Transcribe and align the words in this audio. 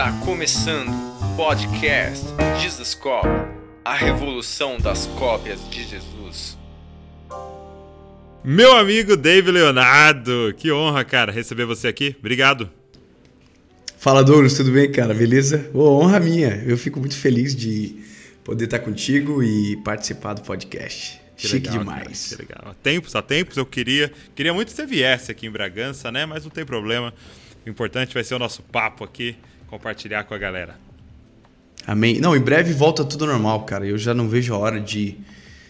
Está 0.00 0.12
começando 0.24 0.88
o 0.88 1.36
podcast 1.36 2.24
Jesus 2.58 2.94
Cop, 2.94 3.28
a 3.84 3.94
revolução 3.94 4.78
das 4.78 5.04
cópias 5.18 5.60
de 5.68 5.84
Jesus. 5.84 6.56
Meu 8.42 8.78
amigo 8.78 9.14
Dave 9.14 9.50
Leonardo, 9.50 10.54
que 10.56 10.72
honra, 10.72 11.04
cara, 11.04 11.30
receber 11.30 11.66
você 11.66 11.86
aqui. 11.86 12.16
Obrigado. 12.18 12.70
Fala, 13.98 14.24
Douglas, 14.24 14.54
tudo 14.54 14.72
bem, 14.72 14.90
cara? 14.90 15.12
Beleza? 15.12 15.70
Oh, 15.74 16.00
honra 16.00 16.18
minha. 16.18 16.64
Eu 16.66 16.78
fico 16.78 16.98
muito 16.98 17.14
feliz 17.14 17.54
de 17.54 18.02
poder 18.42 18.64
estar 18.64 18.78
contigo 18.78 19.42
e 19.42 19.76
participar 19.84 20.32
do 20.32 20.40
podcast. 20.40 21.20
Que 21.36 21.46
Chique 21.46 21.68
legal, 21.68 21.78
demais. 21.78 22.30
Cara, 22.30 22.36
que 22.36 22.48
legal. 22.48 22.70
Há 22.70 22.74
tempos, 22.82 23.14
há 23.14 23.20
tempos 23.20 23.58
eu 23.58 23.66
queria, 23.66 24.10
queria 24.34 24.54
muito 24.54 24.68
que 24.68 24.74
você 24.76 24.86
viesse 24.86 25.30
aqui 25.30 25.46
em 25.46 25.50
Bragança, 25.50 26.10
né? 26.10 26.24
Mas 26.24 26.42
não 26.42 26.50
tem 26.50 26.64
problema. 26.64 27.12
O 27.66 27.68
importante 27.68 28.14
vai 28.14 28.24
ser 28.24 28.34
o 28.34 28.38
nosso 28.38 28.62
papo 28.62 29.04
aqui, 29.04 29.36
compartilhar 29.70 30.24
com 30.24 30.34
a 30.34 30.38
galera. 30.38 30.76
Amém. 31.86 32.20
Não, 32.20 32.36
em 32.36 32.40
breve 32.40 32.72
volta 32.74 33.04
tudo 33.04 33.24
normal, 33.24 33.64
cara. 33.64 33.86
Eu 33.86 33.96
já 33.96 34.12
não 34.12 34.28
vejo 34.28 34.52
a 34.52 34.58
hora 34.58 34.80
de, 34.80 35.16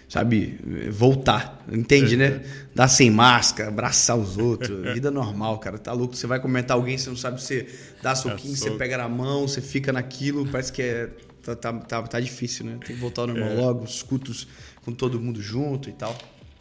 sabe, 0.09 0.59
voltar. 0.91 1.63
Entende, 1.71 2.17
né? 2.17 2.43
Dar 2.75 2.89
sem 2.89 3.11
máscara, 3.11 3.69
abraçar 3.69 4.17
os 4.17 4.39
outros. 4.39 4.83
Vida 4.93 5.11
normal, 5.11 5.59
cara. 5.59 5.79
Tá 5.79 5.93
louco. 5.93 6.17
Você 6.17 6.27
vai 6.27 6.41
comentar 6.41 6.77
alguém, 6.77 6.99
você 6.99 7.11
não 7.11 7.17
sabe, 7.17 7.41
você 7.41 7.69
dá 8.03 8.15
soquinho, 8.15 8.57
você 8.57 8.71
pega 8.73 8.97
na 8.97 9.09
mão, 9.09 9.47
você 9.47 9.61
fica 9.61 9.93
naquilo. 9.93 10.47
Parece 10.47 10.73
que 10.73 10.83
é. 10.83 11.11
Tá, 11.43 11.57
tá, 11.57 11.73
tá, 11.73 12.03
tá 12.03 12.21
difícil, 12.21 12.67
né? 12.67 12.79
Tem 12.85 12.95
que 12.95 13.01
voltar 13.01 13.23
ao 13.23 13.29
normal 13.29 13.49
é. 13.49 13.55
logo, 13.55 13.85
os 13.85 14.03
cultos 14.03 14.47
com 14.85 14.93
todo 14.93 15.19
mundo 15.19 15.41
junto 15.41 15.89
e 15.89 15.93
tal. 15.93 16.17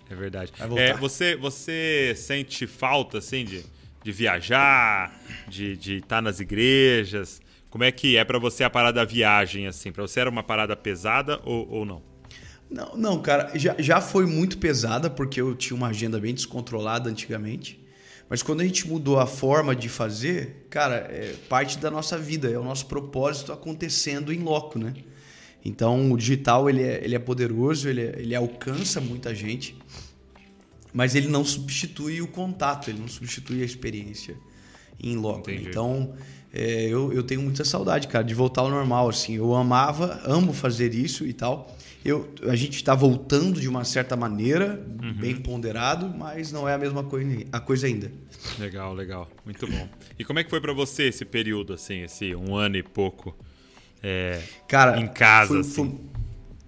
É 0.10 0.16
verdade. 0.16 0.54
É, 0.78 0.94
você, 0.96 1.36
você 1.36 2.14
sente 2.16 2.66
falta, 2.66 3.18
assim, 3.18 3.44
de 3.44 3.64
de 4.04 4.12
viajar, 4.12 5.20
de 5.48 5.74
estar 5.74 6.08
tá 6.08 6.22
nas 6.22 6.40
igrejas? 6.40 7.42
Como 7.70 7.84
é 7.84 7.92
que 7.92 8.18
é 8.18 8.24
para 8.24 8.40
você 8.40 8.64
a 8.64 8.70
parada 8.70 9.02
da 9.02 9.06
viagem, 9.06 9.68
assim? 9.68 9.92
Para 9.92 10.02
você 10.02 10.20
era 10.20 10.30
uma 10.30 10.44
parada 10.44 10.76
pesada 10.76 11.40
ou, 11.44 11.70
ou 11.70 11.86
não? 11.86 12.02
Não, 12.70 12.96
não, 12.96 13.22
cara, 13.22 13.52
já, 13.56 13.76
já 13.80 14.00
foi 14.00 14.26
muito 14.26 14.58
pesada, 14.58 15.10
porque 15.10 15.42
eu 15.42 15.56
tinha 15.56 15.76
uma 15.76 15.88
agenda 15.88 16.20
bem 16.20 16.34
descontrolada 16.34 17.10
antigamente. 17.10 17.80
Mas 18.30 18.44
quando 18.44 18.62
a 18.62 18.64
gente 18.64 18.88
mudou 18.88 19.20
a 19.20 19.26
forma 19.26 19.76
de 19.76 19.90
fazer, 19.90 20.68
cara, 20.70 20.96
é 20.96 21.34
parte 21.50 21.80
da 21.80 21.90
nossa 21.90 22.18
vida, 22.18 22.50
é 22.50 22.58
o 22.60 22.64
nosso 22.64 22.86
propósito 22.86 23.52
acontecendo 23.52 24.32
em 24.32 24.40
loco, 24.40 24.78
né? 24.78 24.94
Então 25.66 26.12
o 26.12 26.18
digital 26.18 26.70
ele 26.70 26.84
é, 26.84 27.04
ele 27.04 27.16
é 27.16 27.20
poderoso, 27.20 27.90
ele, 27.90 28.02
é, 28.02 28.20
ele 28.20 28.36
alcança 28.36 29.02
muita 29.02 29.34
gente 29.34 29.76
mas 30.94 31.16
ele 31.16 31.28
não 31.28 31.46
substitui 31.46 32.22
o 32.22 32.28
contato, 32.28 32.90
ele 32.90 33.00
não 33.00 33.08
substitui 33.08 33.62
a 33.62 33.66
experiência 33.66 34.36
em 35.02 35.16
loco. 35.16 35.50
Entendi. 35.50 35.70
Então, 35.70 36.14
é, 36.54 36.86
eu, 36.86 37.14
eu 37.14 37.24
tenho 37.24 37.42
muita 37.42 37.64
saudade, 37.64 38.08
cara, 38.08 38.24
de 38.24 38.34
voltar 38.34 38.62
ao 38.62 38.70
normal. 38.70 39.10
Assim, 39.10 39.36
eu 39.36 39.56
amava, 39.56 40.22
amo 40.26 40.54
fazer 40.54 40.94
isso 40.94 41.26
e 41.26 41.34
tal. 41.34 41.76
Eu, 42.04 42.30
a 42.48 42.56
gente 42.56 42.76
está 42.76 42.96
voltando 42.96 43.60
de 43.60 43.68
uma 43.68 43.84
certa 43.84 44.16
maneira, 44.16 44.86
uhum. 45.02 45.14
bem 45.14 45.36
ponderado, 45.36 46.08
mas 46.08 46.52
não 46.52 46.68
é 46.68 46.74
a 46.74 46.78
mesma 46.78 47.04
coisa, 47.04 47.46
a 47.52 47.60
coisa 47.60 47.88
ainda. 47.88 48.12
Legal, 48.58 48.94
legal, 48.94 49.30
muito 49.46 49.68
bom. 49.68 49.88
E 50.18 50.24
como 50.24 50.40
é 50.40 50.44
que 50.44 50.50
foi 50.50 50.62
para 50.62 50.72
você 50.72 51.04
esse 51.04 51.26
período, 51.26 51.74
assim, 51.74 52.04
esse 52.04 52.34
um 52.34 52.56
ano 52.56 52.78
e 52.78 52.84
pouco, 52.84 53.36
é, 54.02 54.42
cara, 54.68 54.98
em 54.98 55.08
casa? 55.08 55.50
Foi, 55.50 55.60
assim? 55.60 55.74
foi, 55.74 56.00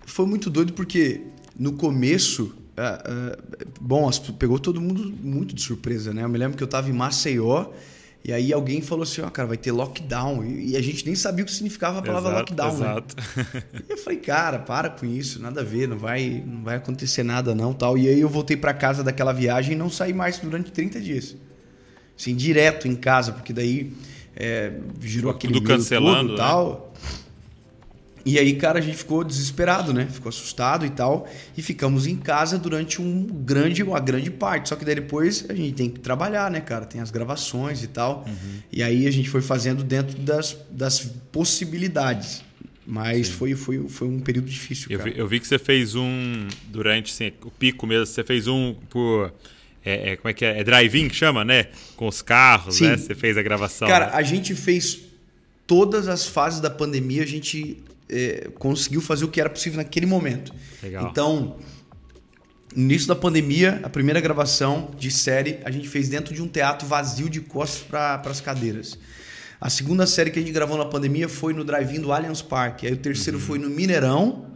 foi 0.05 0.25
muito 0.25 0.49
doido 0.49 0.73
porque 0.73 1.22
no 1.58 1.73
começo 1.73 2.53
Uh, 2.82 3.34
uh, 3.34 3.72
bom, 3.80 4.10
pegou 4.40 4.58
todo 4.58 4.82
mundo 4.82 5.14
muito 5.22 5.54
de 5.54 5.62
surpresa, 5.62 6.14
né? 6.14 6.24
Eu 6.24 6.30
me 6.30 6.38
lembro 6.38 6.58
que 6.58 6.64
eu 6.64 6.66
estava 6.66 6.90
em 6.90 6.94
Maceió 6.94 7.72
e 8.23 8.32
aí 8.32 8.54
alguém 8.54 8.82
falou 8.82 9.04
assim, 9.04 9.22
ó, 9.22 9.28
oh, 9.28 9.32
cara, 9.32 9.48
vai 9.48 9.58
ter 9.58 9.72
lockdown. 9.72 10.46
E, 10.46 10.78
a 10.78 10.82
gente 10.82 11.06
nem 11.06 11.16
sabia 11.16 11.44
o 11.44 11.46
que 11.46 11.52
significava 11.52 12.00
a 12.00 12.02
palavra 12.02 12.32
exato, 12.32 12.54
lockdown, 12.54 12.78
né? 12.78 12.92
exato. 12.92 13.16
né? 13.18 13.64
E 13.90 13.92
eu 13.92 13.98
falei, 13.98 14.20
cara, 14.20 14.60
para 14.60 14.90
com 14.90 15.08
isso, 15.08 15.42
nada 15.42 15.62
a 15.62 15.64
ver, 15.64 15.88
não 15.88 15.98
vai, 15.98 16.44
não 16.45 16.64
vai 16.64 16.76
acontecer 16.76 17.23
nada 17.23 17.55
não, 17.55 17.73
tal. 17.73 17.98
E 17.98 18.08
aí 18.08 18.20
eu 18.20 18.30
voltei 18.30 18.55
para 18.55 18.73
casa 18.73 19.04
daquela 19.04 19.34
viagem 19.34 19.73
e 19.73 19.76
não 19.76 19.89
saí 19.89 20.14
mais 20.14 20.38
durante 20.38 20.72
30 20.72 21.02
dias. 21.02 21.36
Assim, 22.17 22.36
direto 22.36 22.88
em 22.88 22.95
casa, 22.95 23.32
porque 23.32 23.52
daí 23.52 23.92
é, 24.36 24.73
girou 25.00 25.32
aquele 25.32 25.54
tudo 25.54 25.66
cancelando, 25.66 26.30
todo, 26.30 26.32
né? 26.32 26.38
tal. 26.38 26.94
E 28.26 28.37
aí, 28.37 28.55
cara, 28.55 28.80
a 28.80 28.82
gente 28.82 28.98
ficou 28.98 29.23
desesperado, 29.23 29.93
né? 29.93 30.08
Ficou 30.11 30.30
assustado 30.30 30.86
e 30.86 30.89
tal. 30.89 31.27
E 31.58 31.61
ficamos 31.61 32.05
em 32.05 32.15
casa 32.15 32.58
durante 32.58 33.02
um 33.02 33.26
grande, 33.26 33.82
uma 33.83 33.99
grande 33.99 34.30
parte. 34.30 34.70
Só 34.70 34.76
que 34.76 34.86
daí 34.86 34.95
depois 34.95 35.45
a 35.49 35.54
gente 35.54 35.73
tem 35.73 35.89
que 35.89 35.99
trabalhar, 35.99 36.52
né, 36.52 36.61
cara? 36.61 36.86
Tem 36.86 37.02
as 37.02 37.10
gravações 37.11 37.83
e 37.83 37.87
tal. 37.87 38.26
Uhum. 38.27 38.60
E 38.71 38.83
aí 38.83 39.08
a 39.08 39.11
gente 39.11 39.30
foi 39.30 39.42
fazendo 39.42 39.83
dentro 39.83 40.17
das, 40.20 40.58
das 40.70 40.99
possibilidades. 41.31 42.43
Mas 42.86 43.30
foi, 43.30 43.55
foi, 43.55 43.87
foi 43.87 44.08
um 44.08 44.20
período 44.20 44.49
difícil, 44.49 44.87
eu. 44.89 44.99
Vi, 44.99 45.14
eu 45.15 45.27
vi 45.27 45.39
que 45.39 45.48
você 45.48 45.60
fez 45.60 45.95
um, 45.95 46.48
durante 46.67 47.14
assim, 47.14 47.31
o 47.43 47.52
pico 47.52 47.86
mesmo, 47.86 48.05
você 48.08 48.23
fez 48.23 48.48
um 48.48 48.76
por... 48.89 49.31
É, 49.83 50.11
é, 50.11 50.15
como 50.15 50.30
é 50.30 50.33
que 50.33 50.43
é? 50.43 50.60
É 50.60 50.64
drive-in 50.64 51.08
que 51.08 51.15
chama, 51.15 51.45
né? 51.45 51.67
Com 51.95 52.08
os 52.08 52.21
carros, 52.21 52.76
Sim. 52.76 52.87
né? 52.87 52.98
Você 52.98 53.15
fez 53.15 53.37
a 53.37 53.42
gravação. 53.42 53.87
Cara, 53.87 54.08
né? 54.08 54.11
a 54.14 54.21
gente 54.21 54.54
fez 54.54 54.99
todas 55.65 56.08
as 56.08 56.27
fases 56.27 56.60
da 56.60 56.70
pandemia, 56.70 57.23
a 57.23 57.26
gente 57.26 57.81
é, 58.11 58.49
conseguiu 58.60 59.02
fazer 59.02 59.26
o 59.26 59.30
que 59.30 59.39
era 59.39 59.49
possível 59.49 59.77
naquele 59.77 60.05
momento. 60.05 60.54
Legal. 60.83 61.08
Então, 61.10 61.58
no 62.76 62.83
início 62.83 63.08
da 63.08 63.16
pandemia, 63.16 63.80
a 63.83 63.89
primeira 63.89 64.20
gravação 64.20 64.92
de 64.98 65.10
série 65.10 65.60
a 65.64 65.72
gente 65.72 65.88
fez 65.88 66.10
dentro 66.10 66.33
de 66.33 66.42
um 66.42 66.48
teatro 66.48 66.88
vazio 66.88 67.30
de 67.30 67.39
costas 67.39 67.82
para 67.82 68.22
as 68.26 68.42
cadeiras. 68.42 68.98
A 69.60 69.70
segunda 69.70 70.05
série 70.08 70.32
que 70.32 70.39
a 70.39 70.42
gente 70.42 70.52
gravou 70.52 70.77
na 70.77 70.86
pandemia 70.86 71.30
foi 71.30 71.54
no 71.54 71.64
drive-in 71.64 72.02
do 72.02 72.11
Allianz 72.11 72.42
Parque. 72.42 72.88
Aí 72.88 72.94
o 72.94 72.98
terceiro 72.98 73.38
uhum. 73.38 73.45
foi 73.45 73.60
no 73.60 73.70
Mineirão. 73.70 74.48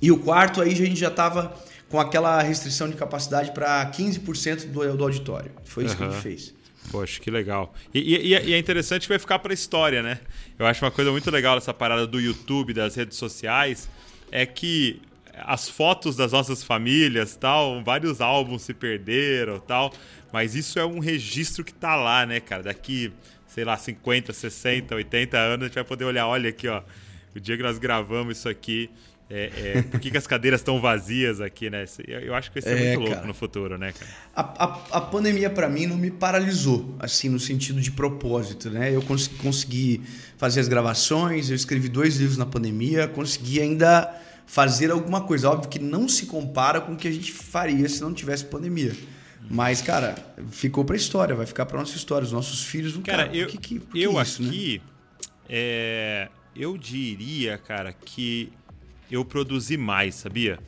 E 0.00 0.10
o 0.10 0.18
quarto 0.18 0.62
aí 0.62 0.72
a 0.72 0.76
gente 0.76 0.98
já 0.98 1.08
estava 1.08 1.54
com 1.88 1.98
aquela 1.98 2.40
restrição 2.40 2.88
de 2.88 2.94
capacidade 2.94 3.50
para 3.50 3.90
15% 3.90 4.66
do, 4.66 4.96
do 4.96 5.04
auditório. 5.04 5.50
Foi 5.64 5.84
isso 5.84 5.94
uhum. 5.94 5.98
que 5.98 6.04
a 6.04 6.10
gente 6.10 6.22
fez. 6.22 6.54
Poxa, 6.90 7.20
que 7.20 7.30
legal. 7.30 7.74
E, 7.94 8.16
e, 8.16 8.34
e 8.34 8.54
é 8.54 8.58
interessante 8.58 9.02
que 9.02 9.08
vai 9.08 9.18
ficar 9.18 9.38
para 9.38 9.52
a 9.52 9.54
história, 9.54 10.02
né? 10.02 10.20
Eu 10.58 10.66
acho 10.66 10.84
uma 10.84 10.90
coisa 10.90 11.10
muito 11.10 11.30
legal 11.30 11.56
essa 11.56 11.72
parada 11.72 12.06
do 12.06 12.20
YouTube, 12.20 12.72
das 12.72 12.94
redes 12.94 13.16
sociais, 13.16 13.88
é 14.32 14.44
que 14.46 15.00
as 15.34 15.68
fotos 15.68 16.16
das 16.16 16.32
nossas 16.32 16.62
famílias, 16.62 17.36
tal, 17.36 17.82
vários 17.82 18.20
álbuns 18.20 18.62
se 18.62 18.74
perderam, 18.74 19.58
tal, 19.58 19.92
mas 20.32 20.54
isso 20.54 20.78
é 20.78 20.84
um 20.84 20.98
registro 20.98 21.64
que 21.64 21.72
tá 21.72 21.96
lá, 21.96 22.26
né, 22.26 22.40
cara? 22.40 22.62
Daqui, 22.64 23.12
sei 23.46 23.64
lá, 23.64 23.76
50, 23.76 24.32
60, 24.32 24.94
80 24.94 25.38
anos 25.38 25.64
a 25.64 25.66
gente 25.66 25.74
vai 25.74 25.84
poder 25.84 26.04
olhar, 26.04 26.26
olha 26.26 26.50
aqui, 26.50 26.68
ó, 26.68 26.82
o 27.34 27.40
dia 27.40 27.56
que 27.56 27.62
nós 27.62 27.78
gravamos 27.78 28.38
isso 28.38 28.48
aqui, 28.48 28.90
é, 29.30 29.50
é, 29.78 29.82
por 29.82 30.00
que, 30.00 30.10
que, 30.10 30.18
as 30.18 30.26
cadeiras 30.26 30.60
estão 30.60 30.80
vazias 30.80 31.40
aqui, 31.40 31.70
né? 31.70 31.84
Eu 32.08 32.34
acho 32.34 32.50
que 32.50 32.60
vai 32.60 32.72
ser 32.74 32.82
é, 32.82 32.96
muito 32.96 33.08
louco 33.08 33.26
no 33.28 33.32
futuro, 33.32 33.78
né, 33.78 33.92
cara? 33.92 34.10
A, 34.34 34.64
a, 34.64 34.98
a 34.98 35.00
pandemia, 35.00 35.48
para 35.48 35.68
mim, 35.68 35.86
não 35.86 35.96
me 35.96 36.10
paralisou, 36.10 36.96
assim, 36.98 37.28
no 37.28 37.38
sentido 37.38 37.80
de 37.80 37.92
propósito, 37.92 38.68
né? 38.68 38.92
Eu 38.92 39.00
cons 39.02 39.28
consegui 39.28 40.02
fazer 40.36 40.58
as 40.58 40.66
gravações, 40.66 41.48
eu 41.48 41.54
escrevi 41.54 41.88
dois 41.88 42.16
livros 42.16 42.36
na 42.36 42.46
pandemia, 42.46 43.06
consegui 43.06 43.60
ainda 43.60 44.12
fazer 44.46 44.90
alguma 44.90 45.20
coisa. 45.20 45.48
Óbvio 45.48 45.70
que 45.70 45.78
não 45.78 46.08
se 46.08 46.26
compara 46.26 46.80
com 46.80 46.94
o 46.94 46.96
que 46.96 47.06
a 47.06 47.12
gente 47.12 47.30
faria 47.30 47.88
se 47.88 48.00
não 48.00 48.12
tivesse 48.12 48.44
pandemia. 48.44 48.92
Mas, 49.48 49.80
cara, 49.80 50.16
ficou 50.50 50.84
para 50.84 50.96
a 50.96 50.98
história, 50.98 51.36
vai 51.36 51.46
ficar 51.46 51.66
para 51.66 51.78
nossa 51.78 51.96
história. 51.96 52.24
Os 52.24 52.32
nossos 52.32 52.64
filhos 52.64 52.92
vão 52.94 53.02
Cara, 53.02 53.30
eu, 53.32 53.46
que, 53.46 53.58
que, 53.58 53.82
eu 53.94 54.20
isso, 54.20 54.42
aqui, 54.42 54.78
né? 54.78 54.90
é, 55.48 56.28
eu 56.54 56.76
diria, 56.76 57.56
cara, 57.58 57.92
que 57.92 58.52
eu 59.10 59.24
produzi 59.24 59.76
mais, 59.76 60.14
sabia? 60.14 60.58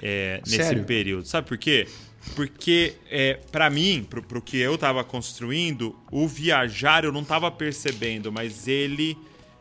É, 0.00 0.40
nesse 0.44 0.56
Sério? 0.56 0.84
período. 0.84 1.26
Sabe 1.26 1.46
por 1.46 1.58
quê? 1.58 1.86
Porque, 2.34 2.94
é, 3.10 3.34
para 3.50 3.68
mim, 3.68 4.06
pro, 4.08 4.22
pro 4.22 4.40
que 4.40 4.56
eu 4.56 4.78
tava 4.78 5.02
construindo, 5.04 5.96
o 6.10 6.26
viajar 6.26 7.04
eu 7.04 7.12
não 7.12 7.24
tava 7.24 7.50
percebendo, 7.50 8.32
mas 8.32 8.66
ele 8.68 9.16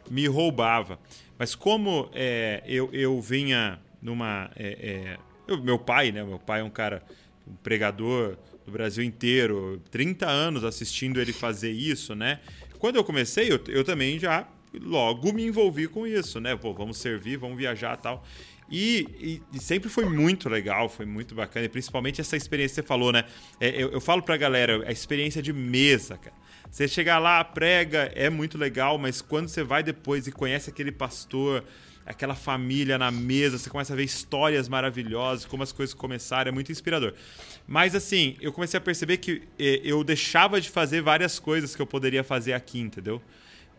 me 0.10 0.28
roubava. 0.28 1.00
Mas 1.38 1.56
como 1.56 2.10
é, 2.14 2.64
eu, 2.68 2.90
eu 2.94 3.20
vinha 3.20 3.80
numa. 4.02 4.52
É, 4.56 4.68
é, 4.68 5.18
eu, 5.48 5.62
meu 5.62 5.80
pai, 5.80 6.12
né? 6.12 6.24
Meu 6.24 6.40
pai 6.40 6.62
é 6.62 6.64
um 6.64 6.70
cara, 6.70 7.04
um 7.48 7.56
pregador 7.56 8.38
do 8.66 8.72
Brasil 8.72 9.04
inteiro, 9.04 9.82
30 9.90 10.28
anos 10.28 10.64
assistindo 10.64 11.20
ele 11.20 11.34
fazer 11.34 11.72
isso, 11.72 12.14
né? 12.16 12.40
Quando 12.78 12.96
eu 12.96 13.04
comecei, 13.04 13.52
eu, 13.52 13.60
eu 13.68 13.84
também 13.84 14.20
já 14.20 14.48
logo 14.80 15.34
me 15.34 15.46
envolvi 15.46 15.88
com 15.88 16.06
isso, 16.06 16.40
né? 16.40 16.56
Pô, 16.56 16.74
vamos 16.74 16.98
servir, 16.98 17.38
vamos 17.38 17.58
viajar 17.58 17.98
tal. 17.98 18.26
E, 18.70 19.06
e, 19.20 19.58
e, 19.58 19.60
sempre 19.60 19.90
foi 19.90 20.06
muito 20.06 20.48
legal, 20.48 20.88
foi 20.88 21.06
muito 21.06 21.36
bacana, 21.36 21.66
e 21.66 21.70
principalmente 21.70 22.22
essa 22.22 22.38
experiência 22.38 22.82
que 22.82 22.88
você 22.88 22.88
falou, 22.88 23.12
né? 23.12 23.26
É, 23.60 23.70
eu, 23.70 23.92
eu 23.92 24.00
falo 24.00 24.24
pra 24.24 24.38
galera, 24.38 24.88
a 24.88 24.92
experiência 24.92 25.42
de 25.42 25.52
mesa, 25.52 26.18
cara. 26.18 26.36
Você 26.72 26.88
chegar 26.88 27.20
lá, 27.20 27.44
prega, 27.44 28.10
é 28.16 28.30
muito 28.30 28.58
legal, 28.58 28.98
mas 28.98 29.22
quando 29.22 29.50
você 29.50 29.62
vai 29.62 29.84
depois 29.84 30.26
e 30.26 30.32
conhece 30.32 30.70
aquele 30.70 30.90
pastor, 30.90 31.66
aquela 32.06 32.34
família 32.34 32.98
na 32.98 33.12
mesa, 33.12 33.58
você 33.58 33.70
começa 33.70 33.92
a 33.92 33.96
ver 33.96 34.06
histórias 34.06 34.70
maravilhosas, 34.70 35.46
como 35.46 35.64
as 35.64 35.74
coisas 35.74 35.94
começaram, 35.94 36.48
é 36.48 36.52
muito 36.54 36.72
inspirador. 36.72 37.14
Mas 37.68 37.94
assim, 37.94 38.38
eu 38.40 38.54
comecei 38.54 38.78
a 38.78 38.82
perceber 38.82 39.18
que 39.18 39.42
eh, 39.60 39.82
eu 39.84 40.02
deixava 40.02 40.62
de 40.62 40.70
fazer 40.70 41.02
várias 41.02 41.40
coisas 41.40 41.76
que 41.76 41.82
eu 41.82 41.86
poderia 41.86 42.24
fazer 42.24 42.54
aqui, 42.54 42.80
entendeu? 42.80 43.22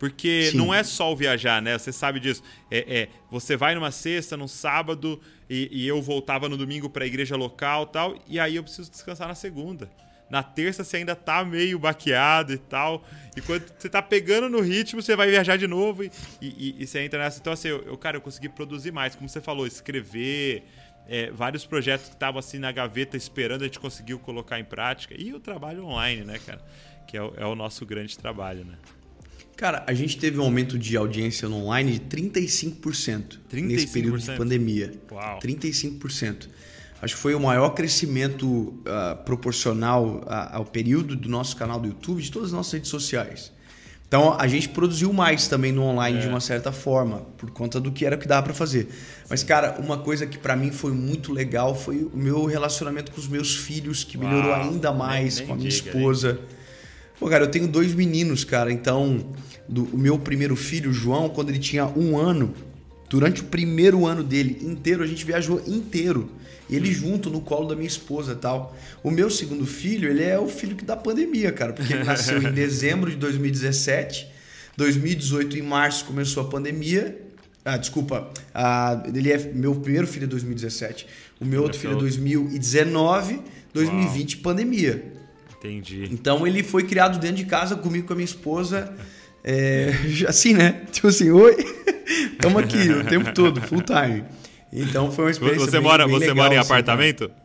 Porque 0.03 0.49
Sim. 0.51 0.57
não 0.57 0.73
é 0.73 0.83
só 0.83 1.13
o 1.13 1.15
viajar, 1.15 1.61
né? 1.61 1.77
Você 1.77 1.93
sabe 1.93 2.19
disso. 2.19 2.43
É, 2.69 3.03
é 3.03 3.09
você 3.31 3.55
vai 3.55 3.73
numa 3.73 3.89
sexta, 3.89 4.35
num 4.35 4.49
sábado, 4.49 5.17
e, 5.49 5.69
e 5.71 5.87
eu 5.87 6.01
voltava 6.01 6.49
no 6.49 6.57
domingo 6.57 6.89
para 6.89 7.05
a 7.05 7.07
igreja 7.07 7.37
local 7.37 7.85
tal, 7.85 8.21
e 8.27 8.37
aí 8.37 8.57
eu 8.57 8.63
preciso 8.63 8.91
descansar 8.91 9.29
na 9.29 9.33
segunda. 9.33 9.89
Na 10.29 10.43
terça 10.43 10.83
você 10.83 10.97
ainda 10.97 11.15
tá 11.15 11.45
meio 11.45 11.79
baqueado 11.79 12.51
e 12.51 12.57
tal. 12.57 13.05
E 13.33 13.39
quando 13.39 13.63
você 13.79 13.87
tá 13.87 14.01
pegando 14.01 14.49
no 14.49 14.59
ritmo, 14.59 15.01
você 15.01 15.15
vai 15.15 15.29
viajar 15.29 15.55
de 15.55 15.67
novo 15.67 16.03
e, 16.03 16.11
e, 16.41 16.75
e 16.79 16.85
você 16.85 16.99
entra 16.99 17.19
nessa. 17.19 17.39
Então, 17.39 17.53
assim, 17.53 17.69
eu, 17.69 17.81
eu, 17.83 17.97
cara, 17.97 18.17
eu 18.17 18.21
consegui 18.21 18.49
produzir 18.49 18.91
mais. 18.91 19.15
Como 19.15 19.29
você 19.29 19.39
falou, 19.39 19.65
escrever, 19.65 20.65
é, 21.07 21.31
vários 21.31 21.65
projetos 21.65 22.09
que 22.09 22.15
estavam 22.15 22.39
assim 22.39 22.59
na 22.59 22.73
gaveta 22.73 23.15
esperando, 23.15 23.61
a 23.61 23.67
gente 23.67 23.79
conseguiu 23.79 24.19
colocar 24.19 24.59
em 24.59 24.65
prática. 24.65 25.15
E 25.17 25.33
o 25.33 25.39
trabalho 25.39 25.85
online, 25.85 26.25
né, 26.25 26.37
cara? 26.45 26.61
Que 27.07 27.15
é 27.15 27.23
o, 27.23 27.33
é 27.37 27.45
o 27.45 27.55
nosso 27.55 27.85
grande 27.85 28.17
trabalho, 28.17 28.65
né? 28.65 28.75
Cara, 29.55 29.83
a 29.85 29.93
gente 29.93 30.17
teve 30.17 30.39
um 30.39 30.43
aumento 30.43 30.77
de 30.77 30.97
audiência 30.97 31.47
no 31.47 31.57
online 31.57 31.93
de 31.93 31.99
35%, 31.99 33.39
35%? 33.51 33.61
nesse 33.61 33.87
período 33.87 34.19
de 34.19 34.35
pandemia. 34.35 34.91
Uau. 35.11 35.39
35%. 35.39 36.47
Acho 37.01 37.15
que 37.15 37.21
foi 37.21 37.35
o 37.35 37.39
maior 37.39 37.71
crescimento 37.71 38.47
uh, 38.47 39.23
proporcional 39.25 40.23
ao 40.51 40.65
período 40.65 41.15
do 41.15 41.27
nosso 41.27 41.55
canal 41.57 41.79
do 41.79 41.87
YouTube, 41.87 42.21
de 42.21 42.31
todas 42.31 42.47
as 42.49 42.53
nossas 42.53 42.73
redes 42.73 42.89
sociais. 42.89 43.51
Então 44.07 44.39
a 44.39 44.47
gente 44.47 44.69
produziu 44.69 45.11
mais 45.11 45.47
também 45.47 45.71
no 45.71 45.81
online 45.83 46.19
é. 46.19 46.21
de 46.21 46.27
uma 46.27 46.39
certa 46.39 46.71
forma, 46.71 47.25
por 47.35 47.49
conta 47.49 47.79
do 47.81 47.91
que 47.91 48.05
era 48.05 48.15
que 48.15 48.27
dava 48.27 48.43
para 48.43 48.53
fazer. 48.53 48.87
Mas 49.27 49.43
cara, 49.43 49.75
uma 49.79 49.97
coisa 49.97 50.25
que 50.25 50.37
para 50.37 50.55
mim 50.55 50.71
foi 50.71 50.93
muito 50.93 51.33
legal 51.33 51.75
foi 51.75 52.03
o 52.03 52.15
meu 52.15 52.45
relacionamento 52.45 53.11
com 53.11 53.19
os 53.19 53.27
meus 53.27 53.55
filhos, 53.55 54.03
que 54.03 54.15
Uau, 54.17 54.27
melhorou 54.27 54.53
ainda 54.53 54.93
mais 54.93 55.37
nem, 55.37 55.39
nem 55.39 55.47
com 55.47 55.53
a 55.53 55.57
minha 55.57 55.69
diga, 55.69 55.89
esposa. 55.89 56.39
Pô, 57.19 57.29
cara, 57.29 57.45
eu 57.45 57.51
tenho 57.51 57.67
dois 57.67 57.93
meninos, 57.93 58.43
cara. 58.43 58.71
Então, 58.71 59.25
do, 59.67 59.85
o 59.85 59.97
meu 59.97 60.17
primeiro 60.19 60.55
filho, 60.55 60.91
João, 60.91 61.29
quando 61.29 61.49
ele 61.49 61.59
tinha 61.59 61.85
um 61.85 62.17
ano, 62.17 62.53
durante 63.09 63.41
o 63.41 63.45
primeiro 63.45 64.05
ano 64.05 64.23
dele 64.23 64.59
inteiro, 64.61 65.03
a 65.03 65.07
gente 65.07 65.25
viajou 65.25 65.61
inteiro 65.67 66.29
ele 66.69 66.91
junto 66.91 67.29
no 67.29 67.41
colo 67.41 67.67
da 67.67 67.75
minha 67.75 67.87
esposa 67.87 68.35
tal. 68.35 68.75
O 69.03 69.11
meu 69.11 69.29
segundo 69.29 69.65
filho, 69.65 70.09
ele 70.09 70.23
é 70.23 70.39
o 70.39 70.47
filho 70.47 70.75
que 70.75 70.85
da 70.85 70.95
pandemia, 70.95 71.51
cara, 71.51 71.73
porque 71.73 71.93
ele 71.93 72.03
nasceu 72.03 72.41
em 72.41 72.51
dezembro 72.51 73.11
de 73.11 73.17
2017. 73.17 74.27
2018, 74.75 75.57
em 75.57 75.61
março, 75.61 76.05
começou 76.05 76.43
a 76.43 76.47
pandemia. 76.47 77.19
Ah, 77.63 77.77
desculpa. 77.77 78.29
Ah, 78.53 79.03
ele 79.13 79.31
é 79.31 79.37
meu 79.37 79.75
primeiro 79.75 80.07
filho 80.07 80.23
é 80.25 80.27
2017. 80.27 81.07
O 81.39 81.45
meu 81.45 81.61
outro 81.61 81.79
filho 81.79 81.93
é 81.93 81.99
2019. 81.99 83.41
2020, 83.73 84.33
Uau. 84.35 84.43
pandemia. 84.43 85.13
Entendi. 85.63 86.09
Então 86.11 86.45
ele 86.45 86.61
foi 86.61 86.83
criado 86.83 87.17
dentro 87.19 87.37
de 87.37 87.45
casa 87.45 87.75
comigo 87.77 88.07
com 88.07 88.13
a 88.13 88.15
minha 88.17 88.25
esposa. 88.25 88.93
É, 89.43 89.93
assim, 90.27 90.53
né? 90.53 90.81
Tipo 90.91 91.07
assim, 91.07 91.31
oi, 91.31 91.55
estamos 92.33 92.61
aqui 92.61 92.89
o 92.89 93.05
tempo 93.05 93.33
todo, 93.33 93.61
full 93.61 93.81
time. 93.81 94.25
Então 94.71 95.11
foi 95.11 95.25
uma 95.25 95.31
experiência 95.31 95.65
Você 95.65 95.79
bem, 95.79 95.81
mora, 95.81 96.05
bem 96.05 96.15
você 96.15 96.27
legal, 96.27 96.35
mora 96.35 96.55
em 96.55 96.57
assim, 96.57 96.67
apartamento? 96.71 97.29
Cara. 97.29 97.42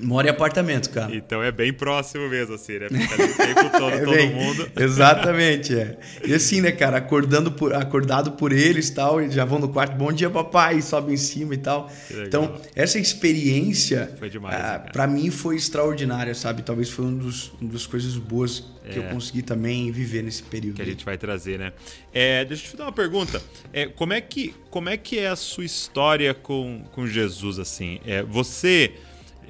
Mora 0.00 0.28
em 0.28 0.30
apartamento, 0.30 0.90
cara. 0.90 1.14
Então 1.14 1.42
é 1.42 1.50
bem 1.50 1.72
próximo 1.72 2.28
mesmo, 2.28 2.54
assim, 2.54 2.78
né? 2.78 2.88
Fica 2.88 3.24
o 3.24 3.36
tempo 3.36 3.78
todo, 3.78 3.92
é 3.94 3.98
todo 4.00 4.14
bem, 4.14 4.34
mundo. 4.34 4.70
Exatamente, 4.78 5.74
é. 5.74 5.98
E 6.24 6.32
assim, 6.32 6.60
né, 6.60 6.70
cara, 6.72 6.98
acordando 6.98 7.50
por, 7.50 7.74
acordado 7.74 8.32
por 8.32 8.52
eles 8.52 8.88
e 8.88 8.94
tal, 8.94 9.20
e 9.20 9.30
já 9.30 9.44
vão 9.44 9.58
no 9.58 9.68
quarto, 9.68 9.96
bom 9.96 10.12
dia, 10.12 10.30
papai, 10.30 10.78
e 10.78 10.82
sobe 10.82 11.12
em 11.12 11.16
cima 11.16 11.54
e 11.54 11.58
tal. 11.58 11.90
Então, 12.10 12.60
essa 12.74 12.98
experiência, 12.98 14.14
foi 14.18 14.30
demais, 14.30 14.54
ah, 14.54 14.82
né, 14.84 14.90
para 14.92 15.06
mim, 15.06 15.30
foi 15.30 15.56
extraordinária, 15.56 16.34
sabe? 16.34 16.62
Talvez 16.62 16.90
foi 16.90 17.04
um 17.04 17.16
dos, 17.16 17.52
uma 17.60 17.72
das 17.72 17.86
coisas 17.86 18.16
boas 18.16 18.64
é. 18.84 18.92
que 18.92 18.98
eu 18.98 19.04
é. 19.04 19.08
consegui 19.08 19.42
também 19.42 19.90
viver 19.90 20.22
nesse 20.22 20.42
período. 20.42 20.76
Que 20.76 20.82
a 20.82 20.86
gente 20.86 21.04
vai 21.04 21.18
trazer, 21.18 21.58
né? 21.58 21.72
É, 22.12 22.44
deixa 22.44 22.66
eu 22.66 22.70
te 22.70 22.76
dar 22.76 22.84
uma 22.84 22.92
pergunta. 22.92 23.42
É, 23.72 23.86
como, 23.86 24.12
é 24.12 24.20
que, 24.20 24.54
como 24.70 24.88
é 24.88 24.96
que 24.96 25.18
é 25.18 25.28
a 25.28 25.36
sua 25.36 25.64
história 25.64 26.32
com, 26.34 26.84
com 26.92 27.06
Jesus, 27.06 27.58
assim? 27.58 28.00
É, 28.06 28.22
você 28.22 28.92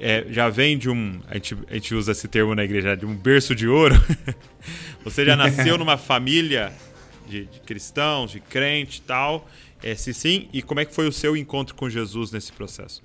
é, 0.01 0.27
já 0.31 0.49
vem 0.49 0.79
de 0.79 0.89
um. 0.89 1.21
A 1.29 1.35
gente, 1.35 1.57
a 1.69 1.75
gente 1.75 1.95
usa 1.95 2.13
esse 2.13 2.29
termo 2.29 2.55
na 2.55 2.65
igreja, 2.65 2.97
de 2.97 3.05
um 3.05 3.15
berço 3.15 3.55
de 3.55 3.67
ouro. 3.67 3.95
Você 5.05 5.25
já 5.25 5.37
nasceu 5.37 5.77
numa 5.79 5.97
família 5.97 6.73
de, 7.29 7.47
de, 7.47 7.61
cristãos, 7.61 8.31
de 8.31 8.41
crente 8.41 8.99
e 8.99 9.03
tal. 9.03 9.49
É, 9.83 9.95
se 9.95 10.13
sim, 10.13 10.49
e 10.53 10.63
como 10.63 10.81
é 10.81 10.85
que 10.85 10.95
foi 10.95 11.07
o 11.07 11.13
seu 11.13 11.37
encontro 11.37 11.75
com 11.75 11.89
Jesus 11.89 12.33
nesse 12.33 12.53
processo? 12.53 13.03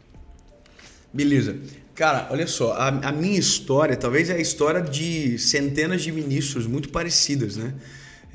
Beleza. 1.12 1.57
Cara, 1.94 2.28
olha 2.31 2.48
só, 2.48 2.74
a, 2.74 2.88
a 2.88 3.12
minha 3.12 3.38
história 3.38 3.96
talvez 3.96 4.30
é 4.30 4.34
a 4.34 4.42
história 4.42 4.81
de 4.81 5.38
centenas 5.38 6.01
de 6.01 6.12
ministros 6.12 6.66
muito 6.66 6.89
parecidas, 6.89 7.56
né? 7.56 7.75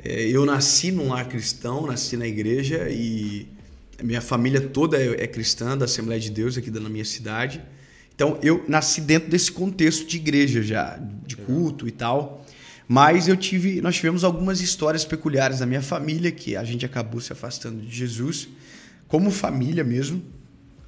É, 0.02 0.28
eu 0.28 0.46
nasci 0.46 0.92
num 0.92 1.08
lar 1.08 1.28
cristão, 1.28 1.86
nasci 1.86 2.16
na 2.16 2.26
igreja 2.26 2.88
e 2.88 3.48
minha 4.00 4.20
família 4.20 4.60
toda 4.60 4.96
é, 4.96 5.24
é 5.24 5.26
cristã, 5.26 5.76
da 5.76 5.86
Assembleia 5.86 6.20
de 6.20 6.30
Deus 6.30 6.56
aqui 6.56 6.70
da 6.70 6.80
minha 6.80 7.04
cidade. 7.04 7.60
Então 8.18 8.36
eu 8.42 8.64
nasci 8.66 9.00
dentro 9.00 9.30
desse 9.30 9.52
contexto 9.52 10.04
de 10.04 10.16
igreja 10.16 10.60
já, 10.60 10.98
de 11.24 11.36
culto 11.36 11.86
e 11.86 11.92
tal. 11.92 12.44
Mas 12.88 13.28
eu 13.28 13.36
tive, 13.36 13.80
nós 13.80 13.94
tivemos 13.94 14.24
algumas 14.24 14.60
histórias 14.60 15.04
peculiares 15.04 15.60
na 15.60 15.66
minha 15.66 15.80
família 15.80 16.32
que 16.32 16.56
a 16.56 16.64
gente 16.64 16.84
acabou 16.84 17.20
se 17.20 17.32
afastando 17.32 17.80
de 17.80 17.96
Jesus, 17.96 18.48
como 19.06 19.30
família 19.30 19.84
mesmo. 19.84 20.20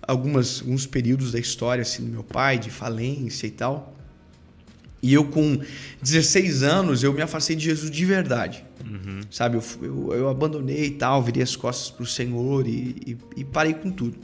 Algumas, 0.03 0.61
alguns 0.61 0.87
períodos 0.87 1.31
da 1.31 1.39
história 1.39 1.83
assim 1.83 2.03
do 2.03 2.11
meu 2.11 2.25
pai, 2.25 2.59
de 2.59 2.69
falência 2.69 3.47
e 3.47 3.51
tal. 3.53 3.97
E 5.01 5.15
eu 5.15 5.25
com 5.27 5.61
16 6.03 6.65
anos 6.65 7.05
eu 7.05 7.13
me 7.13 7.23
afastei 7.23 7.55
de 7.55 7.63
Jesus 7.63 7.93
de 7.93 8.05
verdade, 8.05 8.65
uhum. 8.85 9.21
sabe? 9.31 9.57
Eu, 9.57 9.63
eu, 9.83 10.15
eu, 10.15 10.29
abandonei 10.29 10.87
e 10.87 10.91
tal, 10.91 11.23
virei 11.23 11.45
as 11.45 11.55
costas 11.55 11.91
para 11.91 12.03
o 12.03 12.07
Senhor 12.07 12.67
e, 12.67 12.97
e, 13.07 13.19
e 13.37 13.45
parei 13.45 13.75
com 13.75 13.89
tudo. 13.89 14.19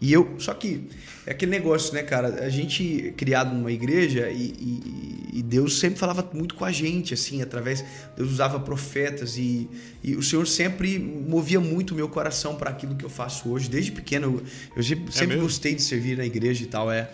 E 0.00 0.12
eu, 0.12 0.34
só 0.38 0.52
que 0.52 0.88
é 1.26 1.30
aquele 1.30 1.50
negócio, 1.50 1.94
né, 1.94 2.02
cara? 2.02 2.44
A 2.44 2.48
gente 2.48 3.14
criado 3.16 3.54
numa 3.54 3.72
igreja 3.72 4.28
e, 4.28 4.52
e, 4.58 5.38
e, 5.38 5.42
Deus 5.42 5.78
sempre 5.78 5.98
falava 5.98 6.28
muito 6.34 6.54
com 6.54 6.64
a 6.64 6.72
gente, 6.72 7.14
assim, 7.14 7.40
através. 7.40 7.84
Deus 8.16 8.30
usava 8.30 8.58
profetas 8.60 9.36
e, 9.38 9.68
e 10.02 10.14
o 10.16 10.22
Senhor 10.22 10.46
sempre 10.46 10.98
movia 10.98 11.60
muito 11.60 11.92
o 11.92 11.94
meu 11.94 12.08
coração 12.08 12.56
para 12.56 12.70
aquilo 12.70 12.94
que 12.96 13.04
eu 13.04 13.08
faço 13.08 13.48
hoje. 13.48 13.70
Desde 13.70 13.92
pequeno, 13.92 14.42
eu, 14.76 14.76
eu 14.76 14.82
sempre 15.10 15.36
é 15.36 15.40
gostei 15.40 15.74
de 15.74 15.82
servir 15.82 16.18
na 16.18 16.26
igreja 16.26 16.64
e 16.64 16.66
tal. 16.66 16.90
É. 16.90 17.08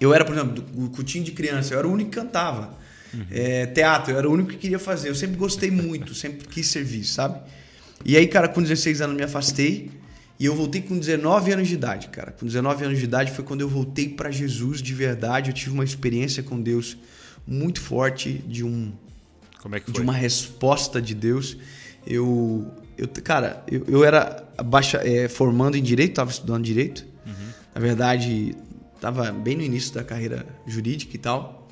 Eu 0.00 0.14
era, 0.14 0.24
por 0.24 0.34
exemplo, 0.34 0.64
o 0.76 0.88
cutinho 0.88 1.24
de 1.24 1.32
criança, 1.32 1.74
eu 1.74 1.78
era 1.78 1.86
o 1.88 1.92
único 1.92 2.10
que 2.10 2.16
cantava. 2.16 2.76
Uhum. 3.12 3.26
É, 3.30 3.66
teatro, 3.66 4.12
eu 4.12 4.18
era 4.18 4.28
o 4.28 4.32
único 4.32 4.50
que 4.50 4.56
queria 4.56 4.78
fazer. 4.78 5.08
Eu 5.08 5.14
sempre 5.14 5.36
gostei 5.36 5.70
muito, 5.70 6.14
sempre 6.14 6.48
quis 6.48 6.68
servir, 6.68 7.04
sabe? 7.04 7.40
E 8.04 8.16
aí, 8.16 8.26
cara, 8.26 8.48
com 8.48 8.62
16 8.62 9.00
anos 9.00 9.16
me 9.16 9.22
afastei. 9.22 9.90
E 10.42 10.44
eu 10.44 10.56
voltei 10.56 10.82
com 10.82 10.98
19 10.98 11.52
anos 11.52 11.68
de 11.68 11.74
idade, 11.74 12.08
cara. 12.08 12.32
Com 12.32 12.44
19 12.44 12.86
anos 12.86 12.98
de 12.98 13.04
idade 13.04 13.30
foi 13.30 13.44
quando 13.44 13.60
eu 13.60 13.68
voltei 13.68 14.08
para 14.08 14.28
Jesus 14.28 14.82
de 14.82 14.92
verdade. 14.92 15.50
Eu 15.50 15.54
tive 15.54 15.70
uma 15.70 15.84
experiência 15.84 16.42
com 16.42 16.60
Deus 16.60 16.96
muito 17.46 17.80
forte 17.80 18.42
de 18.48 18.64
um 18.64 18.92
Como 19.60 19.76
é 19.76 19.78
que 19.78 19.84
foi? 19.86 19.94
de 19.94 20.00
uma 20.00 20.12
resposta 20.12 21.00
de 21.00 21.14
Deus. 21.14 21.56
Eu, 22.04 22.68
eu 22.98 23.06
cara, 23.22 23.62
eu, 23.70 23.84
eu 23.86 24.04
era 24.04 24.44
baixa, 24.64 25.00
é, 25.04 25.28
formando 25.28 25.76
em 25.76 25.82
direito, 25.82 26.10
estava 26.10 26.32
estudando 26.32 26.64
direito. 26.64 27.06
Uhum. 27.24 27.48
Na 27.72 27.80
verdade, 27.80 28.56
estava 28.96 29.30
bem 29.30 29.54
no 29.54 29.62
início 29.62 29.94
da 29.94 30.02
carreira 30.02 30.44
jurídica 30.66 31.14
e 31.14 31.20
tal. 31.20 31.68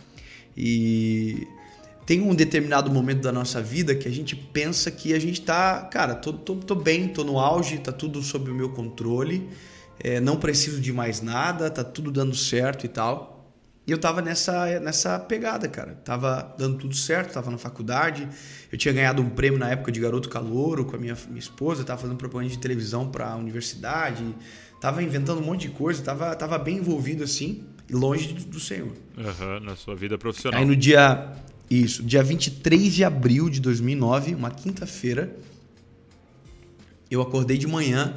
E 0.57 1.45
tem 2.11 2.21
um 2.21 2.35
determinado 2.35 2.91
momento 2.91 3.21
da 3.21 3.31
nossa 3.31 3.63
vida 3.63 3.95
que 3.95 4.09
a 4.09 4.11
gente 4.11 4.35
pensa 4.35 4.91
que 4.91 5.15
a 5.15 5.19
gente 5.21 5.43
tá, 5.43 5.83
cara, 5.83 6.13
tô, 6.13 6.33
tô, 6.33 6.57
tô 6.57 6.75
bem, 6.75 7.07
tô 7.07 7.23
no 7.23 7.39
auge, 7.39 7.79
tá 7.79 7.93
tudo 7.93 8.21
sob 8.21 8.51
o 8.51 8.55
meu 8.55 8.71
controle, 8.71 9.49
é, 10.01 10.19
não 10.19 10.37
preciso 10.37 10.81
de 10.81 10.93
mais 10.93 11.23
nada, 11.23 11.71
tá 11.71 11.85
tudo 11.85 12.11
dando 12.11 12.35
certo 12.35 12.85
e 12.85 12.89
tal. 12.89 13.55
E 13.87 13.93
eu 13.93 13.97
tava 13.97 14.21
nessa, 14.21 14.81
nessa 14.81 15.21
pegada, 15.21 15.69
cara. 15.69 16.01
Tava 16.05 16.53
dando 16.59 16.79
tudo 16.79 16.97
certo, 16.97 17.33
tava 17.33 17.49
na 17.49 17.59
faculdade. 17.59 18.29
Eu 18.73 18.77
tinha 18.77 18.93
ganhado 18.93 19.23
um 19.23 19.31
prêmio 19.31 19.61
na 19.61 19.71
época 19.71 19.93
de 19.93 20.01
garoto 20.01 20.29
calouro 20.29 20.85
com 20.85 20.97
a 20.97 20.99
minha, 20.99 21.17
minha 21.29 21.39
esposa, 21.39 21.85
tava 21.85 22.01
fazendo 22.01 22.17
propaganda 22.17 22.51
de 22.51 22.59
televisão 22.59 23.09
para 23.09 23.31
a 23.31 23.37
universidade, 23.37 24.35
tava 24.81 25.01
inventando 25.01 25.41
um 25.41 25.45
monte 25.45 25.69
de 25.69 25.75
coisa, 25.75 26.03
tava, 26.03 26.35
tava 26.35 26.59
bem 26.59 26.79
envolvido 26.79 27.23
assim, 27.23 27.65
longe 27.89 28.33
do, 28.33 28.45
do 28.47 28.59
Senhor. 28.59 28.91
Uhum, 29.17 29.61
na 29.61 29.77
sua 29.77 29.95
vida 29.95 30.19
profissional. 30.19 30.59
Aí 30.59 30.67
no 30.67 30.75
dia 30.75 31.37
isso, 31.71 32.03
dia 32.03 32.23
23 32.23 32.93
de 32.93 33.05
abril 33.05 33.49
de 33.49 33.61
2009, 33.61 34.35
uma 34.35 34.51
quinta-feira, 34.51 35.37
eu 37.09 37.23
acordei 37.23 37.57
de 37.57 37.67
manhã 37.67 38.15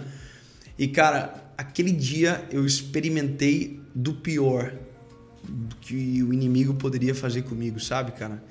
e, 0.77 0.87
cara, 0.87 1.53
aquele 1.55 1.91
dia 1.91 2.47
eu 2.51 2.65
experimentei 2.65 3.79
do 3.93 4.13
pior 4.13 4.73
que 5.81 6.23
o 6.23 6.33
inimigo 6.33 6.73
poderia 6.73 7.13
fazer 7.13 7.43
comigo, 7.43 7.79
sabe, 7.79 8.13
cara? 8.13 8.43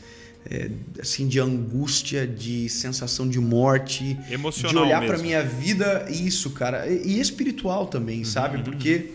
É, 0.49 0.71
assim, 1.00 1.26
de 1.28 1.38
angústia, 1.40 2.26
de 2.26 2.68
sensação 2.68 3.28
de 3.28 3.40
morte, 3.40 4.18
Emocional 4.30 4.85
de 4.85 4.88
olhar 4.88 5.06
para 5.06 5.18
minha 5.18 5.42
vida, 5.42 6.06
isso, 6.11 6.50
cara, 6.50 6.88
e, 6.88 7.16
e 7.16 7.21
espiritual 7.21 7.87
também, 7.87 8.18
uhum, 8.18 8.25
sabe? 8.25 8.62
Porque 8.62 9.12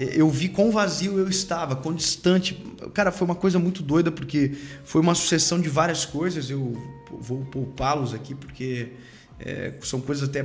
eu 0.00 0.30
vi 0.30 0.48
quão 0.48 0.70
vazio 0.70 1.18
eu 1.18 1.28
estava, 1.28 1.76
quão 1.76 1.94
distante. 1.94 2.54
Cara, 2.94 3.12
foi 3.12 3.26
uma 3.26 3.34
coisa 3.34 3.58
muito 3.58 3.82
doida, 3.82 4.10
porque 4.10 4.56
foi 4.82 5.02
uma 5.02 5.14
sucessão 5.14 5.60
de 5.60 5.68
várias 5.68 6.06
coisas. 6.06 6.48
Eu 6.48 6.74
vou 7.20 7.44
poupá-los 7.44 8.14
aqui, 8.14 8.34
porque 8.34 8.92
é, 9.38 9.74
são 9.82 10.00
coisas 10.00 10.26
até 10.26 10.42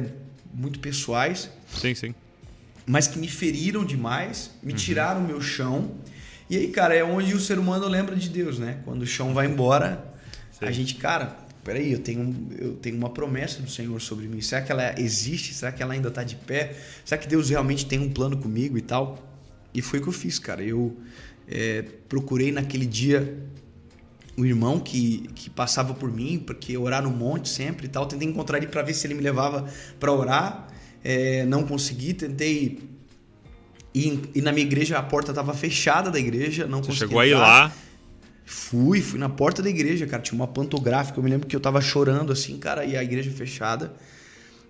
muito 0.54 0.80
pessoais. 0.80 1.50
Sim, 1.74 1.96
sim. 1.96 2.14
Mas 2.86 3.08
que 3.08 3.18
me 3.18 3.30
feriram 3.30 3.86
demais, 3.86 4.52
me 4.62 4.74
uhum. 4.74 4.78
tiraram 4.78 5.22
o 5.22 5.24
meu 5.24 5.40
chão. 5.40 5.92
E 6.50 6.58
aí, 6.58 6.68
cara, 6.68 6.94
é 6.94 7.04
onde 7.04 7.34
o 7.34 7.40
ser 7.40 7.58
humano 7.58 7.88
lembra 7.88 8.16
de 8.16 8.28
Deus, 8.28 8.60
né? 8.60 8.82
Quando 8.84 9.04
o 9.04 9.08
chão 9.08 9.34
vai 9.34 9.48
embora, 9.48 10.14
sim. 10.52 10.66
a 10.66 10.72
gente, 10.72 10.96
cara, 10.96 11.34
peraí, 11.64 11.94
eu 11.94 12.00
tenho, 12.00 12.48
eu 12.60 12.74
tenho 12.74 12.98
uma 12.98 13.10
promessa 13.10 13.62
do 13.62 13.70
Senhor 13.70 14.02
sobre 14.02 14.28
mim. 14.28 14.42
Será 14.42 14.62
que 14.62 14.72
ela 14.72 15.00
existe? 15.00 15.54
Será 15.54 15.72
que 15.72 15.82
ela 15.82 15.94
ainda 15.94 16.10
está 16.10 16.24
de 16.24 16.36
pé? 16.36 16.76
Será 17.06 17.20
que 17.20 17.28
Deus 17.28 17.50
realmente 17.50 17.86
tem 17.86 18.00
um 18.00 18.12
plano 18.12 18.36
comigo 18.36 18.78
e 18.78 18.82
tal? 18.82 19.35
E 19.76 19.82
foi 19.82 20.00
o 20.00 20.02
que 20.02 20.10
eu 20.10 20.14
fiz, 20.14 20.40
cara. 20.40 20.64
Eu 20.64 20.98
é, 21.48 21.84
procurei 22.08 22.52
naquele 22.52 22.86
dia 22.86 23.38
um 24.38 24.46
irmão 24.46 24.80
que, 24.80 25.30
que 25.34 25.50
passava 25.50 25.94
por 25.94 26.12
mim, 26.12 26.40
porque 26.46 26.78
orar 26.78 27.02
no 27.04 27.10
monte 27.10 27.50
sempre 27.50 27.86
e 27.86 27.90
tal. 27.90 28.06
Tentei 28.06 28.28
encontrar 28.28 28.58
ele 28.58 28.68
para 28.68 28.82
ver 28.82 28.94
se 28.94 29.08
ele 29.08 29.14
me 29.14 29.22
levava 29.22 29.66
para 30.00 30.12
orar. 30.12 30.68
É, 31.04 31.46
não 31.46 31.64
consegui, 31.64 32.14
tentei 32.14 32.80
ir, 33.94 34.22
ir, 34.34 34.42
na 34.42 34.52
minha 34.52 34.66
igreja, 34.66 34.98
a 34.98 35.04
porta 35.04 35.32
estava 35.32 35.54
fechada 35.54 36.10
da 36.10 36.20
igreja, 36.20 36.66
não 36.66 36.80
Você 36.80 36.88
consegui. 36.88 37.08
Chegou 37.08 37.20
aí 37.20 37.34
lá? 37.34 37.72
Fui, 38.44 39.02
fui 39.02 39.20
na 39.20 39.30
porta 39.30 39.64
da 39.64 39.70
igreja, 39.70 40.06
cara. 40.06 40.22
Tinha 40.22 40.36
uma 40.36 40.48
pantográfica. 40.48 41.20
Eu 41.20 41.24
me 41.24 41.30
lembro 41.30 41.48
que 41.48 41.56
eu 41.56 41.60
tava 41.60 41.82
chorando 41.82 42.32
assim, 42.32 42.58
cara, 42.58 42.86
e 42.86 42.96
a 42.96 43.04
igreja 43.04 43.32
fechada. 43.32 43.94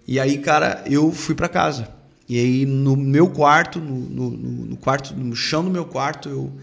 E 0.08 0.20
aí, 0.20 0.38
cara, 0.38 0.84
eu 0.86 1.12
fui 1.12 1.36
para 1.36 1.50
casa. 1.50 1.90
E 2.28 2.40
aí, 2.40 2.66
no 2.66 2.96
meu 2.96 3.30
quarto, 3.30 3.80
no, 3.80 4.30
no, 4.30 4.30
no, 4.32 4.78
quarto, 4.78 5.14
no 5.16 5.36
chão 5.36 5.64
do 5.64 5.70
meu 5.70 5.86
quarto, 5.86 6.28
eu 6.28 6.54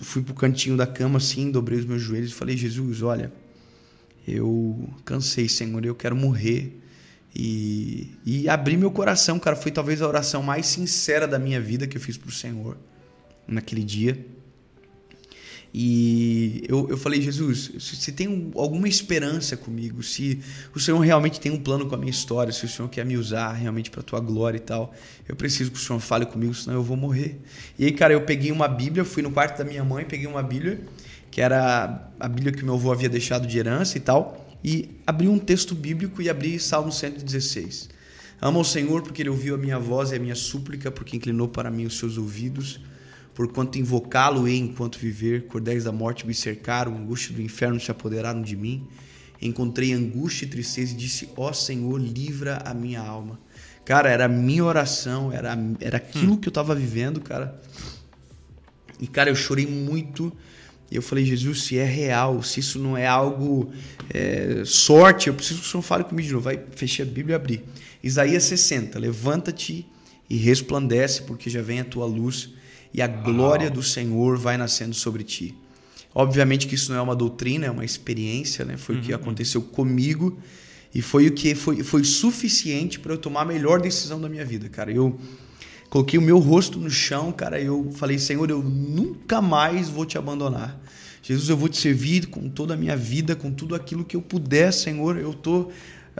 fui 0.00 0.22
pro 0.22 0.34
cantinho 0.34 0.76
da 0.76 0.86
cama 0.86 1.16
assim, 1.16 1.50
dobrei 1.50 1.78
os 1.78 1.84
meus 1.84 2.00
joelhos 2.00 2.30
e 2.30 2.34
falei: 2.34 2.56
Jesus, 2.56 3.02
olha, 3.02 3.32
eu 4.26 4.88
cansei, 5.04 5.48
Senhor, 5.48 5.84
eu 5.84 5.94
quero 5.94 6.14
morrer. 6.14 6.78
E, 7.34 8.12
e 8.24 8.48
abri 8.48 8.76
meu 8.76 8.90
coração, 8.90 9.38
cara. 9.38 9.56
Foi 9.56 9.72
talvez 9.72 10.02
a 10.02 10.06
oração 10.06 10.42
mais 10.42 10.66
sincera 10.66 11.26
da 11.26 11.38
minha 11.38 11.60
vida 11.60 11.86
que 11.86 11.96
eu 11.96 12.00
fiz 12.00 12.16
pro 12.16 12.30
Senhor 12.30 12.76
naquele 13.46 13.82
dia. 13.82 14.24
E 15.74 16.64
eu, 16.68 16.86
eu 16.90 16.98
falei, 16.98 17.22
Jesus, 17.22 17.70
se 17.78 18.12
tem 18.12 18.52
alguma 18.54 18.86
esperança 18.86 19.56
comigo, 19.56 20.02
se 20.02 20.38
o 20.74 20.78
Senhor 20.78 20.98
realmente 20.98 21.40
tem 21.40 21.50
um 21.50 21.58
plano 21.58 21.86
com 21.86 21.94
a 21.94 21.98
minha 21.98 22.10
história, 22.10 22.52
se 22.52 22.66
o 22.66 22.68
Senhor 22.68 22.88
quer 22.90 23.06
me 23.06 23.16
usar 23.16 23.52
realmente 23.52 23.90
para 23.90 24.00
a 24.00 24.02
tua 24.02 24.20
glória 24.20 24.58
e 24.58 24.60
tal, 24.60 24.92
eu 25.26 25.34
preciso 25.34 25.70
que 25.70 25.78
o 25.78 25.80
Senhor 25.80 25.98
fale 25.98 26.26
comigo, 26.26 26.52
senão 26.52 26.76
eu 26.76 26.82
vou 26.82 26.96
morrer. 26.96 27.40
E 27.78 27.86
aí, 27.86 27.92
cara, 27.92 28.12
eu 28.12 28.20
peguei 28.20 28.52
uma 28.52 28.68
Bíblia, 28.68 29.02
fui 29.02 29.22
no 29.22 29.30
quarto 29.30 29.56
da 29.56 29.64
minha 29.64 29.82
mãe, 29.82 30.04
peguei 30.04 30.26
uma 30.26 30.42
Bíblia, 30.42 30.78
que 31.30 31.40
era 31.40 32.10
a 32.20 32.28
Bíblia 32.28 32.52
que 32.52 32.62
meu 32.62 32.74
avô 32.74 32.92
havia 32.92 33.08
deixado 33.08 33.46
de 33.46 33.58
herança 33.58 33.96
e 33.96 34.00
tal, 34.00 34.54
e 34.62 34.90
abri 35.06 35.26
um 35.26 35.38
texto 35.38 35.74
bíblico 35.74 36.20
e 36.20 36.28
abri 36.28 36.58
Salmo 36.60 36.92
116. 36.92 37.88
Amo 38.42 38.60
o 38.60 38.64
Senhor 38.64 39.00
porque 39.00 39.22
ele 39.22 39.30
ouviu 39.30 39.54
a 39.54 39.58
minha 39.58 39.78
voz 39.78 40.12
e 40.12 40.16
a 40.16 40.18
minha 40.18 40.34
súplica, 40.34 40.90
porque 40.90 41.16
inclinou 41.16 41.48
para 41.48 41.70
mim 41.70 41.86
os 41.86 41.98
seus 41.98 42.18
ouvidos 42.18 42.78
porquanto 43.34 43.78
invocá-lo-ei 43.78 44.58
enquanto 44.58 44.98
viver, 44.98 45.46
cordéis 45.46 45.84
da 45.84 45.92
morte 45.92 46.26
me 46.26 46.34
cercaram, 46.34 46.96
angústia 46.96 47.34
do 47.34 47.42
inferno 47.42 47.80
se 47.80 47.90
apoderaram 47.90 48.42
de 48.42 48.56
mim. 48.56 48.86
Encontrei 49.40 49.92
angústia 49.92 50.44
e 50.44 50.48
tristeza 50.48 50.92
e 50.92 50.96
disse: 50.96 51.28
Ó 51.36 51.50
oh, 51.50 51.52
Senhor, 51.52 51.98
livra 51.98 52.62
a 52.64 52.72
minha 52.72 53.00
alma. 53.00 53.40
Cara, 53.84 54.08
era 54.08 54.26
a 54.26 54.28
minha 54.28 54.64
oração, 54.64 55.32
era, 55.32 55.58
era 55.80 55.96
aquilo 55.96 56.34
hum. 56.34 56.36
que 56.36 56.46
eu 56.46 56.50
estava 56.50 56.74
vivendo, 56.74 57.20
cara. 57.20 57.60
E, 59.00 59.06
cara, 59.08 59.30
eu 59.30 59.34
chorei 59.34 59.66
muito. 59.66 60.32
E 60.88 60.94
eu 60.94 61.02
falei, 61.02 61.24
Jesus, 61.24 61.64
se 61.64 61.78
é 61.78 61.84
real, 61.84 62.42
se 62.42 62.60
isso 62.60 62.78
não 62.78 62.96
é 62.96 63.06
algo 63.06 63.72
é, 64.12 64.62
sorte, 64.64 65.28
eu 65.28 65.34
preciso 65.34 65.60
que 65.60 65.66
o 65.66 65.70
Senhor 65.70 65.82
fale 65.82 66.04
comigo 66.04 66.28
de 66.28 66.34
novo. 66.34 66.44
Vai, 66.44 66.62
fechei 66.76 67.04
a 67.04 67.08
Bíblia 67.08 67.32
e 67.32 67.36
abri. 67.36 67.64
Isaías 68.02 68.44
60, 68.44 68.98
levanta-te 68.98 69.88
e 70.28 70.36
resplandece, 70.36 71.22
porque 71.22 71.50
já 71.50 71.62
vem 71.62 71.80
a 71.80 71.84
tua 71.84 72.04
luz 72.04 72.50
e 72.94 73.00
a 73.00 73.06
glória 73.06 73.70
do 73.70 73.82
Senhor 73.82 74.36
vai 74.36 74.56
nascendo 74.56 74.94
sobre 74.94 75.22
ti. 75.22 75.54
Obviamente 76.14 76.66
que 76.66 76.74
isso 76.74 76.92
não 76.92 76.98
é 76.98 77.02
uma 77.02 77.16
doutrina, 77.16 77.66
é 77.66 77.70
uma 77.70 77.84
experiência, 77.84 78.64
né? 78.64 78.76
Foi 78.76 78.96
uhum. 78.96 79.00
o 79.00 79.04
que 79.04 79.12
uhum. 79.12 79.18
aconteceu 79.18 79.62
comigo 79.62 80.38
e 80.94 81.00
foi 81.00 81.26
o 81.26 81.32
que 81.32 81.54
foi, 81.54 81.82
foi 81.82 82.04
suficiente 82.04 82.98
para 82.98 83.14
eu 83.14 83.18
tomar 83.18 83.42
a 83.42 83.44
melhor 83.46 83.80
decisão 83.80 84.20
da 84.20 84.28
minha 84.28 84.44
vida, 84.44 84.68
cara. 84.68 84.92
Eu 84.92 85.18
coloquei 85.88 86.18
o 86.18 86.22
meu 86.22 86.38
rosto 86.38 86.78
no 86.78 86.90
chão, 86.90 87.32
cara, 87.32 87.58
eu 87.58 87.90
falei: 87.92 88.18
"Senhor, 88.18 88.50
eu 88.50 88.62
nunca 88.62 89.40
mais 89.40 89.88
vou 89.88 90.04
te 90.04 90.18
abandonar. 90.18 90.78
Jesus, 91.22 91.48
eu 91.48 91.56
vou 91.56 91.68
te 91.68 91.78
servir 91.78 92.26
com 92.26 92.48
toda 92.48 92.74
a 92.74 92.76
minha 92.76 92.96
vida, 92.96 93.34
com 93.34 93.50
tudo 93.50 93.74
aquilo 93.74 94.04
que 94.04 94.16
eu 94.16 94.20
puder, 94.20 94.70
Senhor. 94.72 95.16
Eu 95.16 95.32
tô 95.32 95.70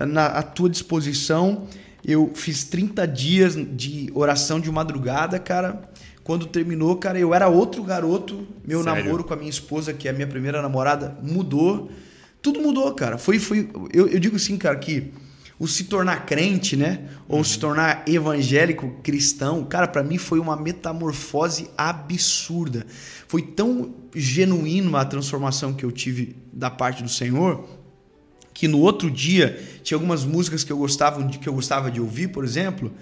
na 0.00 0.26
à 0.26 0.42
tua 0.42 0.70
disposição. 0.70 1.66
Eu 2.04 2.32
fiz 2.34 2.64
30 2.64 3.06
dias 3.06 3.54
de 3.54 4.10
oração 4.14 4.58
de 4.58 4.70
madrugada, 4.70 5.38
cara 5.38 5.91
quando 6.24 6.46
terminou, 6.46 6.96
cara, 6.96 7.18
eu 7.18 7.34
era 7.34 7.48
outro 7.48 7.82
garoto. 7.82 8.46
Meu 8.66 8.82
Sério? 8.82 9.04
namoro 9.04 9.24
com 9.24 9.34
a 9.34 9.36
minha 9.36 9.50
esposa, 9.50 9.92
que 9.92 10.06
é 10.06 10.10
a 10.10 10.14
minha 10.14 10.26
primeira 10.26 10.62
namorada, 10.62 11.16
mudou. 11.22 11.90
Tudo 12.40 12.60
mudou, 12.60 12.92
cara. 12.94 13.18
Foi, 13.18 13.38
foi. 13.38 13.68
Eu, 13.92 14.08
eu 14.08 14.20
digo 14.20 14.36
assim, 14.36 14.56
cara, 14.56 14.76
que 14.76 15.12
o 15.58 15.66
se 15.66 15.84
tornar 15.84 16.26
crente, 16.26 16.76
né? 16.76 17.08
Ou 17.28 17.38
uhum. 17.38 17.44
se 17.44 17.58
tornar 17.58 18.04
evangélico 18.06 18.96
cristão, 19.02 19.64
cara, 19.64 19.86
para 19.86 20.02
mim 20.02 20.18
foi 20.18 20.38
uma 20.38 20.56
metamorfose 20.56 21.70
absurda. 21.76 22.86
Foi 23.28 23.42
tão 23.42 23.94
genuíno 24.14 24.96
a 24.96 25.04
transformação 25.04 25.72
que 25.72 25.84
eu 25.84 25.92
tive 25.92 26.36
da 26.52 26.70
parte 26.70 27.02
do 27.02 27.08
Senhor 27.08 27.64
que 28.54 28.68
no 28.68 28.78
outro 28.78 29.10
dia 29.10 29.60
tinha 29.82 29.96
algumas 29.96 30.24
músicas 30.24 30.62
que 30.62 30.72
eu 30.72 30.76
gostava, 30.76 31.26
que 31.28 31.48
eu 31.48 31.54
gostava 31.54 31.90
de 31.90 32.00
ouvir, 32.00 32.28
por 32.28 32.44
exemplo, 32.44 32.92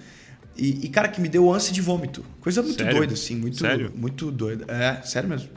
e, 0.56 0.86
e, 0.86 0.88
cara, 0.88 1.08
que 1.08 1.20
me 1.20 1.28
deu 1.28 1.52
ânsia 1.52 1.72
de 1.72 1.80
vômito. 1.80 2.24
Coisa 2.40 2.62
muito 2.62 2.82
sério? 2.82 2.96
doida, 2.96 3.14
assim. 3.14 3.36
Muito, 3.36 3.58
sério? 3.58 3.92
muito 3.94 4.30
doida. 4.30 4.64
É, 4.68 5.00
sério 5.02 5.28
mesmo. 5.28 5.48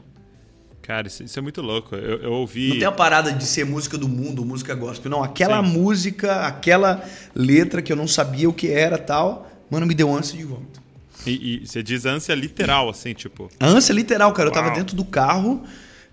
Cara, 0.82 1.08
isso, 1.08 1.24
isso 1.24 1.40
é 1.40 1.42
muito 1.42 1.62
louco. 1.62 1.96
Eu, 1.96 2.18
eu, 2.18 2.32
ouvi. 2.32 2.70
Não 2.70 2.78
tem 2.78 2.88
a 2.88 2.92
parada 2.92 3.32
de 3.32 3.46
ser 3.46 3.66
música 3.66 3.98
do 3.98 4.08
mundo, 4.08 4.46
música 4.46 4.76
gospel. 4.76 5.10
Não, 5.10 5.24
aquela 5.24 5.64
Sim. 5.64 5.72
música, 5.72 6.46
aquela 6.46 7.04
letra 7.34 7.82
que 7.82 7.92
eu 7.92 7.96
não 7.96 8.08
sabia 8.08 8.50
o 8.50 8.54
que 8.54 8.70
era 8.70 8.98
tal, 8.98 9.50
mano, 9.70 9.86
me 9.86 9.94
deu 9.94 10.14
ânsia 10.14 10.38
de 10.38 10.44
vômito. 10.44 10.82
E, 11.26 11.64
e 11.64 11.68
você 11.68 11.82
diz 11.82 12.06
ânsia 12.06 12.36
literal, 12.36 12.90
assim, 12.90 13.14
tipo. 13.14 13.50
Ânsia 13.62 13.94
literal, 13.94 14.34
cara. 14.34 14.50
Uau. 14.50 14.58
Eu 14.58 14.64
tava 14.64 14.76
dentro 14.76 14.96
do 14.96 15.06
carro 15.06 15.64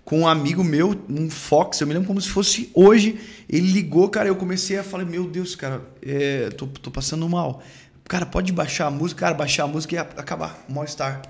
com 0.05 0.21
um 0.21 0.27
amigo 0.27 0.63
meu, 0.63 0.95
um 1.09 1.29
Fox, 1.29 1.79
eu 1.79 1.87
me 1.87 1.93
lembro 1.93 2.07
como 2.07 2.21
se 2.21 2.29
fosse 2.29 2.71
hoje. 2.73 3.19
Ele 3.47 3.71
ligou, 3.71 4.09
cara, 4.09 4.29
eu 4.29 4.35
comecei 4.35 4.77
a 4.77 4.83
falar: 4.83 5.05
Meu 5.05 5.25
Deus, 5.25 5.55
cara, 5.55 5.81
é, 6.01 6.49
tô, 6.49 6.65
tô 6.67 6.89
passando 6.89 7.27
mal. 7.27 7.61
Cara, 8.11 8.25
pode 8.25 8.51
baixar 8.51 8.87
a 8.87 8.91
música, 8.91 9.21
cara, 9.21 9.33
baixar 9.33 9.63
a 9.63 9.67
música 9.67 9.95
e 9.95 9.97
acabar. 9.97 10.65
Mal-estar. 10.67 11.21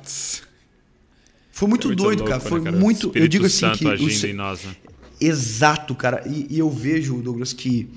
Foi 1.52 1.68
muito, 1.68 1.86
é 1.86 1.90
muito 1.90 2.04
doido, 2.04 2.20
louco, 2.22 2.32
cara. 2.32 2.42
Foi 2.42 2.60
né, 2.60 2.72
cara? 2.72 2.78
muito. 2.82 3.12
eu 3.14 3.28
digo 3.28 3.46
assim 3.46 3.60
Santo 3.60 3.78
que. 3.78 3.88
Agindo 3.88 4.24
o, 4.24 4.26
em 4.26 4.34
nós, 4.34 4.64
né? 4.64 4.76
Exato, 5.20 5.94
cara. 5.94 6.24
E, 6.26 6.48
e, 6.50 6.58
eu 6.58 6.72
vejo, 6.72 7.22
Douglas, 7.22 7.54
que 7.54 7.88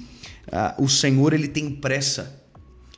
uh, 0.48 0.84
o 0.84 0.86
Senhor 0.86 1.32
ele 1.32 1.48
tem 1.48 1.70
pressa. 1.70 2.38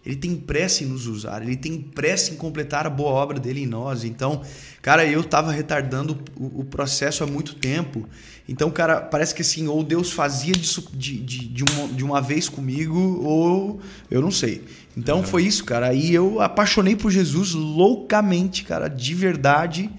Ele 0.05 0.17
tem 0.17 0.35
pressa 0.35 0.83
em 0.83 0.89
nos 0.89 1.07
usar, 1.07 1.43
ele 1.43 1.57
tem 1.57 1.81
pressa 1.81 2.33
em 2.33 2.37
completar 2.37 2.85
a 2.85 2.91
boa 2.91 3.11
obra 3.11 3.39
dele 3.39 3.63
em 3.63 3.67
nós. 3.67 4.03
Então, 4.03 4.43
cara, 4.83 5.07
eu 5.07 5.23
tava 5.23 5.53
retardando 5.53 6.19
o, 6.37 6.63
o 6.63 6.65
processo 6.65 7.23
há 7.23 7.29
muito 7.29 7.55
tempo. 7.55 8.09
Então, 8.49 8.71
cara, 8.71 9.01
parece 9.01 9.35
que 9.35 9.43
assim, 9.43 9.67
ou 9.67 9.83
Deus 9.83 10.13
fazia 10.13 10.53
de, 10.53 11.19
de, 11.19 11.49
de, 11.49 11.65
uma, 11.65 11.89
de 11.89 12.05
uma 12.05 12.21
vez 12.21 12.49
comigo, 12.49 13.21
ou 13.23 13.81
eu 14.11 14.21
não 14.21 14.31
sei. 14.31 14.65
Então 14.97 15.23
foi 15.23 15.45
isso, 15.45 15.65
cara. 15.65 15.89
Aí 15.89 16.15
eu 16.15 16.41
apaixonei 16.41 16.97
por 16.97 17.11
Jesus 17.11 17.53
loucamente, 17.53 18.65
cara, 18.65 18.89
de 18.89 19.15
verdade. 19.15 19.91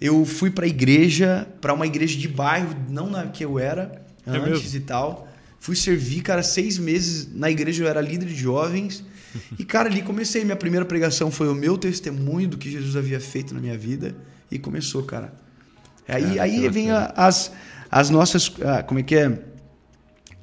Eu 0.00 0.24
fui 0.24 0.48
para 0.48 0.64
a 0.64 0.68
igreja, 0.68 1.46
para 1.60 1.74
uma 1.74 1.86
igreja 1.86 2.16
de 2.16 2.28
bairro, 2.28 2.74
não 2.88 3.10
na 3.10 3.26
que 3.26 3.44
eu 3.44 3.58
era 3.58 4.00
é 4.24 4.30
antes 4.30 4.62
mesmo? 4.62 4.76
e 4.76 4.80
tal. 4.80 5.28
Fui 5.58 5.74
servir, 5.74 6.20
cara, 6.22 6.42
seis 6.42 6.78
meses 6.78 7.28
na 7.34 7.50
igreja, 7.50 7.82
eu 7.82 7.88
era 7.88 8.00
líder 8.00 8.26
de 8.26 8.36
jovens. 8.36 9.04
E, 9.58 9.64
cara, 9.64 9.88
ali 9.88 10.02
comecei. 10.02 10.44
Minha 10.44 10.56
primeira 10.56 10.86
pregação 10.86 11.30
foi 11.30 11.48
o 11.48 11.54
meu 11.54 11.76
testemunho 11.76 12.48
do 12.48 12.56
que 12.56 12.70
Jesus 12.70 12.96
havia 12.96 13.20
feito 13.20 13.52
na 13.52 13.60
minha 13.60 13.76
vida. 13.76 14.16
E 14.50 14.58
começou, 14.58 15.02
cara. 15.02 15.34
Aí, 16.06 16.38
aí 16.38 16.68
vem 16.68 16.90
a, 16.90 17.12
as, 17.16 17.52
as 17.90 18.08
nossas. 18.08 18.50
Ah, 18.64 18.82
como 18.82 19.00
é 19.00 19.02
que 19.02 19.16
é? 19.16 19.38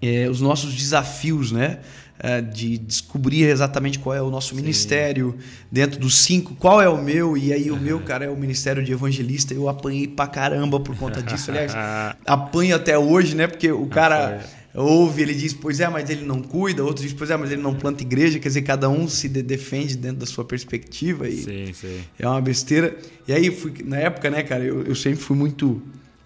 é? 0.01 0.29
Os 0.29 0.41
nossos 0.41 0.73
desafios, 0.75 1.51
né? 1.51 1.79
É, 2.17 2.39
de 2.39 2.77
descobrir 2.77 3.43
exatamente 3.43 3.99
qual 3.99 4.15
é 4.15 4.21
o 4.21 4.29
nosso 4.29 4.51
Sim. 4.51 4.61
ministério 4.61 5.35
dentro 5.69 5.99
dos 5.99 6.19
cinco, 6.19 6.55
qual 6.55 6.81
é 6.81 6.87
o 6.87 6.97
meu, 7.01 7.35
e 7.35 7.51
aí 7.51 7.69
o 7.69 7.75
meu, 7.75 7.99
cara, 7.99 8.23
é 8.23 8.29
o 8.29 8.37
ministério 8.37 8.81
de 8.81 8.93
evangelista. 8.93 9.53
Eu 9.53 9.67
apanhei 9.67 10.07
pra 10.07 10.25
caramba 10.25 10.79
por 10.79 10.95
conta 10.95 11.21
disso. 11.21 11.51
Aliás, 11.51 11.73
apanho 12.25 12.73
até 12.73 12.97
hoje, 12.97 13.35
né? 13.35 13.47
Porque 13.47 13.69
o 13.69 13.87
cara 13.87 14.45
ouve, 14.73 15.21
ele 15.21 15.33
diz, 15.33 15.53
pois 15.53 15.79
é, 15.79 15.89
mas 15.89 16.09
ele 16.09 16.25
não 16.25 16.41
cuida, 16.41 16.83
outro 16.83 17.03
diz, 17.03 17.13
pois 17.13 17.29
é, 17.29 17.37
mas 17.37 17.51
ele 17.51 17.61
não 17.61 17.73
planta 17.73 18.01
igreja, 18.01 18.39
quer 18.39 18.47
dizer, 18.47 18.61
cada 18.61 18.89
um 18.89 19.07
se 19.07 19.27
defende 19.27 19.95
dentro 19.95 20.17
da 20.17 20.25
sua 20.25 20.43
perspectiva 20.43 21.27
e 21.27 21.43
sim, 21.43 21.73
sim. 21.73 22.01
é 22.17 22.27
uma 22.27 22.41
besteira. 22.41 22.97
E 23.27 23.33
aí, 23.33 23.51
fui, 23.51 23.73
na 23.83 23.97
época, 23.97 24.29
né, 24.29 24.43
cara, 24.43 24.63
eu, 24.63 24.83
eu 24.83 24.95
sempre 24.95 25.19
fui 25.19 25.35
muito 25.35 25.81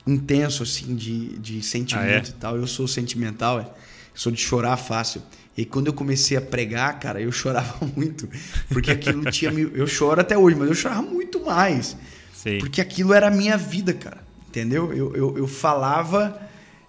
intenso, 0.05 0.63
assim, 0.63 0.95
de, 0.95 1.37
de 1.37 1.61
sentimento 1.61 2.27
ah, 2.27 2.29
é? 2.29 2.29
e 2.29 2.39
tal. 2.39 2.57
Eu 2.57 2.67
sou 2.67 2.87
sentimental, 2.87 3.59
é. 3.59 3.65
sou 4.13 4.31
de 4.31 4.39
chorar 4.39 4.77
fácil. 4.77 5.21
E 5.59 5.65
quando 5.65 5.87
eu 5.87 5.93
comecei 5.93 6.37
a 6.37 6.41
pregar, 6.41 6.97
cara, 6.99 7.21
eu 7.21 7.33
chorava 7.33 7.85
muito, 7.93 8.29
porque 8.69 8.91
aquilo 8.91 9.29
tinha 9.29 9.51
me... 9.51 9.69
Eu 9.73 9.85
choro 9.85 10.21
até 10.21 10.37
hoje, 10.37 10.55
mas 10.55 10.69
eu 10.69 10.73
chorava 10.73 11.01
muito 11.01 11.43
mais. 11.43 11.97
Sim. 12.33 12.59
Porque 12.59 12.79
aquilo 12.79 13.13
era 13.13 13.27
a 13.27 13.31
minha 13.31 13.57
vida, 13.57 13.93
cara. 13.93 14.23
Entendeu? 14.47 14.93
Eu, 14.93 15.13
eu, 15.13 15.37
eu 15.37 15.47
falava 15.47 16.41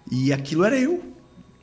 e 0.09 0.31
aquilo 0.31 0.63
era 0.63 0.79
eu. 0.79 1.03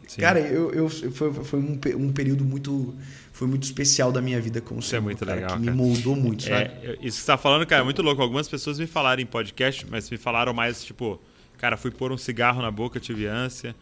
Sim. 0.07 0.21
Cara, 0.21 0.39
eu, 0.39 0.71
eu, 0.73 0.91
foi, 0.91 1.33
foi 1.33 1.59
um, 1.59 1.81
um 1.97 2.13
período 2.13 2.45
muito 2.45 2.95
foi 3.33 3.49
muito 3.49 3.63
especial 3.63 4.13
da 4.13 4.21
minha 4.21 4.41
vida 4.41 4.61
como 4.61 4.81
Isso 4.81 4.95
é 4.95 5.01
muito 5.01 5.25
cara, 5.25 5.41
legal, 5.41 5.57
que 5.57 5.61
me 5.61 5.71
moldou 5.71 6.15
muito, 6.15 6.45
é, 6.47 6.65
sabe? 6.65 6.99
Isso 7.01 7.19
que 7.19 7.25
você 7.25 7.27
tá 7.27 7.39
falando, 7.39 7.65
cara, 7.67 7.83
é 7.83 7.85
muito 7.85 8.03
louco. 8.03 8.21
Algumas 8.21 8.49
pessoas 8.49 8.79
me 8.79 8.87
falaram 8.87 9.23
em 9.23 9.27
podcast, 9.27 9.87
mas 9.89 10.11
me 10.11 10.19
falaram 10.19 10.53
mais, 10.53 10.85
tipo, 10.85 11.19
cara, 11.57 11.77
fui 11.79 11.91
pôr 11.91 12.13
um 12.13 12.19
cigarro 12.19 12.61
na 12.61 12.71
boca, 12.71 13.01
tive 13.01 13.27
ânsia, 13.27 13.75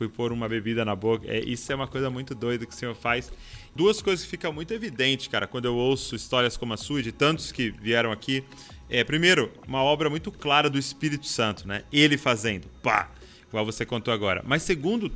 fui 0.00 0.08
pôr 0.08 0.32
uma 0.32 0.48
bebida 0.48 0.82
na 0.82 0.96
boca. 0.96 1.26
É, 1.28 1.40
isso 1.40 1.70
é 1.70 1.74
uma 1.74 1.86
coisa 1.86 2.08
muito 2.08 2.34
doida 2.34 2.64
que 2.64 2.72
o 2.72 2.74
senhor 2.74 2.94
faz. 2.94 3.30
Duas 3.76 4.00
coisas 4.00 4.24
que 4.24 4.30
ficam 4.30 4.50
muito 4.50 4.72
evidentes, 4.72 5.28
cara, 5.28 5.46
quando 5.46 5.66
eu 5.66 5.76
ouço 5.76 6.16
histórias 6.16 6.56
como 6.56 6.72
a 6.72 6.78
sua, 6.78 7.02
de 7.02 7.12
tantos 7.12 7.52
que 7.52 7.70
vieram 7.70 8.10
aqui. 8.10 8.42
É, 8.88 9.04
primeiro, 9.04 9.52
uma 9.68 9.82
obra 9.82 10.08
muito 10.08 10.32
clara 10.32 10.70
do 10.70 10.78
Espírito 10.78 11.26
Santo, 11.26 11.68
né? 11.68 11.82
Ele 11.92 12.16
fazendo, 12.16 12.66
pá, 12.82 13.10
igual 13.46 13.66
você 13.66 13.84
contou 13.84 14.14
agora. 14.14 14.42
Mas 14.46 14.62
segundo, 14.62 15.12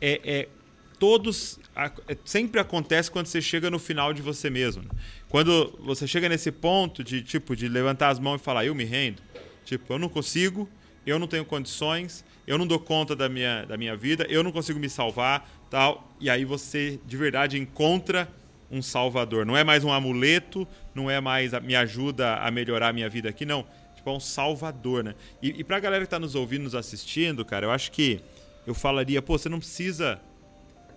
é, 0.00 0.20
é 0.22 0.48
todos 0.96 1.58
é, 2.06 2.16
sempre 2.24 2.60
acontece 2.60 3.10
quando 3.10 3.26
você 3.26 3.42
chega 3.42 3.68
no 3.68 3.80
final 3.80 4.12
de 4.12 4.22
você 4.22 4.48
mesmo. 4.48 4.84
Né? 4.84 4.90
Quando 5.28 5.76
você 5.80 6.06
chega 6.06 6.28
nesse 6.28 6.52
ponto 6.52 7.02
de 7.02 7.20
tipo 7.20 7.56
de 7.56 7.66
levantar 7.66 8.10
as 8.10 8.20
mãos 8.20 8.40
e 8.40 8.44
falar 8.44 8.64
eu 8.64 8.76
me 8.76 8.84
rendo, 8.84 9.20
tipo 9.64 9.92
eu 9.92 9.98
não 9.98 10.08
consigo, 10.08 10.68
eu 11.04 11.18
não 11.18 11.26
tenho 11.26 11.44
condições, 11.44 12.24
eu 12.48 12.56
não 12.56 12.66
dou 12.66 12.80
conta 12.80 13.14
da 13.14 13.28
minha, 13.28 13.66
da 13.66 13.76
minha 13.76 13.94
vida, 13.94 14.26
eu 14.30 14.42
não 14.42 14.50
consigo 14.50 14.80
me 14.80 14.88
salvar, 14.88 15.46
tal. 15.70 16.10
E 16.18 16.30
aí 16.30 16.46
você 16.46 16.98
de 17.04 17.14
verdade 17.14 17.58
encontra 17.58 18.26
um 18.70 18.80
salvador. 18.80 19.44
Não 19.44 19.54
é 19.54 19.62
mais 19.62 19.84
um 19.84 19.92
amuleto, 19.92 20.66
não 20.94 21.10
é 21.10 21.20
mais 21.20 21.52
a, 21.52 21.60
me 21.60 21.76
ajuda 21.76 22.36
a 22.36 22.50
melhorar 22.50 22.88
a 22.88 22.92
minha 22.92 23.08
vida 23.08 23.28
aqui, 23.28 23.44
não. 23.44 23.66
Tipo, 23.94 24.08
é 24.08 24.12
um 24.14 24.20
salvador, 24.20 25.04
né? 25.04 25.14
E, 25.42 25.60
e 25.60 25.64
pra 25.64 25.78
galera 25.78 26.02
que 26.04 26.10
tá 26.10 26.18
nos 26.18 26.34
ouvindo, 26.34 26.62
nos 26.62 26.74
assistindo, 26.74 27.44
cara, 27.44 27.66
eu 27.66 27.70
acho 27.70 27.92
que 27.92 28.22
eu 28.66 28.74
falaria, 28.74 29.20
pô, 29.20 29.36
você 29.36 29.50
não 29.50 29.58
precisa 29.58 30.18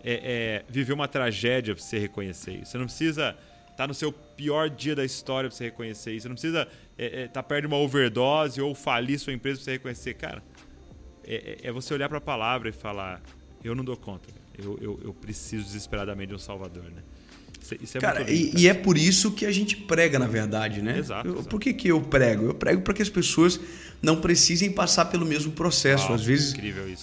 é, 0.02 0.14
é, 0.14 0.66
viver 0.70 0.94
uma 0.94 1.08
tragédia 1.10 1.76
para 1.76 1.84
você 1.84 2.00
reconhecer 2.00 2.54
isso. 2.54 2.72
Você 2.72 2.78
não 2.78 2.86
precisa 2.86 3.36
estar 3.64 3.76
tá 3.76 3.88
no 3.88 3.94
seu 3.94 4.14
pior 4.14 4.70
dia 4.70 4.96
da 4.96 5.04
história 5.04 5.50
para 5.50 5.58
você 5.58 5.66
reconhecer 5.66 6.14
isso. 6.14 6.22
Você 6.22 6.28
não 6.30 6.36
precisa 6.36 6.62
estar 6.62 6.74
é, 6.98 7.24
é, 7.24 7.28
tá 7.28 7.44
perto 7.44 7.62
de 7.62 7.68
uma 7.68 7.78
overdose 7.78 8.62
ou 8.62 8.74
falir 8.74 9.20
sua 9.20 9.34
empresa 9.34 9.58
para 9.58 9.66
você 9.66 9.72
reconhecer. 9.72 10.14
Cara, 10.14 10.42
é, 11.26 11.58
é, 11.64 11.68
é 11.68 11.72
você 11.72 11.94
olhar 11.94 12.10
para 12.10 12.18
a 12.18 12.22
palavra 12.22 12.70
e 12.70 12.72
falar: 12.72 13.22
eu 13.64 13.76
não 13.76 13.84
dou 13.84 13.98
conta. 13.98 14.30
Eu, 14.58 14.78
eu, 14.82 15.00
eu 15.04 15.14
preciso 15.14 15.64
desesperadamente 15.64 16.30
de 16.30 16.36
um 16.36 16.40
Salvador, 16.40 16.84
né? 16.84 17.02
Isso 17.80 17.98
é 17.98 18.02
cara, 18.02 18.30
e, 18.30 18.52
e, 18.58 18.68
é 18.68 18.74
por 18.74 18.98
isso 18.98 19.32
que 19.32 19.46
a 19.46 19.52
gente 19.52 19.78
prega, 19.78 20.18
na 20.20 20.28
verdade, 20.28 20.82
né? 20.82 20.98
Exato. 20.98 21.28
Eu, 21.28 21.36
por 21.44 21.60
que, 21.60 21.72
que 21.72 21.88
eu 21.88 22.02
prego? 22.02 22.48
Eu 22.48 22.54
prego 22.54 22.82
para 22.82 22.94
que 22.94 23.02
as 23.02 23.10
pessoas 23.10 23.60
não 24.02 24.20
precisem 24.20 24.72
passar 24.72 25.06
pelo 25.06 25.26
mesmo 25.26 25.52
processo. 25.52 26.12
Às 26.12 26.24
vezes 26.26 26.56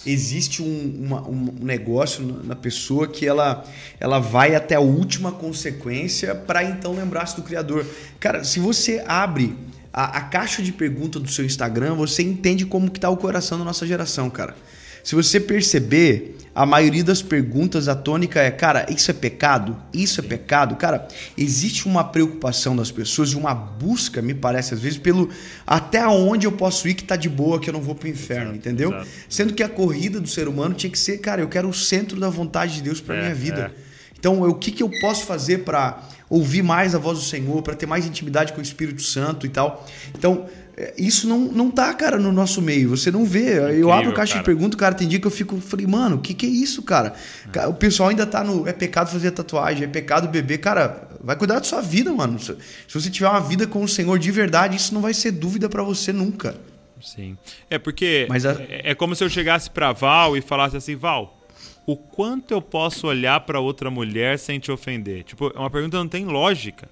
existe 0.05 0.61
um, 0.61 1.05
uma, 1.05 1.27
um 1.27 1.55
negócio 1.61 2.23
na 2.43 2.55
pessoa 2.55 3.07
que 3.07 3.25
ela, 3.25 3.63
ela 3.99 4.19
vai 4.19 4.53
até 4.53 4.75
a 4.75 4.81
última 4.81 5.31
consequência 5.31 6.35
para 6.35 6.63
então 6.63 6.93
lembrar-se 6.93 7.35
do 7.35 7.41
Criador. 7.41 7.85
Cara, 8.19 8.43
se 8.43 8.59
você 8.59 9.03
abre 9.07 9.55
a, 9.93 10.17
a, 10.17 10.21
caixa 10.21 10.61
de 10.61 10.71
pergunta 10.71 11.19
do 11.19 11.29
seu 11.29 11.45
Instagram, 11.45 11.95
você 11.95 12.23
entende 12.23 12.65
como 12.65 12.89
que 12.89 12.99
tá 12.99 13.09
o 13.09 13.17
coração 13.17 13.57
da 13.57 13.65
nossa 13.65 13.85
geração, 13.85 14.29
cara. 14.29 14.55
Se 15.03 15.15
você 15.15 15.39
perceber, 15.39 16.35
a 16.53 16.65
maioria 16.65 17.03
das 17.03 17.21
perguntas, 17.21 17.87
a 17.87 17.95
tônica 17.95 18.41
é, 18.41 18.51
cara, 18.51 18.85
isso 18.89 19.09
é 19.09 19.13
pecado? 19.13 19.77
Isso 19.93 20.19
é 20.19 20.23
pecado? 20.23 20.75
Cara, 20.75 21.07
existe 21.37 21.87
uma 21.87 22.03
preocupação 22.03 22.75
das 22.75 22.91
pessoas 22.91 23.29
e 23.29 23.35
uma 23.35 23.53
busca, 23.53 24.21
me 24.21 24.33
parece, 24.33 24.73
às 24.73 24.81
vezes, 24.81 24.97
pelo 24.97 25.29
até 25.65 26.05
onde 26.05 26.45
eu 26.45 26.51
posso 26.51 26.87
ir 26.87 26.95
que 26.95 27.03
tá 27.03 27.15
de 27.15 27.29
boa, 27.29 27.59
que 27.59 27.69
eu 27.69 27.73
não 27.73 27.81
vou 27.81 27.95
pro 27.95 28.07
inferno, 28.07 28.51
exato, 28.51 28.57
entendeu? 28.57 28.89
Exato. 28.89 29.07
Sendo 29.29 29.53
que 29.53 29.63
a 29.63 29.69
corrida 29.69 30.19
do 30.19 30.27
ser 30.27 30.47
humano 30.47 30.75
tinha 30.75 30.91
que 30.91 30.99
ser, 30.99 31.19
cara, 31.19 31.41
eu 31.41 31.47
quero 31.47 31.69
o 31.69 31.73
centro 31.73 32.19
da 32.19 32.29
vontade 32.29 32.75
de 32.75 32.81
Deus 32.81 32.99
para 32.99 33.15
é, 33.15 33.21
minha 33.21 33.35
vida. 33.35 33.71
É. 33.75 33.89
Então, 34.19 34.41
o 34.41 34.53
que, 34.53 34.71
que 34.71 34.83
eu 34.83 34.91
posso 34.99 35.25
fazer 35.25 35.59
para 35.59 36.03
ouvir 36.29 36.61
mais 36.61 36.93
a 36.93 36.99
voz 36.99 37.17
do 37.17 37.25
Senhor, 37.25 37.61
para 37.61 37.75
ter 37.75 37.85
mais 37.85 38.05
intimidade 38.05 38.53
com 38.53 38.59
o 38.59 38.63
Espírito 38.63 39.01
Santo 39.01 39.45
e 39.45 39.49
tal? 39.49 39.87
Então, 40.15 40.45
é, 40.77 40.93
isso 40.97 41.27
não, 41.27 41.39
não 41.39 41.69
tá, 41.69 41.93
cara, 41.93 42.17
no 42.17 42.31
nosso 42.31 42.61
meio. 42.61 42.89
Você 42.89 43.11
não 43.11 43.25
vê. 43.25 43.55
Incrível, 43.55 43.79
eu 43.79 43.91
abro 43.91 44.13
caixa 44.13 44.33
cara. 44.33 44.43
de 44.43 44.45
pergunta, 44.45 44.77
cara, 44.77 44.95
tem 44.95 45.07
dia 45.07 45.19
que 45.19 45.27
eu 45.27 45.31
fico, 45.31 45.59
falei, 45.59 45.85
mano, 45.85 46.15
o 46.15 46.19
que, 46.19 46.33
que 46.33 46.45
é 46.45 46.49
isso, 46.49 46.81
cara? 46.83 47.13
É. 47.53 47.67
O 47.67 47.73
pessoal 47.73 48.09
ainda 48.09 48.25
tá 48.25 48.43
no. 48.43 48.65
É 48.65 48.71
pecado 48.71 49.09
fazer 49.11 49.31
tatuagem, 49.31 49.83
é 49.83 49.87
pecado 49.87 50.29
beber. 50.29 50.59
Cara, 50.59 51.09
vai 51.21 51.35
cuidar 51.35 51.59
da 51.59 51.65
sua 51.65 51.81
vida, 51.81 52.13
mano. 52.13 52.39
Se 52.39 52.55
você 52.93 53.09
tiver 53.09 53.27
uma 53.27 53.41
vida 53.41 53.67
com 53.67 53.83
o 53.83 53.87
Senhor 53.87 54.17
de 54.17 54.31
verdade, 54.31 54.77
isso 54.77 54.93
não 54.93 55.01
vai 55.01 55.13
ser 55.13 55.31
dúvida 55.31 55.67
para 55.67 55.83
você 55.83 56.13
nunca. 56.13 56.55
Sim. 57.01 57.37
É 57.69 57.77
porque 57.77 58.25
Mas 58.29 58.45
a... 58.45 58.53
é, 58.53 58.91
é 58.91 58.95
como 58.95 59.15
se 59.15 59.23
eu 59.23 59.29
chegasse 59.29 59.69
pra 59.69 59.91
Val 59.91 60.37
e 60.37 60.41
falasse 60.41 60.77
assim, 60.77 60.95
Val, 60.95 61.38
o 61.91 61.97
quanto 61.97 62.51
eu 62.51 62.61
posso 62.61 63.07
olhar 63.07 63.39
para 63.39 63.59
outra 63.59 63.89
mulher 63.89 64.37
sem 64.37 64.59
te 64.59 64.71
ofender? 64.71 65.23
Tipo, 65.23 65.51
é 65.55 65.57
uma 65.57 65.71
pergunta 65.71 65.97
que 65.97 66.03
não 66.03 66.07
tem 66.07 66.25
lógica. 66.25 66.87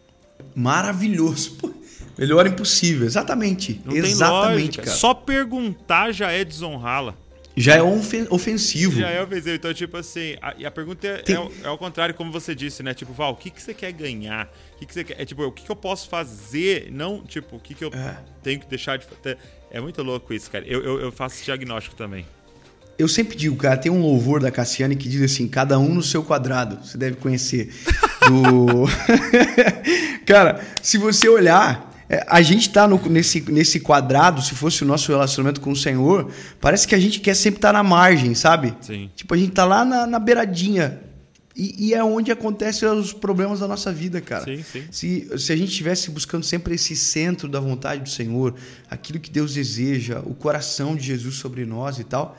Maravilhoso. 0.56 1.52
Pô. 1.56 1.72
Melhor 2.18 2.48
impossível, 2.48 3.06
exatamente. 3.06 3.80
Não 3.86 3.96
exatamente, 3.96 4.80
cara. 4.80 4.90
Só 4.90 5.14
perguntar 5.14 6.12
já 6.12 6.32
é 6.32 6.44
desonrá-la. 6.44 7.14
Já 7.56 7.76
é 7.76 7.82
ofensivo. 7.82 9.00
Já 9.00 9.10
é 9.10 9.22
ofensivo. 9.22 9.56
Então, 9.56 9.74
tipo 9.74 9.98
assim, 9.98 10.36
a, 10.42 10.56
e 10.58 10.66
a 10.66 10.72
pergunta 10.72 11.08
é, 11.08 11.18
Tem... 11.18 11.36
é, 11.36 11.50
é, 11.64 11.68
ao 11.68 11.78
contrário, 11.78 12.16
como 12.16 12.32
você 12.32 12.56
disse, 12.56 12.82
né? 12.82 12.94
Tipo, 12.94 13.14
Val, 13.14 13.34
o 13.34 13.36
que, 13.36 13.52
que 13.52 13.62
você 13.62 13.74
quer 13.76 13.92
ganhar? 13.92 14.52
O 14.76 14.80
que, 14.80 14.86
que 14.88 14.94
você 14.94 15.04
quer? 15.04 15.22
É 15.22 15.26
tipo, 15.26 15.44
o 15.44 15.52
que, 15.52 15.64
que 15.64 15.72
eu 15.72 15.76
posso 15.76 16.10
fazer? 16.10 16.90
Não, 16.92 17.24
tipo, 17.24 17.56
o 17.56 17.60
que, 17.60 17.76
que 17.76 17.84
eu 17.84 17.92
é. 17.94 18.18
tenho 18.42 18.60
que 18.60 18.68
deixar 18.68 18.98
de 18.98 19.06
fazer? 19.06 19.38
É 19.70 19.80
muito 19.80 20.02
louco 20.02 20.34
isso, 20.34 20.50
cara. 20.50 20.66
Eu, 20.68 20.84
eu, 20.84 21.00
eu 21.02 21.12
faço 21.12 21.44
diagnóstico 21.44 21.96
também. 21.96 22.26
Eu 22.98 23.08
sempre 23.08 23.38
digo, 23.38 23.56
cara, 23.56 23.78
tem 23.78 23.92
um 23.92 24.02
louvor 24.02 24.42
da 24.42 24.50
Cassiane 24.50 24.96
que 24.96 25.08
diz 25.08 25.22
assim: 25.22 25.48
cada 25.48 25.78
um 25.78 25.94
no 25.94 26.02
seu 26.02 26.24
quadrado. 26.24 26.84
Você 26.84 26.98
deve 26.98 27.18
conhecer. 27.18 27.72
Do... 28.28 28.86
cara, 30.26 30.62
se 30.82 30.98
você 30.98 31.30
olhar, 31.30 31.94
é, 32.10 32.26
a 32.28 32.42
gente 32.42 32.70
tá 32.70 32.88
no, 32.88 32.98
nesse, 33.10 33.42
nesse 33.52 33.80
quadrado, 33.80 34.42
se 34.42 34.56
fosse 34.56 34.84
o 34.84 34.86
nosso 34.86 35.12
relacionamento 35.12 35.62
com 35.62 35.72
o 35.72 35.76
Senhor, 35.76 36.32
parece 36.60 36.88
que 36.88 36.96
a 36.96 37.00
gente 37.00 37.20
quer 37.20 37.36
sempre 37.36 37.60
estar 37.60 37.70
tá 37.70 37.74
na 37.74 37.84
margem, 37.84 38.34
sabe? 38.34 38.74
Sim. 38.82 39.12
Tipo, 39.16 39.34
a 39.34 39.38
gente 39.38 39.52
tá 39.52 39.66
lá 39.66 39.86
na, 39.86 40.08
na 40.08 40.18
beiradinha. 40.20 41.02
E, 41.56 41.88
e, 41.88 41.94
é 41.96 42.04
onde 42.04 42.32
acontecem 42.32 42.88
os 42.88 43.12
problemas 43.12 43.62
da 43.62 43.68
nossa 43.68 43.92
vida, 43.92 44.22
cara. 44.22 44.46
Sim, 44.46 44.64
sim. 44.64 44.84
Se, 44.92 45.40
se 45.40 45.52
a 45.52 45.56
gente 45.56 45.70
estivesse 45.70 46.12
buscando 46.12 46.44
sempre 46.44 46.76
esse 46.76 46.96
centro 46.96 47.50
da 47.50 47.60
vontade 47.60 48.04
do 48.04 48.10
Senhor, 48.10 48.54
aquilo 48.90 49.20
que 49.20 49.32
Deus 49.32 49.56
deseja, 49.56 50.22
o 50.24 50.36
coração 50.36 50.96
de 50.96 51.04
Jesus 51.04 51.36
sobre 51.36 51.66
nós 51.66 51.98
e 51.98 52.04
tal, 52.04 52.38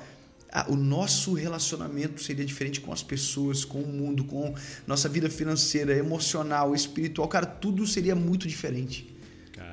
o 0.69 0.77
nosso 0.77 1.35
relacionamento 1.35 2.23
seria 2.23 2.45
diferente 2.45 2.81
com 2.81 2.93
as 2.93 3.03
pessoas, 3.03 3.65
com 3.65 3.81
o 3.81 3.87
mundo, 3.87 4.25
com 4.25 4.55
nossa 4.87 5.09
vida 5.09 5.29
financeira, 5.29 5.95
emocional, 5.95 6.75
espiritual. 6.75 7.29
Cara, 7.29 7.47
tudo 7.47 7.87
seria 7.87 8.15
muito 8.15 8.49
diferente 8.49 9.19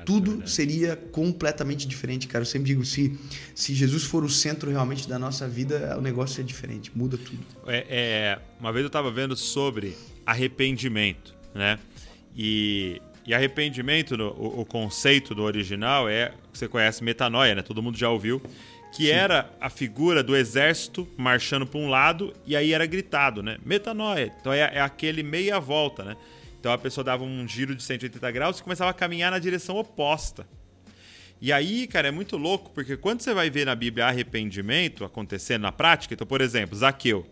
tudo 0.06 0.48
seria 0.48 0.94
completamente 0.96 1.86
diferente, 1.86 2.28
cara. 2.28 2.42
Eu 2.42 2.46
sempre 2.46 2.68
digo, 2.68 2.84
se, 2.84 3.18
se 3.54 3.74
Jesus 3.74 4.04
for 4.04 4.22
o 4.22 4.28
centro 4.28 4.70
realmente 4.70 5.08
da 5.08 5.18
nossa 5.18 5.48
vida, 5.48 5.96
o 5.98 6.00
negócio 6.00 6.40
é 6.40 6.44
diferente, 6.44 6.92
muda 6.94 7.18
tudo. 7.18 7.44
É, 7.66 7.84
é 7.88 8.38
uma 8.60 8.72
vez 8.72 8.84
eu 8.84 8.86
estava 8.86 9.10
vendo 9.10 9.36
sobre 9.36 9.96
arrependimento, 10.24 11.34
né? 11.52 11.78
E, 12.36 13.02
e 13.26 13.34
arrependimento, 13.34 14.16
no, 14.16 14.28
o, 14.28 14.60
o, 14.60 14.64
conceito 14.64 15.34
do 15.34 15.42
original 15.42 16.08
é, 16.08 16.32
você 16.52 16.68
conhece 16.68 17.02
metanoia, 17.02 17.56
né? 17.56 17.62
Todo 17.62 17.82
mundo 17.82 17.98
já 17.98 18.08
ouviu. 18.08 18.40
Que 18.96 19.08
Sim. 19.08 19.10
era 19.10 19.50
a 19.60 19.68
figura 19.68 20.22
do 20.22 20.34
exército 20.34 21.06
marchando 21.18 21.66
para 21.66 21.78
um 21.78 21.90
lado 21.90 22.32
e 22.46 22.56
aí 22.56 22.72
era 22.72 22.86
gritado, 22.86 23.42
né? 23.42 23.58
Metanoia. 23.62 24.32
Então 24.40 24.50
é, 24.50 24.60
é 24.60 24.80
aquele 24.80 25.22
meia 25.22 25.60
volta, 25.60 26.02
né? 26.02 26.16
Então 26.58 26.72
a 26.72 26.78
pessoa 26.78 27.04
dava 27.04 27.22
um 27.22 27.46
giro 27.46 27.74
de 27.74 27.82
180 27.82 28.30
graus 28.30 28.58
e 28.58 28.62
começava 28.62 28.90
a 28.90 28.94
caminhar 28.94 29.30
na 29.30 29.38
direção 29.38 29.76
oposta. 29.76 30.46
E 31.42 31.52
aí, 31.52 31.86
cara, 31.86 32.08
é 32.08 32.10
muito 32.10 32.38
louco, 32.38 32.70
porque 32.70 32.96
quando 32.96 33.20
você 33.20 33.34
vai 33.34 33.50
ver 33.50 33.66
na 33.66 33.74
Bíblia 33.74 34.06
arrependimento 34.06 35.04
acontecendo 35.04 35.62
na 35.62 35.72
prática, 35.72 36.14
então, 36.14 36.26
por 36.26 36.40
exemplo, 36.40 36.74
Zaqueu. 36.74 37.26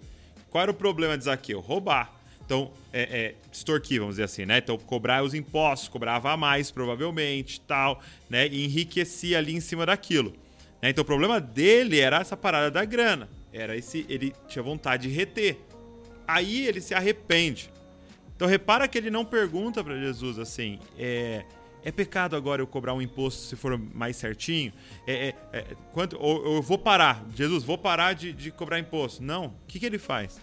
Qual 0.51 0.61
era 0.61 0.71
o 0.71 0.75
problema 0.75 1.17
de 1.17 1.25
Zaqueu? 1.25 1.61
Roubar. 1.61 2.13
Então, 2.45 2.71
é, 2.93 3.03
é, 3.03 3.35
extorquir, 3.51 4.01
vamos 4.01 4.17
dizer 4.17 4.25
assim, 4.25 4.45
né? 4.45 4.59
Então, 4.59 4.77
cobrar 4.77 5.25
os 5.25 5.33
impostos, 5.33 5.89
cobrava 5.89 6.31
a 6.31 6.37
mais, 6.37 6.71
provavelmente, 6.71 7.59
tal, 7.63 8.03
né? 8.29 8.47
E 8.49 8.67
enriquecia 8.67 9.39
ali 9.39 9.55
em 9.55 9.61
cima 9.61 9.87
daquilo. 9.87 10.44
Né? 10.85 10.91
Então, 10.91 11.01
o 11.01 11.07
problema 11.07 11.41
dele 11.41 11.99
era 11.99 12.19
essa 12.21 12.37
parada 12.37 12.71
da 12.71 12.85
grana. 12.85 13.27
era 13.51 13.75
esse. 13.75 14.05
Ele 14.07 14.35
tinha 14.47 14.63
vontade 14.63 15.09
de 15.09 15.15
reter. 15.15 15.57
Aí 16.29 16.67
ele 16.67 16.79
se 16.79 16.95
arrepende. 16.95 17.71
Então 18.37 18.47
repara 18.47 18.87
que 18.87 18.99
ele 18.99 19.11
não 19.11 19.25
pergunta 19.25 19.83
para 19.83 19.99
Jesus 19.99 20.39
assim: 20.39 20.79
é, 20.99 21.45
é 21.83 21.91
pecado 21.91 22.37
agora 22.37 22.61
eu 22.61 22.67
cobrar 22.67 22.93
um 22.93 23.01
imposto 23.01 23.43
se 23.45 23.57
for 23.57 23.79
mais 23.79 24.17
certinho? 24.17 24.75
É, 25.07 25.29
é, 25.29 25.59
é 25.59 25.67
quanto, 25.93 26.19
ou, 26.21 26.57
eu 26.57 26.61
vou 26.61 26.77
parar, 26.77 27.25
Jesus, 27.35 27.65
vou 27.65 27.79
parar 27.79 28.13
de, 28.13 28.33
de 28.35 28.51
cobrar 28.51 28.79
imposto. 28.79 29.23
Não. 29.23 29.47
O 29.47 29.55
que, 29.67 29.81
que 29.81 29.87
ele 29.87 29.99
faz? 29.99 30.39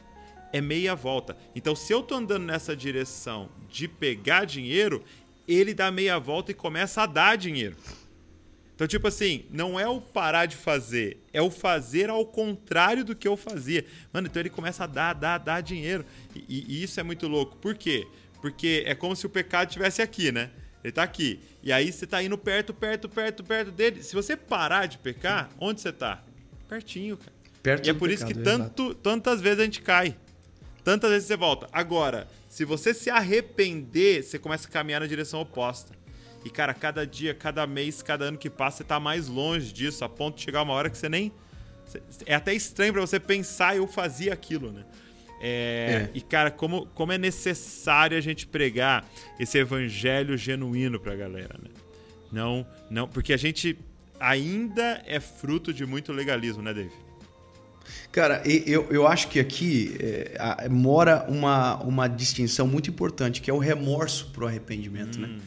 É 0.52 0.60
meia 0.60 0.96
volta. 0.96 1.38
Então, 1.56 1.76
se 1.76 1.94
eu 1.94 2.02
tô 2.02 2.16
andando 2.16 2.46
nessa 2.46 2.76
direção 2.76 3.50
de 3.70 3.88
pegar 3.88 4.46
dinheiro, 4.46 5.04
ele 5.48 5.74
dá 5.74 5.92
meia 5.92 6.18
volta 6.18 6.50
e 6.52 6.56
começa 6.56 7.04
a 7.04 7.06
dar 7.06 7.36
dinheiro. 7.36 7.76
Então, 8.82 8.88
tipo 8.88 9.08
assim, 9.08 9.46
não 9.52 9.80
é 9.80 9.88
o 9.88 10.02
parar 10.02 10.48
de 10.48 10.56
fazer, 10.56 11.24
é 11.32 11.40
o 11.40 11.52
fazer 11.52 12.10
ao 12.10 12.26
contrário 12.26 13.06
do 13.06 13.16
que 13.16 13.28
eu 13.28 13.38
fazia. 13.38 13.86
Mano, 14.12 14.26
então 14.26 14.42
ele 14.42 14.50
começa 14.50 14.86
a 14.86 14.88
dar, 14.88 15.14
dar, 15.14 15.38
dar 15.38 15.62
dinheiro. 15.62 16.04
E, 16.36 16.66
e 16.68 16.82
isso 16.82 17.00
é 17.00 17.04
muito 17.04 17.28
louco. 17.28 17.56
Por 17.58 17.76
quê? 17.76 18.08
Porque 18.42 18.82
é 18.88 18.96
como 18.96 19.16
se 19.16 19.24
o 19.24 19.30
pecado 19.30 19.68
estivesse 19.68 20.02
aqui, 20.02 20.32
né? 20.32 20.50
Ele 20.84 20.92
tá 20.92 21.04
aqui. 21.04 21.40
E 21.62 21.72
aí 21.72 21.92
você 21.92 22.08
tá 22.08 22.24
indo 22.24 22.36
perto, 22.40 22.74
perto, 22.74 23.08
perto, 23.08 23.44
perto 23.44 23.72
dele. 23.72 24.02
Se 24.02 24.16
você 24.16 24.36
parar 24.36 24.88
de 24.88 24.98
pecar, 24.98 25.52
onde 25.60 25.80
você 25.80 25.92
tá? 25.92 26.24
Pertinho, 26.68 27.18
cara. 27.18 27.34
Perto 27.62 27.86
e 27.86 27.90
é 27.92 27.94
por 27.94 28.10
pecado, 28.10 28.14
isso 28.16 28.26
que 28.26 28.44
tanto, 28.44 28.96
tantas 28.96 29.42
vezes 29.42 29.60
a 29.60 29.64
gente 29.64 29.82
cai. 29.84 30.18
Tantas 30.84 31.12
vezes 31.12 31.28
você 31.28 31.38
volta. 31.38 31.70
Agora, 31.72 32.28
se 32.50 32.66
você 32.66 32.96
se 32.96 33.12
arrepender, 33.12 34.24
você 34.24 34.40
começa 34.40 34.68
a 34.68 34.72
caminhar 34.72 35.02
na 35.02 35.06
direção 35.06 35.40
oposta. 35.40 36.01
E, 36.44 36.50
cara, 36.50 36.74
cada 36.74 37.06
dia, 37.06 37.34
cada 37.34 37.66
mês, 37.68 38.02
cada 38.02 38.26
ano 38.26 38.38
que 38.38 38.50
passa, 38.50 38.78
você 38.78 38.84
tá 38.84 39.00
mais 39.00 39.28
longe 39.28 39.72
disso, 39.72 40.04
a 40.04 40.10
ponto 40.10 40.38
de 40.38 40.44
chegar 40.44 40.64
uma 40.64 40.74
hora 40.74 40.90
que 40.90 40.98
você 40.98 41.10
nem. 41.10 41.32
É 42.26 42.36
até 42.36 42.54
estranho 42.54 42.94
para 42.94 43.02
você 43.02 43.20
pensar, 43.20 43.76
eu 43.76 43.88
fazia 43.88 44.34
aquilo, 44.34 44.72
né? 44.72 44.86
É, 45.42 46.10
é. 46.10 46.10
E, 46.14 46.22
cara, 46.22 46.52
como, 46.52 46.86
como 46.88 47.12
é 47.12 47.18
necessário 47.18 48.18
a 48.18 48.22
gente 48.22 48.46
pregar 48.48 49.08
esse 49.40 49.58
evangelho 49.58 50.38
genuíno 50.38 51.00
pra 51.00 51.16
galera, 51.16 51.56
né? 51.62 51.70
Não, 52.32 52.66
não, 52.90 53.08
porque 53.08 53.34
a 53.34 53.38
gente 53.38 53.78
ainda 54.20 55.02
é 55.06 55.20
fruto 55.20 55.74
de 55.74 55.86
muito 55.86 56.14
legalismo, 56.14 56.62
né, 56.62 56.74
Dave? 56.74 56.92
Cara, 58.12 58.42
eu, 58.46 58.88
eu 58.92 59.08
acho 59.08 59.28
que 59.28 59.40
aqui 59.40 59.96
é, 60.00 60.70
mora 60.70 61.26
uma, 61.28 61.78
uma 61.78 62.08
distinção 62.08 62.68
muito 62.68 62.90
importante, 62.90 63.42
que 63.42 63.50
é 63.50 63.54
o 63.54 63.58
remorso 63.58 64.30
pro 64.32 64.48
arrependimento, 64.48 65.20
né? 65.20 65.28
hum. 65.28 65.38
né? 65.38 65.42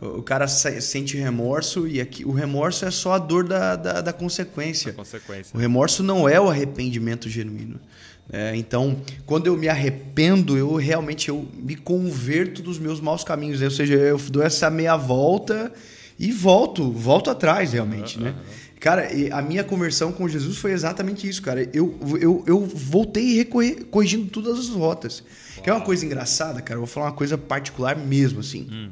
O 0.00 0.22
cara 0.22 0.48
sente 0.48 1.16
remorso 1.18 1.86
e 1.86 2.00
aqui 2.00 2.24
o 2.24 2.32
remorso 2.32 2.84
é 2.86 2.90
só 2.90 3.12
a 3.12 3.18
dor 3.18 3.46
da, 3.46 3.76
da, 3.76 4.00
da 4.00 4.12
consequência. 4.12 4.92
consequência. 4.92 5.54
O 5.54 5.58
remorso 5.60 6.02
não 6.02 6.26
é 6.26 6.40
o 6.40 6.48
arrependimento 6.48 7.28
genuíno. 7.28 7.78
É, 8.32 8.56
então, 8.56 8.96
quando 9.26 9.46
eu 9.46 9.56
me 9.56 9.68
arrependo, 9.68 10.56
eu 10.56 10.74
realmente 10.76 11.28
eu 11.28 11.46
me 11.54 11.76
converto 11.76 12.62
dos 12.62 12.78
meus 12.78 13.00
maus 13.00 13.22
caminhos. 13.22 13.60
Né? 13.60 13.66
Ou 13.66 13.70
seja, 13.70 13.94
eu 13.94 14.16
dou 14.16 14.42
essa 14.42 14.70
meia 14.70 14.96
volta 14.96 15.70
e 16.18 16.32
volto, 16.32 16.90
volto 16.90 17.30
atrás 17.30 17.72
realmente, 17.72 18.16
uhum, 18.16 18.24
né? 18.24 18.30
Uhum. 18.30 18.62
Cara, 18.80 19.08
a 19.30 19.40
minha 19.40 19.62
conversão 19.62 20.10
com 20.10 20.28
Jesus 20.28 20.56
foi 20.56 20.72
exatamente 20.72 21.28
isso, 21.28 21.40
cara. 21.40 21.68
Eu, 21.72 21.96
eu, 22.20 22.42
eu 22.48 22.60
voltei 22.66 23.48
corrigindo 23.90 24.26
todas 24.26 24.58
as 24.58 24.68
rotas. 24.70 25.22
Uau. 25.54 25.62
Que 25.62 25.70
é 25.70 25.72
uma 25.72 25.82
coisa 25.82 26.04
engraçada, 26.04 26.60
cara. 26.60 26.78
Eu 26.78 26.80
vou 26.80 26.88
falar 26.88 27.06
uma 27.06 27.12
coisa 27.12 27.38
particular 27.38 27.96
mesmo, 27.96 28.40
assim. 28.40 28.66
Hum. 28.68 28.90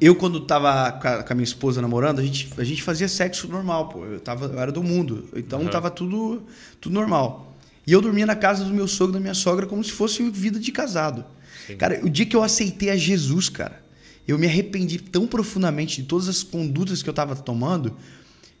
Eu, 0.00 0.14
quando 0.14 0.40
tava 0.40 0.92
com 0.92 1.32
a, 1.32 1.34
minha 1.34 1.44
esposa 1.44 1.80
namorando, 1.80 2.18
a 2.18 2.22
gente, 2.22 2.48
a 2.58 2.64
gente 2.64 2.82
fazia 2.82 3.08
sexo 3.08 3.48
normal, 3.48 3.88
pô. 3.88 4.04
Eu, 4.04 4.20
tava, 4.20 4.46
eu 4.46 4.58
era 4.58 4.72
do 4.72 4.82
mundo. 4.82 5.28
Então 5.34 5.60
uhum. 5.60 5.68
tava 5.68 5.90
tudo, 5.90 6.42
tudo 6.80 6.92
normal. 6.92 7.54
E 7.86 7.92
eu 7.92 8.00
dormia 8.00 8.26
na 8.26 8.36
casa 8.36 8.64
do 8.64 8.72
meu 8.72 8.88
sogro 8.88 9.12
e 9.12 9.14
da 9.14 9.20
minha 9.20 9.34
sogra 9.34 9.66
como 9.66 9.82
se 9.84 9.92
fosse 9.92 10.22
vida 10.30 10.58
de 10.58 10.72
casado. 10.72 11.24
Sim. 11.66 11.76
Cara, 11.76 12.00
o 12.02 12.08
dia 12.08 12.26
que 12.26 12.34
eu 12.34 12.42
aceitei 12.42 12.90
a 12.90 12.96
Jesus, 12.96 13.48
cara, 13.48 13.82
eu 14.26 14.38
me 14.38 14.46
arrependi 14.46 14.98
tão 14.98 15.26
profundamente 15.26 16.02
de 16.02 16.08
todas 16.08 16.28
as 16.28 16.42
condutas 16.42 17.02
que 17.02 17.08
eu 17.08 17.14
tava 17.14 17.36
tomando. 17.36 17.96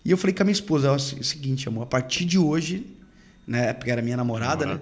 E 0.04 0.10
eu 0.10 0.18
falei 0.18 0.34
com 0.34 0.42
a 0.42 0.44
minha 0.44 0.52
esposa, 0.52 0.88
é 0.88 0.90
o 0.90 0.98
seguinte, 0.98 1.66
amor, 1.68 1.84
a 1.84 1.86
partir 1.86 2.26
de 2.26 2.38
hoje, 2.38 2.86
né, 3.46 3.72
porque 3.72 3.90
era 3.90 4.02
minha 4.02 4.16
namorada, 4.16 4.66
né? 4.66 4.80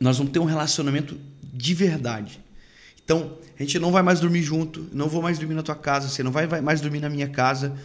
Nós 0.00 0.18
vamos 0.18 0.32
ter 0.32 0.40
um 0.40 0.44
relacionamento 0.44 1.16
de 1.52 1.74
verdade. 1.74 2.40
Então, 3.04 3.36
a 3.60 3.62
gente 3.62 3.78
não 3.78 3.92
vai 3.92 4.02
mais 4.02 4.20
dormir 4.20 4.42
junto, 4.42 4.88
não 4.90 5.06
vou 5.06 5.20
mais 5.20 5.38
dormir 5.38 5.52
na 5.52 5.62
tua 5.62 5.74
casa, 5.74 6.08
você 6.08 6.22
não 6.22 6.32
vai 6.32 6.46
mais 6.62 6.80
dormir 6.80 6.98
na 6.98 7.10
minha 7.10 7.28
casa, 7.28 7.76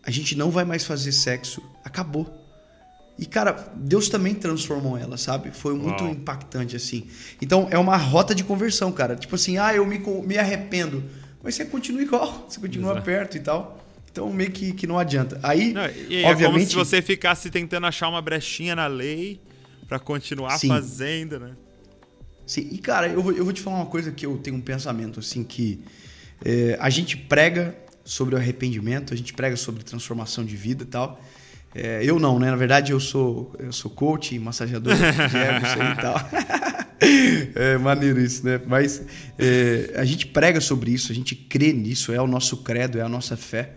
a 0.00 0.12
gente 0.12 0.36
não 0.36 0.48
vai 0.48 0.64
mais 0.64 0.84
fazer 0.84 1.10
sexo. 1.10 1.60
Acabou. 1.84 2.32
E, 3.18 3.26
cara, 3.26 3.68
Deus 3.74 4.08
também 4.08 4.32
transformou 4.32 4.96
ela, 4.96 5.16
sabe? 5.16 5.50
Foi 5.50 5.74
muito 5.74 6.04
Uau. 6.04 6.12
impactante, 6.12 6.76
assim. 6.76 7.08
Então, 7.42 7.66
é 7.68 7.76
uma 7.76 7.96
rota 7.96 8.32
de 8.32 8.44
conversão, 8.44 8.92
cara. 8.92 9.16
Tipo 9.16 9.34
assim, 9.34 9.58
ah, 9.58 9.74
eu 9.74 9.84
me, 9.84 9.98
me 9.98 10.38
arrependo. 10.38 11.02
Mas 11.42 11.56
você 11.56 11.64
continua 11.64 12.00
igual, 12.00 12.46
você 12.48 12.60
continua 12.60 12.92
Exato. 12.92 13.04
perto 13.04 13.36
e 13.36 13.40
tal. 13.40 13.84
Então, 14.12 14.32
meio 14.32 14.52
que, 14.52 14.72
que 14.72 14.86
não 14.86 15.00
adianta. 15.00 15.40
Aí, 15.42 15.72
não, 15.72 15.84
e 15.84 16.22
obviamente... 16.22 16.42
É 16.42 16.46
como 16.46 16.60
se 16.60 16.74
você 16.76 17.02
ficasse 17.02 17.50
tentando 17.50 17.88
achar 17.88 18.08
uma 18.08 18.22
brechinha 18.22 18.76
na 18.76 18.86
lei 18.86 19.40
para 19.88 19.98
continuar 19.98 20.56
Sim. 20.58 20.68
fazendo, 20.68 21.40
né? 21.40 21.56
Sim, 22.48 22.66
e 22.72 22.78
cara, 22.78 23.08
eu 23.08 23.22
vou, 23.22 23.30
eu 23.30 23.44
vou 23.44 23.52
te 23.52 23.60
falar 23.60 23.76
uma 23.76 23.86
coisa 23.86 24.10
que 24.10 24.24
eu 24.24 24.38
tenho 24.38 24.56
um 24.56 24.60
pensamento 24.60 25.20
assim 25.20 25.44
que 25.44 25.84
é, 26.42 26.78
a 26.80 26.88
gente 26.88 27.14
prega 27.14 27.76
sobre 28.02 28.34
o 28.34 28.38
arrependimento, 28.38 29.12
a 29.12 29.16
gente 29.16 29.34
prega 29.34 29.54
sobre 29.54 29.84
transformação 29.84 30.42
de 30.42 30.56
vida 30.56 30.82
e 30.82 30.86
tal. 30.86 31.22
É, 31.74 32.00
eu 32.02 32.18
não, 32.18 32.38
né? 32.38 32.50
Na 32.50 32.56
verdade, 32.56 32.90
eu 32.90 32.98
sou, 32.98 33.54
eu 33.58 33.70
sou 33.70 33.90
coach 33.90 34.38
massageador 34.38 34.94
de 34.96 35.36
egos 35.36 35.68
e 35.72 36.00
tal. 36.00 36.16
é 37.54 37.76
maneiro 37.76 38.18
isso, 38.18 38.46
né? 38.46 38.58
Mas 38.66 39.02
é, 39.38 39.92
a 39.96 40.04
gente 40.06 40.26
prega 40.26 40.58
sobre 40.58 40.90
isso, 40.90 41.12
a 41.12 41.14
gente 41.14 41.36
crê 41.36 41.70
nisso, 41.74 42.14
é 42.14 42.20
o 42.20 42.26
nosso 42.26 42.56
credo, 42.56 42.98
é 42.98 43.02
a 43.02 43.08
nossa 43.10 43.36
fé. 43.36 43.74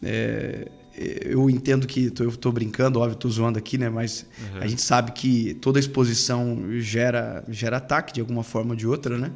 É, 0.00 0.68
eu 0.96 1.50
entendo 1.50 1.86
que 1.86 2.10
tô, 2.10 2.24
eu 2.24 2.30
estou 2.30 2.50
brincando, 2.50 3.00
óbvio, 3.00 3.14
estou 3.14 3.30
zoando 3.30 3.58
aqui, 3.58 3.76
né? 3.76 3.90
Mas 3.90 4.24
uhum. 4.40 4.60
a 4.60 4.66
gente 4.66 4.80
sabe 4.80 5.12
que 5.12 5.54
toda 5.54 5.78
exposição 5.78 6.58
gera, 6.78 7.44
gera 7.48 7.76
ataque 7.76 8.14
de 8.14 8.20
alguma 8.20 8.42
forma 8.42 8.70
ou 8.70 8.76
de 8.76 8.86
outra, 8.86 9.18
né? 9.18 9.30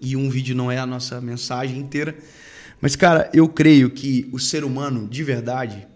E 0.00 0.16
um 0.16 0.28
vídeo 0.30 0.56
não 0.56 0.72
é 0.72 0.78
a 0.78 0.86
nossa 0.86 1.20
mensagem 1.20 1.78
inteira. 1.78 2.16
Mas, 2.80 2.96
cara, 2.96 3.30
eu 3.32 3.48
creio 3.48 3.90
que 3.90 4.28
o 4.32 4.38
ser 4.38 4.64
humano, 4.64 5.06
de 5.06 5.22
verdade, 5.22 5.86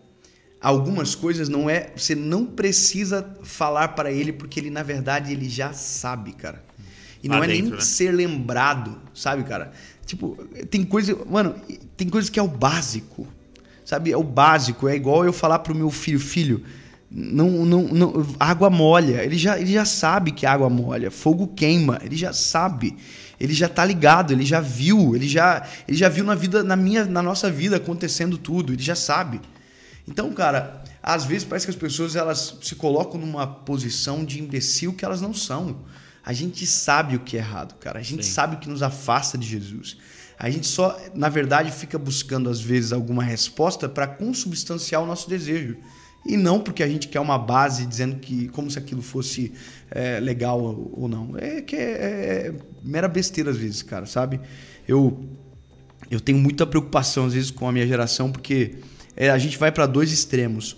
algumas 0.61 1.15
coisas 1.15 1.49
não 1.49 1.69
é. 1.69 1.93
Você 1.97 2.15
não 2.15 2.45
precisa 2.45 3.37
falar 3.43 3.89
para 3.89 4.13
ele, 4.13 4.33
porque 4.33 4.61
ele, 4.61 4.71
na 4.71 4.83
verdade, 4.83 5.33
ele 5.33 5.49
já 5.49 5.73
sabe, 5.73 6.33
cara. 6.33 6.65
E 7.23 7.29
não 7.29 7.43
é 7.43 7.47
nem 7.47 7.63
né? 7.63 7.81
ser 7.81 8.13
lembrado, 8.13 9.01
sabe, 9.13 9.45
cara? 9.45 9.73
Tipo, 10.07 10.37
tem 10.71 10.85
coisa. 10.85 11.19
Mano, 11.27 11.55
tem 11.97 12.09
coisas 12.09 12.31
que 12.31 12.39
é 12.39 12.43
o 12.43 12.49
básico 12.49 13.27
Sabe, 13.89 14.13
é 14.13 14.17
o 14.19 14.23
básico, 14.23 14.87
é 14.87 14.95
igual 14.95 15.25
eu 15.25 15.33
falar 15.33 15.61
pro 15.61 15.75
meu 15.75 15.91
filho, 15.91 16.21
filho, 16.21 16.63
não, 17.11 17.65
não, 17.65 17.85
não, 17.85 18.27
água 18.39 18.69
molha. 18.69 19.25
Ele 19.25 19.39
já, 19.39 19.59
ele 19.59 19.73
já 19.73 19.87
sabe 19.87 20.31
que 20.31 20.45
água 20.45 20.69
molha, 20.69 21.11
fogo 21.11 21.47
queima, 21.47 21.99
ele 22.05 22.15
já 22.15 22.31
sabe. 22.31 22.95
Ele 23.41 23.55
já 23.55 23.67
tá 23.67 23.87
ligado, 23.87 24.31
ele 24.31 24.45
já 24.45 24.61
viu, 24.61 25.17
ele 25.17 25.27
já, 25.27 25.67
ele 25.89 25.97
já 25.97 26.11
viu 26.11 26.23
na 26.23 26.35
vida, 26.35 26.63
na 26.63 26.77
minha, 26.77 27.07
na 27.07 27.23
nossa 27.23 27.51
vida 27.51 27.77
acontecendo 27.79 28.37
tudo, 28.37 28.75
ele 28.75 28.83
já 28.83 28.95
sabe. 28.95 29.41
Então, 30.07 30.35
cara, 30.35 30.83
às 31.03 31.25
vezes 31.25 31.45
parece 31.45 31.65
que 31.65 31.71
as 31.71 31.77
pessoas 31.77 32.15
elas 32.15 32.59
se 32.61 32.75
colocam 32.75 33.19
numa 33.19 33.47
posição 33.47 34.23
de 34.23 34.39
imbecil 34.39 34.93
que 34.93 35.03
elas 35.03 35.23
não 35.23 35.33
são. 35.33 35.79
A 36.23 36.35
gente 36.35 36.67
sabe 36.67 37.17
o 37.17 37.21
que 37.21 37.39
é 37.39 37.41
errado, 37.41 37.75
cara. 37.77 38.01
A 38.01 38.03
gente 38.03 38.27
Sim. 38.27 38.33
sabe 38.33 38.57
o 38.57 38.59
que 38.59 38.69
nos 38.69 38.83
afasta 38.83 39.39
de 39.39 39.49
Jesus. 39.49 39.97
A 40.39 40.49
gente 40.49 40.67
só, 40.67 40.97
na 41.15 41.29
verdade, 41.29 41.73
fica 41.73 41.99
buscando 41.99 42.49
às 42.49 42.61
vezes 42.61 42.93
alguma 42.93 43.25
resposta 43.25 43.89
para 43.89 44.07
consubstanciar 44.07 45.03
o 45.03 45.07
nosso 45.07 45.29
desejo. 45.29 45.77
E 46.25 46.37
não 46.37 46.61
porque 46.61 46.83
a 46.83 46.89
gente 46.89 47.09
quer 47.09 47.21
uma 47.21 47.39
base 47.39 47.87
dizendo 47.87 48.17
que 48.17 48.49
como 48.49 48.71
se 48.71 48.79
aquilo 48.79 49.03
fosse 49.03 49.53
é, 49.91 50.21
legal 50.21 50.61
ou 50.93 51.09
não. 51.09 51.37
É 51.37 51.61
que 51.61 51.75
é, 51.75 51.81
é 51.81 52.55
mera 52.83 53.09
besteira 53.09 53.51
às 53.51 53.57
vezes, 53.57 53.83
cara, 53.83 54.07
sabe? 54.07 54.41
Eu, 54.87 55.25
eu 56.11 56.21
tenho 56.21 56.39
muita 56.39 56.67
preocupação 56.67 57.27
às 57.27 57.35
vezes 57.35 57.51
com 57.51 57.69
a 57.69 57.73
minha 57.73 57.87
geração 57.87 58.31
porque 58.31 58.77
é, 59.21 59.31
a 59.31 59.37
gente 59.37 59.59
vai 59.59 59.73
para 59.73 59.85
dois 59.85 60.13
extremos. 60.13 60.77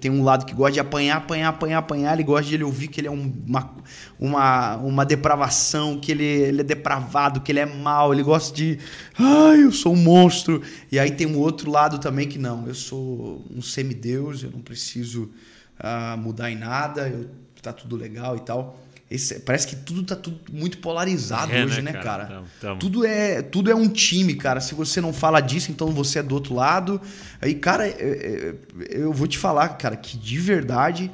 Tem 0.00 0.08
um 0.08 0.22
lado 0.22 0.46
que 0.46 0.54
gosta 0.54 0.74
de 0.74 0.78
apanhar, 0.78 1.16
apanhar, 1.16 1.48
apanhar, 1.48 1.78
apanhar. 1.78 2.14
Ele 2.14 2.22
gosta 2.22 2.48
de 2.48 2.54
ele 2.54 2.62
ouvir 2.62 2.86
que 2.86 3.00
ele 3.00 3.08
é 3.08 3.10
uma, 3.10 3.74
uma, 4.16 4.76
uma 4.76 5.04
depravação, 5.04 5.98
que 5.98 6.12
ele, 6.12 6.24
ele 6.24 6.60
é 6.60 6.64
depravado, 6.64 7.40
que 7.40 7.50
ele 7.50 7.58
é 7.58 7.66
mal. 7.66 8.14
Ele 8.14 8.22
gosta 8.22 8.54
de. 8.54 8.78
Ai, 9.18 9.64
eu 9.64 9.72
sou 9.72 9.92
um 9.92 9.96
monstro. 9.96 10.62
E 10.92 11.00
aí 11.00 11.10
tem 11.10 11.26
um 11.26 11.36
outro 11.36 11.68
lado 11.68 11.98
também 11.98 12.28
que 12.28 12.38
não. 12.38 12.64
Eu 12.68 12.76
sou 12.76 13.44
um 13.50 13.60
semideus, 13.60 14.44
eu 14.44 14.52
não 14.52 14.60
preciso 14.60 15.32
uh, 15.80 16.16
mudar 16.16 16.52
em 16.52 16.56
nada, 16.56 17.08
eu, 17.08 17.28
tá 17.60 17.72
tudo 17.72 17.96
legal 17.96 18.36
e 18.36 18.40
tal. 18.40 18.78
Esse, 19.14 19.38
parece 19.38 19.68
que 19.68 19.76
tudo 19.76 20.02
tá 20.02 20.16
tudo 20.16 20.40
muito 20.52 20.78
polarizado 20.78 21.52
é, 21.52 21.64
hoje, 21.64 21.80
né, 21.80 21.92
né 21.92 22.02
cara? 22.02 22.26
Tamo, 22.26 22.46
tamo. 22.60 22.80
Tudo, 22.80 23.06
é, 23.06 23.42
tudo 23.42 23.70
é 23.70 23.74
um 23.74 23.88
time, 23.88 24.34
cara. 24.34 24.60
Se 24.60 24.74
você 24.74 25.00
não 25.00 25.12
fala 25.12 25.40
disso, 25.40 25.70
então 25.70 25.92
você 25.92 26.18
é 26.18 26.22
do 26.22 26.34
outro 26.34 26.52
lado. 26.52 27.00
Aí, 27.40 27.54
cara, 27.54 27.86
é, 27.86 27.92
é, 27.92 28.54
eu 28.90 29.12
vou 29.12 29.28
te 29.28 29.38
falar, 29.38 29.68
cara, 29.70 29.94
que 29.96 30.18
de 30.18 30.36
verdade 30.38 31.12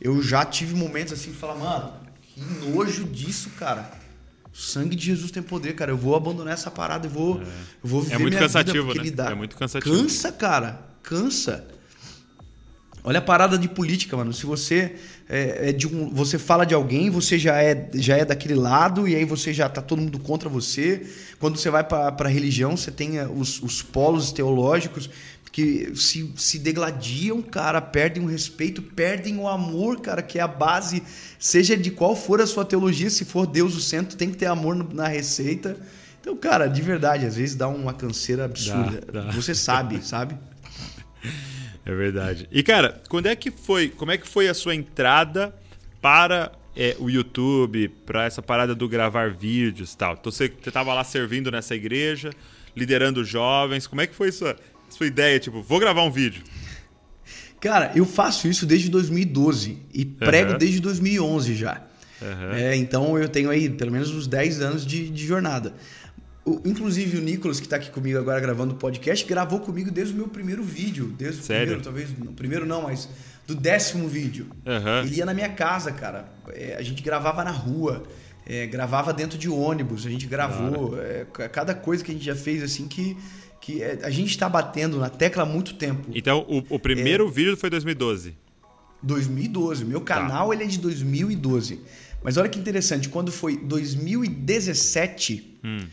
eu 0.00 0.20
já 0.20 0.44
tive 0.44 0.74
momentos 0.74 1.12
assim 1.12 1.30
de 1.30 1.36
falar, 1.36 1.54
mano, 1.54 1.92
que 2.22 2.40
nojo 2.68 3.04
disso, 3.04 3.50
cara. 3.50 3.88
O 4.52 4.56
sangue 4.56 4.96
de 4.96 5.06
Jesus 5.06 5.30
tem 5.30 5.40
poder, 5.40 5.76
cara. 5.76 5.92
Eu 5.92 5.96
vou 5.96 6.16
abandonar 6.16 6.54
essa 6.54 6.72
parada 6.72 7.06
e 7.06 7.10
vou, 7.10 7.40
é. 7.40 7.44
eu 7.44 7.88
vou 7.88 8.02
viver 8.02 8.16
É 8.16 8.18
muito 8.18 8.34
minha 8.34 8.42
cansativo, 8.42 8.92
vida 8.92 9.04
né? 9.04 9.10
Dá... 9.12 9.30
É 9.30 9.34
muito 9.36 9.56
cansativo. 9.56 9.96
Cansa, 9.96 10.32
cara. 10.32 10.80
Cansa. 11.04 11.68
Olha 13.04 13.20
a 13.20 13.22
parada 13.22 13.56
de 13.56 13.68
política, 13.68 14.16
mano. 14.16 14.32
Se 14.32 14.44
você 14.44 14.96
é, 15.28 15.68
é, 15.68 15.72
de 15.72 15.86
um, 15.86 16.08
você 16.08 16.38
fala 16.38 16.64
de 16.64 16.74
alguém, 16.74 17.10
você 17.10 17.38
já 17.38 17.62
é, 17.62 17.88
já 17.94 18.16
é 18.16 18.24
daquele 18.24 18.54
lado 18.54 19.06
e 19.06 19.14
aí 19.14 19.26
você 19.26 19.52
já 19.52 19.68
tá 19.68 19.82
todo 19.82 20.00
mundo 20.00 20.18
contra 20.18 20.48
você. 20.48 21.06
Quando 21.38 21.58
você 21.58 21.68
vai 21.68 21.84
para 21.84 22.14
a 22.18 22.28
religião, 22.28 22.76
você 22.76 22.90
tem 22.90 23.20
os, 23.20 23.62
os 23.62 23.82
polos 23.82 24.32
teológicos 24.32 25.10
que 25.52 25.92
se, 25.94 26.32
se 26.36 26.58
degladiam, 26.58 27.42
cara, 27.42 27.80
perdem 27.80 28.22
o 28.22 28.26
respeito, 28.26 28.80
perdem 28.80 29.38
o 29.38 29.48
amor, 29.48 30.00
cara, 30.00 30.22
que 30.22 30.38
é 30.38 30.42
a 30.42 30.48
base, 30.48 31.02
seja 31.38 31.76
de 31.76 31.90
qual 31.90 32.14
for 32.14 32.40
a 32.40 32.46
sua 32.46 32.64
teologia, 32.64 33.10
se 33.10 33.24
for 33.24 33.46
Deus 33.46 33.74
o 33.74 33.80
centro, 33.80 34.16
tem 34.16 34.30
que 34.30 34.36
ter 34.36 34.46
amor 34.46 34.76
na 34.94 35.08
receita. 35.08 35.76
Então, 36.20 36.36
cara, 36.36 36.66
de 36.68 36.80
verdade, 36.80 37.26
às 37.26 37.36
vezes 37.36 37.54
dá 37.54 37.68
uma 37.68 37.92
canseira 37.92 38.44
absurda. 38.44 39.00
Dá, 39.12 39.24
dá. 39.24 39.32
Você 39.32 39.54
sabe, 39.54 40.04
sabe? 40.04 40.36
É 41.88 41.94
verdade. 41.94 42.46
E 42.52 42.62
cara, 42.62 43.00
quando 43.08 43.26
é 43.26 43.34
que 43.34 43.50
foi? 43.50 43.88
Como 43.88 44.12
é 44.12 44.18
que 44.18 44.28
foi 44.28 44.46
a 44.46 44.54
sua 44.54 44.74
entrada 44.74 45.54
para 46.02 46.52
é, 46.76 46.94
o 46.98 47.08
YouTube, 47.08 47.88
para 48.04 48.26
essa 48.26 48.42
parada 48.42 48.74
do 48.74 48.86
gravar 48.86 49.30
vídeos, 49.30 49.94
e 49.94 49.96
tal? 49.96 50.12
Então 50.12 50.30
você, 50.30 50.48
você 50.48 50.70
tava 50.70 50.92
lá 50.92 51.02
servindo 51.02 51.50
nessa 51.50 51.74
igreja, 51.74 52.30
liderando 52.76 53.24
jovens. 53.24 53.86
Como 53.86 54.02
é 54.02 54.06
que 54.06 54.14
foi 54.14 54.30
sua 54.30 54.54
sua 54.88 55.06
ideia, 55.06 55.38
tipo, 55.38 55.62
vou 55.62 55.78
gravar 55.78 56.02
um 56.02 56.10
vídeo? 56.10 56.42
Cara, 57.60 57.92
eu 57.94 58.04
faço 58.04 58.48
isso 58.48 58.64
desde 58.64 58.88
2012 58.88 59.78
e 59.92 60.04
prego 60.04 60.52
uhum. 60.52 60.58
desde 60.58 60.80
2011 60.80 61.54
já. 61.54 61.82
Uhum. 62.20 62.52
É, 62.52 62.76
então 62.76 63.18
eu 63.18 63.28
tenho 63.28 63.50
aí 63.50 63.68
pelo 63.68 63.92
menos 63.92 64.10
uns 64.10 64.26
10 64.26 64.60
anos 64.60 64.86
de, 64.86 65.08
de 65.08 65.26
jornada. 65.26 65.74
O, 66.48 66.62
inclusive 66.64 67.18
o 67.18 67.20
Nicolas, 67.20 67.60
que 67.60 67.66
está 67.66 67.76
aqui 67.76 67.90
comigo 67.90 68.18
agora 68.18 68.40
gravando 68.40 68.74
o 68.74 68.78
podcast, 68.78 69.26
gravou 69.26 69.60
comigo 69.60 69.90
desde 69.90 70.14
o 70.14 70.16
meu 70.16 70.28
primeiro 70.28 70.62
vídeo. 70.62 71.12
Desde 71.18 71.42
Sério? 71.42 71.76
o 71.76 71.80
primeiro, 71.80 71.82
talvez. 71.82 72.18
No 72.18 72.32
primeiro 72.32 72.66
não, 72.66 72.82
mas 72.82 73.08
do 73.46 73.54
décimo 73.54 74.08
vídeo. 74.08 74.46
Uhum. 74.64 75.06
Ele 75.06 75.16
ia 75.16 75.26
na 75.26 75.34
minha 75.34 75.50
casa, 75.50 75.92
cara. 75.92 76.26
É, 76.48 76.76
a 76.78 76.82
gente 76.82 77.02
gravava 77.02 77.44
na 77.44 77.50
rua. 77.50 78.02
É, 78.46 78.66
gravava 78.66 79.12
dentro 79.12 79.36
de 79.36 79.46
ônibus, 79.46 80.06
a 80.06 80.10
gente 80.10 80.26
gravou. 80.26 80.98
É, 80.98 81.26
cada 81.50 81.74
coisa 81.74 82.02
que 82.02 82.10
a 82.10 82.14
gente 82.14 82.24
já 82.24 82.34
fez 82.34 82.62
assim 82.62 82.88
que 82.88 83.14
que 83.60 83.82
é, 83.82 83.98
a 84.02 84.08
gente 84.08 84.30
está 84.30 84.48
batendo 84.48 84.98
na 84.98 85.10
tecla 85.10 85.42
há 85.42 85.46
muito 85.46 85.74
tempo. 85.74 86.08
Então, 86.14 86.46
o, 86.48 86.76
o 86.76 86.78
primeiro 86.78 87.28
vídeo 87.28 87.56
foi 87.56 87.68
2012? 87.68 88.34
2012. 89.02 89.84
Meu 89.84 90.00
tá. 90.00 90.14
canal 90.14 90.48
tá. 90.48 90.54
ele 90.54 90.64
é 90.64 90.66
de 90.66 90.78
2012. 90.78 91.80
Mas 92.22 92.36
olha 92.36 92.48
que 92.48 92.58
interessante, 92.58 93.08
quando 93.08 93.30
foi 93.30 93.56
2017 93.58 95.58
hum. 95.62 95.86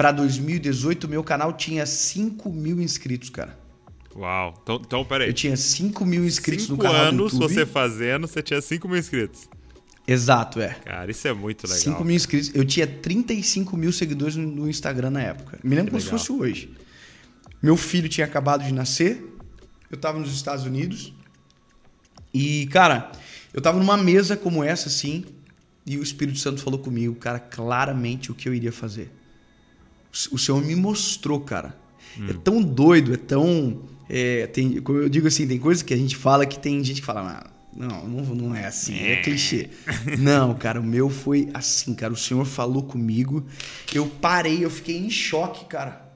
Para 0.00 0.12
2018, 0.12 1.06
meu 1.06 1.22
canal 1.22 1.52
tinha 1.52 1.84
5 1.84 2.50
mil 2.50 2.80
inscritos, 2.80 3.28
cara. 3.28 3.54
Uau. 4.16 4.58
Então, 4.62 4.80
então 4.82 5.04
peraí. 5.04 5.28
Eu 5.28 5.34
tinha 5.34 5.54
5 5.54 6.06
mil 6.06 6.24
inscritos 6.24 6.64
Cinco 6.64 6.78
no 6.78 6.82
canal 6.82 7.08
anos 7.08 7.34
você 7.34 7.66
fazendo, 7.66 8.26
você 8.26 8.40
tinha 8.40 8.62
5 8.62 8.88
mil 8.88 8.96
inscritos. 8.96 9.46
Exato, 10.08 10.58
é. 10.58 10.70
Cara, 10.86 11.10
isso 11.10 11.28
é 11.28 11.34
muito 11.34 11.64
legal. 11.64 11.82
5 11.82 12.02
mil 12.02 12.16
inscritos. 12.16 12.50
Eu 12.54 12.64
tinha 12.64 12.86
35 12.86 13.76
mil 13.76 13.92
seguidores 13.92 14.36
no 14.36 14.70
Instagram 14.70 15.10
na 15.10 15.20
época. 15.20 15.58
Me 15.62 15.76
lembro 15.76 15.90
que 15.92 15.98
como 15.98 16.02
legal. 16.02 16.18
se 16.18 16.26
fosse 16.26 16.32
hoje. 16.32 16.70
Meu 17.62 17.76
filho 17.76 18.08
tinha 18.08 18.26
acabado 18.26 18.64
de 18.64 18.72
nascer, 18.72 19.22
eu 19.90 19.96
estava 19.96 20.18
nos 20.18 20.32
Estados 20.32 20.64
Unidos 20.64 21.12
e, 22.32 22.66
cara, 22.68 23.12
eu 23.52 23.58
estava 23.58 23.78
numa 23.78 23.98
mesa 23.98 24.34
como 24.34 24.64
essa, 24.64 24.88
assim, 24.88 25.26
e 25.84 25.98
o 25.98 26.02
Espírito 26.02 26.38
Santo 26.38 26.62
falou 26.62 26.80
comigo, 26.80 27.14
cara, 27.16 27.38
claramente 27.38 28.30
o 28.30 28.34
que 28.34 28.48
eu 28.48 28.54
iria 28.54 28.72
fazer. 28.72 29.19
O 30.32 30.38
Senhor 30.38 30.62
me 30.62 30.74
mostrou, 30.74 31.40
cara. 31.40 31.76
Hum. 32.18 32.26
É 32.30 32.32
tão 32.32 32.62
doido, 32.62 33.14
é 33.14 33.16
tão. 33.16 33.82
É, 34.08 34.46
tem, 34.48 34.80
como 34.80 34.98
eu 34.98 35.08
digo 35.08 35.28
assim, 35.28 35.46
tem 35.46 35.58
coisas 35.58 35.82
que 35.82 35.94
a 35.94 35.96
gente 35.96 36.16
fala 36.16 36.44
que 36.44 36.58
tem 36.58 36.82
gente 36.82 37.00
que 37.00 37.06
fala, 37.06 37.44
ah, 37.44 37.50
não, 37.74 38.08
não, 38.08 38.34
não 38.34 38.54
é 38.54 38.66
assim, 38.66 38.98
é, 38.98 39.12
é 39.12 39.16
clichê. 39.22 39.70
não, 40.18 40.54
cara, 40.54 40.80
o 40.80 40.84
meu 40.84 41.08
foi 41.08 41.48
assim, 41.54 41.94
cara. 41.94 42.12
O 42.12 42.16
Senhor 42.16 42.44
falou 42.44 42.82
comigo, 42.82 43.46
eu 43.94 44.06
parei, 44.06 44.64
eu 44.64 44.70
fiquei 44.70 44.98
em 44.98 45.10
choque, 45.10 45.64
cara. 45.66 46.10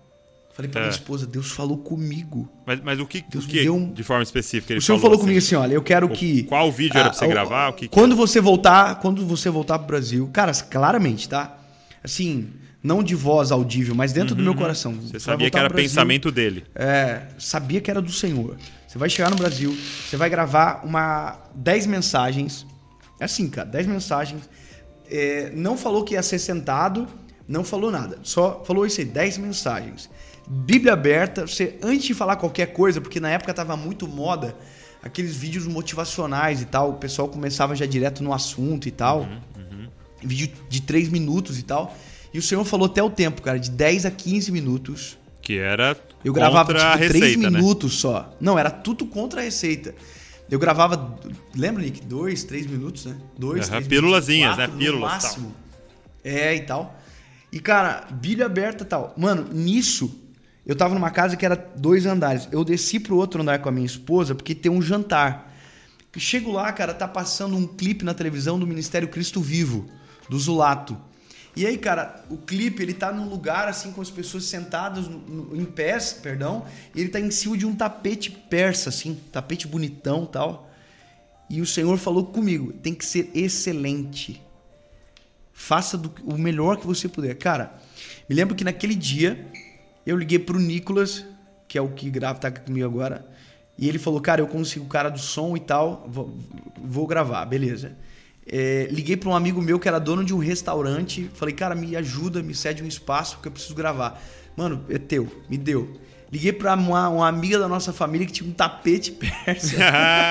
Falei 0.55 0.71
pra 0.71 0.83
é. 0.83 0.85
minha 0.85 0.95
esposa, 0.95 1.27
Deus 1.27 1.51
falou 1.51 1.79
comigo. 1.79 2.49
Mas, 2.65 2.81
mas 2.81 3.01
o 3.01 3.07
que, 3.07 3.25
Deus 3.29 3.45
o 3.45 3.49
que 3.49 3.69
um... 3.69 3.93
de 3.93 4.05
forma 4.05 4.23
específica 4.23 4.73
ele 4.73 4.79
O 4.79 4.83
senhor 4.83 4.99
falou, 4.99 5.17
falou 5.17 5.21
comigo 5.21 5.39
assim, 5.39 5.57
olha, 5.57 5.75
eu 5.75 5.83
quero 5.83 6.09
que... 6.09 6.45
Qual 6.45 6.71
vídeo 6.71 6.97
era 6.97 7.11
pra 7.11 7.19
você 7.19 7.25
ah, 7.25 7.29
gravar? 7.29 7.69
O 7.71 7.73
que 7.73 7.89
quando 7.89 8.15
você 8.15 8.41
voltar, 8.41 9.01
quando 9.01 9.27
você 9.27 9.51
voltar 9.51 9.81
pro 9.81 9.89
Brasil, 9.89 10.31
cara, 10.33 10.53
claramente, 10.53 11.29
tá? 11.29 11.59
Assim, 12.05 12.53
não 12.85 13.03
de 13.03 13.15
voz 13.15 13.51
audível, 13.51 13.95
mas 13.95 14.13
dentro 14.13 14.35
uhum. 14.35 14.37
do 14.37 14.43
meu 14.43 14.53
uhum. 14.53 14.59
coração. 14.59 14.93
Você, 14.93 15.19
sabia 15.19 15.51
que 15.51 15.57
era 15.57 15.71
Brasil, 15.71 15.89
pensamento 15.89 16.31
dele. 16.31 16.67
É, 16.75 17.23
sabia 17.39 17.81
que 17.81 17.91
era 17.91 18.03
do 18.03 18.13
Senhor. 18.13 18.59
Você 18.87 18.99
vai 18.99 19.09
chegar 19.09 19.31
no 19.31 19.37
Brasil, 19.37 19.75
você 20.07 20.19
vai 20.19 20.29
gravar 20.29 20.83
uma 20.85 21.39
10 21.55 21.87
mensagens. 21.87 22.67
É 23.19 23.25
assim, 23.25 23.49
cara, 23.49 23.67
10 23.67 23.87
mensagens. 23.87 24.43
É, 25.11 25.51
não 25.55 25.79
falou 25.79 26.05
que 26.05 26.13
ia 26.13 26.23
ser 26.23 26.39
sentado, 26.39 27.09
não 27.49 27.65
falou 27.65 27.91
nada. 27.91 28.19
Só 28.23 28.63
falou 28.67 28.85
isso 28.85 29.01
aí, 29.01 29.07
10 29.07 29.39
mensagens. 29.39 30.11
Bíblia 30.47 30.93
aberta, 30.93 31.47
você 31.47 31.79
antes 31.83 32.05
de 32.05 32.13
falar 32.13 32.37
qualquer 32.37 32.67
coisa, 32.75 33.01
porque 33.01 33.19
na 33.19 33.31
época 33.31 33.55
tava 33.55 33.79
muito 33.79 34.07
moda 34.07 34.55
aqueles 35.03 35.35
vídeos 35.35 35.67
motivacionais 35.67 36.61
e 36.61 36.67
tal, 36.67 36.91
o 36.91 36.95
pessoal 36.95 37.29
começava 37.29 37.75
já 37.75 37.87
direto 37.87 38.23
no 38.23 38.33
assunto 38.33 38.87
e 38.87 38.91
tal. 38.91 39.21
Uhum, 39.21 39.41
uhum. 39.57 39.89
Vídeo 40.23 40.53
de 40.69 40.83
3 40.83 41.09
minutos 41.09 41.59
e 41.59 41.63
tal. 41.63 41.97
E 42.35 42.39
o 42.39 42.43
senhor 42.43 42.65
falou 42.65 42.87
até 42.87 43.01
o 43.01 43.09
tempo, 43.09 43.41
cara, 43.41 43.61
de 43.61 43.71
10 43.71 44.07
a 44.07 44.11
15 44.11 44.51
minutos. 44.51 45.17
Que 45.41 45.57
era 45.57 45.97
Eu 46.25 46.33
gravava 46.33 46.75
tipo, 46.75 46.85
a 46.85 46.97
receita, 46.97 47.19
3 47.19 47.37
né? 47.37 47.51
minutos 47.51 47.93
né? 47.93 48.01
só. 48.01 48.37
Não, 48.41 48.59
era 48.59 48.73
tudo 48.73 49.07
contra 49.07 49.41
a 49.41 49.45
receita. 49.45 49.95
Eu 50.51 50.59
gravava, 50.59 51.17
lembra, 51.55 51.83
Nick? 51.83 52.03
Dois, 52.05 52.43
três 52.43 52.67
minutos, 52.67 53.07
né? 53.07 53.17
Dois, 53.39 53.67
uhum, 53.67 53.71
três 53.71 53.89
Pílulazinhas, 53.89 54.57
né? 54.59 54.67
Pílulas. 54.67 55.13
máximo. 55.13 55.55
Tal. 56.25 56.33
É, 56.33 56.55
e 56.57 56.61
tal. 56.63 57.01
E, 57.53 57.61
cara, 57.61 58.09
Bíblia 58.11 58.47
aberta 58.47 58.83
e 58.83 58.87
tal. 58.87 59.15
Mano, 59.17 59.49
nisso, 59.53 60.21
eu 60.67 60.75
tava 60.75 60.93
numa 60.93 61.11
casa 61.11 61.37
que 61.37 61.47
era 61.47 61.55
dois 61.55 62.05
andares. 62.05 62.49
Eu 62.51 62.65
desci 62.65 62.99
pro 62.99 63.17
outro 63.17 63.43
andar 63.43 63.61
com 63.61 63.69
a 63.69 63.73
minha 63.73 63.87
esposa 63.87 64.35
porque 64.35 64.57
tem 64.57 64.73
um 64.73 64.83
jantar. 64.83 65.55
Chego 66.17 66.51
lá, 66.51 66.73
cara, 66.73 66.93
tá 66.93 67.07
passando 67.07 67.57
um 67.57 67.67
clipe 67.67 68.05
na 68.05 68.13
televisão 68.13 68.59
do 68.59 68.67
Ministério 68.67 69.09
Cristo 69.09 69.41
Vivo, 69.41 69.87
do 70.29 70.39
Zulato. 70.39 70.97
E 71.57 71.65
aí, 71.67 71.79
cara, 71.79 72.25
o 72.29 72.37
clipe, 72.37 72.83
ele 72.83 72.95
tá 72.95 73.13
num 73.13 73.29
lugar 73.29 73.69
assim 73.69 73.93
com 73.93 74.01
as 74.01 74.11
pessoas 74.11 74.45
sentadas 74.45 75.07
no, 75.07 75.19
no, 75.19 75.57
em 75.57 75.65
pés, 75.65 76.13
perdão, 76.13 76.67
e 76.95 77.01
ele 77.01 77.09
tá 77.09 77.21
em 77.21 77.31
cima 77.31 77.57
de 77.57 77.65
um 77.65 77.75
tapete 77.75 78.31
persa 78.31 78.89
assim, 78.89 79.21
tapete 79.31 79.69
bonitão, 79.69 80.27
tal. 80.27 80.69
E 81.49 81.61
o 81.61 81.67
Senhor 81.67 81.97
falou 81.97 82.27
comigo, 82.27 82.73
tem 82.73 82.93
que 82.95 83.05
ser 83.05 83.31
excelente. 83.35 84.43
Faça 85.53 85.97
do, 85.97 86.13
o 86.25 86.37
melhor 86.37 86.77
que 86.77 86.87
você 86.87 87.09
puder. 87.09 87.37
Cara, 87.37 87.75
me 88.29 88.35
lembro 88.35 88.57
que 88.57 88.65
naquele 88.65 88.97
dia 88.97 89.47
eu 90.05 90.17
liguei 90.17 90.41
pro 90.41 90.59
Nicolas, 90.59 91.25
que 91.69 91.79
é 91.79 91.81
o 91.81 91.91
que 91.91 92.11
grava, 92.11 92.41
tá 92.41 92.51
comigo 92.51 92.85
agora. 92.85 93.25
E 93.79 93.89
ele 93.89 93.99
falou, 93.99 94.21
cara, 94.21 94.41
eu 94.41 94.49
consigo 94.49 94.87
o 94.87 94.89
cara 94.89 95.09
do 95.09 95.19
som 95.19 95.57
e 95.57 95.61
tal, 95.61 96.05
vou, 96.09 96.37
vou 96.83 97.07
gravar, 97.07 97.45
beleza. 97.45 97.97
É, 98.47 98.89
liguei 98.91 99.17
para 99.17 99.29
um 99.31 99.35
amigo 99.35 99.61
meu 99.63 99.79
que 99.79 99.89
era 99.89 99.99
dono 99.99 100.25
de 100.25 100.35
um 100.35 100.39
restaurante. 100.39 101.31
Falei, 101.35 101.55
cara, 101.55 101.75
me 101.75 101.97
ajuda, 101.97 102.43
me 102.43 102.55
cede 102.55 102.83
um 102.83 102.87
espaço 102.87 103.37
porque 103.37 103.49
eu 103.49 103.53
preciso 103.53 103.75
gravar. 103.75 104.23
Mano, 104.57 104.85
é 104.89 104.99
teu, 104.99 105.29
me 105.49 105.57
deu. 105.57 105.99
Liguei 106.31 106.53
para 106.53 106.75
uma, 106.75 107.09
uma, 107.09 107.29
amiga 107.29 107.59
da 107.59 107.69
nossa 107.69 107.93
família 107.93 108.27
que 108.27 108.33
tinha 108.33 108.49
um 108.49 108.53
tapete 108.53 109.13
persa. 109.45 109.77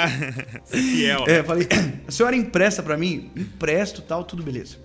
Fiel. 0.65 1.23
É, 1.27 1.43
falei, 1.43 1.67
a 2.07 2.11
senhora 2.11 2.35
empresta 2.35 2.83
para 2.83 2.97
mim? 2.97 3.31
Empresto 3.35 4.01
tal, 4.01 4.23
tudo 4.23 4.43
beleza. 4.43 4.77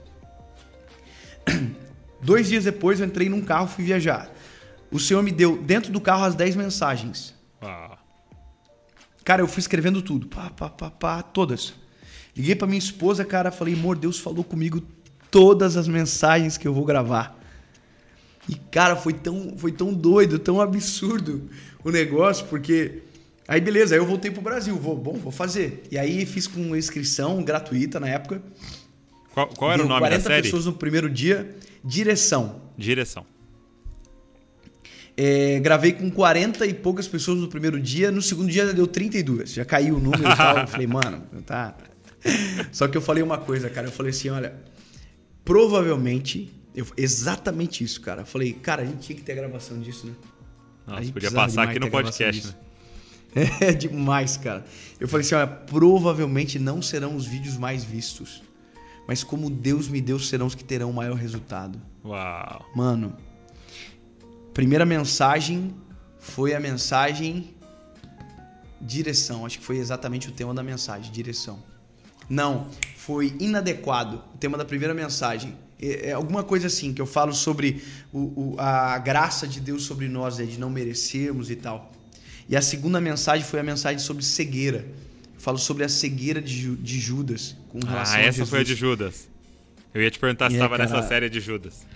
Dois 2.23 2.49
dias 2.49 2.65
depois 2.65 3.01
eu 3.01 3.07
entrei 3.07 3.29
num 3.29 3.43
carro 3.43 3.67
fui 3.67 3.85
viajar. 3.85 4.31
O 4.91 4.99
Senhor 4.99 5.23
me 5.23 5.31
deu 5.31 5.57
dentro 5.57 5.93
do 5.93 6.01
carro 6.01 6.25
as 6.25 6.35
10 6.35 6.57
mensagens. 6.57 7.35
Ah. 7.61 7.99
Cara, 9.25 9.43
eu 9.43 9.47
fui 9.47 9.61
escrevendo 9.61 10.01
tudo. 10.01 10.27
Pá, 10.27 10.51
pá, 10.51 10.71
pá, 10.71 10.91
pá, 10.91 11.23
todas. 11.23 11.75
Liguei 12.39 12.55
pra 12.55 12.69
minha 12.69 12.79
esposa, 12.79 13.25
cara, 13.25 13.51
falei, 13.51 13.75
amor, 13.75 13.99
Deus 13.99 14.21
falou 14.21 14.45
comigo 14.45 14.81
todas 15.29 15.77
as 15.77 15.89
mensagens 15.89 16.57
que 16.57 16.69
eu 16.69 16.73
vou 16.73 16.85
gravar. 16.85 17.37
E, 18.49 18.55
cara, 18.55 18.95
foi 18.95 19.13
tão, 19.13 19.55
foi 19.59 19.73
tão 19.73 19.93
doido, 19.93 20.39
tão 20.39 20.61
absurdo 20.61 21.51
o 21.83 21.91
negócio, 21.91 22.47
porque. 22.47 23.03
Aí, 23.47 23.61
beleza, 23.61 23.95
aí 23.95 24.01
eu 24.01 24.07
voltei 24.07 24.31
pro 24.31 24.41
Brasil. 24.41 24.77
Vou, 24.77 24.97
bom, 24.97 25.15
vou 25.15 25.33
fazer. 25.33 25.83
E 25.91 25.99
aí 25.99 26.25
fiz 26.25 26.47
com 26.47 26.77
inscrição 26.77 27.43
gratuita 27.43 27.99
na 27.99 28.09
época. 28.09 28.41
Qual, 29.35 29.49
qual 29.49 29.73
era 29.73 29.79
Deu 29.79 29.87
o 29.87 29.89
nome 29.89 30.03
da 30.03 30.11
série? 30.11 30.23
40 30.23 30.43
pessoas 30.43 30.67
no 30.67 30.75
primeiro 30.75 31.11
dia. 31.11 31.57
Direção. 31.85 32.61
Direção. 32.77 33.27
É, 35.17 35.59
gravei 35.59 35.93
com 35.93 36.09
40 36.09 36.65
e 36.67 36.73
poucas 36.73 37.09
pessoas 37.09 37.41
no 37.41 37.49
primeiro 37.49 37.81
dia, 37.81 38.13
no 38.13 38.23
segundo 38.23 38.49
dia 38.49 38.73
deu 38.73 38.87
32. 38.87 39.55
Já 39.55 39.65
caiu 39.65 39.97
o 39.97 39.99
número 39.99 40.23
e 40.23 40.37
tal. 40.37 40.59
Eu 40.59 40.67
falei, 40.69 40.87
mano, 40.87 41.25
tá. 41.45 41.75
Só 42.73 42.89
que 42.89 42.97
eu 42.97 43.03
falei 43.03 43.23
uma 43.23 43.39
coisa, 43.39 43.71
cara. 43.71 43.87
Eu 43.87 43.93
falei 43.93 44.11
assim, 44.11 44.29
olha, 44.29 44.55
provavelmente, 45.45 46.53
eu, 46.75 46.87
exatamente 46.97 47.83
isso, 47.83 48.01
cara. 48.01 48.23
Eu 48.23 48.27
falei, 48.27 48.53
cara, 48.53 48.83
a 48.83 48.85
gente 48.85 49.01
tinha 49.01 49.17
que 49.17 49.25
ter 49.25 49.33
a 49.33 49.37
gravação 49.37 49.81
disso, 49.81 50.07
né? 50.07 50.15
Nossa, 50.87 51.13
podia 51.13 51.31
passar 51.31 51.69
aqui 51.69 51.79
no 51.79 51.91
podcast, 51.91 52.47
né? 52.47 52.55
É 53.61 53.73
demais, 53.73 54.39
cara. 54.39 54.65
Eu 54.99 55.07
falei 55.07 55.25
assim, 55.25 55.35
olha, 55.35 55.47
provavelmente 55.47 56.59
não 56.59 56.81
serão 56.81 57.15
os 57.15 57.27
vídeos 57.27 57.57
mais 57.59 57.85
vistos. 57.85 58.43
Mas 59.07 59.23
como 59.23 59.51
Deus 59.51 59.87
me 59.87 60.01
deu, 60.01 60.19
serão 60.19 60.47
os 60.47 60.55
que 60.55 60.65
terão 60.65 60.91
o 60.91 60.95
maior 60.95 61.15
resultado. 61.15 61.81
Uau. 62.05 62.67
Mano, 62.75 63.17
primeira 64.55 64.85
mensagem 64.85 65.75
foi 66.19 66.55
a 66.55 66.61
mensagem 66.61 67.55
direção. 68.81 69.45
Acho 69.45 69.59
que 69.59 69.65
foi 69.65 69.77
exatamente 69.77 70.29
o 70.29 70.33
tema 70.33 70.55
da 70.55 70.63
mensagem, 70.63 71.13
direção. 71.13 71.63
Não, 72.29 72.69
foi 72.97 73.35
inadequado. 73.41 74.23
O 74.35 74.39
tema 74.39 74.59
da 74.59 74.65
primeira 74.65 74.93
mensagem. 74.93 75.55
É, 75.81 76.11
é 76.11 76.13
alguma 76.13 76.43
coisa 76.43 76.67
assim, 76.67 76.93
que 76.93 77.01
eu 77.01 77.07
falo 77.07 77.33
sobre 77.33 77.83
o, 78.13 78.19
o, 78.19 78.57
a 78.59 78.99
graça 78.99 79.47
de 79.47 79.61
Deus 79.61 79.85
sobre 79.85 80.09
nós, 80.09 80.39
é 80.41 80.45
de 80.45 80.59
não 80.59 80.69
merecermos 80.69 81.51
e 81.51 81.57
tal. 81.57 81.93
E 82.49 82.57
a 82.57 82.63
segunda 82.63 83.01
mensagem 83.01 83.45
foi 83.45 83.61
a 83.61 83.63
mensagem 83.63 83.99
sobre 83.99 84.25
cegueira. 84.25 84.87
Eu 85.35 85.41
falo 85.41 85.59
sobre 85.59 85.85
a 85.85 85.89
cegueira 85.89 86.41
de, 86.41 86.75
de 86.77 86.99
Judas 86.99 87.57
com 87.69 87.79
relação 87.79 88.17
ah, 88.17 88.19
a 88.19 88.23
essa 88.23 88.45
foi 88.45 88.61
a 88.61 88.65
de 88.65 88.75
Judas. 88.75 89.29
Eu 89.95 90.03
ia 90.03 90.11
te 90.11 90.19
perguntar 90.19 90.49
se 90.51 90.57
estava 90.57 90.75
é, 90.77 90.79
nessa 90.79 91.03
série 91.03 91.29
de 91.31 91.41
Judas. 91.41 91.87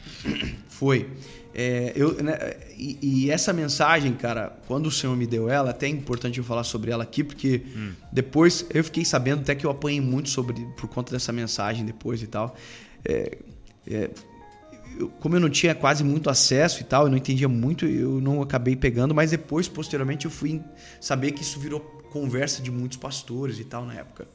Foi. 0.69 1.11
É, 1.55 1.93
eu, 1.95 2.15
né, 2.23 2.55
e, 2.77 2.99
e, 3.03 3.31
essa 3.31 3.53
mensagem, 3.53 4.15
cara, 4.15 4.59
quando 4.67 4.87
o 4.87 4.91
Senhor 4.91 5.15
me 5.15 5.27
deu 5.27 5.51
ela, 5.51 5.71
até 5.71 5.87
é 5.87 5.89
importante 5.91 6.39
eu 6.39 6.45
falar 6.45 6.65
sobre 6.65 6.91
ela 6.91 7.03
aqui, 7.03 7.23
porque 7.23 7.63
hum. 7.77 7.93
depois 8.11 8.65
eu 8.71 8.83
fiquei 8.83 9.05
sabendo 9.05 9.41
até 9.41 9.55
que 9.55 9.67
eu 9.67 9.71
apanhei 9.71 10.01
muito 10.01 10.31
sobre 10.31 10.65
por 10.77 10.89
conta 10.89 11.13
dessa 11.13 11.31
mensagem 11.31 11.85
depois 11.85 12.23
e 12.23 12.27
tal. 12.27 12.57
É, 13.05 13.39
é, 13.87 14.11
eu, 14.99 15.09
como 15.21 15.37
eu 15.37 15.41
não 15.41 15.51
tinha 15.51 15.75
quase 15.75 16.03
muito 16.03 16.31
acesso 16.31 16.81
e 16.81 16.85
tal, 16.85 17.05
eu 17.05 17.11
não 17.11 17.19
entendia 17.19 17.49
muito, 17.49 17.85
eu 17.85 18.21
não 18.21 18.41
acabei 18.41 18.75
pegando, 18.75 19.15
mas 19.15 19.31
depois, 19.31 19.69
posteriormente, 19.69 20.25
eu 20.25 20.31
fui 20.31 20.63
saber 21.01 21.33
que 21.33 21.43
isso 21.43 21.61
virou 21.61 21.81
conversa 21.81 22.63
de 22.63 22.71
muitos 22.71 22.99
pastores 22.99 23.59
e 23.59 23.65
tal 23.65 23.85
na 23.85 23.95
época. 23.95 24.27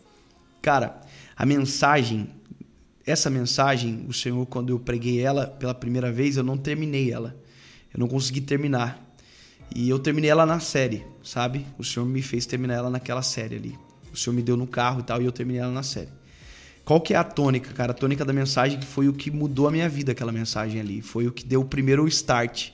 Cara, 0.62 1.00
a 1.36 1.46
mensagem 1.46 2.30
essa 3.08 3.30
mensagem, 3.30 4.06
o 4.08 4.14
Senhor, 4.14 4.46
quando 4.46 4.70
eu 4.70 4.78
preguei 4.78 5.22
ela 5.22 5.48
pela 5.48 5.74
primeira 5.74 6.12
vez, 6.12 6.36
eu 6.36 6.44
não 6.44 6.58
terminei 6.58 7.12
ela. 7.12 7.36
Eu 7.94 8.02
não 8.02 8.08
consegui 8.08 8.42
terminar. 8.42 9.02
E 9.74 9.90
eu 9.90 9.98
terminei 9.98 10.30
ela 10.30 10.46
na 10.46 10.60
série, 10.60 11.06
sabe? 11.24 11.66
O 11.80 11.84
Senhor 11.86 12.06
me 12.06 12.22
fez 12.22 12.46
terminar 12.46 12.76
ela 12.76 12.90
naquela 12.90 13.22
série 13.22 13.56
ali. 13.56 13.80
O 14.14 14.18
Senhor 14.18 14.36
me 14.36 14.42
deu 14.42 14.58
no 14.58 14.68
carro 14.68 15.00
e 15.00 15.04
tal, 15.04 15.22
e 15.22 15.26
eu 15.26 15.32
terminei 15.32 15.62
ela 15.62 15.72
na 15.72 15.84
série. 15.84 16.10
Qual 16.84 17.00
que 17.00 17.14
é 17.14 17.18
a 17.18 17.24
tônica, 17.24 17.74
cara? 17.74 17.92
A 17.92 17.96
tônica 17.96 18.26
da 18.26 18.34
mensagem 18.34 18.78
que 18.80 18.86
foi 18.86 19.08
o 19.08 19.14
que 19.14 19.32
mudou 19.32 19.68
a 19.68 19.72
minha 19.72 19.88
vida, 19.88 20.12
aquela 20.12 20.32
mensagem 20.32 20.80
ali. 20.80 21.02
Foi 21.02 21.28
o 21.28 21.32
que 21.32 21.46
deu 21.46 21.62
o 21.62 21.66
primeiro 21.66 22.06
start. 22.08 22.72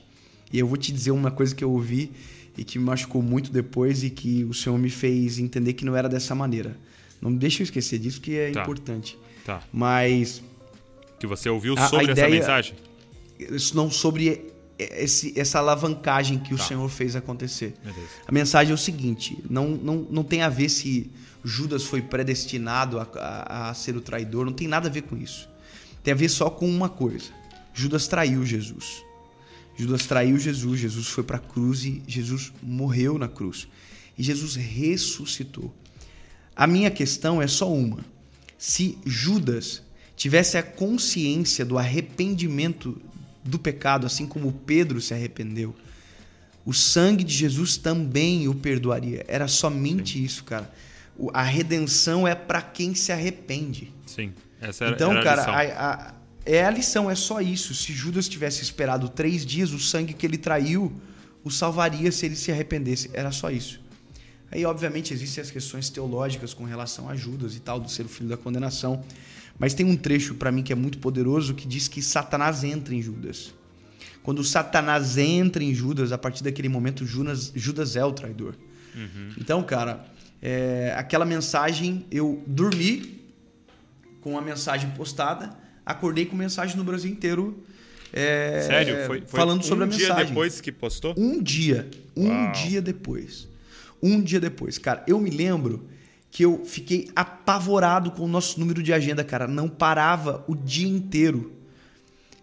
E 0.52 0.58
eu 0.58 0.66
vou 0.66 0.76
te 0.76 0.92
dizer 0.92 1.12
uma 1.12 1.30
coisa 1.30 1.54
que 1.54 1.62
eu 1.62 1.70
ouvi 1.70 2.12
e 2.56 2.64
que 2.64 2.78
me 2.78 2.84
machucou 2.84 3.22
muito 3.22 3.52
depois 3.52 4.02
e 4.02 4.10
que 4.10 4.44
o 4.44 4.54
Senhor 4.54 4.78
me 4.78 4.90
fez 4.90 5.38
entender 5.38 5.74
que 5.74 5.84
não 5.84 5.96
era 5.96 6.08
dessa 6.08 6.34
maneira. 6.34 6.76
Não 7.20 7.32
deixa 7.32 7.62
eu 7.62 7.64
esquecer 7.64 7.98
disso, 7.98 8.20
que 8.20 8.36
é 8.36 8.50
tá. 8.50 8.62
importante. 8.62 9.18
Tá. 9.44 9.62
Mas. 9.72 10.42
Que 11.18 11.26
você 11.26 11.48
ouviu 11.48 11.74
a, 11.76 11.88
sobre 11.88 12.08
a 12.08 12.12
ideia, 12.12 12.26
essa 12.26 12.34
mensagem? 12.34 12.74
Não 13.74 13.90
sobre 13.90 14.54
esse, 14.78 15.38
essa 15.38 15.58
alavancagem 15.58 16.38
que 16.38 16.54
o 16.54 16.56
tá. 16.56 16.64
Senhor 16.64 16.88
fez 16.88 17.14
acontecer. 17.14 17.74
Beleza. 17.82 18.08
A 18.26 18.32
mensagem 18.32 18.72
é 18.72 18.74
o 18.74 18.78
seguinte: 18.78 19.38
não, 19.48 19.68
não, 19.68 19.96
não 20.10 20.24
tem 20.24 20.42
a 20.42 20.48
ver 20.48 20.68
se 20.68 21.10
Judas 21.44 21.84
foi 21.84 22.02
predestinado 22.02 22.98
a, 22.98 23.08
a, 23.14 23.70
a 23.70 23.74
ser 23.74 23.96
o 23.96 24.00
traidor, 24.00 24.46
não 24.46 24.52
tem 24.52 24.66
nada 24.66 24.88
a 24.88 24.90
ver 24.90 25.02
com 25.02 25.16
isso. 25.16 25.48
Tem 26.02 26.12
a 26.12 26.16
ver 26.16 26.28
só 26.28 26.50
com 26.50 26.68
uma 26.68 26.88
coisa: 26.88 27.30
Judas 27.72 28.06
traiu 28.06 28.44
Jesus. 28.44 29.04
Judas 29.76 30.06
traiu 30.06 30.38
Jesus, 30.38 30.78
Jesus 30.78 31.08
foi 31.08 31.24
para 31.24 31.36
a 31.36 31.40
cruz 31.40 31.84
e 31.84 32.00
Jesus 32.06 32.52
morreu 32.62 33.18
na 33.18 33.26
cruz. 33.26 33.66
E 34.16 34.22
Jesus 34.22 34.54
ressuscitou. 34.54 35.74
A 36.54 36.64
minha 36.64 36.92
questão 36.92 37.42
é 37.42 37.48
só 37.48 37.72
uma 37.72 37.98
se 38.64 38.96
Judas 39.04 39.82
tivesse 40.16 40.56
a 40.56 40.62
consciência 40.62 41.66
do 41.66 41.76
arrependimento 41.76 42.98
do 43.44 43.58
pecado, 43.58 44.06
assim 44.06 44.26
como 44.26 44.50
Pedro 44.50 45.02
se 45.02 45.12
arrependeu, 45.12 45.76
o 46.64 46.72
sangue 46.72 47.22
de 47.22 47.34
Jesus 47.34 47.76
também 47.76 48.48
o 48.48 48.54
perdoaria. 48.54 49.22
Era 49.28 49.48
somente 49.48 50.14
Sim. 50.14 50.24
isso, 50.24 50.44
cara. 50.44 50.72
A 51.34 51.42
redenção 51.42 52.26
é 52.26 52.34
para 52.34 52.62
quem 52.62 52.94
se 52.94 53.12
arrepende. 53.12 53.92
Sim, 54.06 54.32
essa 54.58 54.86
era, 54.86 54.94
então, 54.94 55.12
era 55.12 55.22
cara, 55.22 55.42
a 55.42 55.62
lição. 55.62 55.76
A, 55.76 55.92
a, 55.92 56.14
é 56.46 56.64
a 56.64 56.70
lição, 56.70 57.10
é 57.10 57.14
só 57.14 57.42
isso. 57.42 57.74
Se 57.74 57.92
Judas 57.92 58.26
tivesse 58.26 58.62
esperado 58.62 59.10
três 59.10 59.44
dias, 59.44 59.72
o 59.72 59.78
sangue 59.78 60.14
que 60.14 60.24
ele 60.24 60.38
traiu 60.38 60.90
o 61.44 61.50
salvaria 61.50 62.10
se 62.10 62.24
ele 62.24 62.34
se 62.34 62.50
arrependesse. 62.50 63.10
Era 63.12 63.30
só 63.30 63.50
isso. 63.50 63.83
Aí, 64.50 64.64
obviamente, 64.64 65.12
existem 65.12 65.42
as 65.42 65.50
questões 65.50 65.90
teológicas 65.90 66.54
com 66.54 66.64
relação 66.64 67.08
a 67.08 67.16
Judas 67.16 67.56
e 67.56 67.60
tal, 67.60 67.80
do 67.80 67.90
ser 67.90 68.06
o 68.06 68.08
filho 68.08 68.28
da 68.28 68.36
condenação. 68.36 69.02
Mas 69.58 69.74
tem 69.74 69.86
um 69.86 69.96
trecho 69.96 70.34
para 70.34 70.50
mim 70.50 70.62
que 70.62 70.72
é 70.72 70.76
muito 70.76 70.98
poderoso 70.98 71.54
que 71.54 71.66
diz 71.66 71.88
que 71.88 72.02
Satanás 72.02 72.64
entra 72.64 72.94
em 72.94 73.02
Judas. 73.02 73.54
Quando 74.22 74.42
Satanás 74.42 75.18
entra 75.18 75.62
em 75.62 75.74
Judas, 75.74 76.12
a 76.12 76.18
partir 76.18 76.42
daquele 76.42 76.68
momento, 76.68 77.04
Judas, 77.04 77.52
Judas 77.54 77.94
é 77.96 78.04
o 78.04 78.12
traidor. 78.12 78.54
Uhum. 78.94 79.32
Então, 79.38 79.62
cara, 79.62 80.06
é, 80.40 80.94
aquela 80.96 81.24
mensagem, 81.24 82.06
eu 82.10 82.42
dormi 82.46 83.20
com 84.20 84.38
a 84.38 84.40
mensagem 84.40 84.90
postada, 84.90 85.50
acordei 85.84 86.26
com 86.26 86.36
mensagem 86.36 86.76
no 86.76 86.84
Brasil 86.84 87.10
inteiro. 87.10 87.62
É, 88.12 88.62
Sério? 88.66 89.06
Foi, 89.06 89.20
foi 89.20 89.40
falando 89.40 89.62
sobre 89.62 89.84
um 89.84 89.88
a 89.88 89.90
mensagem. 89.90 90.12
Um 90.12 90.16
dia 90.16 90.24
depois 90.26 90.60
que 90.60 90.72
postou? 90.72 91.14
Um 91.18 91.42
dia. 91.42 91.90
Um 92.16 92.28
Uau. 92.28 92.52
dia 92.52 92.80
depois 92.80 93.48
um 94.02 94.20
dia 94.20 94.40
depois. 94.40 94.78
Cara, 94.78 95.04
eu 95.06 95.18
me 95.18 95.30
lembro 95.30 95.88
que 96.30 96.44
eu 96.44 96.64
fiquei 96.64 97.08
apavorado 97.14 98.10
com 98.10 98.24
o 98.24 98.28
nosso 98.28 98.58
número 98.58 98.82
de 98.82 98.92
agenda, 98.92 99.22
cara. 99.22 99.46
Não 99.46 99.68
parava 99.68 100.44
o 100.48 100.54
dia 100.54 100.88
inteiro. 100.88 101.52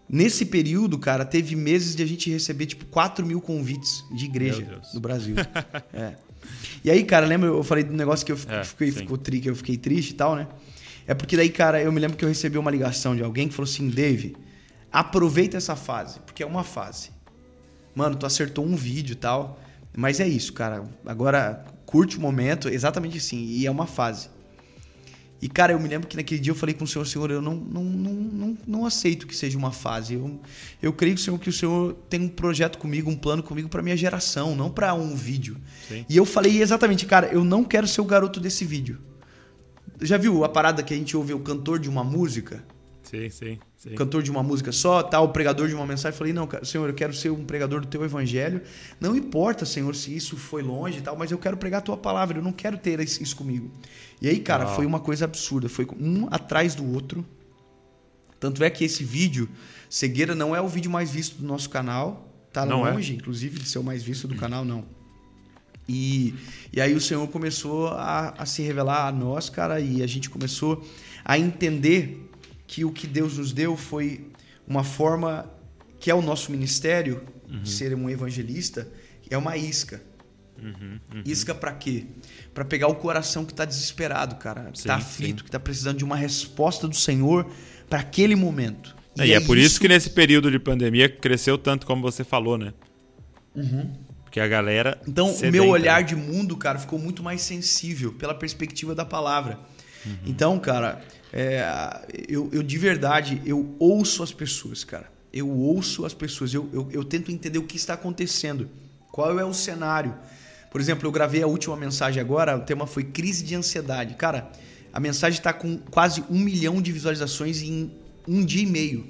Nesse 0.10 0.46
período, 0.46 1.00
cara, 1.00 1.24
teve 1.24 1.56
meses 1.56 1.96
de 1.96 2.04
a 2.04 2.06
gente 2.06 2.30
receber, 2.30 2.66
tipo, 2.66 2.86
4 2.86 3.26
mil 3.26 3.40
convites 3.40 4.04
de 4.12 4.26
igreja 4.26 4.82
no 4.94 5.00
Brasil. 5.00 5.36
é. 5.94 6.16
E 6.84 6.92
aí, 6.92 7.04
cara, 7.04 7.26
lembra 7.26 7.50
eu 7.50 7.64
falei 7.64 7.84
do 7.84 7.94
negócio 7.94 8.26
que 8.26 8.32
eu 8.32 8.38
é, 8.48 8.64
fiquei, 8.64 8.92
ficou 8.92 9.18
tri, 9.18 9.40
que 9.40 9.50
eu 9.50 9.56
fiquei 9.56 9.78
triste 9.78 10.12
e 10.12 10.16
tal, 10.16 10.36
né? 10.36 10.48
É 11.08 11.14
porque 11.14 11.38
daí, 11.38 11.50
cara, 11.50 11.82
eu 11.82 11.92
me 11.92 12.00
lembro 12.00 12.18
que 12.18 12.26
eu 12.26 12.30
recebi 12.30 12.58
uma 12.58 12.72
ligação 12.72 13.16
de 13.16 13.24
alguém 13.24 13.48
que 13.48 13.54
falou 13.54 13.70
assim: 13.70 13.90
Dave, 13.90 14.36
aproveita 14.92 15.58
essa 15.58 15.76
fase, 15.76 16.20
porque 16.22 16.44
é 16.44 16.46
uma 16.46 16.64
fase. 16.64 17.12
Mano, 17.96 18.16
tu 18.16 18.26
acertou 18.26 18.66
um 18.66 18.76
vídeo 18.76 19.14
e 19.14 19.16
tal. 19.16 19.61
Mas 19.96 20.20
é 20.20 20.28
isso, 20.28 20.54
cara. 20.54 20.84
Agora 21.06 21.66
curte 21.86 22.18
o 22.18 22.22
momento, 22.22 22.70
exatamente 22.70 23.18
assim. 23.18 23.46
E 23.46 23.66
é 23.66 23.72
uma 23.72 23.88
fase. 23.88 24.30
E, 25.42 25.50
cara, 25.50 25.74
eu 25.74 25.80
me 25.80 25.88
lembro 25.88 26.08
que 26.08 26.16
naquele 26.16 26.40
dia 26.40 26.52
eu 26.52 26.56
falei 26.56 26.76
com 26.76 26.84
o 26.84 26.88
Senhor, 26.88 27.04
Senhor, 27.06 27.32
eu 27.32 27.42
não, 27.42 27.56
não, 27.56 27.84
não, 27.84 28.14
não, 28.14 28.58
não 28.68 28.86
aceito 28.86 29.26
que 29.26 29.36
seja 29.36 29.58
uma 29.58 29.72
fase. 29.72 30.14
Eu, 30.14 30.40
eu 30.80 30.94
creio 30.94 31.16
que 31.16 31.22
o, 31.22 31.24
Senhor, 31.24 31.40
que 31.40 31.50
o 31.50 31.54
Senhor 31.54 31.94
tem 32.08 32.22
um 32.22 32.30
projeto 32.30 32.78
comigo, 32.78 33.10
um 33.10 33.16
plano 33.16 33.42
comigo 33.42 33.68
para 33.68 33.82
minha 33.82 33.98
geração, 33.98 34.56
não 34.56 34.70
para 34.70 34.94
um 34.94 35.16
vídeo. 35.16 35.58
Sim. 35.88 36.06
E 36.08 36.16
eu 36.16 36.26
falei 36.26 36.62
exatamente, 36.62 37.08
cara, 37.08 37.28
eu 37.28 37.44
não 37.44 37.64
quero 37.64 37.88
ser 37.88 38.02
o 38.02 38.06
garoto 38.06 38.40
desse 38.40 38.64
vídeo. 38.64 39.00
Já 40.00 40.16
viu 40.16 40.44
a 40.44 40.50
parada 40.50 40.84
que 40.84 40.94
a 40.94 40.98
gente 40.98 41.18
ouve 41.18 41.34
o 41.34 41.40
cantor 41.40 41.80
de 41.80 41.90
uma 41.90 42.04
música? 42.04 42.64
Sim, 43.02 43.30
sim, 43.32 43.60
sim. 43.82 43.96
Cantor 43.96 44.22
de 44.22 44.30
uma 44.30 44.44
música 44.44 44.72
só, 44.72 45.02
tal, 45.02 45.30
pregador 45.30 45.68
de 45.68 45.74
uma 45.74 45.88
mensagem. 45.88 46.16
Falei, 46.16 46.32
não, 46.32 46.48
Senhor, 46.64 46.88
eu 46.88 46.94
quero 46.94 47.14
ser 47.14 47.32
um 47.32 47.44
pregador 47.44 47.82
do 47.82 47.88
teu 47.88 48.04
evangelho. 48.06 48.62
Não 49.00 49.16
importa, 49.16 49.66
Senhor, 49.66 49.96
se 49.96 50.16
isso 50.16 50.38
foi 50.38 50.62
longe 50.62 51.00
e 51.00 51.02
tal, 51.02 51.18
mas 51.18 51.32
eu 51.32 51.40
quero 51.40 51.58
pregar 51.58 51.80
a 51.80 51.82
tua 51.82 51.98
palavra. 51.98 52.38
Eu 52.38 52.44
não 52.44 52.52
quero 52.52 52.78
ter 52.78 53.00
isso 53.00 53.36
comigo. 53.36 53.72
E 54.22 54.30
aí, 54.30 54.40
cara, 54.40 54.66
Uau. 54.66 54.76
foi 54.76 54.86
uma 54.86 55.00
coisa 55.00 55.26
absurda. 55.26 55.68
Foi 55.68 55.88
um 56.00 56.28
atrás 56.30 56.76
do 56.76 56.86
outro. 56.94 57.26
Tanto 58.40 58.64
é 58.64 58.70
que 58.70 58.84
esse 58.84 59.04
vídeo, 59.04 59.50
Cegueira, 59.90 60.36
não 60.36 60.56
é 60.56 60.62
o 60.62 60.68
vídeo 60.68 60.92
mais 60.92 61.12
visto 61.12 61.38
do 61.38 61.48
nosso 61.48 61.70
canal. 61.70 62.28
Tá 62.54 62.66
não 62.66 62.86
é? 62.86 62.92
longe, 62.92 63.14
é. 63.14 63.16
inclusive, 63.16 63.58
de 63.58 63.68
ser 63.68 63.80
o 63.80 63.84
mais 63.84 64.04
visto 64.04 64.28
do 64.28 64.36
canal, 64.36 64.64
não. 64.64 64.86
E, 65.90 66.36
e 66.72 66.80
aí 66.80 66.94
o 66.94 67.02
Senhor 67.02 67.28
começou 67.30 67.88
a, 67.88 68.36
a 68.38 68.46
se 68.46 68.62
revelar 68.62 69.08
a 69.08 69.12
nós, 69.12 69.50
cara, 69.50 69.80
e 69.80 70.04
a 70.04 70.08
gente 70.08 70.30
começou 70.30 70.88
a 71.26 71.38
entender 71.40 72.31
que 72.72 72.86
o 72.86 72.92
que 72.92 73.06
Deus 73.06 73.38
nos 73.38 73.52
deu 73.52 73.76
foi 73.76 74.28
uma 74.66 74.82
forma 74.82 75.52
que 76.00 76.10
é 76.10 76.16
o 76.16 76.22
nosso 76.22 76.50
ministério, 76.54 77.22
uhum. 77.50 77.66
ser 77.66 77.94
um 77.94 78.10
evangelista, 78.10 78.88
é 79.30 79.38
uma 79.38 79.58
isca. 79.58 80.02
Uhum, 80.58 80.98
uhum. 81.14 81.24
Isca 81.26 81.54
para 81.54 81.74
quê? 81.74 82.06
Para 82.54 82.64
pegar 82.64 82.88
o 82.88 82.96
coração 82.96 83.44
que 83.44 83.52
está 83.52 83.66
desesperado, 83.66 84.36
cara, 84.38 84.72
que 84.72 84.78
está 84.78 84.96
aflito, 84.96 85.40
sim. 85.40 85.44
que 85.44 85.50
está 85.50 85.60
precisando 85.60 85.98
de 85.98 86.06
uma 86.06 86.16
resposta 86.16 86.88
do 86.88 86.96
Senhor 86.96 87.52
para 87.90 88.00
aquele 88.00 88.38
momento. 88.38 88.96
E, 89.18 89.24
e 89.24 89.34
é, 89.34 89.36
é, 89.36 89.40
por 89.42 89.58
isso... 89.58 89.72
isso 89.72 89.82
que 89.82 89.90
nesse 89.90 90.10
período 90.10 90.50
de 90.50 90.58
pandemia 90.58 91.10
cresceu 91.10 91.58
tanto 91.58 91.86
como 91.86 92.02
você 92.02 92.24
falou, 92.24 92.58
né? 92.58 92.74
Uhum. 93.54 93.92
Porque 94.24 94.40
a 94.40 94.48
galera. 94.48 94.98
Então, 95.06 95.28
sedenta, 95.28 95.50
o 95.50 95.52
meu 95.52 95.68
olhar 95.68 96.00
né? 96.00 96.08
de 96.08 96.16
mundo, 96.16 96.56
cara, 96.56 96.80
ficou 96.80 96.98
muito 96.98 97.22
mais 97.22 97.42
sensível 97.42 98.14
pela 98.14 98.34
perspectiva 98.34 98.96
da 98.96 99.04
palavra. 99.04 99.60
Uhum. 100.06 100.18
Então, 100.26 100.60
cara, 100.60 101.02
é, 101.34 101.66
eu, 102.28 102.50
eu 102.52 102.64
de 102.64 102.78
verdade, 102.78 103.42
eu 103.46 103.76
ouço 103.80 104.24
as 104.24 104.32
pessoas, 104.32 104.84
cara. 104.84 105.10
Eu 105.34 105.50
ouço 105.50 106.06
as 106.06 106.14
pessoas, 106.14 106.54
eu, 106.54 106.70
eu, 106.74 106.90
eu 106.92 107.04
tento 107.04 107.32
entender 107.32 107.58
o 107.58 107.64
que 107.64 107.78
está 107.78 107.94
acontecendo, 107.94 108.70
qual 109.12 109.40
é 109.40 109.46
o 109.46 109.54
cenário. 109.54 110.14
Por 110.70 110.82
exemplo, 110.82 111.08
eu 111.08 111.12
gravei 111.12 111.42
a 111.42 111.48
última 111.48 111.76
mensagem 111.76 112.22
agora, 112.22 112.58
o 112.58 112.62
tema 112.62 112.86
foi 112.86 113.04
crise 113.04 113.44
de 113.44 113.56
ansiedade. 113.56 114.16
Cara, 114.16 114.52
a 114.94 115.00
mensagem 115.00 115.38
está 115.38 115.54
com 115.54 115.78
quase 115.78 116.24
um 116.30 116.38
milhão 116.38 116.82
de 116.82 116.92
visualizações 116.92 117.62
em 117.62 117.92
um 118.28 118.44
dia 118.44 118.64
e 118.64 118.66
meio. 118.66 119.08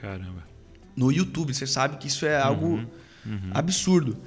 Caramba. 0.00 0.44
No 0.96 1.12
YouTube, 1.12 1.54
você 1.54 1.66
sabe 1.66 1.96
que 1.98 2.08
isso 2.08 2.26
é 2.26 2.40
algo 2.40 2.66
uhum, 2.66 2.86
uhum. 3.26 3.50
absurdo. 3.52 4.18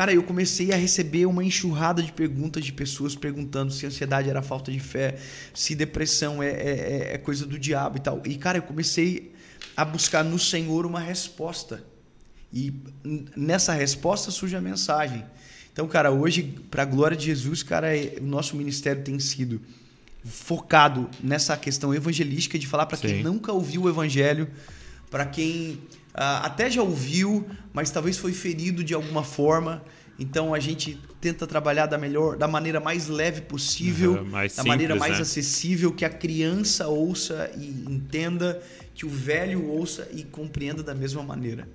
Cara, 0.00 0.14
eu 0.14 0.22
comecei 0.22 0.72
a 0.72 0.76
receber 0.76 1.26
uma 1.26 1.44
enxurrada 1.44 2.02
de 2.02 2.10
perguntas 2.10 2.64
de 2.64 2.72
pessoas 2.72 3.14
perguntando 3.14 3.70
se 3.70 3.84
ansiedade 3.84 4.30
era 4.30 4.40
falta 4.40 4.72
de 4.72 4.80
fé, 4.80 5.18
se 5.52 5.74
depressão 5.74 6.42
é, 6.42 6.48
é, 6.48 6.52
é, 6.52 7.14
é 7.16 7.18
coisa 7.18 7.44
do 7.44 7.58
diabo 7.58 7.98
e 7.98 8.00
tal. 8.00 8.22
E, 8.24 8.34
cara, 8.36 8.56
eu 8.56 8.62
comecei 8.62 9.30
a 9.76 9.84
buscar 9.84 10.24
no 10.24 10.38
Senhor 10.38 10.86
uma 10.86 11.00
resposta. 11.00 11.84
E 12.50 12.72
nessa 13.36 13.74
resposta 13.74 14.30
surge 14.30 14.56
a 14.56 14.60
mensagem. 14.62 15.22
Então, 15.70 15.86
cara, 15.86 16.10
hoje, 16.10 16.44
para 16.70 16.80
a 16.80 16.86
glória 16.86 17.14
de 17.14 17.26
Jesus, 17.26 17.62
cara, 17.62 17.94
é, 17.94 18.16
o 18.22 18.24
nosso 18.24 18.56
ministério 18.56 19.02
tem 19.04 19.18
sido 19.18 19.60
focado 20.24 21.10
nessa 21.22 21.54
questão 21.58 21.94
evangelística 21.94 22.58
de 22.58 22.66
falar 22.66 22.86
para 22.86 22.96
quem 22.96 23.22
nunca 23.22 23.52
ouviu 23.52 23.82
o 23.82 23.88
evangelho, 23.90 24.48
para 25.10 25.26
quem 25.26 25.78
até 26.20 26.70
já 26.70 26.82
ouviu, 26.82 27.46
mas 27.72 27.90
talvez 27.90 28.18
foi 28.18 28.32
ferido 28.32 28.84
de 28.84 28.94
alguma 28.94 29.22
forma. 29.22 29.82
Então 30.18 30.52
a 30.52 30.60
gente 30.60 31.00
tenta 31.18 31.46
trabalhar 31.46 31.86
da 31.86 31.96
melhor, 31.96 32.36
da 32.36 32.46
maneira 32.46 32.78
mais 32.78 33.08
leve 33.08 33.40
possível, 33.40 34.12
uhum, 34.20 34.30
da 34.30 34.48
simples, 34.48 34.66
maneira 34.66 34.94
mais 34.96 35.16
né? 35.16 35.22
acessível, 35.22 35.92
que 35.92 36.04
a 36.04 36.10
criança 36.10 36.88
ouça 36.88 37.50
e 37.56 37.68
entenda, 37.90 38.62
que 38.94 39.06
o 39.06 39.08
velho 39.08 39.66
ouça 39.66 40.08
e 40.12 40.22
compreenda 40.22 40.82
da 40.82 40.94
mesma 40.94 41.22
maneira. 41.22 41.66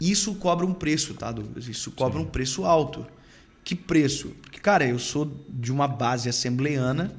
Isso 0.00 0.34
cobra 0.34 0.66
um 0.66 0.74
preço, 0.74 1.14
tá, 1.14 1.30
Douglas? 1.30 1.68
Isso 1.68 1.90
cobra 1.92 2.18
Sim. 2.18 2.26
um 2.26 2.28
preço 2.28 2.64
alto. 2.64 3.06
Que 3.64 3.74
preço? 3.74 4.28
Porque, 4.42 4.58
cara, 4.60 4.86
eu 4.86 4.98
sou 4.98 5.30
de 5.48 5.72
uma 5.72 5.88
base 5.88 6.28
assembleana 6.28 7.14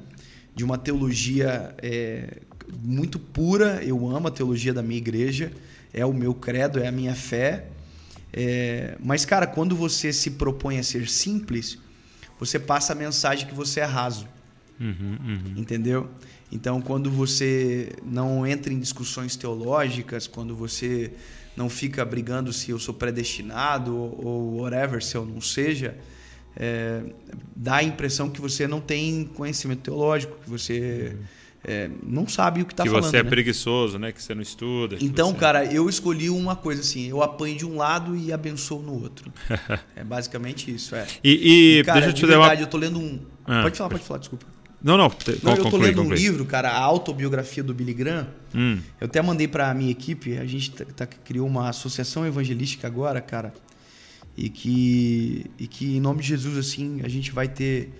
de 0.54 0.64
uma 0.64 0.76
teologia 0.76 1.74
é, 1.78 2.38
muito 2.82 3.18
pura. 3.18 3.82
Eu 3.82 4.08
amo 4.08 4.28
a 4.28 4.30
teologia 4.30 4.74
da 4.74 4.82
minha 4.82 4.98
igreja, 4.98 5.52
é 5.92 6.04
o 6.04 6.12
meu 6.12 6.34
credo, 6.34 6.78
é 6.78 6.88
a 6.88 6.92
minha 6.92 7.14
fé. 7.14 7.66
É, 8.32 8.96
mas, 9.00 9.24
cara, 9.24 9.46
quando 9.46 9.74
você 9.74 10.12
se 10.12 10.32
propõe 10.32 10.78
a 10.78 10.82
ser 10.82 11.08
simples, 11.08 11.78
você 12.38 12.58
passa 12.58 12.92
a 12.92 12.96
mensagem 12.96 13.46
que 13.46 13.54
você 13.54 13.80
é 13.80 13.84
raso. 13.84 14.28
Uhum, 14.80 15.16
uhum. 15.20 15.54
Entendeu? 15.56 16.08
Então, 16.50 16.80
quando 16.80 17.10
você 17.10 17.92
não 18.04 18.46
entra 18.46 18.72
em 18.72 18.78
discussões 18.78 19.36
teológicas, 19.36 20.26
quando 20.26 20.54
você 20.54 21.12
não 21.56 21.68
fica 21.68 22.04
brigando 22.04 22.52
se 22.52 22.70
eu 22.70 22.78
sou 22.78 22.94
predestinado 22.94 23.94
ou, 23.96 24.60
whatever, 24.60 25.02
se 25.02 25.16
eu 25.16 25.26
não 25.26 25.40
seja, 25.40 25.96
é, 26.56 27.02
dá 27.54 27.76
a 27.76 27.82
impressão 27.82 28.30
que 28.30 28.40
você 28.40 28.66
não 28.66 28.80
tem 28.80 29.24
conhecimento 29.24 29.82
teológico, 29.82 30.38
que 30.42 30.48
você 30.48 31.16
é, 31.64 31.90
não 32.02 32.26
sabe 32.28 32.62
o 32.62 32.66
que 32.66 32.72
está 32.72 32.84
falando. 32.84 33.02
Que 33.02 33.10
você 33.10 33.16
é 33.18 33.22
né? 33.22 33.28
preguiçoso, 33.28 33.98
né? 33.98 34.12
Que 34.12 34.22
você 34.22 34.34
não 34.34 34.42
estuda. 34.42 34.96
Então, 35.00 35.30
você... 35.30 35.38
cara, 35.38 35.64
eu 35.64 35.88
escolhi 35.88 36.30
uma 36.30 36.56
coisa 36.56 36.80
assim: 36.80 37.08
eu 37.08 37.22
apanho 37.22 37.56
de 37.56 37.66
um 37.66 37.76
lado 37.76 38.16
e 38.16 38.32
abençoo 38.32 38.82
no 38.82 39.00
outro. 39.00 39.32
é 39.96 40.04
basicamente 40.04 40.72
isso. 40.72 40.94
É. 40.94 41.06
E, 41.22 41.30
e, 41.30 41.78
e 41.80 41.84
cara, 41.84 42.00
deixa 42.00 42.10
eu 42.10 42.14
te 42.14 42.20
de 42.20 42.26
verdade, 42.26 42.62
uma... 42.62 42.66
eu 42.66 42.70
tô 42.70 42.76
lendo 42.76 42.98
um. 42.98 43.20
Ah, 43.44 43.62
pode 43.62 43.76
falar, 43.76 43.90
pode 43.90 44.04
falar, 44.04 44.20
desculpa. 44.20 44.46
Não, 44.80 44.96
não. 44.96 45.10
não 45.42 45.56
eu 45.56 45.68
tô 45.68 45.76
lendo 45.76 45.96
conclui. 45.96 46.16
um 46.16 46.20
livro, 46.20 46.44
cara, 46.44 46.70
a 46.70 46.80
autobiografia 46.80 47.64
do 47.64 47.74
Billy 47.74 47.92
Graham. 47.94 48.28
Hum. 48.54 48.78
Eu 49.00 49.06
até 49.06 49.20
mandei 49.20 49.48
para 49.48 49.70
a 49.70 49.74
minha 49.74 49.90
equipe. 49.90 50.38
A 50.38 50.46
gente 50.46 50.70
tá, 50.70 50.84
tá, 50.84 51.06
criou 51.06 51.48
uma 51.48 51.68
associação 51.68 52.24
evangelística 52.24 52.86
agora, 52.86 53.20
cara 53.20 53.52
e 54.38 54.48
que, 54.48 55.50
e 55.58 55.66
que 55.66 55.96
em 55.96 56.00
nome 56.00 56.22
de 56.22 56.28
Jesus 56.28 56.56
assim 56.56 57.00
a 57.02 57.08
gente 57.08 57.32
vai 57.32 57.48
ter 57.48 57.90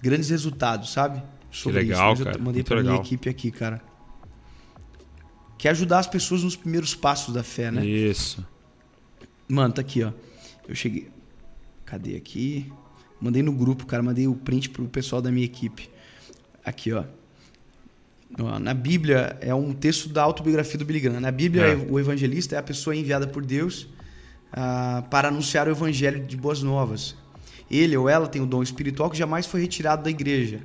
grandes 0.00 0.30
resultados, 0.30 0.90
sabe? 0.90 1.22
Sobre 1.52 1.80
que 1.80 1.88
legal, 1.88 2.14
isso. 2.14 2.24
Mas 2.24 2.36
eu 2.36 2.42
mandei 2.42 2.64
para 2.64 2.82
minha 2.82 2.96
equipe 2.96 3.28
aqui, 3.28 3.50
cara. 3.50 3.82
Que 5.58 5.68
é 5.68 5.70
ajudar 5.70 5.98
as 5.98 6.06
pessoas 6.06 6.42
nos 6.42 6.56
primeiros 6.56 6.94
passos 6.94 7.32
da 7.32 7.44
fé, 7.44 7.70
né? 7.70 7.84
Isso. 7.84 8.44
Mano, 9.46 9.74
tá 9.74 9.82
aqui, 9.82 10.02
ó. 10.02 10.12
Eu 10.66 10.74
cheguei. 10.74 11.10
Cadê 11.84 12.16
aqui? 12.16 12.72
Mandei 13.20 13.42
no 13.42 13.52
grupo, 13.52 13.84
cara. 13.86 14.02
Mandei 14.02 14.26
o 14.26 14.34
print 14.34 14.70
pro 14.70 14.88
pessoal 14.88 15.20
da 15.20 15.30
minha 15.30 15.44
equipe. 15.44 15.90
Aqui, 16.64 16.92
ó. 16.92 17.04
Na 18.60 18.72
Bíblia 18.72 19.36
é 19.42 19.54
um 19.54 19.74
texto 19.74 20.08
da 20.08 20.22
autobiografia 20.22 20.78
do 20.78 20.86
Billy 20.86 21.00
Graham. 21.00 21.20
Na 21.20 21.30
Bíblia, 21.30 21.64
é. 21.64 21.76
o 21.76 22.00
evangelista 22.00 22.56
é 22.56 22.58
a 22.58 22.62
pessoa 22.62 22.96
enviada 22.96 23.26
por 23.26 23.44
Deus 23.44 23.86
ah, 24.50 25.04
para 25.10 25.28
anunciar 25.28 25.68
o 25.68 25.70
evangelho 25.70 26.24
de 26.24 26.34
boas 26.34 26.62
novas. 26.62 27.14
Ele 27.70 27.94
ou 27.94 28.08
ela 28.08 28.26
tem 28.26 28.40
o 28.40 28.46
dom 28.46 28.62
espiritual 28.62 29.10
que 29.10 29.18
jamais 29.18 29.44
foi 29.44 29.60
retirado 29.60 30.02
da 30.02 30.10
igreja. 30.10 30.60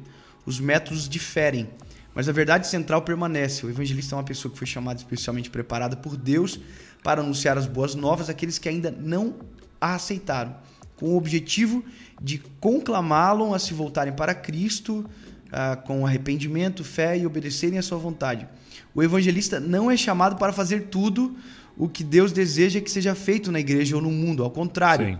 Os 0.47 0.61
métodos 0.61 1.09
diferem, 1.09 1.69
mas 2.15 2.29
a 2.29 2.31
verdade 2.31 2.67
central 2.67 3.01
permanece. 3.01 3.65
O 3.65 3.69
evangelista 3.69 4.15
é 4.15 4.17
uma 4.17 4.23
pessoa 4.23 4.49
que 4.49 4.57
foi 4.57 4.65
chamada 4.65 4.97
especialmente 4.97 5.49
preparada 5.49 5.97
por 5.97 6.15
Deus 6.15 6.57
para 7.03 7.21
anunciar 7.21 7.57
as 7.57 7.67
boas 7.67 7.93
novas 7.93 8.29
àqueles 8.29 8.57
que 8.57 8.69
ainda 8.69 8.89
não 8.89 9.35
a 9.79 9.95
aceitaram, 9.95 10.55
com 10.95 11.09
o 11.09 11.17
objetivo 11.17 11.83
de 12.21 12.37
conclamá-lo 12.61 13.53
a 13.53 13.59
se 13.59 13.73
voltarem 13.73 14.13
para 14.13 14.33
Cristo 14.33 15.05
ah, 15.51 15.75
com 15.75 16.07
arrependimento, 16.07 16.81
fé 16.81 17.17
e 17.17 17.25
obedecerem 17.25 17.77
à 17.77 17.81
sua 17.81 17.97
vontade. 17.97 18.47
O 18.95 19.03
evangelista 19.03 19.59
não 19.59 19.91
é 19.91 19.97
chamado 19.97 20.37
para 20.37 20.53
fazer 20.53 20.87
tudo 20.87 21.35
o 21.75 21.89
que 21.89 22.05
Deus 22.05 22.31
deseja 22.31 22.79
que 22.79 22.89
seja 22.89 23.13
feito 23.15 23.51
na 23.51 23.59
igreja 23.59 23.97
ou 23.97 24.01
no 24.01 24.11
mundo. 24.11 24.43
Ao 24.43 24.49
contrário, 24.49 25.07
Sim. 25.07 25.19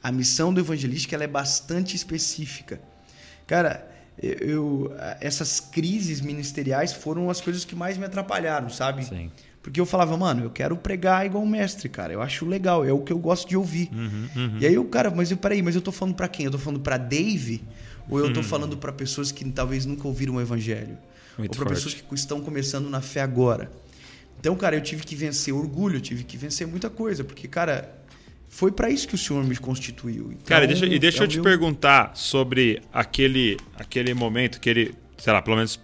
a 0.00 0.12
missão 0.12 0.54
do 0.54 0.60
evangelista 0.60 1.16
ela 1.16 1.24
é 1.24 1.28
bastante 1.28 1.96
específica. 1.96 2.80
Cara, 3.44 3.87
eu, 4.20 4.92
essas 5.20 5.60
crises 5.60 6.20
ministeriais 6.20 6.92
foram 6.92 7.30
as 7.30 7.40
coisas 7.40 7.64
que 7.64 7.74
mais 7.74 7.96
me 7.96 8.04
atrapalharam, 8.04 8.68
sabe? 8.68 9.04
Sim. 9.04 9.30
Porque 9.62 9.80
eu 9.80 9.86
falava, 9.86 10.16
mano, 10.16 10.44
eu 10.44 10.50
quero 10.50 10.76
pregar 10.76 11.26
igual 11.26 11.42
um 11.42 11.46
mestre, 11.46 11.88
cara. 11.88 12.12
Eu 12.12 12.22
acho 12.22 12.46
legal, 12.46 12.84
é 12.84 12.92
o 12.92 13.00
que 13.00 13.12
eu 13.12 13.18
gosto 13.18 13.48
de 13.48 13.56
ouvir. 13.56 13.90
Uhum, 13.92 14.28
uhum. 14.34 14.58
E 14.60 14.66
aí 14.66 14.78
o 14.78 14.84
cara, 14.84 15.10
mas 15.10 15.30
eu, 15.30 15.36
peraí, 15.36 15.62
mas 15.62 15.74
eu 15.74 15.82
tô 15.82 15.92
falando 15.92 16.14
para 16.14 16.28
quem? 16.28 16.46
Eu 16.46 16.52
tô 16.52 16.58
falando 16.58 16.80
para 16.80 16.96
Dave? 16.96 17.62
Ou 18.08 18.18
eu 18.18 18.32
tô 18.32 18.40
uhum. 18.40 18.46
falando 18.46 18.76
para 18.76 18.92
pessoas 18.92 19.30
que 19.30 19.44
talvez 19.50 19.84
nunca 19.84 20.08
ouviram 20.08 20.36
o 20.36 20.40
evangelho? 20.40 20.96
Muito 21.36 21.52
ou 21.52 21.64
para 21.64 21.74
pessoas 21.74 21.94
que 21.94 22.14
estão 22.14 22.40
começando 22.40 22.88
na 22.88 23.00
fé 23.00 23.20
agora? 23.20 23.70
Então, 24.40 24.56
cara, 24.56 24.76
eu 24.76 24.80
tive 24.80 25.04
que 25.04 25.14
vencer 25.14 25.52
orgulho, 25.52 25.96
eu 25.96 26.00
tive 26.00 26.24
que 26.24 26.36
vencer 26.36 26.66
muita 26.66 26.88
coisa, 26.88 27.24
porque, 27.24 27.46
cara, 27.48 27.94
foi 28.48 28.72
para 28.72 28.90
isso 28.90 29.06
que 29.06 29.14
o 29.14 29.18
Senhor 29.18 29.44
me 29.44 29.56
constituiu. 29.56 30.30
Então, 30.32 30.46
cara, 30.46 30.66
deixa, 30.66 30.86
e 30.86 30.98
deixa 30.98 31.22
é 31.22 31.24
eu 31.24 31.28
te 31.28 31.36
meu... 31.36 31.44
perguntar 31.44 32.12
sobre 32.14 32.80
aquele, 32.92 33.56
aquele 33.76 34.14
momento, 34.14 34.60
que 34.60 34.68
ele, 34.68 34.94
sei 35.18 35.32
lá, 35.32 35.42
pelo 35.42 35.56
menos 35.56 35.78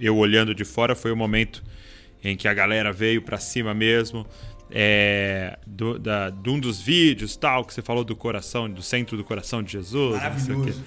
eu 0.00 0.16
olhando 0.16 0.54
de 0.54 0.64
fora, 0.64 0.94
foi 0.94 1.12
o 1.12 1.16
momento 1.16 1.62
em 2.24 2.36
que 2.36 2.48
a 2.48 2.54
galera 2.54 2.92
veio 2.92 3.22
para 3.22 3.38
cima 3.38 3.74
mesmo. 3.74 4.26
É, 4.68 5.56
do, 5.64 5.96
da, 5.96 6.28
de 6.28 6.50
um 6.50 6.58
dos 6.58 6.80
vídeos 6.80 7.36
tal 7.36 7.64
que 7.64 7.72
você 7.72 7.80
falou 7.80 8.02
do 8.02 8.16
coração, 8.16 8.68
do 8.68 8.82
centro 8.82 9.16
do 9.16 9.22
coração 9.22 9.62
de 9.62 9.70
Jesus. 9.70 10.16
Maravilhoso. 10.16 10.84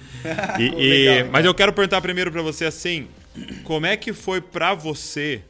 E, 0.58 0.62
e, 0.76 1.06
Legal, 1.06 1.30
mas 1.32 1.46
eu 1.46 1.54
quero 1.54 1.72
perguntar 1.72 2.02
primeiro 2.02 2.30
para 2.30 2.42
você 2.42 2.66
assim, 2.66 3.08
como 3.64 3.86
é 3.86 3.96
que 3.96 4.12
foi 4.12 4.42
para 4.42 4.74
você 4.74 5.42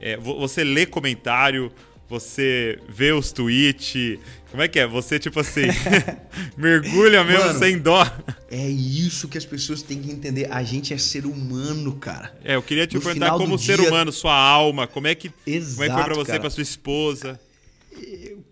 é, 0.00 0.16
você 0.16 0.64
lê 0.64 0.86
comentário, 0.86 1.70
você 2.10 2.76
vê 2.88 3.12
os 3.12 3.30
tweets. 3.30 4.18
Como 4.50 4.60
é 4.60 4.66
que 4.66 4.80
é? 4.80 4.86
Você, 4.86 5.16
tipo 5.16 5.38
assim, 5.38 5.62
mergulha 6.58 7.22
mesmo 7.22 7.46
Mano, 7.46 7.58
sem 7.60 7.78
dó. 7.78 8.04
É 8.50 8.68
isso 8.68 9.28
que 9.28 9.38
as 9.38 9.44
pessoas 9.44 9.80
têm 9.80 10.02
que 10.02 10.10
entender. 10.10 10.52
A 10.52 10.64
gente 10.64 10.92
é 10.92 10.98
ser 10.98 11.24
humano, 11.24 11.94
cara. 11.94 12.36
É, 12.42 12.56
eu 12.56 12.62
queria 12.62 12.84
te 12.84 12.96
no 12.96 13.00
perguntar 13.00 13.30
como 13.38 13.56
ser 13.56 13.78
dia... 13.78 13.88
humano, 13.88 14.10
sua 14.10 14.34
alma, 14.36 14.88
como 14.88 15.06
é 15.06 15.14
que, 15.14 15.30
Exato, 15.46 15.76
como 15.76 15.84
é 15.84 15.88
que 15.88 15.94
foi 15.94 16.04
pra 16.04 16.14
você 16.14 16.34
e 16.34 16.40
pra 16.40 16.50
sua 16.50 16.62
esposa? 16.64 17.40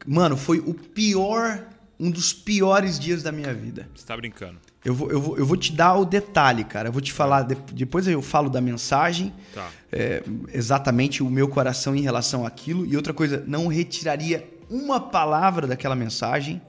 Mano, 0.07 0.37
foi 0.37 0.61
o 0.61 0.73
pior, 0.73 1.67
um 1.99 2.13
dos 2.13 2.33
piores 2.33 2.97
dias 2.97 3.25
da 3.25 3.33
minha 3.33 3.53
vida. 3.53 3.89
Você 3.93 4.07
tá 4.07 4.17
brincando. 4.17 4.68
Eu 4.85 4.95
vou, 4.95 5.11
eu, 5.11 5.21
vou, 5.21 5.39
eu 5.39 5.45
vou 5.45 5.57
te 5.57 5.73
dar 5.73 5.97
o 5.97 6.05
detalhe, 6.05 6.65
cara. 6.65 6.89
Eu 6.89 6.93
vou 6.93 7.03
te 7.03 7.13
falar, 7.13 7.43
depois 7.43 8.07
eu 8.07 8.23
falo 8.23 8.49
da 8.49 8.61
mensagem, 8.61 9.35
tá. 9.55 9.69
é, 9.93 10.23
exatamente 10.53 11.23
o 11.23 11.29
meu 11.29 11.49
coração 11.49 11.97
em 11.97 12.01
relação 12.01 12.47
àquilo. 12.47 12.87
E 12.87 12.97
outra 12.97 13.13
coisa, 13.13 13.43
não 13.47 13.67
retiraria 13.67 14.49
uma 14.71 15.01
palavra 15.01 15.67
daquela 15.67 15.97
mensagem, 15.97 16.63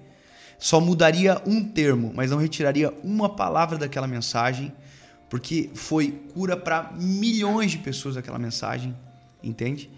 só 0.58 0.80
mudaria 0.82 1.42
um 1.46 1.64
termo, 1.64 2.12
mas 2.16 2.32
não 2.32 2.38
retiraria 2.38 2.94
uma 3.04 3.30
palavra 3.30 3.78
daquela 3.78 4.08
mensagem, 4.08 4.74
porque 5.30 5.70
foi 5.74 6.12
cura 6.34 6.58
para 6.58 6.92
milhões 6.94 7.72
de 7.72 7.78
pessoas 7.78 8.18
aquela 8.18 8.40
mensagem, 8.40 8.96
entende? 9.44 9.90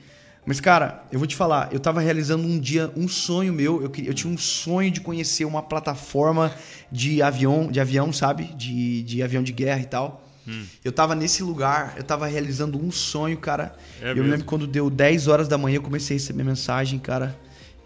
Mas, 0.45 0.59
cara, 0.59 1.03
eu 1.11 1.19
vou 1.19 1.27
te 1.27 1.35
falar, 1.35 1.69
eu 1.71 1.79
tava 1.79 2.01
realizando 2.01 2.47
um 2.47 2.59
dia 2.59 2.91
um 2.95 3.07
sonho 3.07 3.53
meu. 3.53 3.81
Eu, 3.81 3.91
eu 4.03 4.13
tinha 4.13 4.33
um 4.33 4.37
sonho 4.37 4.89
de 4.89 4.99
conhecer 4.99 5.45
uma 5.45 5.61
plataforma 5.61 6.53
de 6.91 7.21
avião, 7.21 7.71
de 7.71 7.79
avião, 7.79 8.11
sabe? 8.11 8.45
De, 8.55 9.03
de 9.03 9.21
avião 9.21 9.43
de 9.43 9.51
guerra 9.51 9.81
e 9.81 9.85
tal. 9.85 10.27
Hum. 10.47 10.65
Eu 10.83 10.91
tava 10.91 11.13
nesse 11.13 11.43
lugar, 11.43 11.93
eu 11.95 12.03
tava 12.03 12.25
realizando 12.25 12.83
um 12.83 12.91
sonho, 12.91 13.37
cara. 13.37 13.75
É 14.01 14.05
eu 14.09 14.15
mesmo? 14.15 14.23
me 14.23 14.31
lembro 14.31 14.45
quando 14.45 14.65
deu 14.65 14.89
10 14.89 15.27
horas 15.27 15.47
da 15.47 15.57
manhã, 15.57 15.75
eu 15.75 15.81
comecei 15.83 16.17
a 16.17 16.19
receber 16.19 16.43
mensagem, 16.43 16.97
cara. 16.97 17.37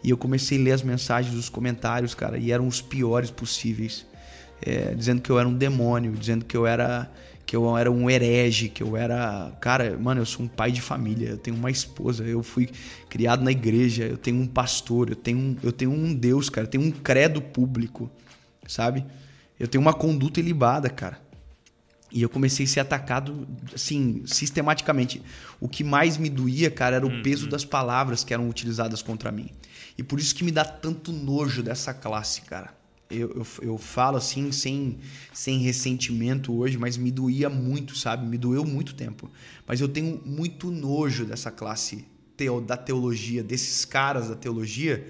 E 0.02 0.10
eu 0.10 0.18
comecei 0.18 0.58
a 0.60 0.62
ler 0.62 0.72
as 0.72 0.82
mensagens 0.82 1.36
dos 1.36 1.50
comentários, 1.50 2.14
cara, 2.14 2.38
e 2.38 2.52
eram 2.52 2.68
os 2.68 2.82
piores 2.82 3.32
possíveis. 3.32 4.06
É, 4.62 4.94
dizendo 4.96 5.22
que 5.22 5.30
eu 5.30 5.38
era 5.38 5.48
um 5.48 5.54
demônio, 5.54 6.14
dizendo 6.14 6.46
que 6.46 6.56
eu 6.56 6.66
era 6.66 7.12
que 7.46 7.56
eu 7.56 7.78
era 7.78 7.92
um 7.92 8.10
herege, 8.10 8.70
que 8.70 8.82
eu 8.82 8.98
era. 8.98 9.52
Cara, 9.62 9.98
mano, 9.98 10.22
eu 10.22 10.26
sou 10.26 10.46
um 10.46 10.48
pai 10.48 10.72
de 10.72 10.82
família, 10.82 11.30
eu 11.30 11.38
tenho 11.38 11.56
uma 11.56 11.70
esposa, 11.70 12.24
eu 12.24 12.42
fui 12.42 12.70
criado 13.08 13.44
na 13.44 13.52
igreja, 13.52 14.06
eu 14.06 14.18
tenho 14.18 14.38
um 14.42 14.48
pastor, 14.48 15.10
eu 15.10 15.16
tenho 15.16 15.38
um, 15.38 15.58
eu 15.62 15.72
tenho 15.72 15.92
um 15.92 16.14
Deus, 16.14 16.50
cara, 16.50 16.66
eu 16.66 16.72
tenho 16.72 16.84
um 16.84 16.92
credo 16.92 17.42
público, 17.42 18.10
sabe? 18.68 19.06
Eu 19.60 19.68
tenho 19.68 19.82
uma 19.82 19.94
conduta 19.94 20.40
ilibada, 20.40 20.90
cara. 20.90 21.24
E 22.12 22.22
eu 22.22 22.30
comecei 22.30 22.66
a 22.66 22.70
ser 22.70 22.80
atacado, 22.80 23.48
assim, 23.74 24.24
sistematicamente. 24.26 25.22
O 25.60 25.68
que 25.68 25.84
mais 25.84 26.18
me 26.18 26.30
doía, 26.30 26.72
cara, 26.72 26.96
era 26.96 27.06
o 27.06 27.10
uhum. 27.10 27.22
peso 27.22 27.48
das 27.48 27.66
palavras 27.66 28.24
que 28.24 28.34
eram 28.34 28.50
utilizadas 28.50 29.02
contra 29.02 29.32
mim. 29.32 29.50
E 29.98 30.04
por 30.04 30.20
isso 30.20 30.34
que 30.34 30.44
me 30.44 30.52
dá 30.52 30.64
tanto 30.64 31.12
nojo 31.12 31.62
dessa 31.62 31.94
classe, 31.94 32.42
cara 32.42 32.85
eu, 33.10 33.30
eu, 33.30 33.48
eu, 33.62 33.78
falo 33.78 34.18
assim 34.18 34.52
sem, 34.52 34.98
sem 35.32 35.60
ressentimento 35.60 36.54
hoje, 36.54 36.78
mas 36.78 36.98
me 36.98 37.12
doía 37.12 37.50
muito, 37.50 37.96
sabe? 37.96 38.26
Me 38.26 38.38
doeu 38.38 38.66
muito 38.66 38.96
tempo. 38.96 39.30
Mas 39.68 39.80
eu 39.80 39.88
tenho 39.88 40.22
muito 40.26 40.72
nojo 40.72 41.26
dessa 41.26 41.52
classe 41.52 42.06
teo, 42.36 42.60
da 42.60 42.76
teologia, 42.76 43.44
desses 43.44 43.86
caras 43.86 44.30
da 44.30 44.36
teologia, 44.36 45.08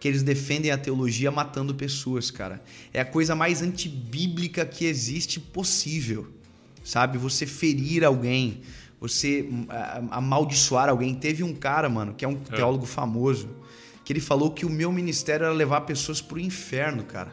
que 0.00 0.08
eles 0.08 0.22
defendem 0.22 0.70
a 0.70 0.78
teologia 0.78 1.30
matando 1.30 1.74
pessoas, 1.74 2.30
cara. 2.30 2.62
É 2.92 3.00
a 3.00 3.04
coisa 3.04 3.34
mais 3.34 3.62
antibíblica 3.62 4.66
que 4.66 4.84
existe 4.84 5.38
possível, 5.38 6.26
sabe? 6.82 7.16
Você 7.16 7.46
ferir 7.46 8.04
alguém, 8.04 8.60
você 9.00 9.48
amaldiçoar 10.10 10.88
alguém. 10.88 11.14
Teve 11.14 11.44
um 11.44 11.54
cara, 11.54 11.88
mano, 11.88 12.12
que 12.12 12.24
é 12.24 12.28
um 12.28 12.40
é. 12.50 12.56
teólogo 12.56 12.86
famoso 12.86 13.48
que 14.06 14.12
ele 14.12 14.20
falou 14.20 14.52
que 14.52 14.64
o 14.64 14.70
meu 14.70 14.92
ministério 14.92 15.46
era 15.46 15.52
levar 15.52 15.80
pessoas 15.80 16.22
pro 16.22 16.38
inferno, 16.38 17.02
cara. 17.02 17.32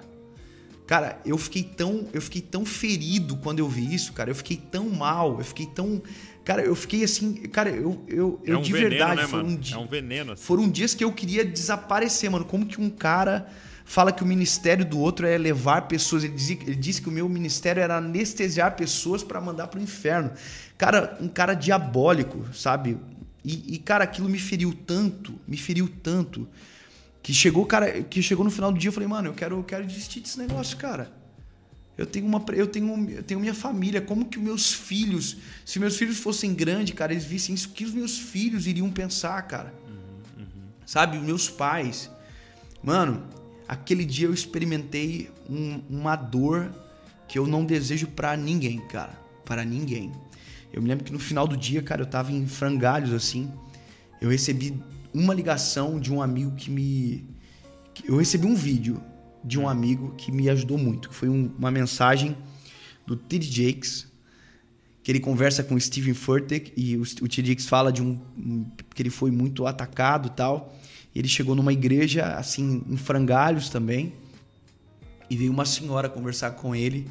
Cara, 0.88 1.20
eu 1.24 1.38
fiquei 1.38 1.62
tão, 1.62 2.08
eu 2.12 2.20
fiquei 2.20 2.42
tão 2.42 2.66
ferido 2.66 3.38
quando 3.38 3.60
eu 3.60 3.70
vi 3.70 3.94
isso, 3.94 4.12
cara. 4.12 4.32
Eu 4.32 4.36
fiquei 4.36 4.58
tão 4.58 4.90
mal, 4.90 5.38
eu 5.38 5.46
fiquei 5.46 5.68
tão, 5.68 6.02
cara, 6.44 6.64
eu 6.64 6.76
fiquei 6.76 7.04
assim, 7.04 7.36
cara, 7.36 7.70
eu, 7.70 8.04
eu, 8.08 8.42
é 8.44 8.54
eu 8.54 8.62
de 8.62 8.74
veneno, 8.74 8.90
verdade 8.90 9.22
né, 9.22 9.28
foram, 9.28 9.60
é 9.72 9.78
um 9.78 9.86
veneno. 9.86 10.32
Assim. 10.32 10.44
Foram 10.44 10.68
dias 10.68 10.96
que 10.96 11.04
eu 11.04 11.12
queria 11.12 11.46
desaparecer, 11.46 12.32
mano. 12.32 12.44
Como 12.44 12.66
que 12.66 12.82
um 12.82 12.90
cara 12.90 13.48
fala 13.86 14.12
que 14.12 14.24
o 14.24 14.26
ministério 14.26 14.84
do 14.84 14.98
outro 14.98 15.28
é 15.28 15.38
levar 15.38 15.84
pessoas. 15.84 16.24
Ele, 16.24 16.34
dizia, 16.34 16.58
ele 16.60 16.76
disse 16.76 17.04
que 17.04 17.08
o 17.08 17.12
meu 17.12 17.30
ministério 17.30 17.84
era 17.84 17.98
anestesiar 17.98 18.76
pessoas 18.76 19.24
para 19.24 19.40
mandar 19.40 19.68
pro 19.68 19.80
inferno. 19.80 20.32
Cara, 20.76 21.18
um 21.22 21.28
cara 21.28 21.54
diabólico, 21.54 22.48
sabe? 22.52 22.98
E, 23.44 23.76
e, 23.76 23.78
cara, 23.78 24.04
aquilo 24.04 24.30
me 24.30 24.40
feriu 24.40 24.74
tanto, 24.74 25.40
me 25.48 25.58
feriu 25.58 25.90
tanto, 26.02 26.48
que 27.22 27.34
chegou, 27.34 27.66
cara, 27.66 28.02
que 28.04 28.22
chegou 28.22 28.44
no 28.46 28.52
final 28.52 28.72
do 28.72 28.80
dia 28.80 28.90
eu 28.90 28.94
falei, 28.94 29.08
mano, 29.08 29.30
eu 29.30 29.34
quero, 29.34 29.58
eu 29.58 29.64
quero 29.64 29.86
desistir 29.86 30.22
desse 30.22 30.38
negócio, 30.38 30.78
cara. 30.78 31.12
Eu 31.98 32.06
tenho 32.06 32.26
uma, 32.26 32.44
eu 32.54 32.68
tenho, 32.68 33.10
eu 33.12 33.24
tenho 33.24 33.40
minha 33.40 33.54
família. 33.54 34.02
Como 34.02 34.26
que 34.26 34.40
meus 34.40 34.74
filhos, 34.74 35.38
se 35.66 35.80
meus 35.80 35.96
filhos 35.96 36.18
fossem 36.18 36.54
grandes, 36.54 36.96
cara, 36.96 37.14
eles 37.14 37.24
vissem 37.24 37.54
isso, 37.54 37.70
o 37.70 37.72
que 37.72 37.86
os 37.86 37.94
meus 37.94 38.18
filhos 38.18 38.66
iriam 38.66 38.90
pensar, 38.90 39.42
cara? 39.44 39.74
Uhum, 39.88 40.44
uhum. 40.44 40.64
Sabe, 40.86 41.18
os 41.18 41.24
meus 41.24 41.50
pais. 41.50 42.10
Mano, 42.82 43.24
aquele 43.68 44.06
dia 44.06 44.28
eu 44.28 44.34
experimentei 44.34 45.30
um, 45.48 45.82
uma 45.90 46.16
dor 46.16 46.72
que 47.28 47.38
eu 47.38 47.46
não 47.46 47.64
desejo 47.64 48.08
para 48.08 48.36
ninguém, 48.36 48.80
cara, 48.88 49.18
para 49.46 49.64
ninguém. 49.64 50.12
Eu 50.74 50.82
me 50.82 50.90
lembro 50.90 51.06
que 51.06 51.14
no 51.14 51.20
final 51.20 51.48
do 51.48 51.56
dia, 51.56 51.84
cara, 51.84 52.02
eu 52.02 52.06
tava 52.06 52.32
em 52.32 52.48
frangalhos 52.48 53.14
assim. 53.14 53.50
Eu 54.20 54.30
recebi 54.30 54.74
uma 55.14 55.34
ligação 55.34 56.00
de 56.00 56.12
um 56.12 56.20
amigo 56.20 56.56
que 56.56 56.72
me. 56.72 57.24
Eu 58.04 58.18
recebi 58.18 58.48
um 58.48 58.56
vídeo 58.56 59.00
de 59.44 59.60
um 59.60 59.70
amigo 59.70 60.16
que 60.18 60.32
me 60.32 60.50
ajudou 60.50 60.78
muito, 60.78 61.12
foi 61.12 61.30
um, 61.30 61.52
uma 61.58 61.70
mensagem 61.70 62.36
do 63.06 63.16
T.D. 63.16 63.46
Jakes, 63.46 64.08
que 65.04 65.12
ele 65.12 65.20
conversa 65.20 65.64
com 65.64 65.76
o 65.76 65.82
Steven 65.82 66.14
Furtick 66.14 66.72
e 66.78 66.96
o, 66.96 67.02
o 67.02 67.28
T.D. 67.28 67.50
Jakes 67.50 67.68
fala 67.68 67.92
de 67.92 68.02
um, 68.02 68.20
um, 68.38 68.66
que 68.96 69.02
ele 69.02 69.10
foi 69.10 69.30
muito 69.30 69.68
atacado 69.68 70.30
e 70.30 70.32
tal. 70.32 70.74
Ele 71.14 71.28
chegou 71.28 71.54
numa 71.54 71.74
igreja 71.74 72.36
assim 72.36 72.84
em 72.90 72.98
frangalhos 72.98 73.70
também 73.70 74.14
e 75.30 75.38
veio 75.38 75.52
uma 75.52 75.66
senhora 75.66 76.10
conversar 76.10 76.52
com 76.52 76.74
ele 76.74 77.08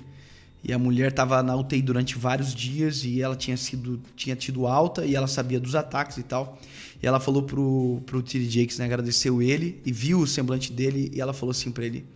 e 0.64 0.72
a 0.72 0.78
mulher 0.78 1.10
estava 1.10 1.42
na 1.42 1.56
UTI 1.56 1.82
durante 1.82 2.16
vários 2.16 2.54
dias 2.54 3.04
e 3.04 3.20
ela 3.20 3.34
tinha 3.34 3.56
sido 3.56 4.00
tinha 4.14 4.36
tido 4.36 4.66
alta 4.66 5.04
e 5.04 5.16
ela 5.16 5.26
sabia 5.26 5.58
dos 5.58 5.74
ataques 5.74 6.18
e 6.18 6.22
tal. 6.22 6.58
E 7.02 7.06
ela 7.06 7.18
falou 7.18 7.42
pro 7.42 8.00
pro 8.06 8.22
T.D. 8.22 8.48
Jakes, 8.48 8.78
né, 8.78 8.84
agradeceu 8.84 9.42
ele 9.42 9.80
e 9.84 9.92
viu 9.92 10.20
o 10.20 10.26
semblante 10.26 10.72
dele 10.72 11.10
e 11.12 11.20
ela 11.20 11.32
falou 11.32 11.50
assim 11.50 11.72
para 11.72 11.84
ele: 11.84 12.06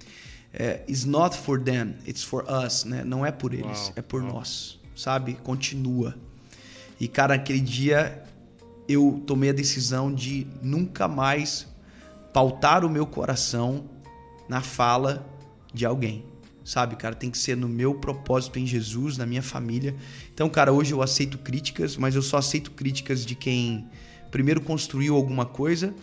é, 0.55 0.83
"It's 0.89 1.05
not 1.05 1.37
for 1.37 1.61
them, 1.61 1.95
it's 2.07 2.23
for 2.23 2.45
us", 2.49 2.85
né? 2.85 3.03
Não 3.03 3.27
é 3.27 3.33
por 3.33 3.53
eles, 3.53 3.93
é 3.97 4.03
por 4.03 4.23
nós, 4.23 4.79
sabe? 4.95 5.35
Continua. 5.43 6.15
E 7.01 7.09
cara, 7.09 7.35
aquele 7.35 7.61
dia 7.61 8.23
eu 8.89 9.21
tomei 9.27 9.51
a 9.51 9.53
decisão 9.53 10.15
de 10.15 10.47
nunca 10.63 11.09
mais 11.09 11.67
pautar 12.33 12.85
o 12.85 12.89
meu 12.89 13.07
coração 13.07 13.87
na 14.49 14.61
fala 14.61 15.27
de 15.75 15.85
alguém 15.85 16.25
sabe, 16.67 16.97
cara? 16.97 17.15
Tem 17.15 17.31
que 17.31 17.39
ser 17.39 17.57
no 17.57 17.69
meu 17.69 17.95
propósito 17.95 18.59
em 18.59 18.67
Jesus, 18.67 19.17
na 19.17 19.25
minha 19.25 19.43
família. 19.43 19.95
Então, 20.35 20.49
cara, 20.51 20.73
hoje 20.73 20.93
eu 20.93 21.01
aceito 21.01 21.39
críticas, 21.39 21.97
mas 21.97 22.17
eu 22.17 22.23
só 22.23 22.39
aceito 22.39 22.73
críticas 22.73 23.25
de 23.25 23.37
quem 23.37 23.87
primeiro 24.33 24.61
construiu 24.61 25.15
alguma 25.15 25.47
coisa 25.47 25.95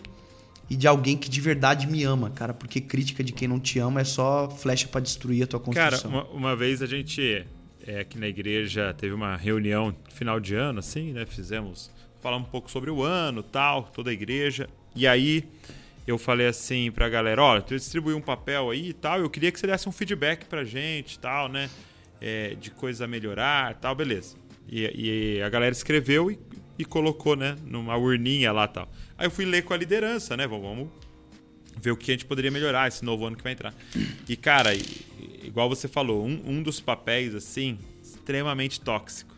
e 0.68 0.74
de 0.74 0.88
alguém 0.88 1.18
que 1.18 1.28
de 1.28 1.40
verdade 1.40 1.86
me 1.86 2.02
ama, 2.02 2.30
cara. 2.30 2.54
Porque 2.54 2.80
crítica 2.80 3.22
de 3.22 3.32
quem 3.32 3.46
não 3.46 3.60
te 3.60 3.78
ama 3.78 4.00
é 4.00 4.04
só 4.04 4.48
flecha 4.48 4.88
para 4.88 5.02
destruir 5.02 5.44
a 5.44 5.46
tua 5.46 5.60
construção. 5.60 6.10
Cara, 6.10 6.24
uma, 6.24 6.24
uma 6.30 6.56
vez 6.56 6.80
a 6.80 6.86
gente 6.86 7.44
é, 7.86 8.00
aqui 8.00 8.18
na 8.18 8.26
igreja 8.26 8.94
teve 8.94 9.12
uma 9.12 9.36
reunião 9.36 9.94
final 10.08 10.40
de 10.40 10.54
ano, 10.54 10.78
assim, 10.78 11.12
né? 11.12 11.26
Fizemos 11.26 11.90
falar 12.22 12.38
um 12.38 12.44
pouco 12.44 12.70
sobre 12.70 12.90
o 12.90 13.02
ano, 13.02 13.42
tal, 13.42 13.82
toda 13.94 14.08
a 14.08 14.12
igreja. 14.14 14.66
E 14.96 15.06
aí 15.06 15.44
eu 16.06 16.18
falei 16.18 16.46
assim 16.46 16.90
pra 16.90 17.08
galera, 17.08 17.42
ó, 17.42 17.56
eu 17.56 17.62
distribuí 17.62 18.14
um 18.14 18.20
papel 18.20 18.70
aí 18.70 18.90
e 18.90 18.92
tal, 18.92 19.20
eu 19.20 19.30
queria 19.30 19.50
que 19.50 19.58
você 19.58 19.66
desse 19.66 19.88
um 19.88 19.92
feedback 19.92 20.44
pra 20.46 20.64
gente 20.64 21.18
tal, 21.18 21.48
né? 21.48 21.70
É, 22.20 22.54
de 22.54 22.70
coisas 22.70 23.02
a 23.02 23.06
melhorar 23.06 23.74
tal, 23.74 23.94
beleza. 23.94 24.36
E, 24.68 25.36
e 25.36 25.42
a 25.42 25.48
galera 25.48 25.72
escreveu 25.72 26.30
e, 26.30 26.38
e, 26.78 26.84
colocou, 26.84 27.36
né, 27.36 27.56
numa 27.64 27.96
urninha 27.96 28.52
lá 28.52 28.66
tal. 28.66 28.88
Aí 29.18 29.26
eu 29.26 29.30
fui 29.30 29.44
ler 29.44 29.62
com 29.62 29.74
a 29.74 29.76
liderança, 29.76 30.36
né? 30.36 30.46
Vamos 30.46 30.88
ver 31.80 31.90
o 31.90 31.96
que 31.96 32.10
a 32.10 32.14
gente 32.14 32.24
poderia 32.24 32.50
melhorar 32.50 32.88
esse 32.88 33.04
novo 33.04 33.26
ano 33.26 33.36
que 33.36 33.42
vai 33.42 33.52
entrar. 33.52 33.74
E, 34.28 34.36
cara, 34.36 34.70
igual 35.42 35.68
você 35.68 35.88
falou, 35.88 36.24
um, 36.24 36.40
um 36.46 36.62
dos 36.62 36.80
papéis, 36.80 37.34
assim, 37.34 37.78
extremamente 38.02 38.80
tóxico 38.80 39.33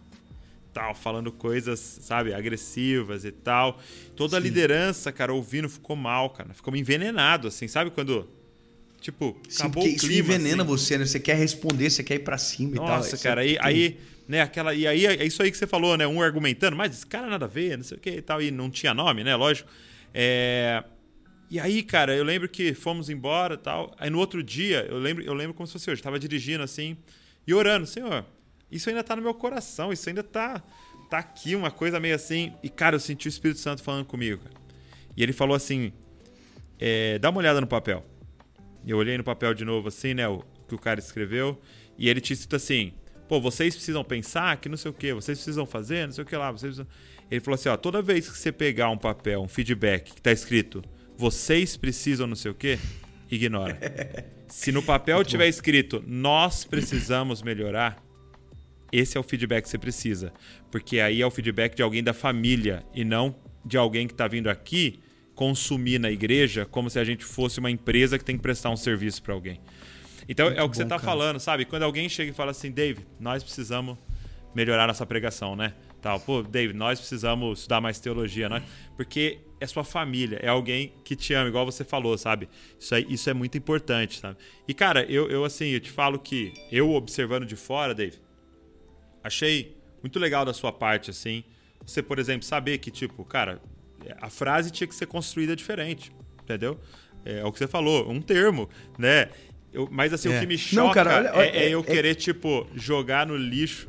tal, 0.76 0.94
falando 0.94 1.32
coisas, 1.32 1.80
sabe, 1.80 2.34
agressivas 2.34 3.24
e 3.24 3.32
tal. 3.32 3.80
Toda 4.14 4.32
Sim. 4.32 4.36
a 4.36 4.40
liderança, 4.40 5.10
cara, 5.10 5.32
ouvindo 5.32 5.70
ficou 5.70 5.96
mal, 5.96 6.28
cara. 6.28 6.52
Ficou 6.52 6.76
envenenado, 6.76 7.48
assim, 7.48 7.66
sabe 7.66 7.90
quando. 7.90 8.28
Tipo, 9.00 9.38
Sim, 9.48 9.62
acabou 9.62 9.82
o 9.82 9.86
clima. 9.86 9.96
Isso 9.96 10.12
envenena 10.12 10.62
assim. 10.62 10.70
você, 10.70 10.98
né? 10.98 11.06
Você 11.06 11.18
quer 11.18 11.36
responder, 11.36 11.88
você 11.88 12.02
quer 12.02 12.16
ir 12.16 12.18
pra 12.18 12.36
cima 12.36 12.74
Nossa, 12.74 12.84
e 12.84 12.86
tal. 12.86 12.96
Nossa, 12.98 13.18
cara, 13.18 13.40
aí, 13.40 13.56
aí, 13.60 13.98
né, 14.28 14.42
aquela. 14.42 14.74
E 14.74 14.86
aí 14.86 15.06
é 15.06 15.24
isso 15.24 15.42
aí 15.42 15.50
que 15.50 15.56
você 15.56 15.66
falou, 15.66 15.96
né? 15.96 16.06
Um 16.06 16.20
argumentando, 16.20 16.76
mas 16.76 16.92
esse 16.92 17.06
cara 17.06 17.26
nada 17.26 17.46
a 17.46 17.48
ver, 17.48 17.78
não 17.78 17.84
sei 17.84 17.96
o 17.96 18.00
que 18.00 18.10
e 18.10 18.22
tal. 18.22 18.42
E 18.42 18.50
não 18.50 18.68
tinha 18.68 18.92
nome, 18.92 19.24
né? 19.24 19.34
Lógico. 19.34 19.70
É. 20.12 20.84
E 21.48 21.58
aí, 21.58 21.82
cara, 21.82 22.14
eu 22.14 22.24
lembro 22.24 22.48
que 22.48 22.74
fomos 22.74 23.08
embora 23.08 23.54
e 23.54 23.58
tal. 23.58 23.94
Aí 23.98 24.10
no 24.10 24.18
outro 24.18 24.42
dia, 24.42 24.84
eu 24.90 24.98
lembro, 24.98 25.24
eu 25.24 25.32
lembro 25.32 25.54
como 25.54 25.66
se 25.66 25.72
fosse 25.72 25.90
hoje. 25.90 26.00
Eu 26.00 26.04
tava 26.04 26.18
dirigindo 26.18 26.62
assim 26.62 26.98
e 27.46 27.54
orando, 27.54 27.86
Senhor, 27.86 28.26
isso 28.70 28.88
ainda 28.88 29.04
tá 29.04 29.14
no 29.14 29.22
meu 29.22 29.34
coração, 29.34 29.92
isso 29.92 30.08
ainda 30.08 30.22
tá, 30.22 30.62
tá 31.08 31.18
aqui, 31.18 31.54
uma 31.54 31.70
coisa 31.70 32.00
meio 32.00 32.14
assim. 32.14 32.52
E, 32.62 32.68
cara, 32.68 32.96
eu 32.96 33.00
senti 33.00 33.28
o 33.28 33.30
Espírito 33.30 33.60
Santo 33.60 33.82
falando 33.82 34.04
comigo, 34.04 34.42
cara. 34.42 34.56
E 35.16 35.22
ele 35.22 35.32
falou 35.32 35.56
assim: 35.56 35.92
é, 36.78 37.18
dá 37.18 37.30
uma 37.30 37.38
olhada 37.38 37.60
no 37.60 37.66
papel. 37.66 38.04
Eu 38.86 38.98
olhei 38.98 39.16
no 39.16 39.24
papel 39.24 39.54
de 39.54 39.64
novo, 39.64 39.88
assim, 39.88 40.14
né? 40.14 40.28
O 40.28 40.44
que 40.68 40.74
o 40.74 40.78
cara 40.78 41.00
escreveu. 41.00 41.60
E 41.98 42.08
ele 42.08 42.20
te 42.20 42.34
cita 42.36 42.56
assim: 42.56 42.92
pô, 43.28 43.40
vocês 43.40 43.74
precisam 43.74 44.04
pensar 44.04 44.56
que 44.58 44.68
não 44.68 44.76
sei 44.76 44.90
o 44.90 44.94
que, 44.94 45.12
vocês 45.12 45.38
precisam 45.38 45.66
fazer, 45.66 46.06
não 46.06 46.12
sei 46.12 46.24
o 46.24 46.26
que 46.26 46.36
lá. 46.36 46.50
Vocês 46.50 46.76
precisam... 46.76 46.86
Ele 47.30 47.40
falou 47.40 47.54
assim: 47.54 47.68
ó, 47.68 47.76
toda 47.76 48.02
vez 48.02 48.28
que 48.28 48.38
você 48.38 48.52
pegar 48.52 48.90
um 48.90 48.98
papel, 48.98 49.40
um 49.40 49.48
feedback 49.48 50.12
que 50.14 50.22
tá 50.22 50.32
escrito, 50.32 50.82
vocês 51.16 51.76
precisam 51.76 52.26
não 52.26 52.36
sei 52.36 52.50
o 52.50 52.54
que, 52.54 52.78
ignora. 53.30 53.78
Se 54.48 54.70
no 54.70 54.82
papel 54.82 55.24
tiver 55.24 55.48
escrito, 55.48 56.02
nós 56.06 56.64
precisamos 56.64 57.42
melhorar, 57.42 58.00
esse 58.92 59.16
é 59.16 59.20
o 59.20 59.22
feedback 59.22 59.64
que 59.64 59.70
você 59.70 59.78
precisa. 59.78 60.32
Porque 60.70 61.00
aí 61.00 61.20
é 61.20 61.26
o 61.26 61.30
feedback 61.30 61.74
de 61.74 61.82
alguém 61.82 62.02
da 62.02 62.12
família 62.12 62.84
e 62.94 63.04
não 63.04 63.34
de 63.64 63.76
alguém 63.76 64.06
que 64.06 64.14
está 64.14 64.28
vindo 64.28 64.48
aqui 64.48 65.00
consumir 65.34 65.98
na 65.98 66.10
igreja 66.10 66.64
como 66.64 66.88
se 66.88 66.98
a 66.98 67.04
gente 67.04 67.24
fosse 67.24 67.58
uma 67.60 67.70
empresa 67.70 68.18
que 68.18 68.24
tem 68.24 68.36
que 68.36 68.42
prestar 68.42 68.70
um 68.70 68.76
serviço 68.76 69.22
para 69.22 69.34
alguém. 69.34 69.60
Então 70.28 70.46
Muito 70.46 70.58
é 70.58 70.62
o 70.62 70.64
que 70.64 70.70
bom, 70.70 70.74
você 70.74 70.82
está 70.82 70.98
falando, 70.98 71.38
sabe? 71.38 71.64
Quando 71.64 71.82
alguém 71.82 72.08
chega 72.08 72.30
e 72.30 72.34
fala 72.34 72.50
assim, 72.50 72.70
Dave, 72.70 73.06
nós 73.20 73.42
precisamos 73.42 73.98
melhorar 74.54 74.86
nossa 74.86 75.04
pregação, 75.04 75.54
né? 75.54 75.74
Tal. 76.00 76.18
Pô, 76.18 76.42
David, 76.42 76.76
nós 76.76 76.98
precisamos 76.98 77.58
estudar 77.60 77.80
mais 77.80 78.00
teologia, 78.00 78.48
né? 78.48 78.62
Porque 78.96 79.40
é 79.60 79.66
sua 79.66 79.84
família, 79.84 80.38
é 80.42 80.48
alguém 80.48 80.92
que 81.04 81.14
te 81.14 81.34
ama, 81.34 81.48
igual 81.48 81.66
você 81.66 81.84
falou, 81.84 82.16
sabe? 82.16 82.48
Isso 82.78 82.94
é, 82.94 83.00
isso 83.00 83.28
é 83.28 83.34
muito 83.34 83.58
importante, 83.58 84.20
sabe? 84.20 84.36
E, 84.66 84.74
cara, 84.74 85.04
eu, 85.04 85.28
eu 85.30 85.44
assim, 85.44 85.66
eu 85.66 85.80
te 85.80 85.90
falo 85.90 86.18
que 86.18 86.52
eu 86.70 86.92
observando 86.92 87.44
de 87.44 87.56
fora, 87.56 87.94
David, 87.94 88.20
achei 89.26 89.76
muito 90.02 90.18
legal 90.18 90.44
da 90.44 90.54
sua 90.54 90.72
parte, 90.72 91.10
assim, 91.10 91.42
você, 91.84 92.02
por 92.02 92.18
exemplo, 92.18 92.44
saber 92.44 92.78
que, 92.78 92.90
tipo, 92.90 93.24
cara, 93.24 93.60
a 94.20 94.30
frase 94.30 94.70
tinha 94.70 94.86
que 94.86 94.94
ser 94.94 95.06
construída 95.06 95.54
diferente, 95.54 96.12
entendeu? 96.42 96.78
É, 97.24 97.40
é 97.40 97.44
o 97.44 97.52
que 97.52 97.58
você 97.58 97.66
falou, 97.66 98.10
um 98.10 98.20
termo, 98.20 98.68
né? 98.98 99.28
Eu, 99.72 99.88
mas 99.90 100.12
assim, 100.12 100.32
é. 100.32 100.36
o 100.36 100.40
que 100.40 100.46
me 100.46 100.56
choca 100.56 100.84
Não, 100.84 100.92
cara, 100.92 101.16
olha, 101.16 101.32
olha, 101.34 101.44
é, 101.44 101.66
é, 101.66 101.68
eu 101.68 101.80
é, 101.80 101.82
querer, 101.82 102.14
tipo, 102.14 102.66
jogar 102.74 103.26
no 103.26 103.36
lixo 103.36 103.88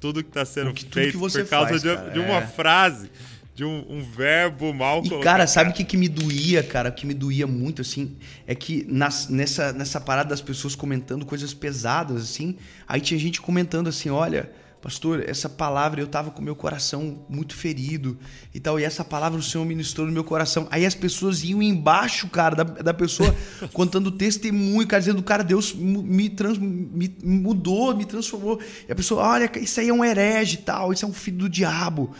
tudo 0.00 0.22
que 0.22 0.30
está 0.30 0.44
sendo 0.44 0.72
que, 0.72 0.86
feito 0.86 1.18
por 1.18 1.30
causa 1.48 1.70
faz, 1.70 1.82
de, 1.82 2.12
de, 2.12 2.20
uma 2.20 2.38
é. 2.38 2.46
frase, 2.46 3.10
de 3.52 3.64
um, 3.64 3.84
um, 3.88 4.00
verbo 4.00 4.72
mal 4.72 5.02
e, 5.04 5.08
colocado. 5.08 5.24
Cara, 5.24 5.46
sabe 5.48 5.70
o 5.70 5.72
que, 5.72 5.82
que 5.82 5.96
me 5.96 6.08
doía, 6.08 6.62
cara? 6.62 6.90
O 6.90 6.92
que 6.92 7.04
me 7.04 7.14
doía 7.14 7.48
muito, 7.48 7.82
assim, 7.82 8.16
é 8.46 8.54
que 8.54 8.86
nas, 8.88 9.28
nessa, 9.28 9.72
nessa 9.72 10.00
parada 10.00 10.28
das 10.28 10.40
pessoas 10.40 10.76
comentando 10.76 11.26
coisas 11.26 11.52
pesadas, 11.52 12.22
assim, 12.22 12.56
aí 12.86 13.00
tinha 13.00 13.18
gente 13.18 13.40
comentando 13.40 13.88
assim, 13.88 14.08
olha 14.08 14.52
pastor, 14.80 15.24
essa 15.28 15.48
palavra 15.48 16.00
eu 16.00 16.06
tava 16.06 16.30
com 16.30 16.40
meu 16.40 16.54
coração 16.54 17.24
muito 17.28 17.54
ferido 17.54 18.18
e 18.54 18.60
tal, 18.60 18.78
e 18.78 18.84
essa 18.84 19.04
palavra 19.04 19.38
o 19.38 19.42
Senhor 19.42 19.64
ministrou 19.64 20.06
no 20.06 20.12
meu 20.12 20.24
coração. 20.24 20.68
Aí 20.70 20.86
as 20.86 20.94
pessoas 20.94 21.42
iam 21.42 21.62
embaixo, 21.62 22.28
cara, 22.28 22.56
da, 22.56 22.62
da 22.64 22.94
pessoa 22.94 23.34
contando 23.72 24.10
testemunho, 24.10 24.86
cara, 24.86 25.00
dizendo, 25.00 25.22
cara, 25.22 25.42
Deus 25.42 25.74
me, 25.74 26.28
trans, 26.28 26.58
me 26.58 27.14
mudou, 27.22 27.94
me 27.94 28.04
transformou. 28.04 28.60
E 28.88 28.92
a 28.92 28.94
pessoa, 28.94 29.22
olha, 29.22 29.50
isso 29.58 29.80
aí 29.80 29.88
é 29.88 29.92
um 29.92 30.04
herege 30.04 30.56
e 30.56 30.62
tal, 30.62 30.92
isso 30.92 31.04
é 31.04 31.08
um 31.08 31.12
filho 31.12 31.38
do 31.38 31.48
diabo. 31.48 32.14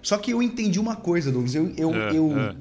Só 0.00 0.16
que 0.18 0.30
eu 0.30 0.40
entendi 0.40 0.78
uma 0.78 0.94
coisa, 0.94 1.32
Douglas, 1.32 1.54
eu, 1.54 1.72
eu, 1.76 1.94
é, 1.94 2.16
eu, 2.16 2.38
é. 2.38 2.56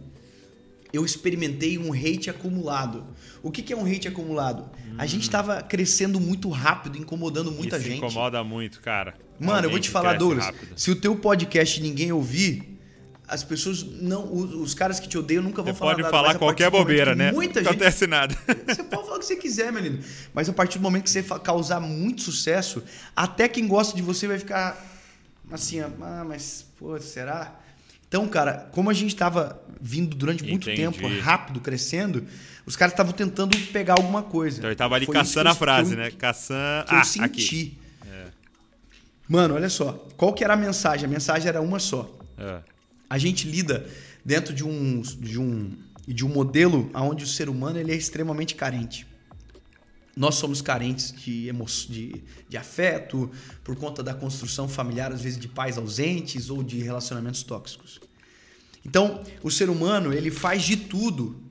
Eu 0.95 1.05
experimentei 1.05 1.77
um 1.77 1.93
hate 1.93 2.29
acumulado. 2.29 3.05
O 3.43 3.51
que, 3.51 3.61
que 3.61 3.73
é 3.73 3.77
um 3.77 3.85
hate 3.85 4.07
acumulado? 4.07 4.69
Hum. 4.87 4.95
A 4.97 5.05
gente 5.05 5.23
estava 5.23 5.61
crescendo 5.61 6.19
muito 6.19 6.49
rápido, 6.49 6.97
incomodando 6.97 7.51
muita 7.51 7.77
Isso 7.77 7.87
gente. 7.87 7.97
incomoda 7.97 8.43
muito, 8.43 8.79
cara. 8.81 9.15
Mano, 9.39 9.53
Alguém 9.53 9.63
eu 9.65 9.69
vou 9.71 9.79
te 9.79 9.89
falar, 9.89 10.17
Douglas. 10.17 10.45
Rápido. 10.45 10.73
Se 10.75 10.89
o 10.91 10.95
teu 10.95 11.15
podcast 11.15 11.81
ninguém 11.81 12.11
ouvir, 12.11 12.79
as 13.27 13.43
pessoas 13.43 13.83
não. 13.83 14.31
Os, 14.31 14.53
os, 14.53 14.73
caras 14.73 14.99
que 14.99 15.07
te 15.07 15.17
odeiam 15.17 15.43
nunca 15.43 15.61
vão 15.61 15.73
você 15.73 15.79
falar 15.79 15.91
pode 15.91 16.03
nada. 16.03 16.11
falar 16.11 16.35
qualquer 16.35 16.69
bobeira, 16.69 17.15
né? 17.15 17.31
Muita 17.31 17.61
não 17.61 17.71
gente, 17.71 17.81
acontece 17.81 18.07
nada. 18.07 18.35
Você 18.67 18.83
pode 18.83 19.03
falar 19.03 19.17
o 19.17 19.19
que 19.19 19.25
você 19.25 19.35
quiser, 19.35 19.71
meu 19.71 19.81
lindo. 19.81 19.99
Mas 20.33 20.47
a 20.47 20.53
partir 20.53 20.77
do 20.77 20.83
momento 20.83 21.03
que 21.03 21.09
você 21.09 21.23
causar 21.23 21.79
muito 21.79 22.21
sucesso, 22.21 22.83
até 23.15 23.47
quem 23.47 23.67
gosta 23.67 23.95
de 23.95 24.01
você 24.01 24.27
vai 24.27 24.39
ficar 24.39 24.83
assim, 25.51 25.79
ah, 25.79 26.23
mas, 26.27 26.65
pô, 26.77 26.99
será? 26.99 27.59
Então, 28.15 28.29
cara, 28.29 28.69
como 28.71 28.89
a 28.89 28.93
gente 28.93 29.13
estava 29.13 29.61
vindo 29.81 30.15
durante 30.15 30.41
muito 30.41 30.69
Entendi. 30.69 30.97
tempo, 30.97 31.21
rápido, 31.21 31.59
crescendo, 31.59 32.25
os 32.65 32.77
caras 32.77 32.93
estavam 32.93 33.11
tentando 33.11 33.57
pegar 33.73 33.95
alguma 33.95 34.23
coisa. 34.23 34.59
Então 34.59 34.69
ele 34.69 34.75
tava 34.77 34.95
ali 34.95 35.05
Foi 35.05 35.13
caçando 35.13 35.49
a 35.49 35.53
frase, 35.53 35.91
eu, 35.91 35.97
né? 35.97 36.11
Caçando. 36.11 36.85
Ah, 36.87 36.99
eu 36.99 37.03
senti. 37.03 37.25
Aqui. 37.25 37.77
É. 38.09 38.27
Mano, 39.27 39.55
olha 39.55 39.67
só. 39.67 40.07
Qual 40.15 40.33
que 40.33 40.45
era 40.45 40.53
a 40.53 40.55
mensagem? 40.55 41.05
A 41.05 41.09
mensagem 41.09 41.49
era 41.49 41.61
uma 41.61 41.77
só. 41.77 42.09
É. 42.37 42.59
A 43.09 43.17
gente 43.17 43.49
lida 43.49 43.85
dentro 44.23 44.53
de 44.53 44.63
um, 44.63 45.01
de 45.01 45.37
um, 45.37 45.73
de 46.07 46.25
um 46.25 46.29
modelo 46.29 46.89
onde 46.93 47.25
o 47.25 47.27
ser 47.27 47.49
humano 47.49 47.77
ele 47.77 47.91
é 47.91 47.95
extremamente 47.95 48.55
carente. 48.55 49.05
Nós 50.15 50.35
somos 50.35 50.61
carentes 50.61 51.11
de, 51.11 51.49
emo 51.49 51.65
de, 51.65 52.23
de 52.47 52.55
afeto, 52.55 53.29
por 53.61 53.75
conta 53.75 54.01
da 54.01 54.13
construção 54.13 54.69
familiar, 54.69 55.11
às 55.11 55.21
vezes 55.21 55.37
de 55.37 55.49
pais 55.49 55.77
ausentes 55.77 56.49
ou 56.49 56.63
de 56.63 56.79
relacionamentos 56.81 57.43
tóxicos. 57.43 58.04
Então, 58.85 59.21
o 59.41 59.49
ser 59.49 59.69
humano 59.69 60.13
ele 60.13 60.29
faz 60.29 60.63
de 60.63 60.77
tudo 60.77 61.43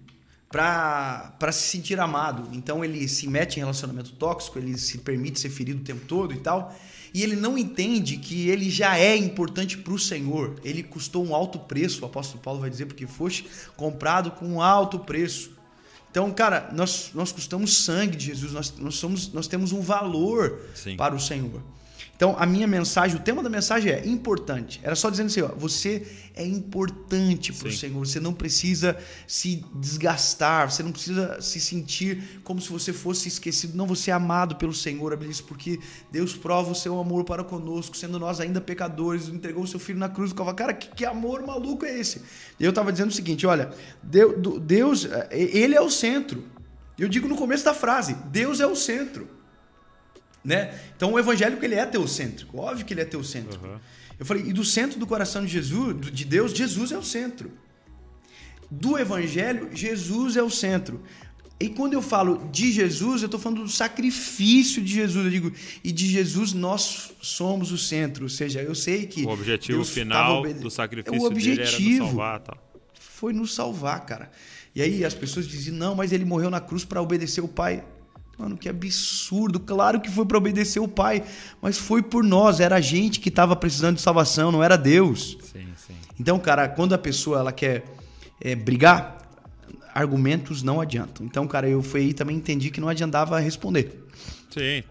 para 0.54 1.50
se 1.50 1.68
sentir 1.68 1.98
amado. 1.98 2.48
Então 2.52 2.84
ele 2.84 3.08
se 3.08 3.26
mete 3.26 3.56
em 3.56 3.60
relacionamento 3.60 4.12
tóxico, 4.12 4.58
ele 4.58 4.78
se 4.78 4.98
permite 4.98 5.40
ser 5.40 5.50
ferido 5.50 5.80
o 5.80 5.84
tempo 5.84 6.06
todo 6.06 6.32
e 6.32 6.38
tal. 6.38 6.72
E 7.12 7.22
ele 7.22 7.36
não 7.36 7.58
entende 7.58 8.16
que 8.16 8.48
ele 8.48 8.70
já 8.70 8.96
é 8.96 9.16
importante 9.16 9.76
para 9.78 9.92
o 9.92 9.98
Senhor. 9.98 10.56
Ele 10.64 10.82
custou 10.82 11.24
um 11.24 11.34
alto 11.34 11.58
preço, 11.58 12.02
o 12.02 12.06
apóstolo 12.06 12.40
Paulo 12.40 12.60
vai 12.60 12.70
dizer, 12.70 12.86
porque 12.86 13.06
foste 13.06 13.46
comprado 13.76 14.30
com 14.32 14.46
um 14.46 14.62
alto 14.62 14.98
preço. 15.00 15.50
Então, 16.10 16.30
cara, 16.32 16.70
nós, 16.72 17.10
nós 17.14 17.32
custamos 17.32 17.84
sangue 17.84 18.16
de 18.16 18.26
Jesus, 18.26 18.52
nós, 18.52 18.74
nós, 18.78 18.94
somos, 18.94 19.32
nós 19.32 19.48
temos 19.48 19.72
um 19.72 19.80
valor 19.80 20.60
Sim. 20.74 20.96
para 20.96 21.14
o 21.14 21.20
Senhor. 21.20 21.60
Então, 22.16 22.36
a 22.38 22.46
minha 22.46 22.66
mensagem, 22.66 23.16
o 23.16 23.20
tema 23.20 23.42
da 23.42 23.50
mensagem 23.50 23.90
é 23.90 24.06
importante. 24.06 24.80
Era 24.84 24.94
só 24.94 25.10
dizendo 25.10 25.26
assim, 25.26 25.42
ó, 25.42 25.48
você 25.48 26.06
é 26.34 26.46
importante 26.46 27.52
para 27.52 27.68
o 27.68 27.72
Senhor. 27.72 28.06
Você 28.06 28.20
não 28.20 28.32
precisa 28.32 28.96
se 29.26 29.64
desgastar, 29.74 30.70
você 30.70 30.82
não 30.82 30.92
precisa 30.92 31.40
se 31.40 31.60
sentir 31.60 32.40
como 32.44 32.60
se 32.60 32.70
você 32.70 32.92
fosse 32.92 33.28
esquecido. 33.28 33.76
Não, 33.76 33.86
você 33.86 34.12
é 34.12 34.14
amado 34.14 34.54
pelo 34.56 34.72
Senhor, 34.72 35.12
a 35.12 35.16
Bíblia 35.16 35.32
diz, 35.32 35.40
porque 35.40 35.80
Deus 36.12 36.36
prova 36.36 36.70
o 36.70 36.74
seu 36.74 37.00
amor 37.00 37.24
para 37.24 37.42
conosco, 37.42 37.96
sendo 37.96 38.18
nós 38.18 38.38
ainda 38.38 38.60
pecadores, 38.60 39.28
entregou 39.28 39.64
o 39.64 39.66
seu 39.66 39.80
filho 39.80 39.98
na 39.98 40.08
cruz. 40.08 40.32
Eu 40.36 40.54
cara, 40.54 40.72
que, 40.72 40.88
que 40.94 41.04
amor 41.04 41.44
maluco 41.44 41.84
é 41.84 41.98
esse? 41.98 42.22
E 42.60 42.64
eu 42.64 42.70
estava 42.70 42.92
dizendo 42.92 43.10
o 43.10 43.14
seguinte, 43.14 43.44
olha, 43.44 43.70
Deus, 44.02 45.04
eh, 45.04 45.28
ele 45.30 45.74
é 45.74 45.80
o 45.80 45.90
centro. 45.90 46.44
Eu 46.96 47.08
digo 47.08 47.26
no 47.26 47.36
começo 47.36 47.64
da 47.64 47.74
frase, 47.74 48.14
Deus 48.30 48.60
é 48.60 48.66
o 48.66 48.76
centro. 48.76 49.28
Né? 50.44 50.78
Então 50.96 51.12
o 51.12 51.18
evangélico 51.18 51.64
ele 51.64 51.74
é 51.74 51.86
teocêntrico, 51.86 52.58
óbvio 52.58 52.84
que 52.84 52.92
ele 52.92 53.00
é 53.00 53.04
teocêntrico. 53.04 53.66
Uhum. 53.66 53.78
Eu 54.18 54.26
falei, 54.26 54.44
e 54.44 54.52
do 54.52 54.64
centro 54.64 54.98
do 54.98 55.06
coração 55.06 55.44
de 55.44 55.50
Jesus, 55.50 56.10
de 56.12 56.24
Deus, 56.24 56.52
Jesus 56.52 56.92
é 56.92 56.98
o 56.98 57.02
centro. 57.02 57.50
Do 58.70 58.98
evangelho, 58.98 59.70
Jesus 59.72 60.36
é 60.36 60.42
o 60.42 60.50
centro. 60.50 61.02
E 61.58 61.68
quando 61.68 61.94
eu 61.94 62.02
falo 62.02 62.48
de 62.50 62.72
Jesus, 62.72 63.22
eu 63.22 63.26
estou 63.26 63.40
falando 63.40 63.62
do 63.62 63.70
sacrifício 63.70 64.82
de 64.82 64.92
Jesus. 64.92 65.24
Eu 65.24 65.30
digo, 65.30 65.52
e 65.82 65.92
de 65.92 66.08
Jesus 66.08 66.52
nós 66.52 67.12
somos 67.22 67.70
o 67.72 67.78
centro. 67.78 68.24
Ou 68.24 68.28
seja, 68.28 68.60
eu 68.60 68.74
sei 68.74 69.06
que. 69.06 69.24
O 69.24 69.28
objetivo 69.28 69.78
Deus 69.78 69.90
final 69.90 70.40
obede... 70.40 70.58
do 70.58 70.70
sacrifício 70.70 71.20
o 71.20 71.24
objetivo 71.24 71.56
dele 71.56 71.94
era 71.94 71.98
nos 71.98 72.08
salvar. 72.08 72.40
Tal. 72.40 72.80
Foi 72.98 73.32
nos 73.32 73.54
salvar, 73.54 74.04
cara. 74.04 74.30
E 74.74 74.82
aí 74.82 75.04
as 75.04 75.14
pessoas 75.14 75.46
diziam, 75.46 75.76
não, 75.76 75.94
mas 75.94 76.12
ele 76.12 76.24
morreu 76.24 76.50
na 76.50 76.60
cruz 76.60 76.84
para 76.84 77.00
obedecer 77.00 77.40
o 77.40 77.48
Pai. 77.48 77.84
Mano, 78.38 78.56
que 78.56 78.68
absurdo. 78.68 79.60
Claro 79.60 80.00
que 80.00 80.10
foi 80.10 80.26
para 80.26 80.38
obedecer 80.38 80.80
o 80.80 80.88
Pai, 80.88 81.22
mas 81.62 81.78
foi 81.78 82.02
por 82.02 82.24
nós. 82.24 82.60
Era 82.60 82.76
a 82.76 82.80
gente 82.80 83.20
que 83.20 83.28
estava 83.28 83.54
precisando 83.54 83.96
de 83.96 84.02
salvação, 84.02 84.50
não 84.50 84.62
era 84.62 84.76
Deus. 84.76 85.38
Sim, 85.52 85.66
sim. 85.76 85.94
Então, 86.18 86.38
cara, 86.38 86.68
quando 86.68 86.94
a 86.94 86.98
pessoa 86.98 87.38
ela 87.38 87.52
quer 87.52 87.84
é, 88.40 88.54
brigar, 88.54 89.18
argumentos 89.94 90.62
não 90.62 90.80
adiantam. 90.80 91.24
Então, 91.24 91.46
cara, 91.46 91.68
eu 91.68 91.82
fui 91.82 92.00
aí 92.00 92.14
também 92.14 92.36
entendi 92.36 92.70
que 92.70 92.80
não 92.80 92.88
adiantava 92.88 93.38
responder. 93.38 94.04
Sim. 94.50 94.82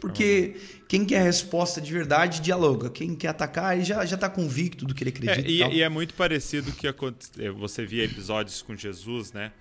Porque 0.00 0.56
quem 0.86 1.04
quer 1.04 1.22
resposta 1.22 1.80
de 1.80 1.92
verdade 1.92 2.40
dialoga. 2.40 2.88
Quem 2.88 3.14
quer 3.14 3.28
atacar, 3.28 3.76
ele 3.76 3.84
já, 3.84 4.04
já 4.04 4.16
tá 4.16 4.28
convicto 4.28 4.84
do 4.84 4.94
que 4.94 5.02
ele 5.02 5.10
acredita. 5.10 5.40
É, 5.40 5.50
e, 5.50 5.76
e, 5.76 5.82
é 5.82 5.88
muito 5.88 6.14
parecido 6.14 6.72
que 6.72 6.86
você 7.52 7.84
via 7.84 8.04
episódios 8.04 8.62
com 8.62 8.76
Jesus, 8.76 9.32
né? 9.32 9.52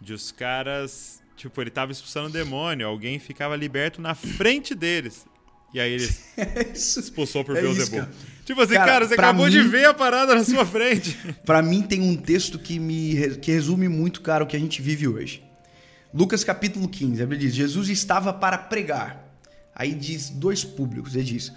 De 0.00 0.12
os 0.12 0.30
caras 0.30 1.22
Tipo, 1.36 1.60
ele 1.60 1.70
tava 1.70 1.92
expulsando 1.92 2.28
o 2.28 2.32
demônio, 2.32 2.86
alguém 2.86 3.18
ficava 3.18 3.56
liberto 3.56 4.00
na 4.00 4.14
frente 4.14 4.74
deles. 4.74 5.26
E 5.74 5.80
aí 5.80 5.92
ele 5.92 6.08
é 6.36 6.72
expulsou 6.72 7.44
por 7.44 7.56
é 7.56 7.60
Beelzebub. 7.60 8.06
Tipo 8.44 8.60
assim, 8.60 8.74
cara, 8.74 8.86
cara 8.86 9.08
você 9.08 9.14
acabou 9.14 9.46
mim, 9.46 9.50
de 9.52 9.62
ver 9.62 9.86
a 9.86 9.94
parada 9.94 10.34
na 10.34 10.44
sua 10.44 10.64
frente. 10.64 11.18
para 11.44 11.60
mim 11.60 11.82
tem 11.82 12.00
um 12.00 12.16
texto 12.16 12.58
que 12.58 12.78
me 12.78 13.36
que 13.38 13.50
resume 13.50 13.88
muito, 13.88 14.20
cara, 14.20 14.44
o 14.44 14.46
que 14.46 14.56
a 14.56 14.60
gente 14.60 14.80
vive 14.80 15.08
hoje. 15.08 15.42
Lucas 16.12 16.44
capítulo 16.44 16.88
15, 16.88 17.20
ele 17.20 17.36
diz: 17.36 17.54
Jesus 17.54 17.88
estava 17.88 18.32
para 18.32 18.56
pregar. 18.56 19.24
Aí 19.74 19.92
diz 19.92 20.30
dois 20.30 20.62
públicos, 20.62 21.16
ele 21.16 21.24
diz: 21.24 21.52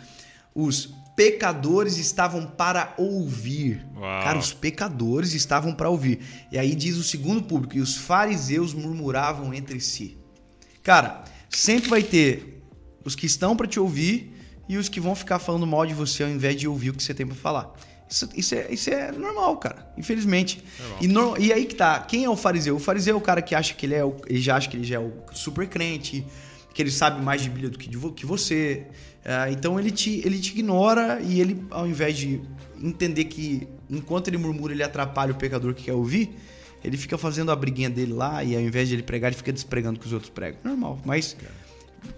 os 0.55 0.89
pecadores 1.17 1.97
estavam 1.97 2.45
para 2.45 2.93
ouvir. 2.95 3.83
Uau. 3.95 4.23
Cara, 4.23 4.37
os 4.37 4.53
pecadores 4.53 5.33
estavam 5.33 5.73
para 5.73 5.89
ouvir. 5.89 6.19
E 6.51 6.59
aí 6.59 6.75
diz 6.75 6.95
o 6.95 7.03
segundo 7.03 7.41
público, 7.41 7.75
e 7.75 7.81
os 7.81 7.97
fariseus 7.97 8.71
murmuravam 8.71 9.51
entre 9.51 9.81
si. 9.81 10.15
Cara, 10.83 11.23
sempre 11.49 11.89
vai 11.89 12.03
ter 12.03 12.61
os 13.03 13.15
que 13.15 13.25
estão 13.25 13.55
para 13.55 13.65
te 13.65 13.79
ouvir 13.79 14.31
e 14.69 14.77
os 14.77 14.87
que 14.87 14.99
vão 14.99 15.15
ficar 15.15 15.39
falando 15.39 15.65
mal 15.65 15.87
de 15.87 15.93
você 15.95 16.23
ao 16.23 16.29
invés 16.29 16.55
de 16.55 16.67
ouvir 16.67 16.91
o 16.91 16.93
que 16.93 17.01
você 17.01 17.15
tem 17.15 17.25
para 17.25 17.35
falar. 17.35 17.73
Isso, 18.07 18.29
isso, 18.35 18.55
é, 18.55 18.71
isso 18.71 18.89
é 18.91 19.11
normal, 19.11 19.57
cara. 19.57 19.91
Infelizmente. 19.97 20.63
E, 21.01 21.07
no, 21.07 21.35
e, 21.37 21.51
aí 21.51 21.65
que 21.65 21.73
tá. 21.73 21.99
Quem 22.01 22.25
é 22.25 22.29
o 22.29 22.35
fariseu? 22.35 22.75
O 22.75 22.79
fariseu 22.79 23.15
é 23.15 23.17
o 23.17 23.21
cara 23.21 23.41
que 23.41 23.55
acha 23.55 23.73
que 23.73 23.87
ele 23.87 23.95
é 23.95 24.05
o, 24.05 24.15
ele 24.27 24.39
já 24.39 24.55
acha 24.55 24.69
que 24.69 24.77
ele 24.77 24.85
já 24.85 24.97
é 24.97 24.99
o 24.99 25.11
super 25.33 25.67
crente, 25.67 26.23
que 26.77 26.83
ele 26.83 26.91
sabe 26.91 27.23
mais 27.23 27.41
de 27.41 27.49
Bíblia 27.49 27.71
do 27.71 27.79
que, 27.79 27.89
de, 27.89 27.97
que 28.11 28.23
você. 28.23 28.85
Uh, 29.25 29.51
então 29.51 29.79
ele 29.79 29.89
te, 29.89 30.21
ele 30.23 30.37
te 30.37 30.51
ignora 30.51 31.19
e 31.23 31.41
ele, 31.41 31.65
ao 31.71 31.87
invés 31.87 32.15
de 32.15 32.39
entender 32.79 33.25
que 33.25 33.67
enquanto 33.89 34.27
ele 34.27 34.37
murmura 34.37 34.73
ele 34.73 34.83
atrapalha 34.83 35.31
o 35.31 35.35
pecador 35.35 35.73
que 35.73 35.85
quer 35.85 35.93
ouvir, 35.93 36.29
ele 36.83 36.95
fica 36.95 37.17
fazendo 37.17 37.51
a 37.51 37.55
briguinha 37.55 37.89
dele 37.89 38.13
lá 38.13 38.43
e 38.43 38.55
ao 38.55 38.61
invés 38.61 38.87
de 38.87 38.93
ele 38.93 39.01
pregar, 39.01 39.29
ele 39.29 39.37
fica 39.37 39.51
despregando 39.51 39.99
que 39.99 40.05
os 40.05 40.13
outros 40.13 40.29
pregam. 40.29 40.59
Normal, 40.63 41.01
mas 41.03 41.35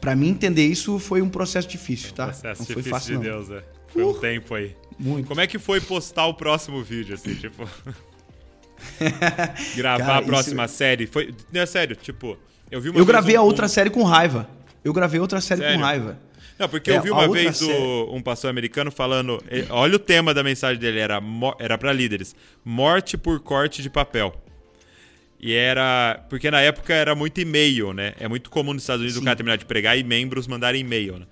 para 0.02 0.14
mim 0.14 0.28
entender 0.28 0.68
isso 0.68 1.00
foi 1.00 1.22
um 1.22 1.30
processo 1.30 1.70
difícil, 1.70 2.12
tá? 2.12 2.26
Um 2.26 2.28
processo 2.28 2.62
não 2.62 2.68
difícil 2.68 2.84
foi 2.84 2.92
fácil, 2.92 3.08
de 3.08 3.14
não. 3.14 3.22
Deus, 3.22 3.50
é. 3.52 3.64
Foi 3.88 4.04
uh, 4.04 4.10
um 4.10 4.20
tempo 4.20 4.56
aí. 4.56 4.76
Muito. 5.00 5.26
Como 5.26 5.40
é 5.40 5.48
que 5.48 5.58
foi 5.58 5.80
postar 5.80 6.26
o 6.26 6.34
próximo 6.34 6.84
vídeo, 6.84 7.16
assim, 7.16 7.34
tipo... 7.34 7.66
Gravar 9.78 10.06
Cara, 10.06 10.18
a 10.18 10.22
próxima 10.22 10.66
isso... 10.66 10.76
série? 10.76 11.08
Foi... 11.08 11.34
Não, 11.50 11.62
é 11.62 11.66
sério, 11.66 11.96
tipo... 11.96 12.38
Eu, 12.72 12.84
eu 12.84 13.06
gravei 13.06 13.38
um... 13.38 13.42
a 13.42 13.44
outra 13.44 13.68
série 13.68 13.90
com 13.90 14.04
raiva. 14.04 14.48
Eu 14.84 14.94
gravei 14.94 15.20
outra 15.20 15.42
série 15.42 15.62
sério? 15.62 15.78
com 15.78 15.84
raiva. 15.84 16.20
Não, 16.58 16.68
porque 16.68 16.92
é, 16.92 16.98
eu 16.98 17.02
vi 17.02 17.10
uma 17.10 17.28
vez 17.32 17.62
o, 17.62 18.10
um 18.12 18.22
pastor 18.22 18.50
americano 18.50 18.92
falando. 18.92 19.42
Olha 19.70 19.96
o 19.96 20.00
tema 20.00 20.34
da 20.34 20.44
mensagem 20.44 20.78
dele, 20.78 21.00
era, 21.00 21.22
era 21.58 21.78
para 21.78 21.94
líderes: 21.94 22.36
morte 22.66 23.18
por 23.18 23.40
corte 23.40 23.82
de 23.82 23.90
papel. 23.90 24.36
E 25.40 25.54
era. 25.54 26.22
Porque 26.30 26.52
na 26.52 26.60
época 26.60 26.94
era 26.94 27.16
muito 27.16 27.40
e-mail, 27.40 27.94
né? 27.94 28.14
É 28.20 28.28
muito 28.28 28.50
comum 28.50 28.74
nos 28.74 28.84
Estados 28.84 29.00
Unidos 29.00 29.16
Sim. 29.16 29.22
o 29.22 29.26
cara 29.26 29.38
terminar 29.38 29.58
de 29.58 29.66
pregar 29.66 29.98
e 29.98 30.04
membros 30.04 30.48
mandarem 30.48 30.82
e-mail, 30.82 31.20
né? 31.20 31.26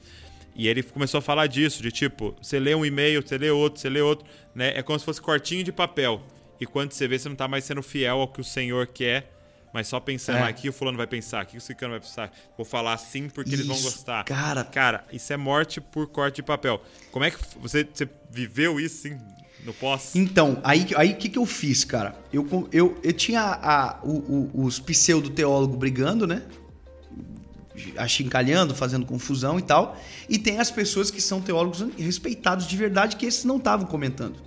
E 0.56 0.68
ele 0.68 0.82
começou 0.82 1.20
a 1.20 1.22
falar 1.22 1.46
disso, 1.48 1.84
de 1.84 1.92
tipo, 1.92 2.36
você 2.42 2.58
lê 2.58 2.74
um 2.74 2.86
e-mail, 2.86 3.22
você 3.22 3.38
lê 3.38 3.52
outro, 3.52 3.80
você 3.80 3.90
lê 3.90 4.02
outro, 4.02 4.26
né? 4.56 4.72
É 4.76 4.82
como 4.82 4.98
se 4.98 5.06
fosse 5.06 5.22
cortinho 5.22 5.64
de 5.64 5.72
papel. 5.72 6.22
E 6.60 6.66
quando 6.66 6.94
você 6.94 7.08
vê, 7.08 7.20
você 7.20 7.30
não 7.30 7.36
tá 7.36 7.48
mais 7.48 7.66
sendo 7.66 7.84
fiel 7.84 8.22
ao 8.22 8.28
que 8.28 8.42
o 8.42 8.44
Senhor 8.44 8.88
quer 8.88 9.37
mas 9.78 9.88
só 9.88 10.00
pensando, 10.00 10.40
é. 10.40 10.50
aqui 10.50 10.68
o 10.68 10.74
fulano 10.74 10.98
vai 10.98 11.06
pensar, 11.06 11.42
aqui 11.42 11.56
o 11.56 11.62
ciclano 11.62 11.92
vai 11.92 12.00
pensar, 12.00 12.32
vou 12.58 12.66
falar 12.66 12.94
assim 12.94 13.30
porque 13.30 13.54
isso, 13.54 13.62
eles 13.62 13.68
vão 13.68 13.80
gostar. 13.80 14.24
Cara, 14.24 14.64
cara, 14.64 15.06
isso 15.14 15.32
é 15.32 15.38
morte 15.38 15.80
por 15.80 16.08
corte 16.08 16.38
de 16.38 16.42
papel. 16.42 16.82
Como 17.12 17.24
é 17.24 17.30
que 17.30 17.38
você, 17.62 17.84
você 17.84 18.10
viveu 18.32 18.80
isso 18.80 19.06
assim, 19.06 19.20
no 19.64 19.76
pós? 19.76 20.16
Então, 20.16 20.60
aí 20.64 20.88
o 20.92 20.98
aí, 20.98 21.14
que, 21.14 21.30
que 21.30 21.38
eu 21.38 21.46
fiz, 21.46 21.86
cara? 21.86 22.20
Eu, 22.34 22.68
eu, 22.72 23.00
eu 23.04 23.14
tinha 23.14 23.40
a, 23.44 24.00
o, 24.04 24.50
o, 24.56 24.66
os 24.66 24.80
pseudo-teólogos 24.80 25.78
brigando, 25.78 26.26
né? 26.26 26.42
achincalhando, 27.98 28.74
fazendo 28.74 29.06
confusão 29.06 29.60
e 29.60 29.62
tal. 29.62 29.96
E 30.28 30.40
tem 30.40 30.60
as 30.60 30.72
pessoas 30.72 31.12
que 31.12 31.22
são 31.22 31.40
teólogos 31.40 31.86
respeitados 32.00 32.66
de 32.66 32.76
verdade, 32.76 33.16
que 33.16 33.28
esses 33.28 33.46
não 33.46 33.58
estavam 33.58 33.86
comentando. 33.86 34.38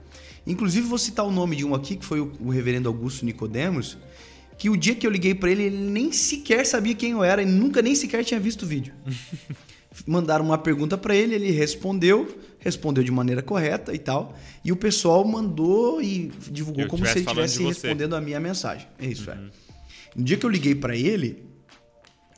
Inclusive, 0.44 0.88
vou 0.88 0.98
citar 0.98 1.24
o 1.24 1.30
nome 1.30 1.54
de 1.54 1.64
um 1.64 1.72
aqui, 1.72 1.94
que 1.94 2.04
foi 2.04 2.20
o, 2.20 2.32
o 2.40 2.50
reverendo 2.50 2.88
Augusto 2.88 3.24
Nicodemos, 3.24 3.96
que 4.60 4.68
o 4.68 4.76
dia 4.76 4.94
que 4.94 5.06
eu 5.06 5.10
liguei 5.10 5.34
para 5.34 5.50
ele, 5.50 5.62
ele 5.62 5.78
nem 5.78 6.12
sequer 6.12 6.66
sabia 6.66 6.94
quem 6.94 7.12
eu 7.12 7.24
era 7.24 7.42
e 7.42 7.46
nunca 7.46 7.80
nem 7.80 7.94
sequer 7.94 8.22
tinha 8.22 8.38
visto 8.38 8.64
o 8.64 8.66
vídeo. 8.66 8.92
Mandaram 10.06 10.44
uma 10.44 10.58
pergunta 10.58 10.98
para 10.98 11.16
ele, 11.16 11.34
ele 11.34 11.50
respondeu, 11.50 12.38
respondeu 12.58 13.02
de 13.02 13.10
maneira 13.10 13.40
correta 13.40 13.94
e 13.94 13.98
tal. 13.98 14.38
E 14.62 14.70
o 14.70 14.76
pessoal 14.76 15.24
mandou 15.24 16.02
e 16.02 16.30
divulgou 16.50 16.86
como 16.88 17.06
se 17.06 17.12
ele 17.12 17.20
estivesse 17.20 17.64
respondendo 17.64 18.14
a 18.14 18.20
minha 18.20 18.38
mensagem. 18.38 18.86
É 18.98 19.06
isso, 19.06 19.30
é. 19.30 19.34
uhum. 19.34 19.46
é. 19.46 19.50
No 20.14 20.24
dia 20.24 20.36
que 20.36 20.44
eu 20.44 20.50
liguei 20.50 20.74
para 20.74 20.94
ele, 20.94 21.42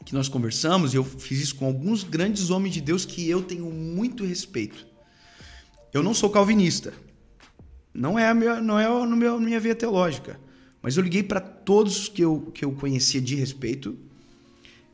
que 0.06 0.14
nós 0.14 0.28
conversamos, 0.28 0.94
eu 0.94 1.02
fiz 1.02 1.40
isso 1.40 1.56
com 1.56 1.66
alguns 1.66 2.04
grandes 2.04 2.50
homens 2.50 2.72
de 2.72 2.80
Deus 2.80 3.04
que 3.04 3.28
eu 3.28 3.42
tenho 3.42 3.64
muito 3.64 4.24
respeito. 4.24 4.86
Eu 5.92 6.04
não 6.04 6.14
sou 6.14 6.30
calvinista. 6.30 6.94
Não 7.92 8.16
é 8.16 8.28
a 8.28 8.32
minha, 8.32 8.60
não 8.60 8.78
é 8.78 8.86
no 8.86 9.16
meu, 9.16 9.40
minha 9.40 9.58
via 9.58 9.74
teológica. 9.74 10.38
Mas 10.82 10.96
eu 10.96 11.02
liguei 11.02 11.22
para 11.22 11.40
todos 11.40 12.08
que 12.08 12.22
eu, 12.22 12.50
que 12.52 12.64
eu 12.64 12.72
conhecia 12.72 13.20
de 13.20 13.36
respeito. 13.36 13.96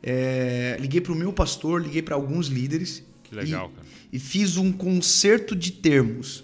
É, 0.01 0.77
liguei 0.79 1.01
para 1.01 1.11
o 1.11 1.15
meu 1.15 1.33
pastor, 1.33 1.81
liguei 1.81 2.01
para 2.01 2.15
alguns 2.15 2.47
líderes. 2.47 3.03
Que 3.23 3.35
legal, 3.35 3.71
e, 3.73 3.75
cara. 3.75 3.87
E 4.13 4.19
fiz 4.19 4.55
um 4.55 4.71
concerto 4.71 5.55
de 5.55 5.71
termos. 5.71 6.43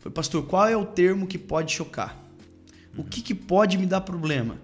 Falei, 0.00 0.14
pastor, 0.14 0.44
qual 0.44 0.66
é 0.66 0.76
o 0.76 0.84
termo 0.84 1.26
que 1.26 1.38
pode 1.38 1.72
chocar? 1.72 2.20
Uhum. 2.94 3.02
O 3.02 3.04
que, 3.04 3.22
que 3.22 3.34
pode 3.34 3.78
me 3.78 3.86
dar 3.86 4.00
problema? 4.00 4.58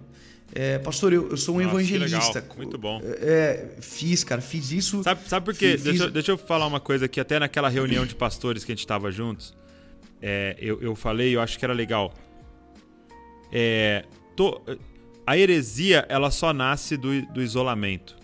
É, 0.54 0.78
pastor, 0.78 1.12
eu, 1.12 1.28
eu, 1.30 1.36
sou 1.36 1.56
um 1.56 1.62
Nossa, 1.62 1.76
evangelista. 1.76 2.44
Muito 2.56 2.78
bom. 2.78 3.00
É, 3.04 3.76
fiz, 3.80 4.24
cara, 4.24 4.40
fiz 4.40 4.70
isso. 4.70 5.02
Sabe, 5.02 5.28
sabe 5.28 5.44
por 5.44 5.54
quê? 5.54 5.72
Fiz, 5.72 5.82
deixa, 5.82 6.10
deixa, 6.10 6.32
eu 6.32 6.38
falar 6.38 6.66
uma 6.66 6.80
coisa 6.80 7.08
que 7.08 7.20
até 7.20 7.38
naquela 7.38 7.68
reunião 7.68 8.06
de 8.06 8.14
pastores 8.14 8.64
que 8.64 8.72
a 8.72 8.74
gente 8.74 8.84
estava 8.84 9.10
juntos, 9.10 9.54
é, 10.22 10.56
eu, 10.58 10.80
eu 10.80 10.94
falei, 10.94 11.34
eu 11.34 11.40
acho 11.40 11.58
que 11.58 11.64
era 11.64 11.74
legal. 11.74 12.14
É, 13.52 14.04
to, 14.37 14.61
a 15.26 15.37
heresia 15.37 16.07
ela 16.09 16.30
só 16.30 16.53
nasce 16.53 16.97
do, 16.97 17.22
do 17.32 17.43
isolamento. 17.43 18.16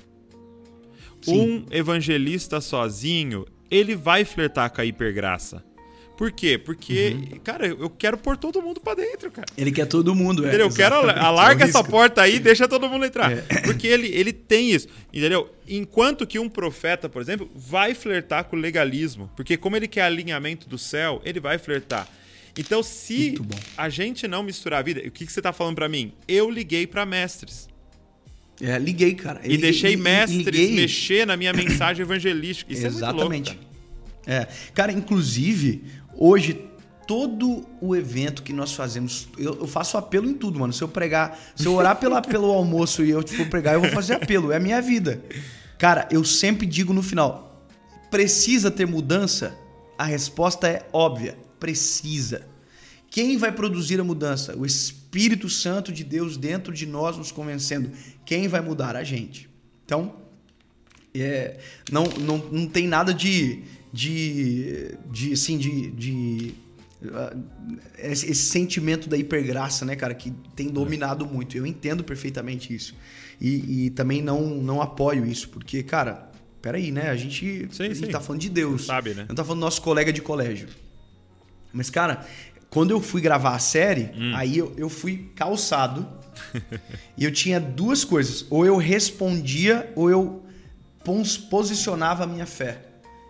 Sim. 1.21 1.41
Um 1.41 1.67
evangelista 1.71 2.61
sozinho, 2.61 3.47
ele 3.71 3.97
vai 3.97 4.25
flertar 4.25 4.71
com 4.71 4.81
a 4.81 4.85
hipergraça. 4.85 5.65
Por 6.17 6.31
quê? 6.31 6.59
Porque, 6.59 7.17
uhum. 7.17 7.39
cara, 7.41 7.67
eu 7.67 7.91
quero 7.91 8.17
pôr 8.19 8.37
todo 8.37 8.63
mundo 8.63 8.81
para 8.81 8.95
dentro, 8.97 9.31
cara. 9.31 9.47
Ele 9.57 9.73
quer 9.73 9.87
todo 9.87 10.15
mundo, 10.15 10.47
é. 10.47 10.55
Eu 10.61 10.71
quero 10.71 10.95
alarga 10.95 11.65
é 11.65 11.69
essa 11.69 11.83
porta 11.83 12.23
aí, 12.23 12.39
deixa 12.39 12.69
todo 12.69 12.89
mundo 12.89 13.05
entrar. 13.05 13.33
É. 13.33 13.43
Porque 13.65 13.87
ele, 13.87 14.09
ele 14.09 14.33
tem 14.33 14.71
isso, 14.71 14.87
entendeu? 15.13 15.51
Enquanto 15.67 16.27
que 16.27 16.39
um 16.39 16.49
profeta, 16.49 17.09
por 17.09 17.23
exemplo, 17.23 17.51
vai 17.55 17.95
flertar 17.95 18.45
com 18.45 18.57
o 18.57 18.59
legalismo, 18.59 19.31
porque 19.35 19.57
como 19.57 19.77
ele 19.77 19.89
quer 19.89 20.03
alinhamento 20.03 20.69
do 20.69 20.77
céu, 20.77 21.21
ele 21.25 21.41
vai 21.41 21.57
flertar. 21.57 22.07
Então, 22.57 22.83
se 22.83 23.35
a 23.77 23.89
gente 23.89 24.29
não 24.29 24.43
misturar 24.43 24.81
a 24.81 24.83
vida, 24.83 25.01
o 25.01 25.11
que, 25.11 25.25
que 25.25 25.33
você 25.33 25.41
está 25.41 25.53
falando 25.53 25.77
para 25.77 25.89
mim? 25.89 26.13
Eu 26.29 26.51
liguei 26.51 26.87
para 26.87 27.07
mestres. 27.07 27.69
É, 28.61 28.79
liguei, 28.79 29.15
cara. 29.15 29.41
E 29.45 29.57
deixei 29.57 29.97
mestres 29.97 30.45
liguei. 30.45 30.77
mexer 30.77 31.27
na 31.27 31.37
minha 31.37 31.53
mensagem 31.53 32.03
evangelística. 32.03 32.73
Isso 32.73 32.87
Exatamente. 32.87 33.23
é 33.23 33.29
muito 33.29 33.49
louco, 33.49 33.67
cara. 34.27 34.43
É. 34.43 34.49
Cara, 34.75 34.93
inclusive, 34.93 35.85
hoje 36.15 36.69
todo 37.07 37.67
o 37.81 37.97
evento 37.97 38.43
que 38.43 38.53
nós 38.53 38.73
fazemos, 38.73 39.29
eu, 39.37 39.61
eu, 39.61 39.67
faço 39.67 39.99
apelo 39.99 40.29
em 40.29 40.35
tudo, 40.35 40.61
mano. 40.61 40.73
Se 40.73 40.83
eu 40.83 40.89
pregar, 40.89 41.39
se 41.57 41.67
eu 41.67 41.75
orar 41.75 41.97
pela, 41.97 42.23
pelo 42.23 42.53
almoço 42.53 43.05
e 43.05 43.11
eu 43.11 43.27
for 43.27 43.47
pregar, 43.49 43.75
eu 43.75 43.81
vou 43.81 43.91
fazer 43.91 44.15
apelo. 44.15 44.53
É 44.53 44.57
a 44.57 44.61
minha 44.61 44.81
vida. 44.81 45.23
Cara, 45.79 46.07
eu 46.11 46.23
sempre 46.23 46.67
digo 46.67 46.93
no 46.93 47.03
final: 47.03 47.67
precisa 48.11 48.71
ter 48.71 48.87
mudança? 48.87 49.57
A 49.99 50.05
resposta 50.05 50.69
é 50.69 50.87
óbvia 50.93 51.37
precisa. 51.63 52.45
Quem 53.09 53.37
vai 53.37 53.53
produzir 53.53 54.01
a 54.01 54.05
mudança? 54.05 54.57
O 54.59 54.67
Espírito 54.67 55.49
Santo 55.49 55.93
de 55.93 56.03
Deus 56.03 56.37
dentro 56.37 56.73
de 56.73 56.87
nós 56.87 57.17
nos 57.17 57.31
convencendo. 57.31 57.93
Quem 58.27 58.49
vai 58.49 58.61
mudar? 58.61 58.97
A 58.97 59.05
gente. 59.05 59.49
Então, 59.85 60.17
é, 61.15 61.59
não, 61.93 62.03
não, 62.19 62.39
não 62.39 62.67
tem 62.67 62.89
nada 62.89 63.15
de, 63.15 63.63
de, 63.93 64.97
de 65.09 65.35
assim, 65.35 65.57
de, 65.57 65.91
de 65.93 66.55
uh, 67.03 67.39
esse, 67.99 68.29
esse, 68.29 68.43
sentimento 68.47 69.09
da 69.09 69.17
hipergraça, 69.17 69.85
né, 69.85 69.95
cara, 69.95 70.15
que 70.15 70.33
tem 70.57 70.69
dominado 70.69 71.25
muito. 71.25 71.57
Eu 71.57 71.65
entendo 71.65 72.03
perfeitamente 72.03 72.75
isso. 72.75 72.93
E, 73.41 73.87
e, 73.87 73.91
também 73.91 74.21
não, 74.21 74.41
não 74.41 74.83
apoio 74.83 75.25
isso, 75.25 75.49
porque, 75.51 75.85
cara, 75.85 76.29
peraí, 76.61 76.91
né? 76.91 77.11
A 77.11 77.17
gente, 77.17 77.69
sim, 77.71 77.85
a 77.85 77.87
gente 77.87 78.07
sim. 78.07 78.07
tá 78.07 78.21
falando 78.21 78.41
de 78.41 78.49
Deus. 78.49 78.87
Sabe, 78.87 79.15
né? 79.15 79.27
Não 79.29 79.35
tá 79.37 79.45
falando 79.45 79.61
do 79.61 79.65
nosso 79.65 79.81
colega 79.81 80.13
de 80.13 80.21
colégio. 80.21 80.69
Mas, 81.73 81.91
cara, 81.91 82.27
quando 82.71 82.91
eu 82.91 83.01
fui 83.01 83.21
gravar 83.21 83.55
a 83.55 83.59
série, 83.59 84.11
hum. 84.17 84.33
aí 84.35 84.59
eu, 84.59 84.73
eu 84.77 84.89
fui 84.89 85.31
calçado. 85.37 86.07
e 87.17 87.25
eu 87.25 87.31
tinha 87.31 87.61
duas 87.61 88.05
coisas. 88.05 88.47
Ou 88.49 88.65
eu 88.65 88.77
respondia, 88.77 89.93
ou 89.95 90.11
eu 90.11 90.43
posicionava 91.51 92.25
a 92.25 92.27
minha 92.27 92.47
fé. 92.47 92.81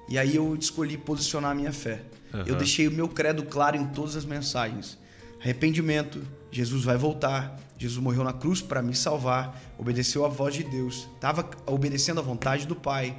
E 0.09 0.19
aí 0.19 0.37
eu 0.37 0.55
escolhi 0.55 0.97
posicionar 0.97 1.53
a 1.53 1.55
minha 1.55 1.73
fé. 1.73 2.03
Uhum. 2.33 2.45
Eu 2.47 2.57
deixei 2.57 2.89
o 2.89 2.91
meu 2.91 3.09
credo 3.09 3.43
claro 3.45 3.77
em 3.77 3.87
todas 3.87 4.17
as 4.17 4.25
mensagens. 4.25 4.99
Arrependimento, 5.41 6.23
Jesus 6.51 6.85
vai 6.85 6.97
voltar, 6.97 7.59
Jesus 7.77 8.01
morreu 8.01 8.23
na 8.23 8.33
cruz 8.33 8.63
para 8.63 8.81
me 8.81 8.95
salvar, 8.95 9.61
obedeceu 9.77 10.25
à 10.25 10.29
voz 10.29 10.55
de 10.55 10.63
Deus, 10.63 11.09
estava 11.15 11.49
obedecendo 11.67 12.21
à 12.21 12.23
vontade 12.23 12.65
do 12.67 12.77
Pai. 12.77 13.17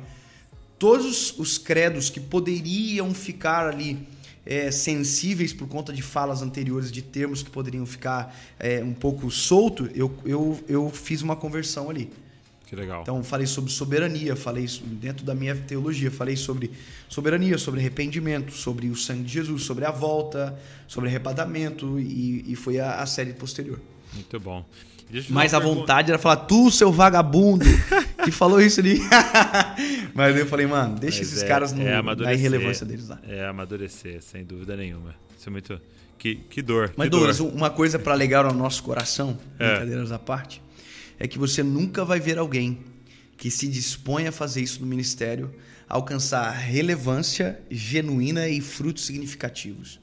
Todos 0.80 1.38
os 1.38 1.58
credos 1.58 2.10
que 2.10 2.20
poderiam 2.20 3.14
ficar 3.14 3.68
ali 3.68 4.08
é, 4.46 4.72
sensíveis 4.72 5.54
por 5.54 5.68
conta 5.68 5.94
de 5.94 6.02
falas 6.02 6.42
anteriores, 6.42 6.92
de 6.92 7.02
termos 7.02 7.42
que 7.42 7.50
poderiam 7.50 7.86
ficar 7.86 8.36
é, 8.60 8.84
um 8.84 8.94
pouco 8.94 9.30
solto, 9.32 9.90
eu, 9.96 10.14
eu, 10.26 10.60
eu 10.68 10.90
fiz 10.90 11.22
uma 11.22 11.36
conversão 11.36 11.90
ali. 11.90 12.12
Que 12.74 12.76
legal. 12.76 13.04
Então, 13.04 13.24
falei 13.24 13.46
sobre 13.46 13.72
soberania, 13.72 14.36
falei 14.36 14.66
dentro 14.82 15.24
da 15.24 15.36
minha 15.36 15.56
teologia, 15.56 16.10
falei 16.10 16.36
sobre 16.36 16.72
soberania, 17.08 17.58
sobre 17.58 17.80
arrependimento, 17.80 18.52
sobre 18.52 18.90
o 18.90 18.96
sangue 18.96 19.24
de 19.24 19.34
Jesus, 19.34 19.64
sobre 19.64 19.86
a 19.86 19.92
volta, 19.92 20.58
sobre 20.88 21.08
arrebatamento, 21.08 22.00
e, 22.00 22.52
e 22.52 22.56
foi 22.56 22.80
a, 22.80 22.96
a 22.96 23.06
série 23.06 23.34
posterior. 23.34 23.80
Muito 24.14 24.40
bom. 24.40 24.66
Mas 25.30 25.54
a 25.54 25.60
vontade 25.60 26.10
era 26.10 26.18
falar, 26.18 26.38
tu, 26.38 26.72
seu 26.72 26.92
vagabundo, 26.92 27.66
que 28.24 28.32
falou 28.32 28.60
isso 28.60 28.80
ali. 28.80 29.00
Mas 30.14 30.38
eu 30.38 30.46
falei, 30.46 30.68
mano, 30.68 30.96
deixa 31.00 31.20
Mas 31.20 31.28
esses 31.28 31.44
é, 31.44 31.48
caras 31.48 31.74
no, 31.74 31.82
é 31.82 32.02
na 32.02 32.34
irrelevância 32.34 32.86
deles 32.86 33.08
lá. 33.08 33.20
É 33.28 33.46
amadurecer, 33.46 34.22
sem 34.22 34.46
dúvida 34.46 34.76
nenhuma. 34.76 35.16
Isso 35.38 35.50
é 35.50 35.52
muito. 35.52 35.82
Que, 36.18 36.36
que 36.36 36.62
dor. 36.62 36.94
Mas, 36.96 37.08
que 37.08 37.10
Douglas, 37.10 37.38
dor. 37.40 37.54
uma 37.54 37.70
coisa 37.70 37.98
para 37.98 38.14
alegar 38.14 38.46
ao 38.46 38.54
nosso 38.54 38.84
coração, 38.84 39.38
é. 39.60 39.70
brincadeiras 39.70 40.12
à 40.12 40.20
parte, 40.20 40.62
é 41.20 41.28
que 41.28 41.38
você 41.38 41.64
nunca 41.64 42.06
vai 42.06 42.20
ver 42.20 42.38
alguém 42.38 42.80
que 43.38 43.50
se 43.52 43.68
dispõe 43.68 44.28
a 44.28 44.32
fazer 44.32 44.62
isso 44.62 44.80
no 44.80 44.86
ministério 44.86 45.54
alcançar 45.90 46.50
relevância 46.52 47.60
genuína 47.70 48.48
e 48.48 48.62
frutos 48.62 49.06
significativos. 49.06 50.00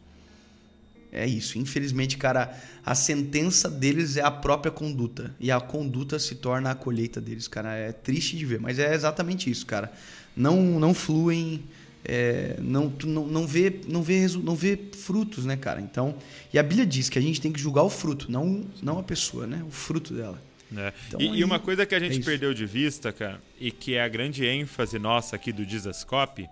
É 1.12 1.26
isso. 1.26 1.58
Infelizmente, 1.58 2.16
cara, 2.16 2.56
a 2.84 2.94
sentença 2.94 3.68
deles 3.68 4.16
é 4.16 4.22
a 4.22 4.30
própria 4.30 4.70
conduta. 4.70 5.34
E 5.40 5.50
a 5.50 5.60
conduta 5.60 6.18
se 6.18 6.36
torna 6.36 6.70
a 6.70 6.74
colheita 6.74 7.20
deles, 7.20 7.48
cara. 7.48 7.74
É 7.74 7.92
triste 7.92 8.36
de 8.36 8.46
ver, 8.46 8.60
mas 8.60 8.78
é 8.78 8.94
exatamente 8.94 9.50
isso, 9.50 9.66
cara. 9.66 9.92
Não, 10.36 10.78
não 10.78 10.94
fluem, 10.94 11.64
é, 12.04 12.56
não, 12.60 12.92
não, 13.04 13.26
não, 13.26 13.46
vê, 13.46 13.80
não, 13.88 14.02
vê, 14.02 14.26
não 14.42 14.54
vê 14.54 14.78
frutos, 14.92 15.44
né, 15.44 15.56
cara? 15.56 15.80
Então, 15.80 16.14
e 16.52 16.58
a 16.58 16.62
Bíblia 16.62 16.86
diz 16.86 17.08
que 17.08 17.18
a 17.18 17.22
gente 17.22 17.40
tem 17.40 17.52
que 17.52 17.60
julgar 17.60 17.82
o 17.82 17.90
fruto, 17.90 18.30
não, 18.30 18.64
não 18.82 18.98
a 18.98 19.02
pessoa, 19.02 19.46
né? 19.46 19.62
O 19.66 19.70
fruto 19.70 20.14
dela. 20.14 20.40
É. 20.76 20.92
Então, 21.08 21.20
e, 21.20 21.28
aí, 21.28 21.38
e, 21.40 21.44
uma 21.44 21.58
coisa 21.58 21.84
que 21.84 21.94
a 21.94 21.98
gente 21.98 22.20
é 22.20 22.24
perdeu 22.24 22.54
de 22.54 22.64
vista, 22.64 23.12
cara, 23.12 23.42
e 23.58 23.70
que 23.70 23.94
é 23.94 24.02
a 24.02 24.08
grande 24.08 24.46
ênfase 24.46 24.98
nossa 24.98 25.36
aqui 25.36 25.52
do 25.52 25.66
Dizascope, 25.66 26.48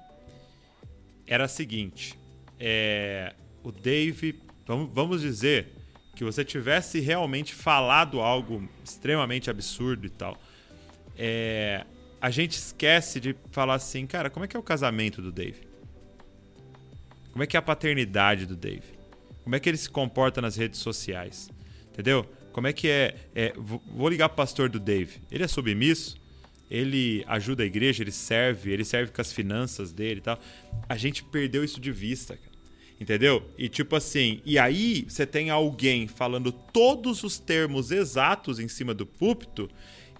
era 1.27 1.45
a 1.45 1.49
seguinte: 1.49 2.19
é, 2.59 3.33
o 3.63 3.71
Dave, 3.71 4.35
vamos, 4.69 5.23
dizer 5.23 5.73
que 6.14 6.23
você 6.23 6.45
tivesse 6.45 7.01
realmente 7.01 7.55
falado 7.55 8.21
algo 8.21 8.69
extremamente 8.85 9.49
absurdo 9.49 10.07
e 10.07 10.11
tal. 10.11 10.37
É, 11.16 11.87
a 12.21 12.31
gente 12.31 12.53
esquece 12.53 13.19
de 13.19 13.35
falar 13.51 13.75
assim, 13.75 14.07
cara, 14.07 14.29
como 14.29 14.45
é 14.45 14.49
que 14.49 14.57
é 14.57 14.61
o 14.61 14.62
casamento 14.62 15.23
do 15.23 15.33
Dave? 15.33 15.66
Como 17.33 17.43
é 17.43 17.47
que 17.47 17.57
é 17.57 17.59
a 17.59 17.62
paternidade 17.62 18.45
do 18.45 18.55
Dave? 18.55 18.99
Como 19.43 19.55
é 19.57 19.61
que 19.61 19.69
ele 19.69 19.79
se 19.79 19.89
comporta 19.89 20.43
nas 20.43 20.57
redes 20.57 20.81
sociais? 20.81 21.49
Entendeu? 21.91 22.27
Como 22.53 22.66
é 22.66 22.73
que 22.73 22.89
é, 22.89 23.16
é 23.35 23.55
vou 23.57 24.09
ligar 24.09 24.29
pro 24.29 24.37
pastor 24.37 24.69
do 24.69 24.79
Dave. 24.79 25.21
Ele 25.31 25.45
é 25.45 25.49
submisso? 25.49 26.21
Ele 26.71 27.25
ajuda 27.27 27.62
a 27.62 27.66
igreja, 27.66 28.03
ele 28.03 28.12
serve, 28.12 28.71
ele 28.71 28.85
serve 28.85 29.12
com 29.12 29.21
as 29.21 29.33
finanças 29.33 29.93
dele 29.93 30.19
e 30.19 30.23
tal. 30.23 30.39
A 30.87 30.97
gente 30.97 31.25
perdeu 31.25 31.64
isso 31.64 31.81
de 31.81 31.91
vista, 31.91 32.37
cara. 32.37 32.58
Entendeu? 33.01 33.49
E 33.57 33.68
tipo 33.68 33.94
assim, 33.94 34.40
e 34.44 34.59
aí 34.59 35.07
você 35.09 35.24
tem 35.24 35.51
alguém 35.51 36.09
falando 36.09 36.51
todos 36.51 37.22
os 37.22 37.38
termos 37.38 37.92
exatos 37.92 38.59
em 38.59 38.66
cima 38.66 38.92
do 38.92 39.07
púlpito 39.07 39.70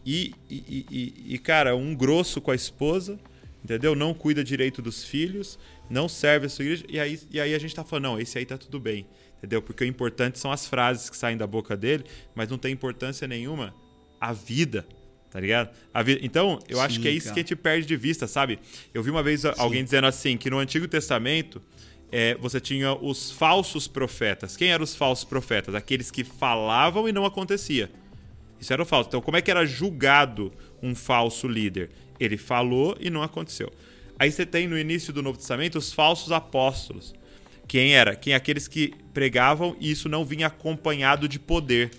e, 0.07 0.33
e, 0.49 0.87
e, 0.91 1.35
e, 1.35 1.39
cara, 1.39 1.75
um 1.75 1.95
grosso 1.95 2.41
com 2.41 2.51
a 2.53 2.55
esposa, 2.55 3.19
entendeu? 3.65 3.95
Não 3.95 4.15
cuida 4.15 4.45
direito 4.45 4.81
dos 4.81 5.05
filhos, 5.05 5.59
não 5.91 6.09
serve 6.09 6.47
a 6.47 6.49
sua 6.49 6.65
igreja. 6.65 6.85
E 6.89 7.01
aí, 7.01 7.21
e 7.31 7.41
aí 7.41 7.55
a 7.55 7.59
gente 7.59 7.75
tá 7.75 7.85
falando, 7.85 8.05
não, 8.05 8.21
esse 8.21 8.39
aí 8.39 8.47
tá 8.47 8.57
tudo 8.57 8.79
bem, 8.79 9.07
entendeu? 9.39 9.61
Porque 9.61 9.83
o 9.83 9.87
importante 9.87 10.39
são 10.39 10.53
as 10.53 10.67
frases 10.67 11.11
que 11.11 11.17
saem 11.17 11.37
da 11.37 11.47
boca 11.47 11.77
dele, 11.77 12.05
mas 12.35 12.49
não 12.49 12.57
tem 12.57 12.73
importância 12.73 13.27
nenhuma 13.27 13.75
a 14.21 14.33
vida, 14.33 14.87
tá 15.31 15.41
ligado? 15.41 15.75
Vida... 16.05 16.21
Então, 16.25 16.61
eu 16.69 16.79
Sim, 16.79 16.83
acho 16.85 17.01
que 17.01 17.09
é 17.09 17.11
isso 17.11 17.27
cara. 17.27 17.35
que 17.35 17.41
a 17.41 17.43
gente 17.43 17.57
perde 17.57 17.87
de 17.87 17.97
vista, 17.97 18.29
sabe? 18.29 18.61
Eu 18.95 19.03
vi 19.03 19.11
uma 19.11 19.23
vez 19.23 19.41
Sim. 19.41 19.53
alguém 19.59 19.83
dizendo 19.83 20.07
assim, 20.07 20.37
que 20.37 20.49
no 20.49 20.59
Antigo 20.59 20.87
Testamento 20.87 21.61
é, 22.11 22.35
você 22.37 22.61
tinha 22.61 22.95
os 22.95 23.31
falsos 23.31 23.87
profetas. 23.87 24.57
Quem 24.57 24.71
eram 24.71 24.85
os 24.85 24.95
falsos 24.95 25.25
profetas? 25.25 25.75
Aqueles 25.75 26.11
que 26.11 26.25
falavam 26.25 27.09
e 27.09 27.13
não 27.13 27.25
acontecia. 27.25 27.91
Isso 28.61 28.73
era 28.73 28.83
o 28.83 28.87
falso. 28.87 29.09
Então, 29.09 29.21
como 29.21 29.37
é 29.37 29.43
que 29.43 29.51
era 29.51 29.65
julgado 29.67 30.53
um 30.83 30.95
falso 30.95 31.47
líder? 31.47 31.91
Ele 32.19 32.37
falou 32.37 32.97
e 33.01 33.11
não 33.11 33.23
aconteceu. 33.23 33.73
Aí 34.19 34.33
você 34.33 34.45
tem 34.45 34.67
no 34.67 34.77
início 34.77 35.13
do 35.13 35.23
Novo 35.23 35.39
Testamento 35.39 35.79
os 35.79 35.93
falsos 35.93 36.33
apóstolos. 36.33 37.15
Quem 37.69 37.95
era? 37.95 38.17
Quem 38.17 38.35
aqueles 38.35 38.67
que 38.67 38.95
pregavam 39.13 39.77
e 39.79 39.91
isso 39.91 40.09
não 40.09 40.25
vinha 40.25 40.49
acompanhado 40.49 41.29
de 41.29 41.39
poder. 41.39 41.91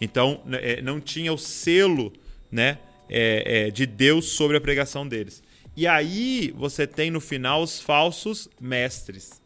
Então, 0.00 0.42
né, 0.44 0.58
é, 0.60 0.82
não 0.82 1.00
tinha 1.00 1.32
o 1.32 1.38
selo 1.38 2.12
né, 2.50 2.78
é, 3.08 3.66
é, 3.66 3.70
de 3.70 3.86
Deus 3.86 4.26
sobre 4.30 4.56
a 4.56 4.60
pregação 4.60 5.06
deles. 5.06 5.42
E 5.76 5.86
aí 5.86 6.52
você 6.56 6.86
tem 6.86 7.10
no 7.10 7.20
final 7.20 7.62
os 7.62 7.80
falsos 7.80 8.48
mestres. 8.60 9.40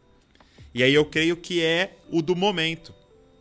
E 0.74 0.82
aí 0.82 0.92
eu 0.92 1.04
creio 1.04 1.36
que 1.36 1.62
é 1.62 1.96
o 2.10 2.20
do 2.20 2.34
momento. 2.34 2.94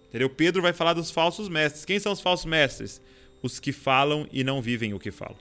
Entendeu? 0.09 0.29
Pedro 0.29 0.61
vai 0.61 0.73
falar 0.73 0.93
dos 0.93 1.09
falsos 1.09 1.49
mestres. 1.49 1.85
Quem 1.85 1.99
são 1.99 2.11
os 2.11 2.21
falsos 2.21 2.45
mestres? 2.45 3.01
Os 3.41 3.59
que 3.59 3.71
falam 3.71 4.27
e 4.31 4.43
não 4.43 4.61
vivem 4.61 4.93
o 4.93 4.99
que 4.99 5.11
falam. 5.11 5.37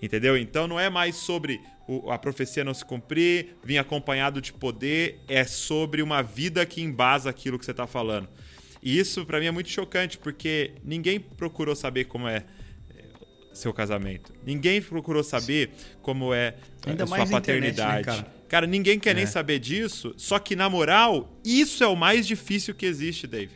Entendeu? 0.00 0.36
Então 0.36 0.66
não 0.68 0.78
é 0.78 0.88
mais 0.88 1.16
sobre 1.16 1.60
a 2.08 2.18
profecia 2.18 2.64
não 2.64 2.74
se 2.74 2.84
cumprir, 2.84 3.56
vir 3.62 3.78
acompanhado 3.78 4.40
de 4.40 4.52
poder, 4.52 5.20
é 5.28 5.44
sobre 5.44 6.02
uma 6.02 6.22
vida 6.22 6.64
que 6.64 6.80
embasa 6.80 7.30
aquilo 7.30 7.58
que 7.58 7.64
você 7.64 7.72
está 7.72 7.86
falando. 7.86 8.28
E 8.82 8.98
isso 8.98 9.24
para 9.24 9.38
mim 9.40 9.46
é 9.46 9.50
muito 9.50 9.68
chocante, 9.70 10.18
porque 10.18 10.72
ninguém 10.84 11.20
procurou 11.20 11.74
saber 11.74 12.04
como 12.04 12.28
é 12.28 12.44
seu 13.52 13.72
casamento. 13.72 14.32
Ninguém 14.44 14.80
procurou 14.80 15.22
saber 15.22 15.70
como 16.00 16.32
é 16.32 16.54
Ainda 16.86 17.06
sua 17.06 17.26
paternidade. 17.26 18.00
Internet, 18.00 18.06
né, 18.06 18.24
cara? 18.24 18.42
Cara, 18.48 18.66
ninguém 18.66 18.98
quer 18.98 19.10
é. 19.10 19.14
nem 19.14 19.26
saber 19.26 19.58
disso. 19.58 20.14
Só 20.16 20.38
que, 20.38 20.54
na 20.54 20.68
moral, 20.68 21.32
isso 21.44 21.82
é 21.82 21.86
o 21.86 21.96
mais 21.96 22.26
difícil 22.26 22.74
que 22.74 22.84
existe, 22.84 23.26
Dave. 23.26 23.52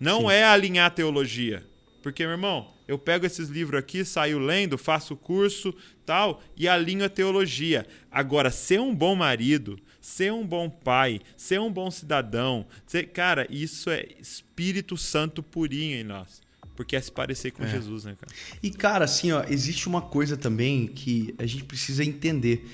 Não 0.00 0.22
Sim. 0.22 0.30
é 0.30 0.44
alinhar 0.44 0.90
teologia. 0.94 1.64
Porque, 2.02 2.22
meu 2.22 2.32
irmão, 2.32 2.72
eu 2.86 2.98
pego 2.98 3.26
esses 3.26 3.50
livros 3.50 3.78
aqui, 3.78 4.04
saio 4.04 4.38
lendo, 4.38 4.78
faço 4.78 5.14
curso, 5.14 5.74
tal, 6.06 6.42
e 6.56 6.66
alinho 6.66 7.04
a 7.04 7.08
teologia. 7.08 7.86
Agora, 8.10 8.50
ser 8.50 8.80
um 8.80 8.94
bom 8.94 9.14
marido, 9.14 9.78
ser 10.00 10.32
um 10.32 10.46
bom 10.46 10.70
pai, 10.70 11.20
ser 11.36 11.60
um 11.60 11.70
bom 11.70 11.90
cidadão, 11.90 12.66
ser, 12.86 13.08
cara, 13.08 13.46
isso 13.50 13.90
é 13.90 14.06
Espírito 14.18 14.96
Santo 14.96 15.42
purinho 15.42 15.98
em 15.98 16.04
nós. 16.04 16.40
Porque 16.78 16.94
é 16.94 17.00
se 17.00 17.10
parecer 17.10 17.50
com 17.50 17.64
é. 17.64 17.68
Jesus, 17.68 18.04
né, 18.04 18.14
cara? 18.20 18.32
E, 18.62 18.70
cara, 18.70 19.04
assim, 19.04 19.32
ó, 19.32 19.42
existe 19.48 19.88
uma 19.88 20.00
coisa 20.00 20.36
também 20.36 20.86
que 20.86 21.34
a 21.36 21.44
gente 21.44 21.64
precisa 21.64 22.04
entender. 22.04 22.70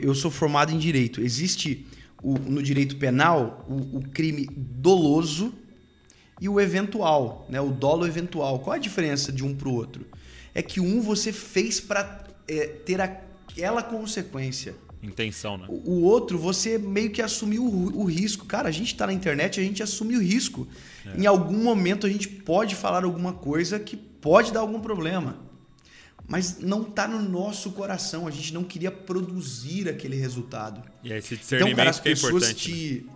Eu 0.00 0.14
sou 0.14 0.30
formado 0.30 0.70
em 0.70 0.78
direito. 0.78 1.20
Existe 1.20 1.84
o, 2.22 2.38
no 2.38 2.62
direito 2.62 2.94
penal 2.94 3.66
o, 3.68 3.98
o, 3.98 4.08
crime 4.08 4.48
doloso 4.56 5.52
e 6.40 6.48
o 6.48 6.60
eventual, 6.60 7.44
né? 7.50 7.60
O 7.60 7.70
dolo 7.70 8.06
eventual. 8.06 8.60
Qual 8.60 8.72
a 8.72 8.78
diferença 8.78 9.32
de 9.32 9.44
um 9.44 9.52
para 9.52 9.68
o 9.68 9.74
outro? 9.74 10.06
É 10.54 10.62
que 10.62 10.78
um 10.78 11.02
você 11.02 11.32
fez 11.32 11.80
para 11.80 12.28
é, 12.46 12.68
ter 12.68 13.00
aquela 13.00 13.82
consequência. 13.82 14.76
Intenção, 15.04 15.58
né? 15.58 15.66
O, 15.68 15.90
o 15.90 16.02
outro, 16.02 16.38
você 16.38 16.78
meio 16.78 17.10
que 17.10 17.20
assumiu 17.20 17.64
o, 17.64 18.00
o 18.00 18.04
risco. 18.04 18.46
Cara, 18.46 18.68
a 18.68 18.72
gente 18.72 18.88
está 18.88 19.06
na 19.06 19.12
internet, 19.12 19.60
a 19.60 19.62
gente 19.62 19.82
assume 19.82 20.16
o 20.16 20.22
risco. 20.22 20.66
É. 21.06 21.20
Em 21.20 21.26
algum 21.26 21.62
momento 21.62 22.06
a 22.06 22.10
gente 22.10 22.28
pode 22.28 22.74
falar 22.74 23.04
alguma 23.04 23.32
coisa 23.32 23.78
que 23.78 23.96
pode 23.96 24.52
dar 24.52 24.60
algum 24.60 24.80
problema. 24.80 25.36
Mas 26.26 26.58
não 26.58 26.82
está 26.82 27.06
no 27.06 27.20
nosso 27.20 27.72
coração. 27.72 28.26
A 28.26 28.30
gente 28.30 28.54
não 28.54 28.64
queria 28.64 28.90
produzir 28.90 29.88
aquele 29.88 30.16
resultado. 30.16 30.82
E 31.02 31.12
esse 31.12 31.36
discernimento 31.36 31.72
então, 31.72 31.76
cara, 31.76 31.90
as 31.90 32.00
pessoas 32.00 32.50
é 32.50 32.54
te. 32.54 33.04
Né? 33.06 33.12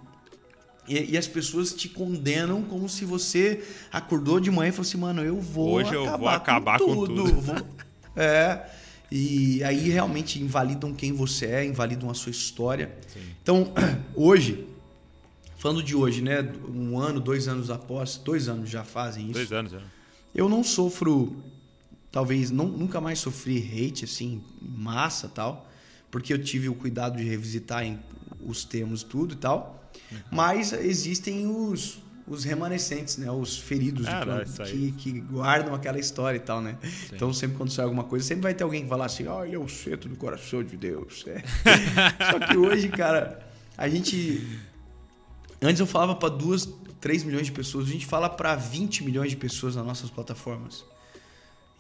E, 0.87 1.13
e, 1.13 1.19
as 1.19 1.27
pessoas 1.27 1.75
te 1.75 1.89
condenam 1.89 2.63
como 2.63 2.89
se 2.89 3.05
você 3.05 3.63
acordou 3.93 4.41
de 4.41 4.51
manhã 4.51 4.71
e 4.71 4.73
falou 4.73 4.89
assim, 4.89 4.97
mano, 4.97 5.23
eu 5.23 5.39
vou 5.39 5.73
Hoje 5.73 5.91
acabar, 5.91 6.13
eu 6.13 6.19
vou 6.19 6.29
acabar 6.29 6.79
com 6.79 6.87
tudo. 6.87 7.25
Com 7.25 7.43
tudo. 7.43 7.67
É. 8.17 8.67
E 9.11 9.63
aí 9.65 9.89
realmente 9.89 10.41
invalidam 10.41 10.93
quem 10.93 11.13
você 11.13 11.47
é, 11.47 11.65
invalidam 11.65 12.11
a 12.11 12.15
sua 12.15 12.31
história. 12.31 12.95
Sim. 13.13 13.21
Então, 13.43 13.73
hoje, 14.15 14.67
falando 15.57 15.83
de 15.83 15.95
hoje, 15.95 16.21
né? 16.21 16.43
Um 16.69 16.99
ano, 16.99 17.21
dois 17.21 17.49
anos 17.49 17.71
após, 17.71 18.17
dois 18.17 18.49
anos 18.49 18.69
já 18.69 18.85
fazem 18.85 19.25
isso. 19.25 19.35
Dois 19.35 19.53
anos, 19.53 19.73
já. 19.73 19.81
Eu 20.35 20.49
não 20.49 20.63
sofro, 20.63 21.37
talvez, 22.13 22.51
não, 22.51 22.67
nunca 22.67 23.01
mais 23.01 23.19
sofri 23.19 23.59
hate, 23.59 24.05
assim, 24.05 24.43
massa 24.61 25.27
tal, 25.27 25.69
porque 26.11 26.33
eu 26.33 26.43
tive 26.43 26.69
o 26.69 26.75
cuidado 26.75 27.17
de 27.17 27.25
revisitar 27.25 27.85
os 28.45 28.65
termos 28.65 29.03
tudo 29.03 29.35
e 29.35 29.37
tal. 29.37 29.91
Uhum. 30.13 30.19
Mas 30.31 30.73
existem 30.73 31.47
os, 31.47 31.99
os 32.29 32.45
remanescentes, 32.45 33.17
né? 33.17 33.31
Os 33.31 33.59
feridos 33.59 34.07
ah, 34.07 34.25
não, 34.25 34.65
que, 34.65 34.93
que, 34.93 35.21
guardam 35.21 35.75
aquela 35.75 35.99
história 35.99 36.37
e 36.37 36.41
tal, 36.41 36.61
né? 36.61 36.77
Sim. 36.83 37.15
Então, 37.15 37.33
sempre 37.33 37.57
quando 37.57 37.71
sai 37.71 37.85
alguma 37.85 38.05
coisa, 38.05 38.25
sempre 38.25 38.43
vai 38.43 38.55
ter 38.55 38.65
alguém 38.65 38.83
que 38.83 38.89
falar 38.89 39.07
assim, 39.07 39.27
ó, 39.27 39.41
oh, 39.41 39.45
ele 39.45 39.55
é 39.57 39.59
o 39.59 39.69
centro 39.69 40.09
do 40.09 40.17
coração 40.17 40.63
de 40.63 40.77
Deus. 40.77 41.25
É. 41.27 41.43
Só 42.31 42.39
que 42.47 42.57
hoje, 42.57 42.89
cara, 42.89 43.41
a 43.77 43.89
gente... 43.89 44.47
Antes 45.61 45.81
eu 45.81 45.87
falava 45.87 46.15
para 46.15 46.29
duas, 46.29 46.69
três 47.01 47.25
milhões 47.25 47.47
de 47.47 47.53
pessoas, 47.53 47.89
a 47.89 47.91
gente 47.91 48.07
fala 48.07 48.29
para 48.29 48.55
20 48.55 49.05
milhões 49.05 49.31
de 49.31 49.37
pessoas 49.37 49.75
nas 49.75 49.85
nossas 49.85 50.11
plataformas. 50.11 50.85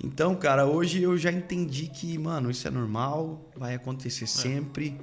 Então, 0.03 0.35
cara, 0.35 0.65
hoje 0.67 1.03
eu 1.03 1.17
já 1.17 1.31
entendi 1.31 1.89
que, 1.89 2.17
mano, 2.19 2.51
isso 2.51 2.67
é 2.67 2.71
normal, 2.71 3.51
vai 3.57 3.75
acontecer 3.75 4.25
é. 4.25 4.29
sempre. 4.29 4.99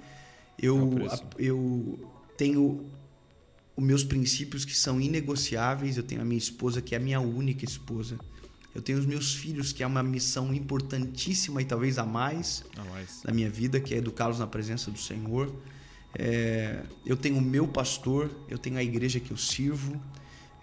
Eu, 0.58 1.08
é 1.12 1.20
eu 1.38 2.00
tenho 2.38 2.86
os 3.76 3.84
meus 3.84 4.04
princípios 4.04 4.64
que 4.64 4.76
são 4.76 5.00
inegociáveis. 5.00 5.98
Eu 5.98 6.04
tenho 6.04 6.22
a 6.22 6.26
minha 6.26 6.38
esposa, 6.38 6.82
que 6.82 6.96
é 6.96 6.98
a 6.98 7.02
minha 7.02 7.20
única 7.20 7.66
esposa. 7.66 8.18
Eu 8.74 8.82
tenho 8.82 9.00
os 9.00 9.06
meus 9.06 9.34
filhos, 9.34 9.72
que 9.72 9.84
é 9.84 9.88
uma 9.88 10.04
missão 10.04 10.54
importantíssima 10.54 11.62
e 11.62 11.66
talvez 11.66 11.98
a 11.98 12.06
mais, 12.06 12.66
a 12.78 12.84
mais. 12.84 13.22
da 13.24 13.34
minha 13.34 13.50
vida, 13.50 13.80
que 13.80 13.94
é 13.94 13.98
educá-los 13.98 14.40
na 14.40 14.48
presença 14.48 14.92
do 14.92 15.00
Senhor. 15.00 15.54
É, 16.18 16.84
eu 17.06 17.16
tenho 17.16 17.38
o 17.38 17.42
meu 17.42 17.68
pastor, 17.68 18.30
eu 18.50 18.58
tenho 18.58 18.78
a 18.78 18.84
igreja 18.84 19.20
que 19.20 19.32
eu 19.32 19.38
sirvo. 19.38 20.02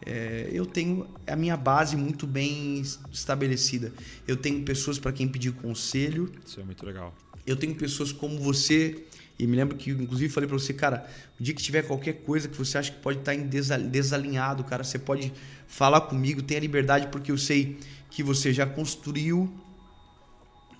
É, 0.04 0.50
eu 0.52 0.66
tenho 0.66 1.06
a 1.26 1.36
minha 1.36 1.56
base 1.56 1.96
muito 1.96 2.26
bem 2.26 2.82
estabelecida. 3.10 3.92
Eu 4.26 4.36
tenho 4.36 4.62
pessoas 4.62 4.98
para 4.98 5.12
quem 5.12 5.28
pedir 5.28 5.52
conselho. 5.52 6.30
Isso 6.44 6.60
é 6.60 6.64
muito 6.64 6.84
legal. 6.84 7.14
Eu 7.46 7.56
tenho 7.56 7.74
pessoas 7.74 8.12
como 8.12 8.38
você 8.38 9.04
E 9.38 9.46
me 9.46 9.56
lembro 9.56 9.76
que, 9.76 9.90
inclusive, 9.90 10.32
falei 10.32 10.48
para 10.48 10.58
você, 10.58 10.72
cara, 10.72 11.06
o 11.38 11.42
dia 11.42 11.54
que 11.54 11.62
tiver 11.62 11.82
qualquer 11.82 12.14
coisa 12.24 12.48
que 12.48 12.56
você 12.56 12.78
acha 12.78 12.92
que 12.92 12.98
pode 12.98 13.18
estar 13.18 13.34
tá 13.34 13.76
desalinhado, 13.78 14.62
cara, 14.64 14.84
você 14.84 14.98
pode 14.98 15.32
falar 15.66 16.02
comigo, 16.02 16.42
tenha 16.42 16.60
liberdade, 16.60 17.08
porque 17.08 17.32
eu 17.32 17.38
sei 17.38 17.78
que 18.10 18.22
você 18.22 18.52
já 18.52 18.66
construiu, 18.66 19.52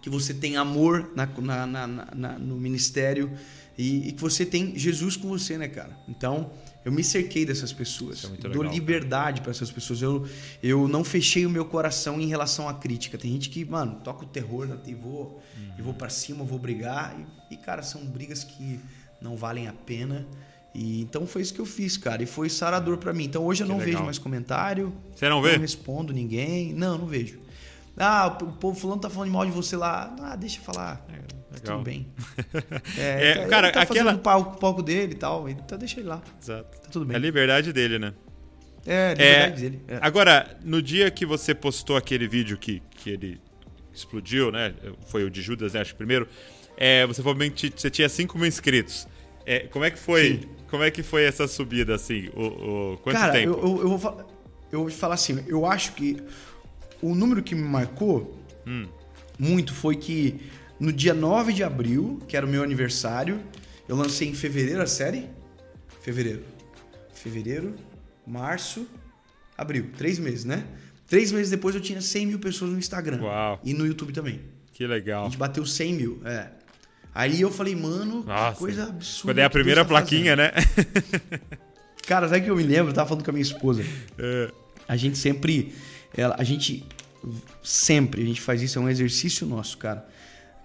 que 0.03 0.11
você 0.11 0.35
tem 0.35 0.57
amor 0.57 1.11
na, 1.15 1.67
na, 1.67 1.87
na, 1.87 2.39
no 2.39 2.57
ministério 2.57 3.33
e, 3.79 4.09
e, 4.09 4.13
que 4.13 4.21
você 4.21 4.45
tem 4.45 4.79
Jesus 4.79 5.17
com 5.17 5.29
você, 5.29 5.57
né, 5.57 5.69
cara? 5.69 5.97
Então, 6.09 6.53
eu 6.85 6.91
me 6.91 7.05
cerquei 7.05 7.47
dessas 7.47 7.73
pessoas. 7.73 8.25
É 8.25 8.49
dou 8.49 8.63
liberdade 8.63 9.41
para 9.41 9.51
essas 9.51 9.71
pessoas. 9.71 10.03
Eu, 10.03 10.27
eu 10.63 10.89
não 10.89 11.05
fechei 11.05 11.47
o 11.47 11.51
meu 11.51 11.65
coração 11.65 12.21
em 12.21 12.27
relação 12.27 12.69
à 12.69 12.75
crítica. 12.75 13.17
Tem 13.17 13.33
gente 13.33 13.51
que, 13.51 13.65
mano, 13.65 14.01
toca 14.03 14.25
o 14.25 14.29
terror 14.29 14.67
na 14.67 14.79
e 14.87 14.95
vou, 14.95 15.41
uhum. 15.57 15.73
e 15.79 15.83
vou 15.83 15.95
para 15.95 16.09
cima, 16.09 16.45
vou 16.45 16.59
brigar. 16.59 17.17
E, 17.51 17.55
e, 17.55 17.57
cara, 17.57 17.83
são 17.83 18.05
brigas 18.05 18.43
que 18.43 18.81
não 19.21 19.37
valem 19.37 19.69
a 19.69 19.73
pena. 19.73 20.27
E 20.75 21.03
então 21.03 21.27
foi 21.27 21.43
isso 21.43 21.55
que 21.55 21.61
eu 21.61 21.67
fiz, 21.67 21.97
cara. 21.97 22.23
E 22.23 22.27
foi 22.27 22.49
sarador 22.49 22.97
para 22.97 23.13
mim. 23.13 23.25
Então 23.25 23.45
hoje 23.45 23.63
eu 23.63 23.67
que 23.67 23.73
não 23.73 23.79
legal. 23.79 23.93
vejo 23.93 24.05
mais 24.05 24.19
comentário. 24.19 24.93
Você 25.15 25.29
não 25.29 25.41
vê? 25.41 25.53
Não 25.53 25.61
respondo 25.61 26.13
ninguém. 26.13 26.73
Não, 26.73 26.99
não 26.99 27.07
vejo. 27.07 27.39
Ah, 27.97 28.27
o 28.43 28.53
povo 28.53 28.79
fulano 28.79 29.01
tá 29.01 29.11
falando 29.11 29.31
mal 29.31 29.45
de 29.45 29.53
você 29.53 29.77
lá. 29.77 30.17
Ah, 30.21 30.35
deixa 30.35 30.59
eu 30.59 30.65
falar. 30.65 31.07
É. 31.11 31.42
Legal. 31.53 31.79
Tudo 31.79 31.85
bem. 31.85 32.07
É, 32.99 33.31
é, 33.31 33.47
cara, 33.47 33.69
ele 33.69 33.75
tá 33.75 33.83
aquela... 33.83 34.15
o 34.15 34.19
palco, 34.19 34.59
palco 34.59 34.83
dele 34.83 35.13
e 35.13 35.17
tal, 35.17 35.49
então 35.49 35.79
deixa 35.79 36.01
ele 36.01 36.09
lá. 36.09 36.23
Exato. 36.41 36.81
Tá 36.81 36.89
tudo 36.91 37.05
bem. 37.05 37.15
É 37.15 37.17
a 37.17 37.21
liberdade 37.21 37.73
dele, 37.73 37.99
né? 37.99 38.13
É, 38.87 39.09
a 39.09 39.11
liberdade 39.11 39.53
é, 39.53 39.71
dele. 39.71 39.83
É. 39.89 39.99
Agora, 40.01 40.57
no 40.65 40.83
dia 40.83 41.11
que 41.11 41.25
você 41.25 41.55
postou 41.55 41.97
aquele 41.97 42.27
vídeo 42.27 42.57
que, 42.57 42.83
que 42.91 43.11
ele 43.11 43.41
explodiu, 43.93 44.51
né? 44.51 44.75
Foi 45.07 45.25
o 45.25 45.31
de 45.31 45.43
Judas, 45.43 45.75
né? 45.75 45.81
Acho 45.81 45.93
que 45.93 45.99
primeiro. 45.99 46.29
É, 46.77 47.07
você 47.07 47.23
falou 47.23 47.39
que 47.51 47.73
você 47.77 47.91
tinha 47.91 48.09
5 48.09 48.37
mil 48.39 48.47
inscritos. 48.47 49.07
É, 49.45 49.61
como 49.61 49.85
é 49.85 49.91
que 49.91 49.99
foi? 49.99 50.41
Sim. 50.41 50.49
Como 50.69 50.83
é 50.83 50.91
que 50.91 51.03
foi 51.03 51.25
essa 51.25 51.47
subida, 51.47 51.95
assim? 51.95 52.31
O, 52.35 52.95
o 52.95 52.99
quanto 52.99 53.17
Cara, 53.17 53.33
tempo? 53.33 53.53
Eu, 53.53 53.77
eu, 53.77 53.83
eu, 53.83 53.99
vou, 53.99 54.27
eu 54.73 54.81
vou 54.81 54.91
falar 54.91 55.15
assim, 55.15 55.45
eu 55.47 55.67
acho 55.67 55.93
que 55.93 56.17
o 57.03 57.15
número 57.15 57.43
que 57.43 57.55
me 57.55 57.63
marcou 57.63 58.41
hum. 58.67 58.87
muito 59.39 59.75
foi 59.75 59.97
que 59.97 60.41
no 60.83 60.93
dia 60.93 61.15
9 61.15 61.53
de 61.53 61.63
abril, 61.63 62.21
que 62.27 62.37
era 62.37 62.45
o 62.45 62.49
meu 62.49 62.61
aniversário, 62.61 63.41
eu 63.89 63.95
lancei 63.95 64.29
em 64.29 64.35
fevereiro 64.35 64.83
a 64.83 64.87
série. 64.87 65.29
Fevereiro. 66.01 66.43
Fevereiro, 67.15 67.77
março, 68.27 68.89
abril. 69.57 69.91
Três 69.97 70.19
meses, 70.19 70.45
né? 70.45 70.65
Três 71.07 71.31
meses 71.31 71.51
depois 71.51 71.77
eu 71.77 71.81
tinha 71.81 72.01
100 72.01 72.27
mil 72.27 72.39
pessoas 72.41 72.73
no 72.73 72.79
Instagram. 72.79 73.23
Uau. 73.23 73.61
E 73.63 73.73
no 73.73 73.87
YouTube 73.87 74.13
também. 74.13 74.41
Que 74.73 74.85
legal. 74.85 75.23
A 75.23 75.25
gente 75.27 75.39
bateu 75.39 75.65
100 75.65 75.95
mil, 75.95 76.21
é. 76.25 76.49
Aí 77.15 77.41
eu 77.41 77.51
falei, 77.51 77.77
mano, 77.77 78.25
Nossa. 78.25 78.53
que 78.53 78.59
coisa 78.59 78.89
absurda. 78.89 79.33
Quando 79.33 79.39
é 79.39 79.45
a 79.45 79.51
primeira 79.51 79.85
plaquinha, 79.85 80.35
né? 80.35 80.51
Cara, 82.09 82.29
sabe 82.29 82.41
que 82.41 82.51
eu 82.51 82.57
me 82.57 82.65
lembro? 82.65 82.91
Eu 82.91 82.95
tava 82.95 83.09
falando 83.09 83.25
com 83.25 83.31
a 83.31 83.35
minha 83.35 83.43
esposa. 83.43 83.85
É. 84.19 84.51
A 84.89 84.97
gente 84.97 85.17
sempre. 85.17 85.73
Ela, 86.17 86.35
a 86.37 86.43
gente. 86.43 86.85
Sempre, 87.63 88.23
a 88.23 88.27
gente 88.27 88.41
faz 88.41 88.61
isso, 88.63 88.81
é 88.81 88.83
um 88.83 88.89
exercício 88.89 89.47
nosso, 89.47 89.79
cara. 89.79 90.09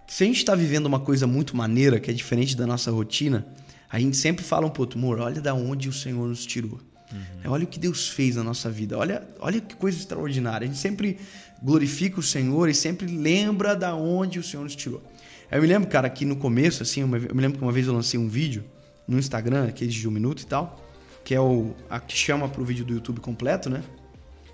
Se 0.08 0.24
a 0.24 0.28
gente 0.28 0.38
está 0.38 0.56
vivendo 0.56 0.86
uma 0.86 1.00
coisa 1.00 1.28
muito 1.28 1.56
maneira, 1.56 2.00
que 2.00 2.10
é 2.10 2.14
diferente 2.14 2.56
da 2.56 2.66
nossa 2.66 2.90
rotina, 2.90 3.46
a 3.90 4.00
gente 4.00 4.16
sempre 4.16 4.44
fala 4.44 4.66
um 4.66 4.70
pouco, 4.70 4.98
amor, 4.98 5.20
olha 5.20 5.42
da 5.42 5.54
onde 5.54 5.90
o 5.90 5.94
Senhor 5.94 6.28
nos 6.28 6.46
tirou. 6.46 6.80
Uhum. 7.12 7.52
Olha 7.52 7.64
o 7.66 7.68
que 7.68 7.78
Deus 7.78 8.08
fez 8.10 8.36
na 8.36 8.44
nossa 8.44 8.70
vida. 8.70 8.98
Olha, 8.98 9.28
olha 9.40 9.62
que 9.62 9.76
coisa 9.76 9.98
extraordinária. 9.98 10.66
A 10.66 10.68
gente 10.68 10.80
sempre 10.80 11.18
glorifica 11.62 12.20
o 12.20 12.24
Senhor 12.24 12.70
e 12.70 12.74
sempre 12.74 13.06
lembra 13.06 13.76
da 13.76 13.96
onde 13.96 14.40
o 14.40 14.44
Senhor 14.44 14.64
nos 14.64 14.76
tirou. 14.76 15.04
Eu 15.52 15.62
me 15.62 15.68
lembro, 15.68 15.90
cara, 15.90 16.10
que 16.10 16.26
no 16.26 16.36
começo, 16.36 16.84
assim, 16.84 17.02
eu 17.02 17.08
me 17.08 17.20
lembro 17.20 17.58
que 17.58 17.64
uma 17.64 17.72
vez 17.72 17.88
eu 17.88 17.94
lancei 17.94 18.20
um 18.20 18.28
vídeo 18.28 18.64
no 19.08 19.18
Instagram, 19.18 19.68
aquele 19.68 19.92
de 19.92 20.08
um 20.08 20.12
minuto 20.12 20.42
e 20.42 20.46
tal, 20.46 20.86
que 21.24 21.34
é 21.34 21.40
o 21.40 21.74
a 21.90 22.00
que 22.00 22.18
chama 22.18 22.50
pro 22.50 22.66
vídeo 22.66 22.84
do 22.84 22.94
YouTube 22.94 23.22
completo, 23.22 23.70
né? 23.70 23.84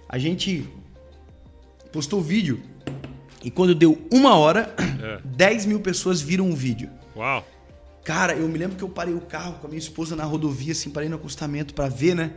A 0.08 0.20
gente 0.20 0.68
postou 1.92 2.20
o 2.20 2.24
vídeo 2.24 2.62
e 3.44 3.52
quando 3.52 3.76
deu 3.76 4.08
uma 4.12 4.36
hora, 4.36 4.74
é. 4.78 5.20
10 5.26 5.66
mil 5.66 5.80
pessoas 5.80 6.22
viram 6.22 6.50
o 6.50 6.56
vídeo. 6.56 6.90
Uau! 7.16 7.46
Cara, 8.04 8.34
eu 8.34 8.48
me 8.48 8.58
lembro 8.58 8.76
que 8.76 8.84
eu 8.84 8.90
parei 8.90 9.14
o 9.14 9.22
carro 9.22 9.54
com 9.60 9.68
a 9.68 9.70
minha 9.70 9.80
esposa 9.80 10.16
na 10.16 10.24
rodovia, 10.26 10.74
assim, 10.74 10.90
parei 10.90 11.08
no 11.08 11.16
acostamento 11.16 11.74
para 11.74 11.88
ver, 11.88 12.16
né? 12.16 12.34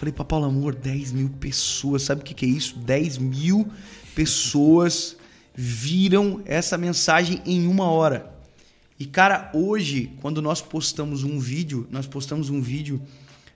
falei 0.00 0.14
pra 0.14 0.24
Paulo 0.24 0.46
Amor, 0.46 0.74
10 0.74 1.12
mil 1.12 1.28
pessoas, 1.28 2.04
sabe 2.04 2.22
o 2.22 2.24
que, 2.24 2.32
que 2.32 2.46
é 2.46 2.48
isso? 2.48 2.78
10 2.78 3.18
mil 3.18 3.68
pessoas 4.14 5.14
viram 5.54 6.40
essa 6.46 6.78
mensagem 6.78 7.42
em 7.44 7.66
uma 7.66 7.84
hora. 7.84 8.32
E 8.98 9.04
cara, 9.04 9.50
hoje, 9.52 10.10
quando 10.22 10.40
nós 10.40 10.62
postamos 10.62 11.22
um 11.22 11.38
vídeo, 11.38 11.86
nós 11.90 12.06
postamos 12.06 12.48
um 12.48 12.62
vídeo 12.62 12.98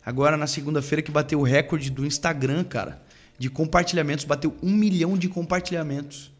agora 0.05 0.37
na 0.37 0.47
segunda-feira 0.47 1.01
que 1.01 1.11
bateu 1.11 1.41
o 1.41 1.45
recorde 1.45 1.89
do 1.91 2.05
Instagram, 2.05 2.63
cara, 2.65 3.03
de 3.39 3.49
compartilhamentos, 3.49 4.27
bateu 4.27 4.55
um 4.63 4.71
milhão 4.71 5.17
de 5.17 5.31
compartilhamentos. 5.31 6.31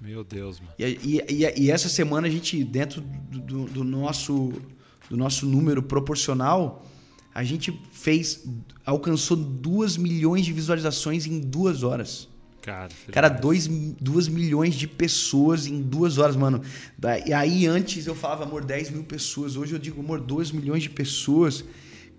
Meu 0.00 0.24
Deus, 0.24 0.58
mano. 0.60 0.72
E, 0.78 1.22
e, 1.28 1.64
e 1.64 1.70
essa 1.70 1.88
semana 1.88 2.26
a 2.26 2.30
gente, 2.30 2.64
dentro 2.64 3.00
do, 3.02 3.66
do, 3.66 3.84
nosso, 3.84 4.52
do 5.08 5.16
nosso 5.16 5.44
número 5.44 5.82
proporcional, 5.82 6.86
a 7.34 7.44
gente 7.44 7.78
fez. 7.92 8.44
alcançou 8.84 9.36
2 9.36 9.96
milhões 9.98 10.44
de 10.46 10.52
visualizações 10.52 11.26
em 11.26 11.38
duas 11.38 11.82
horas. 11.82 12.28
Cara, 12.62 12.90
Cara, 13.10 13.28
2 13.28 13.68
milhões 14.28 14.74
de 14.74 14.86
pessoas 14.86 15.66
em 15.66 15.80
duas 15.80 16.18
horas, 16.18 16.36
mano. 16.36 16.62
E 17.26 17.32
aí 17.32 17.66
antes 17.66 18.06
eu 18.06 18.14
falava, 18.14 18.44
amor, 18.44 18.64
10 18.64 18.90
mil 18.90 19.04
pessoas. 19.04 19.56
Hoje 19.56 19.72
eu 19.74 19.78
digo, 19.78 20.00
amor, 20.00 20.20
2 20.20 20.50
milhões 20.50 20.82
de 20.82 20.90
pessoas 20.90 21.64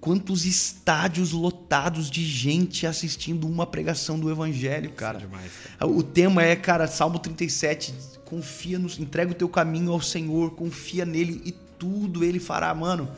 quantos 0.02 0.46
estádios 0.46 1.32
lotados 1.32 2.10
de 2.10 2.26
gente 2.26 2.88
assistindo 2.88 3.48
uma 3.48 3.68
pregação 3.68 4.20
do 4.20 4.32
evangelho, 4.32 4.90
cara. 4.90 5.20
É 5.20 5.22
demais, 5.22 5.52
cara. 5.78 5.92
O 5.92 6.02
tema 6.02 6.44
é, 6.44 6.56
cara, 6.56 6.88
Salmo 6.88 7.20
37, 7.20 7.94
confia 8.26 8.80
no, 8.80 8.90
entrega 9.00 9.32
o 9.32 9.36
teu 9.36 9.48
caminho 9.48 9.92
ao 9.92 10.02
Senhor, 10.02 10.52
confia 10.56 11.06
nele 11.06 11.40
e 11.46 11.52
tudo 11.78 12.24
ele 12.24 12.40
fará, 12.40 12.74
mano. 12.74 13.10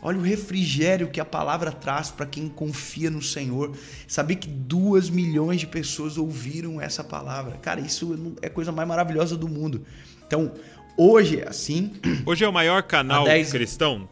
Olha 0.00 0.18
o 0.18 0.22
refrigério 0.22 1.08
que 1.08 1.18
a 1.18 1.24
palavra 1.24 1.72
traz 1.72 2.10
para 2.10 2.26
quem 2.26 2.48
confia 2.48 3.10
no 3.10 3.22
Senhor. 3.22 3.74
Saber 4.06 4.36
que 4.36 4.46
duas 4.46 5.10
milhões 5.10 5.58
de 5.58 5.66
pessoas 5.66 6.16
ouviram 6.16 6.80
essa 6.80 7.02
palavra. 7.02 7.56
Cara, 7.56 7.80
isso 7.80 8.36
é 8.40 8.46
a 8.46 8.50
coisa 8.50 8.70
mais 8.70 8.86
maravilhosa 8.86 9.36
do 9.36 9.48
mundo. 9.48 9.84
Então, 10.24 10.52
hoje 10.96 11.40
é 11.40 11.48
assim. 11.48 11.94
Hoje 12.24 12.44
é 12.44 12.48
o 12.48 12.52
maior 12.52 12.84
canal 12.84 13.24
10... 13.24 13.50
cristão 13.50 14.08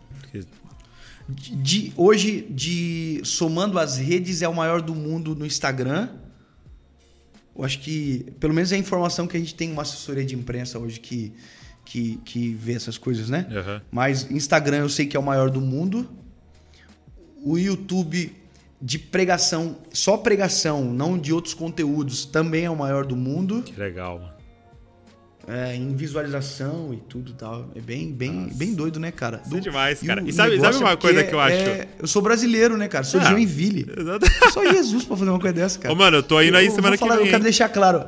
de, 1.28 1.92
hoje, 1.96 2.46
de 2.50 3.20
somando 3.24 3.78
as 3.78 3.96
redes, 3.96 4.42
é 4.42 4.48
o 4.48 4.54
maior 4.54 4.80
do 4.80 4.94
mundo 4.94 5.34
no 5.34 5.44
Instagram. 5.44 6.08
Eu 7.56 7.64
acho 7.64 7.80
que, 7.80 8.26
pelo 8.38 8.54
menos 8.54 8.70
é 8.70 8.76
a 8.76 8.78
informação 8.78 9.26
que 9.26 9.36
a 9.36 9.40
gente 9.40 9.54
tem 9.54 9.72
uma 9.72 9.82
assessoria 9.82 10.24
de 10.24 10.34
imprensa 10.34 10.78
hoje 10.78 11.00
que, 11.00 11.32
que, 11.84 12.16
que 12.24 12.54
vê 12.54 12.74
essas 12.74 12.96
coisas, 12.96 13.28
né? 13.28 13.46
Uhum. 13.50 13.80
Mas 13.90 14.30
Instagram 14.30 14.78
eu 14.78 14.88
sei 14.88 15.06
que 15.06 15.16
é 15.16 15.20
o 15.20 15.22
maior 15.22 15.50
do 15.50 15.60
mundo. 15.60 16.08
O 17.42 17.58
YouTube 17.58 18.32
de 18.80 18.98
pregação, 18.98 19.78
só 19.92 20.16
pregação, 20.18 20.84
não 20.84 21.18
de 21.18 21.32
outros 21.32 21.54
conteúdos, 21.54 22.24
também 22.24 22.66
é 22.66 22.70
o 22.70 22.76
maior 22.76 23.06
do 23.06 23.16
mundo. 23.16 23.62
Que 23.62 23.78
legal, 23.78 24.18
mano 24.18 24.35
é, 25.48 25.76
em 25.76 25.94
visualização 25.94 26.92
e 26.92 26.96
tudo 26.96 27.32
tal. 27.32 27.70
É 27.74 27.80
bem, 27.80 28.12
bem, 28.12 28.48
bem 28.52 28.74
doido, 28.74 28.98
né, 28.98 29.12
cara? 29.12 29.40
Do, 29.46 29.58
é 29.58 29.60
demais, 29.60 30.00
cara. 30.02 30.20
E, 30.22 30.28
e 30.28 30.32
sabe, 30.32 30.60
sabe 30.60 30.76
uma 30.76 30.90
é 30.90 30.96
coisa 30.96 31.22
que 31.22 31.34
eu 31.34 31.40
acho? 31.40 31.54
É, 31.54 31.88
eu 31.98 32.06
sou 32.06 32.20
brasileiro, 32.20 32.76
né, 32.76 32.88
cara? 32.88 33.04
Sou 33.04 33.20
ah, 33.20 33.24
de 33.24 33.30
Joinville. 33.30 33.86
Só 34.52 34.64
Jesus 34.72 35.04
pra 35.04 35.16
fazer 35.16 35.30
uma 35.30 35.38
coisa 35.38 35.54
dessa, 35.54 35.78
cara. 35.78 35.94
Ô, 35.94 35.96
mano, 35.96 36.18
eu 36.18 36.22
tô 36.22 36.40
indo 36.40 36.56
aí 36.56 36.66
eu, 36.66 36.72
semana 36.72 36.98
falar, 36.98 37.12
que 37.12 37.18
vem. 37.18 37.26
Eu 37.26 37.30
quero 37.30 37.42
deixar 37.44 37.68
claro. 37.68 38.06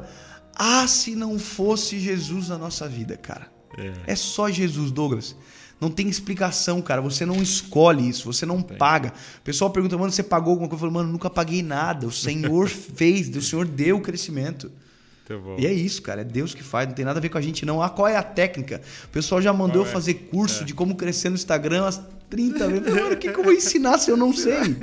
Ah, 0.54 0.86
se 0.88 1.14
não 1.14 1.38
fosse 1.38 2.00
Jesus 2.00 2.48
na 2.48 2.58
nossa 2.58 2.88
vida, 2.88 3.16
cara. 3.16 3.46
É, 3.76 4.12
é 4.12 4.16
só 4.16 4.50
Jesus, 4.50 4.90
Douglas. 4.90 5.36
Não 5.80 5.90
tem 5.90 6.08
explicação, 6.08 6.82
cara. 6.82 7.00
Você 7.00 7.24
não 7.24 7.40
escolhe 7.40 8.08
isso, 8.08 8.24
você 8.24 8.44
não 8.44 8.60
paga. 8.60 9.12
O 9.38 9.42
pessoal 9.42 9.70
pergunta, 9.70 9.96
mano, 9.96 10.10
você 10.10 10.24
pagou 10.24 10.50
alguma 10.50 10.68
coisa? 10.68 10.84
Eu 10.84 10.90
falo, 10.90 10.92
mano, 10.92 11.12
nunca 11.12 11.30
paguei 11.30 11.62
nada. 11.62 12.04
O 12.04 12.10
Senhor 12.10 12.66
fez, 12.68 13.28
o 13.36 13.40
Senhor 13.40 13.64
deu 13.64 13.98
o 13.98 14.00
crescimento. 14.00 14.72
E 15.58 15.66
é 15.66 15.72
isso, 15.72 16.00
cara. 16.02 16.22
É 16.22 16.24
Deus 16.24 16.54
que 16.54 16.62
faz. 16.62 16.88
Não 16.88 16.94
tem 16.94 17.04
nada 17.04 17.18
a 17.18 17.22
ver 17.22 17.28
com 17.28 17.38
a 17.38 17.40
gente, 17.40 17.66
não. 17.66 17.82
Ah, 17.82 17.90
qual 17.90 18.08
é 18.08 18.16
a 18.16 18.22
técnica? 18.22 18.80
O 19.04 19.08
pessoal 19.08 19.42
já 19.42 19.52
mandou 19.52 19.84
é? 19.84 19.86
fazer 19.86 20.14
curso 20.14 20.62
é. 20.62 20.66
de 20.66 20.74
como 20.74 20.94
crescer 20.96 21.28
no 21.28 21.34
Instagram 21.34 21.82
umas 21.82 22.00
30 22.30 22.68
vezes. 22.68 22.94
Mano, 22.94 23.12
o 23.12 23.16
que, 23.16 23.32
que 23.32 23.38
eu 23.38 23.44
vou 23.44 23.52
ensinar 23.52 23.98
se 23.98 24.10
eu 24.10 24.16
não 24.16 24.32
sei? 24.32 24.76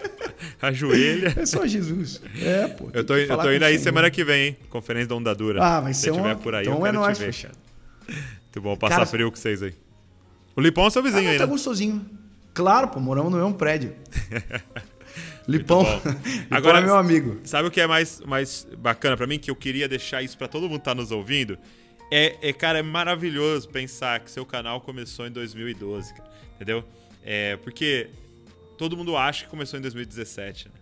Ajoelha. 0.60 1.34
É 1.36 1.46
só 1.46 1.66
Jesus. 1.66 2.20
É, 2.40 2.68
pô. 2.68 2.88
Eu 2.92 3.04
tô, 3.04 3.16
eu 3.16 3.38
tô 3.38 3.52
indo 3.52 3.64
aí 3.64 3.78
semana 3.78 4.10
que 4.10 4.24
vem, 4.24 4.48
hein? 4.48 4.56
Conferência 4.70 5.08
da 5.08 5.14
Ondadura. 5.14 5.62
Ah, 5.62 5.80
vai 5.80 5.94
ser 5.94 6.04
Se 6.04 6.10
uma... 6.10 6.34
por 6.34 6.54
aí, 6.54 6.66
então 6.66 6.78
eu 6.78 6.86
é 6.86 6.92
nóis, 6.92 7.18
te 7.18 7.24
ver. 7.24 7.50
Muito 8.08 8.60
bom 8.60 8.76
passar 8.76 8.96
cara... 8.96 9.06
frio 9.06 9.30
com 9.30 9.36
vocês 9.36 9.62
aí. 9.62 9.74
O 10.56 10.60
Lipão 10.60 10.86
é 10.86 10.90
seu 10.90 11.02
vizinho 11.02 11.28
ah, 11.28 11.32
aí, 11.32 11.38
tá 11.38 11.46
né? 11.46 11.50
gostosinho. 11.50 12.04
Claro, 12.52 12.88
pô, 12.88 13.00
moramos 13.00 13.32
no 13.32 13.38
mesmo 13.38 13.54
prédio. 13.54 13.92
Lipão, 15.46 15.82
Lipão 16.04 16.16
Agora, 16.50 16.78
é 16.78 16.82
meu 16.82 16.96
amigo. 16.96 17.40
Sabe 17.44 17.68
o 17.68 17.70
que 17.70 17.80
é 17.80 17.86
mais, 17.86 18.20
mais 18.20 18.66
bacana 18.78 19.16
para 19.16 19.26
mim? 19.26 19.38
Que 19.38 19.50
eu 19.50 19.56
queria 19.56 19.88
deixar 19.88 20.22
isso 20.22 20.36
para 20.36 20.48
todo 20.48 20.68
mundo 20.68 20.78
que 20.78 20.84
tá 20.84 20.94
nos 20.94 21.10
ouvindo. 21.10 21.58
é, 22.10 22.36
é, 22.40 22.52
cara, 22.52 22.78
é 22.78 22.82
maravilhoso 22.82 23.68
pensar 23.68 24.20
que 24.20 24.30
seu 24.30 24.46
canal 24.46 24.80
começou 24.80 25.26
em 25.26 25.30
2012, 25.30 26.14
entendeu? 26.54 26.84
É, 27.22 27.56
porque 27.58 28.08
todo 28.76 28.96
mundo 28.96 29.16
acha 29.16 29.44
que 29.44 29.50
começou 29.50 29.78
em 29.78 29.82
2017, 29.82 30.68
né? 30.68 30.74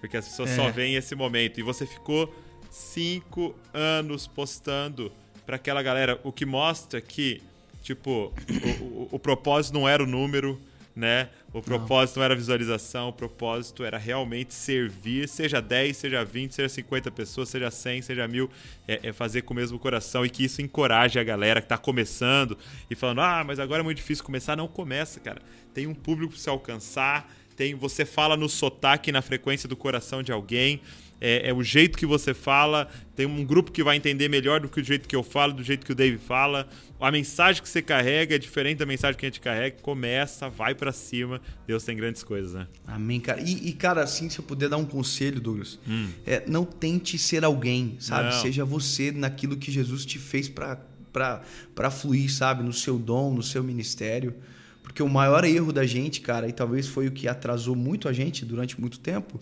Porque 0.00 0.16
as 0.16 0.28
pessoas 0.28 0.50
é. 0.50 0.56
só 0.56 0.70
veem 0.70 0.96
esse 0.96 1.14
momento. 1.14 1.58
E 1.58 1.62
você 1.62 1.86
ficou 1.86 2.34
cinco 2.70 3.54
anos 3.72 4.26
postando 4.26 5.10
para 5.46 5.56
aquela 5.56 5.82
galera, 5.82 6.20
o 6.24 6.32
que 6.32 6.44
mostra 6.44 7.00
que, 7.00 7.40
tipo, 7.82 8.32
o, 8.80 8.84
o, 8.84 9.08
o 9.12 9.18
propósito 9.18 9.74
não 9.74 9.88
era 9.88 10.02
o 10.02 10.06
número, 10.06 10.60
né? 10.94 11.28
O 11.52 11.60
propósito 11.60 12.16
não. 12.16 12.20
não. 12.20 12.24
era 12.26 12.36
visualização, 12.36 13.08
o 13.08 13.12
propósito 13.12 13.84
era 13.84 13.98
realmente 13.98 14.54
servir, 14.54 15.28
seja 15.28 15.60
10, 15.60 15.96
seja 15.96 16.24
20, 16.24 16.54
seja 16.54 16.68
50 16.68 17.10
pessoas, 17.10 17.48
seja 17.48 17.70
100, 17.70 18.02
seja 18.02 18.28
mil, 18.28 18.48
é, 18.86 19.08
é 19.08 19.12
fazer 19.12 19.42
com 19.42 19.52
o 19.52 19.56
mesmo 19.56 19.78
coração 19.78 20.24
e 20.24 20.30
que 20.30 20.44
isso 20.44 20.62
encoraje 20.62 21.18
a 21.18 21.24
galera 21.24 21.60
que 21.60 21.66
está 21.66 21.78
começando 21.78 22.56
e 22.88 22.94
falando, 22.94 23.20
ah, 23.20 23.42
mas 23.44 23.58
agora 23.58 23.80
é 23.80 23.84
muito 23.84 23.96
difícil 23.96 24.24
começar. 24.24 24.56
Não 24.56 24.68
começa, 24.68 25.18
cara. 25.18 25.42
Tem 25.72 25.86
um 25.86 25.94
público 25.94 26.32
para 26.32 26.40
se 26.40 26.48
alcançar, 26.48 27.28
tem 27.56 27.74
você 27.74 28.04
fala 28.04 28.36
no 28.36 28.48
sotaque, 28.48 29.10
na 29.10 29.22
frequência 29.22 29.68
do 29.68 29.76
coração 29.76 30.22
de 30.22 30.30
alguém 30.30 30.80
é, 31.20 31.48
é, 31.48 31.54
o 31.54 31.62
jeito 31.62 31.96
que 31.96 32.06
você 32.06 32.34
fala, 32.34 32.88
tem 33.16 33.26
um 33.26 33.44
grupo 33.44 33.72
que 33.72 33.82
vai 33.82 33.96
entender 33.96 34.28
melhor 34.28 34.60
do 34.60 34.68
que 34.68 34.80
o 34.80 34.84
jeito 34.84 35.08
que 35.08 35.16
eu 35.16 35.22
falo, 35.22 35.52
do 35.52 35.62
jeito 35.62 35.84
que 35.84 35.92
o 35.92 35.94
Dave 35.94 36.18
fala. 36.18 36.68
A 37.00 37.10
mensagem 37.10 37.62
que 37.62 37.68
você 37.68 37.82
carrega 37.82 38.34
é 38.34 38.38
diferente 38.38 38.78
da 38.78 38.86
mensagem 38.86 39.18
que 39.18 39.26
a 39.26 39.28
gente 39.28 39.40
carrega. 39.40 39.76
Começa, 39.82 40.48
vai 40.48 40.74
para 40.74 40.92
cima. 40.92 41.40
Deus 41.66 41.84
tem 41.84 41.96
grandes 41.96 42.22
coisas, 42.22 42.54
né? 42.54 42.66
Amém, 42.86 43.20
cara. 43.20 43.40
E, 43.40 43.68
e, 43.68 43.72
cara, 43.72 44.02
assim, 44.02 44.28
se 44.28 44.38
eu 44.38 44.44
puder 44.44 44.68
dar 44.68 44.76
um 44.76 44.84
conselho, 44.84 45.40
Douglas, 45.40 45.78
hum. 45.86 46.08
é, 46.26 46.42
não 46.46 46.64
tente 46.64 47.18
ser 47.18 47.44
alguém, 47.44 47.96
sabe? 47.98 48.30
Não. 48.34 48.40
Seja 48.40 48.64
você 48.64 49.12
naquilo 49.12 49.56
que 49.56 49.70
Jesus 49.70 50.04
te 50.04 50.18
fez 50.18 50.48
para 50.48 51.90
fluir, 51.90 52.32
sabe? 52.32 52.62
No 52.62 52.72
seu 52.72 52.98
dom, 52.98 53.34
no 53.34 53.42
seu 53.42 53.62
ministério. 53.62 54.34
Porque 54.82 55.02
o 55.02 55.08
maior 55.08 55.44
erro 55.44 55.72
da 55.72 55.86
gente, 55.86 56.20
cara, 56.20 56.46
e 56.46 56.52
talvez 56.52 56.86
foi 56.86 57.08
o 57.08 57.10
que 57.10 57.26
atrasou 57.26 57.74
muito 57.74 58.06
a 58.06 58.12
gente 58.12 58.44
durante 58.44 58.78
muito 58.78 59.00
tempo, 59.00 59.40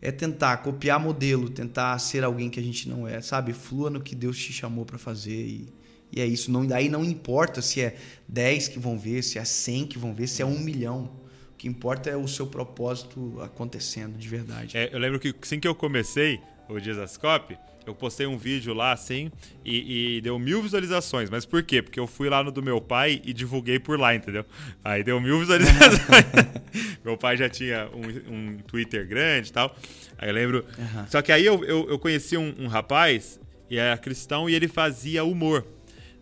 é 0.00 0.10
tentar 0.10 0.58
copiar 0.58 1.00
modelo, 1.00 1.48
tentar 1.48 1.98
ser 1.98 2.22
alguém 2.24 2.48
que 2.48 2.60
a 2.60 2.62
gente 2.62 2.88
não 2.88 3.06
é, 3.06 3.20
sabe? 3.20 3.52
Flua 3.52 3.90
no 3.90 4.00
que 4.00 4.14
Deus 4.14 4.38
te 4.38 4.52
chamou 4.52 4.84
para 4.84 4.98
fazer 4.98 5.46
e, 5.46 5.72
e, 6.12 6.20
é 6.20 6.26
isso. 6.26 6.50
Não, 6.50 6.64
daí 6.64 6.88
não 6.88 7.04
importa 7.04 7.60
se 7.60 7.80
é 7.80 7.96
10 8.28 8.68
que 8.68 8.78
vão 8.78 8.98
ver, 8.98 9.22
se 9.22 9.38
é 9.38 9.44
100 9.44 9.86
que 9.86 9.98
vão 9.98 10.14
ver, 10.14 10.28
se 10.28 10.42
é 10.42 10.46
um 10.46 10.58
milhão. 10.58 11.10
O 11.52 11.56
que 11.58 11.66
importa 11.66 12.08
é 12.08 12.16
o 12.16 12.28
seu 12.28 12.46
propósito 12.46 13.40
acontecendo 13.42 14.16
de 14.16 14.28
verdade. 14.28 14.76
É, 14.76 14.94
eu 14.94 14.98
lembro 14.98 15.18
que 15.18 15.34
assim 15.42 15.58
que 15.58 15.66
eu 15.66 15.74
comecei 15.74 16.40
o 16.68 16.80
Dizascope, 16.80 17.56
eu 17.86 17.94
postei 17.94 18.26
um 18.26 18.36
vídeo 18.36 18.74
lá 18.74 18.92
assim 18.92 19.32
e, 19.64 20.16
e, 20.16 20.20
deu 20.20 20.38
mil 20.38 20.62
visualizações. 20.62 21.30
Mas 21.30 21.46
por 21.46 21.62
quê? 21.62 21.80
Porque 21.80 21.98
eu 21.98 22.06
fui 22.06 22.28
lá 22.28 22.42
no 22.44 22.52
do 22.52 22.62
meu 22.62 22.80
pai 22.80 23.22
e 23.24 23.32
divulguei 23.32 23.78
por 23.78 23.98
lá, 23.98 24.14
entendeu? 24.14 24.44
Aí 24.84 25.02
deu 25.02 25.18
mil 25.20 25.38
visualizações. 25.38 26.26
meu 27.02 27.16
pai 27.16 27.36
já 27.36 27.48
tinha 27.48 27.88
um, 27.94 28.34
um, 28.34 28.58
Twitter 28.58 29.06
grande 29.06 29.48
e 29.48 29.52
tal. 29.52 29.74
Aí 30.18 30.28
eu 30.28 30.34
lembro. 30.34 30.64
Uhum. 30.76 31.06
Só 31.08 31.22
que 31.22 31.32
aí 31.32 31.44
eu, 31.44 31.64
eu, 31.64 31.88
eu 31.88 31.98
conheci 31.98 32.36
um, 32.36 32.54
um 32.58 32.66
rapaz, 32.66 33.40
e 33.70 33.78
era 33.78 33.96
cristão, 33.96 34.50
e 34.50 34.54
ele 34.54 34.68
fazia 34.68 35.24
humor, 35.24 35.66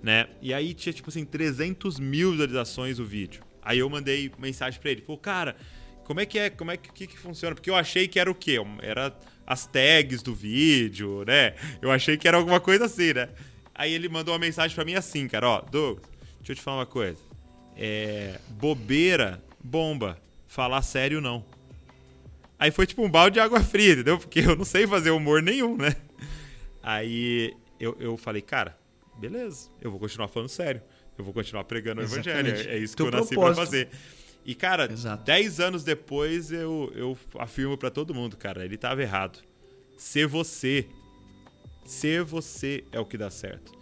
né? 0.03 0.29
E 0.41 0.55
aí 0.55 0.73
tinha, 0.73 0.93
tipo 0.93 1.11
assim, 1.11 1.25
300 1.25 1.99
mil 1.99 2.31
visualizações 2.31 3.01
o 3.01 3.05
vídeo. 3.05 3.43
Aí 3.61 3.81
eu 3.81 3.91
mandei 3.91 4.31
mensagem 4.39 4.81
para 4.81 4.93
ele. 4.93 5.01
Falou, 5.01 5.19
cara, 5.19 5.57
como 6.05 6.21
é 6.21 6.27
que 6.27 6.39
é? 6.39 6.49
Como 6.49 6.71
é 6.71 6.77
que, 6.77 6.93
que, 6.93 7.07
que 7.09 7.19
funciona? 7.19 7.57
Porque 7.57 7.69
eu 7.69 7.75
achei 7.75 8.07
que 8.07 8.21
era 8.21 8.31
o 8.31 8.35
quê? 8.35 8.59
Era 8.81 9.13
as 9.47 9.67
tags 9.67 10.23
do 10.23 10.35
vídeo, 10.35 11.25
né? 11.27 11.55
Eu 11.81 11.91
achei 11.91 12.17
que 12.17 12.27
era 12.27 12.37
alguma 12.37 12.61
coisa 12.61 12.87
assim, 12.87 13.13
né? 13.13 13.29
Aí 13.75 13.93
ele 13.93 14.09
mandou 14.09 14.33
uma 14.35 14.41
mensagem 14.41 14.75
para 14.75 14.85
mim 14.85 14.95
assim, 14.95 15.29
cara, 15.29 15.49
ó, 15.49 15.61
Douglas, 15.61 16.07
deixa 16.39 16.53
eu 16.53 16.57
te 16.57 16.63
falar 16.63 16.79
uma 16.79 16.87
coisa. 16.87 17.19
É, 17.77 18.39
bobeira, 18.51 19.43
bomba. 19.63 20.19
Falar 20.49 20.81
sério, 20.83 21.21
não. 21.21 21.45
Aí 22.59 22.71
foi 22.71 22.87
tipo 22.87 23.05
um 23.05 23.11
balde 23.11 23.35
de 23.35 23.41
água 23.41 23.61
fria, 23.61 23.93
entendeu? 23.93 24.19
Porque 24.19 24.41
eu 24.41 24.57
não 24.57 24.65
sei 24.65 24.87
fazer 24.87 25.11
humor 25.11 25.43
nenhum, 25.43 25.77
né? 25.77 25.95
Aí 26.83 27.55
eu, 27.79 27.97
eu 28.01 28.17
falei, 28.17 28.41
cara, 28.41 28.77
beleza, 29.19 29.69
eu 29.83 29.91
vou 29.91 30.01
continuar 30.01 30.29
falando 30.29 30.49
sério. 30.49 30.81
Eu 31.19 31.25
vou 31.25 31.33
continuar 31.33 31.65
pregando 31.65 32.03
Exatamente. 32.03 32.29
o 32.29 32.39
evangelho. 32.39 32.71
É, 32.71 32.75
é 32.75 32.79
isso 32.79 32.97
Teu 32.97 33.07
que 33.07 33.15
eu 33.15 33.19
nasci 33.21 33.35
propósito. 33.35 33.55
pra 33.57 33.65
fazer. 33.65 33.89
E, 34.47 34.55
cara, 34.55 34.91
Exato. 34.93 35.25
10 35.25 35.59
anos 35.59 35.83
depois 35.83 36.53
eu, 36.53 36.93
eu 36.95 37.19
afirmo 37.37 37.77
para 37.77 37.91
todo 37.91 38.15
mundo, 38.15 38.37
cara, 38.37 38.65
ele 38.65 38.77
tava 38.77 39.03
errado. 39.03 39.41
Ser 39.99 40.29
você. 40.29 40.87
Ser 41.85 42.23
você 42.23 42.85
é 42.93 43.01
o 43.01 43.05
que 43.05 43.19
dá 43.19 43.29
certo. 43.29 43.73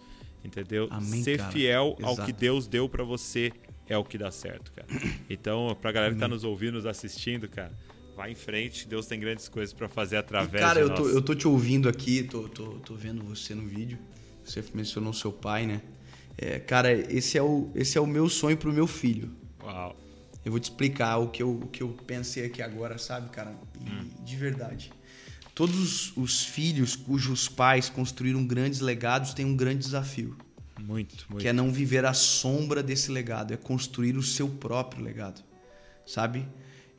Entendeu? 0.43 0.87
Amém, 0.89 1.23
Ser 1.23 1.37
cara. 1.37 1.51
fiel 1.51 1.95
Exato. 1.99 2.21
ao 2.21 2.25
que 2.25 2.33
Deus 2.33 2.67
deu 2.67 2.89
para 2.89 3.03
você 3.03 3.51
é 3.87 3.95
o 3.95 4.03
que 4.03 4.17
dá 4.17 4.31
certo, 4.31 4.71
cara. 4.71 4.87
Então, 5.29 5.77
pra 5.79 5.91
galera 5.91 6.11
Amém. 6.11 6.17
que 6.19 6.25
tá 6.25 6.27
nos 6.27 6.43
ouvindo, 6.43 6.73
nos 6.73 6.87
assistindo, 6.87 7.47
cara, 7.47 7.71
vai 8.15 8.31
em 8.31 8.35
frente. 8.35 8.87
Deus 8.87 9.05
tem 9.05 9.19
grandes 9.19 9.47
coisas 9.47 9.71
para 9.71 9.87
fazer 9.87 10.17
através 10.17 10.63
e, 10.63 10.65
Cara, 10.65 10.79
eu 10.79 10.95
tô, 10.95 11.07
eu 11.07 11.21
tô 11.21 11.35
te 11.35 11.47
ouvindo 11.47 11.87
aqui, 11.87 12.23
tô, 12.23 12.49
tô, 12.49 12.65
tô 12.79 12.95
vendo 12.95 13.23
você 13.23 13.53
no 13.53 13.67
vídeo. 13.67 13.99
Você 14.43 14.63
mencionou 14.73 15.13
seu 15.13 15.31
pai, 15.31 15.67
né? 15.67 15.81
É, 16.35 16.59
cara, 16.59 16.91
esse 16.91 17.37
é, 17.37 17.43
o, 17.43 17.71
esse 17.75 17.99
é 17.99 18.01
o 18.01 18.07
meu 18.07 18.27
sonho 18.29 18.57
pro 18.57 18.73
meu 18.73 18.87
filho. 18.87 19.31
Uau. 19.63 19.95
Eu 20.45 20.51
vou 20.51 20.59
te 20.59 20.65
explicar 20.65 21.17
o 21.17 21.29
que 21.29 21.41
eu, 21.41 21.51
o 21.51 21.67
que 21.67 21.81
eu 21.81 21.89
pensei 22.05 22.45
aqui 22.45 22.61
agora, 22.61 22.99
sabe, 22.99 23.29
cara? 23.29 23.53
E, 23.81 23.89
hum. 23.89 24.09
De 24.23 24.35
verdade. 24.35 24.91
Todos 25.55 26.15
os 26.15 26.43
filhos 26.43 26.95
cujos 26.95 27.49
pais 27.49 27.89
construíram 27.89 28.45
grandes 28.45 28.79
legados 28.79 29.33
têm 29.33 29.45
um 29.45 29.55
grande 29.55 29.79
desafio. 29.79 30.37
Muito, 30.79 31.25
muito. 31.29 31.41
Que 31.41 31.47
é 31.47 31.53
não 31.53 31.71
viver 31.71 32.05
à 32.05 32.13
sombra 32.13 32.83
desse 32.83 33.11
legado, 33.11 33.53
é 33.53 33.57
construir 33.57 34.17
o 34.17 34.21
seu 34.21 34.47
próprio 34.47 35.03
legado, 35.03 35.41
sabe? 36.05 36.47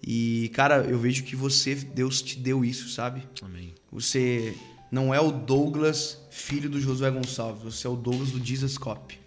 E, 0.02 0.50
cara, 0.54 0.84
eu 0.84 0.98
vejo 0.98 1.22
que 1.22 1.36
você, 1.36 1.74
Deus 1.74 2.22
te 2.22 2.38
deu 2.38 2.64
isso, 2.64 2.88
sabe? 2.88 3.22
Amém. 3.42 3.74
Você 3.92 4.56
não 4.90 5.14
é 5.14 5.20
o 5.20 5.30
Douglas, 5.30 6.18
filho 6.30 6.70
do 6.70 6.80
Josué 6.80 7.10
Gonçalves, 7.10 7.62
você 7.62 7.86
é 7.86 7.90
o 7.90 7.96
Douglas 7.96 8.30
do 8.30 8.44
Jesus 8.44 8.78
Cop. 8.78 9.18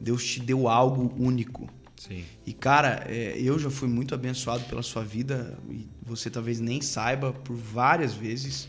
Deus 0.00 0.24
te 0.24 0.40
deu 0.40 0.68
algo 0.68 1.12
único. 1.18 1.68
Sim. 2.06 2.22
E, 2.44 2.52
cara, 2.52 3.06
é, 3.08 3.34
eu 3.40 3.58
já 3.58 3.70
fui 3.70 3.88
muito 3.88 4.14
abençoado 4.14 4.64
pela 4.64 4.82
sua 4.82 5.02
vida 5.02 5.58
e 5.70 5.88
você 6.02 6.28
talvez 6.28 6.60
nem 6.60 6.82
saiba 6.82 7.32
por 7.32 7.56
várias 7.56 8.12
vezes. 8.12 8.68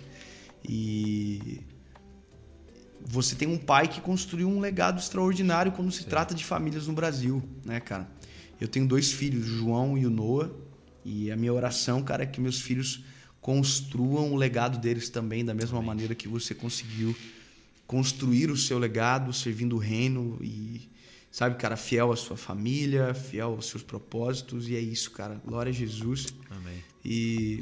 E 0.64 1.60
você 3.02 3.36
tem 3.36 3.48
um 3.48 3.58
pai 3.58 3.90
que 3.90 4.00
construiu 4.00 4.48
um 4.48 4.62
legado 4.62 5.00
extraordinário 5.00 5.74
quando 5.74 5.92
se 5.92 6.04
Sim. 6.04 6.10
trata 6.10 6.34
de 6.34 6.46
famílias 6.46 6.88
no 6.88 6.94
Brasil, 6.94 7.44
né, 7.66 7.82
cara? 7.82 8.10
Eu 8.60 8.70
tenho 8.70 8.88
dois 8.88 9.12
filhos, 9.12 9.48
o 9.48 9.58
João 9.58 9.98
e 9.98 10.06
o 10.06 10.10
Noah, 10.10 10.50
e 11.04 11.30
a 11.30 11.36
minha 11.36 11.54
oração, 11.54 12.02
cara, 12.02 12.24
é 12.24 12.26
que 12.26 12.40
meus 12.40 12.62
filhos 12.62 13.04
construam 13.42 14.32
o 14.32 14.36
legado 14.38 14.78
deles 14.78 15.10
também 15.10 15.44
da 15.44 15.54
mesma 15.54 15.82
maneira 15.82 16.16
que 16.16 16.28
você 16.28 16.56
conseguiu 16.56 17.14
construir 17.86 18.50
o 18.50 18.56
seu 18.56 18.80
legado 18.80 19.32
servindo 19.34 19.76
o 19.76 19.80
reino 19.80 20.40
e 20.42 20.90
sabe, 21.36 21.58
cara, 21.58 21.76
fiel 21.76 22.14
à 22.14 22.16
sua 22.16 22.38
família, 22.38 23.14
fiel 23.14 23.50
aos 23.50 23.66
seus 23.66 23.84
propósitos, 23.84 24.70
e 24.70 24.76
é 24.78 24.80
isso, 24.80 25.12
cara. 25.12 25.42
Glória 25.46 25.70
a 25.70 25.74
Jesus. 25.74 26.34
Amém. 26.50 26.82
E 27.04 27.62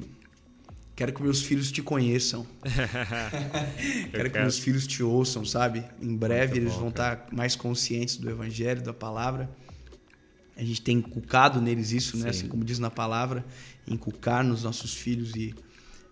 quero 0.95 1.11
que 1.11 1.23
meus 1.23 1.41
filhos 1.41 1.71
te 1.71 1.81
conheçam. 1.81 2.45
quero, 2.61 4.11
quero, 4.11 4.29
que 4.29 4.39
meus 4.39 4.59
filhos 4.59 4.85
te 4.85 5.01
ouçam, 5.01 5.43
sabe? 5.43 5.83
Em 5.99 6.15
breve 6.15 6.51
Muito 6.51 6.57
eles 6.57 6.73
bom, 6.75 6.81
vão 6.81 6.91
cara. 6.91 7.13
estar 7.15 7.35
mais 7.35 7.55
conscientes 7.55 8.17
do 8.17 8.29
evangelho, 8.29 8.83
da 8.83 8.93
palavra. 8.93 9.49
A 10.55 10.63
gente 10.63 10.79
tem 10.79 10.97
inculcado 10.97 11.59
neles 11.59 11.91
isso, 11.91 12.15
né? 12.15 12.29
Assim 12.29 12.47
como 12.47 12.63
diz 12.63 12.77
na 12.77 12.91
palavra, 12.91 13.43
inculcar 13.87 14.43
nos 14.43 14.61
nossos 14.61 14.93
filhos 14.93 15.33
e 15.35 15.55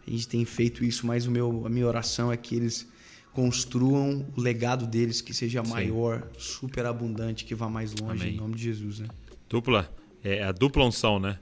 a 0.08 0.10
gente 0.10 0.28
tem 0.28 0.44
feito 0.46 0.84
isso, 0.84 1.06
mas 1.06 1.28
o 1.28 1.32
meu, 1.32 1.64
a 1.64 1.70
minha 1.70 1.86
oração 1.86 2.32
é 2.32 2.38
que 2.38 2.56
eles 2.56 2.88
construam 3.34 4.26
o 4.36 4.41
legado 4.41 4.86
deles 4.86 5.22
que 5.22 5.34
seja 5.34 5.64
maior, 5.64 6.22
Sim. 6.34 6.40
super 6.40 6.86
abundante, 6.86 7.45
que 7.45 7.56
vá 7.56 7.70
mais 7.70 7.94
longe, 7.94 8.24
Amém. 8.24 8.34
em 8.36 8.38
nome 8.38 8.56
de 8.56 8.64
Jesus, 8.64 8.99
né? 8.99 9.08
Dupla, 9.49 9.90
é 10.24 10.44
a 10.44 10.52
dupla 10.52 10.86
unção, 10.86 11.20
né? 11.20 11.38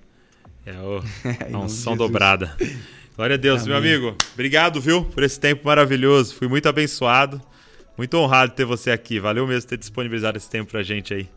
É 0.66 0.74
a 1.54 1.58
unção 1.58 1.98
dobrada. 1.98 2.56
Glória 3.16 3.36
a 3.36 3.38
Deus, 3.38 3.64
Amém. 3.64 3.70
meu 3.70 3.78
amigo. 3.78 4.18
Obrigado, 4.34 4.80
viu, 4.80 5.04
por 5.04 5.24
esse 5.24 5.40
tempo 5.40 5.66
maravilhoso. 5.66 6.36
Fui 6.36 6.48
muito 6.48 6.70
abençoado. 6.70 7.42
Muito 7.98 8.16
honrado 8.16 8.54
ter 8.54 8.64
você 8.64 8.92
aqui. 8.92 9.20
Valeu 9.20 9.46
mesmo 9.46 9.68
ter 9.68 9.78
disponibilizado 9.78 10.38
esse 10.38 10.50
tempo 10.50 10.72
pra 10.72 10.82
gente 10.82 11.14
aí. 11.14 11.30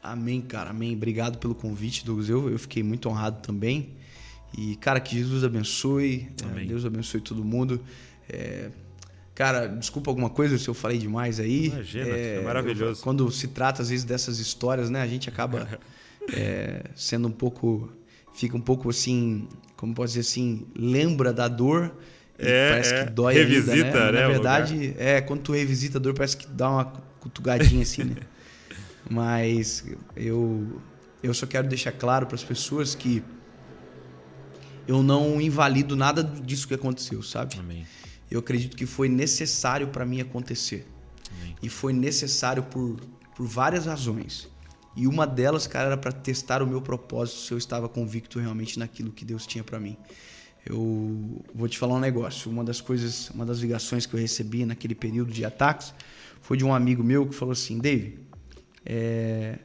Amém, 0.00 0.40
cara. 0.40 0.70
Amém. 0.70 0.94
Obrigado 0.94 1.38
pelo 1.38 1.52
convite, 1.54 2.04
Douglas. 2.04 2.28
Eu, 2.28 2.48
eu 2.48 2.58
fiquei 2.60 2.82
muito 2.82 3.08
honrado 3.08 3.40
também. 3.40 3.90
E, 4.56 4.76
cara, 4.76 5.00
que 5.00 5.16
Jesus 5.18 5.44
abençoe. 5.44 6.28
É, 6.56 6.64
Deus 6.64 6.84
abençoe 6.84 7.20
todo 7.20 7.44
mundo. 7.44 7.80
É, 8.28 8.70
cara, 9.34 9.66
desculpa 9.66 10.10
alguma 10.10 10.30
coisa 10.30 10.58
se 10.58 10.68
eu 10.68 10.74
falei 10.74 10.98
demais 10.98 11.40
aí. 11.40 11.66
Imagina, 11.66 12.08
é, 12.08 12.36
é 12.36 12.40
maravilhoso. 12.42 13.00
Eu, 13.00 13.04
quando 13.04 13.30
se 13.30 13.48
trata, 13.48 13.82
às 13.82 13.88
vezes, 13.88 14.04
dessas 14.04 14.38
histórias, 14.38 14.90
né? 14.90 15.00
A 15.00 15.06
gente 15.06 15.28
acaba 15.28 15.68
é, 16.32 16.84
sendo 16.94 17.28
um 17.28 17.32
pouco... 17.32 17.90
Fica 18.34 18.56
um 18.56 18.60
pouco 18.62 18.88
assim, 18.88 19.46
como 19.76 19.94
pode 19.94 20.12
dizer 20.12 20.20
assim, 20.20 20.66
lembra 20.74 21.34
da 21.34 21.48
dor 21.48 21.94
É, 22.38 22.70
parece 22.70 22.94
é, 22.94 23.04
que 23.04 23.10
dói 23.10 23.34
revisita, 23.34 23.74
ainda, 23.74 24.04
né? 24.06 24.12
né? 24.12 24.20
Na 24.22 24.28
verdade, 24.28 24.94
é, 24.96 25.20
quando 25.20 25.42
tu 25.42 25.52
revisita 25.52 25.98
a 25.98 26.00
dor, 26.00 26.14
parece 26.14 26.38
que 26.38 26.46
dá 26.46 26.70
uma 26.70 26.84
cutugadinha 27.20 27.82
assim, 27.82 28.04
né? 28.04 28.16
Mas 29.10 29.84
eu, 30.16 30.80
eu 31.22 31.34
só 31.34 31.46
quero 31.46 31.68
deixar 31.68 31.92
claro 31.92 32.26
para 32.26 32.36
as 32.36 32.42
pessoas 32.42 32.94
que 32.94 33.22
eu 34.86 35.02
não 35.02 35.40
invalido 35.40 35.96
nada 35.96 36.22
disso 36.22 36.66
que 36.66 36.74
aconteceu, 36.74 37.22
sabe? 37.22 37.58
Amém. 37.58 37.86
Eu 38.30 38.40
acredito 38.40 38.76
que 38.76 38.86
foi 38.86 39.08
necessário 39.08 39.88
para 39.88 40.04
mim 40.04 40.20
acontecer. 40.20 40.86
Amém. 41.30 41.56
E 41.62 41.68
foi 41.68 41.92
necessário 41.92 42.62
por, 42.62 43.00
por 43.34 43.46
várias 43.46 43.86
razões. 43.86 44.48
E 44.94 45.06
uma 45.06 45.26
delas, 45.26 45.66
cara, 45.66 45.86
era 45.86 45.96
para 45.96 46.12
testar 46.12 46.62
o 46.62 46.66
meu 46.66 46.80
propósito, 46.80 47.38
se 47.38 47.52
eu 47.52 47.58
estava 47.58 47.88
convicto 47.88 48.38
realmente 48.38 48.78
naquilo 48.78 49.10
que 49.10 49.24
Deus 49.24 49.46
tinha 49.46 49.64
para 49.64 49.80
mim. 49.80 49.96
Eu 50.64 51.42
vou 51.54 51.68
te 51.68 51.78
falar 51.78 51.94
um 51.94 52.00
negócio. 52.00 52.50
Uma 52.50 52.62
das 52.62 52.80
coisas, 52.80 53.30
uma 53.30 53.44
das 53.44 53.58
ligações 53.58 54.06
que 54.06 54.14
eu 54.14 54.20
recebi 54.20 54.64
naquele 54.64 54.94
período 54.94 55.32
de 55.32 55.44
ataques 55.44 55.92
foi 56.40 56.56
de 56.56 56.64
um 56.64 56.74
amigo 56.74 57.02
meu 57.02 57.26
que 57.26 57.34
falou 57.34 57.52
assim: 57.52 57.78
Dave, 57.78 58.18
é, 58.84 59.58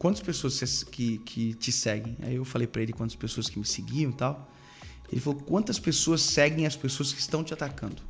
quantas 0.00 0.20
pessoas 0.20 0.82
que, 0.82 1.18
que 1.18 1.54
te 1.54 1.70
seguem? 1.70 2.16
Aí 2.22 2.34
eu 2.34 2.44
falei 2.44 2.66
para 2.66 2.82
ele 2.82 2.92
quantas 2.92 3.14
pessoas 3.14 3.48
que 3.48 3.56
me 3.56 3.64
seguiam 3.64 4.10
e 4.10 4.14
tal. 4.14 4.50
Ele 5.12 5.20
falou: 5.20 5.40
quantas 5.40 5.78
pessoas 5.78 6.20
seguem 6.20 6.66
as 6.66 6.74
pessoas 6.74 7.12
que 7.12 7.20
estão 7.20 7.44
te 7.44 7.54
atacando? 7.54 8.02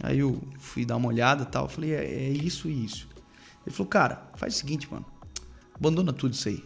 Aí 0.00 0.20
eu 0.20 0.40
fui 0.58 0.84
dar 0.84 0.96
uma 0.96 1.08
olhada 1.08 1.42
e 1.42 1.46
tal. 1.46 1.68
Falei: 1.68 1.94
é, 1.94 2.04
é 2.04 2.30
isso 2.30 2.68
e 2.68 2.84
isso. 2.84 3.08
Ele 3.66 3.74
falou: 3.74 3.88
cara, 3.88 4.30
faz 4.36 4.54
o 4.54 4.58
seguinte, 4.58 4.86
mano 4.88 5.06
abandona 5.80 6.12
tudo 6.12 6.34
isso 6.34 6.48
aí. 6.48 6.62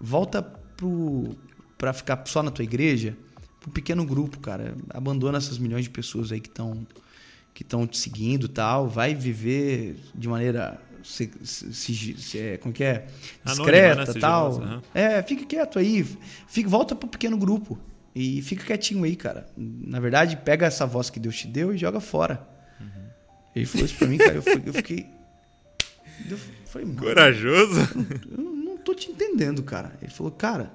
Volta 0.00 0.40
pro 0.40 1.36
para 1.76 1.92
ficar 1.94 2.22
só 2.26 2.42
na 2.42 2.50
tua 2.50 2.62
igreja, 2.62 3.16
pro 3.58 3.70
pequeno 3.70 4.04
grupo, 4.04 4.38
cara. 4.38 4.76
Abandona 4.90 5.38
essas 5.38 5.58
milhões 5.58 5.84
de 5.84 5.90
pessoas 5.90 6.30
aí 6.30 6.40
que 6.40 6.48
estão 6.48 6.86
que 7.52 7.62
estão 7.64 7.86
te 7.86 7.98
seguindo, 7.98 8.48
tal. 8.48 8.88
Vai 8.88 9.14
viver 9.14 9.98
de 10.14 10.28
maneira 10.28 10.80
se, 11.02 11.30
se, 11.44 12.14
se, 12.18 12.38
é, 12.38 12.56
como 12.58 12.72
que 12.72 12.84
é? 12.84 13.06
Discreta, 13.44 14.02
Anônima, 14.02 14.14
né? 14.14 14.20
tal. 14.20 14.52
Uhum. 14.52 14.82
É, 14.94 15.22
fica 15.22 15.44
quieto 15.44 15.78
aí. 15.78 16.04
Fica, 16.46 16.68
volta 16.68 16.94
pro 16.94 17.08
pequeno 17.08 17.36
grupo 17.36 17.78
e 18.14 18.42
fica 18.42 18.64
quietinho 18.64 19.04
aí, 19.04 19.16
cara. 19.16 19.48
Na 19.56 20.00
verdade, 20.00 20.36
pega 20.36 20.66
essa 20.66 20.86
voz 20.86 21.10
que 21.10 21.20
Deus 21.20 21.36
te 21.36 21.46
deu 21.46 21.74
e 21.74 21.78
joga 21.78 22.00
fora. 22.00 22.46
Uhum. 22.80 22.86
Ele 23.54 23.66
falou 23.66 23.86
isso 23.86 23.96
pra 23.96 24.06
mim, 24.06 24.18
cara. 24.18 24.34
Eu, 24.34 24.42
eu 24.66 24.72
fiquei 24.72 25.06
eu 26.28 26.38
falei, 26.66 26.92
Corajoso? 26.94 27.80
Eu 28.30 28.38
não, 28.38 28.50
eu 28.50 28.64
não 28.64 28.76
tô 28.76 28.94
te 28.94 29.10
entendendo, 29.10 29.62
cara. 29.62 29.96
Ele 30.02 30.10
falou, 30.10 30.32
cara, 30.32 30.72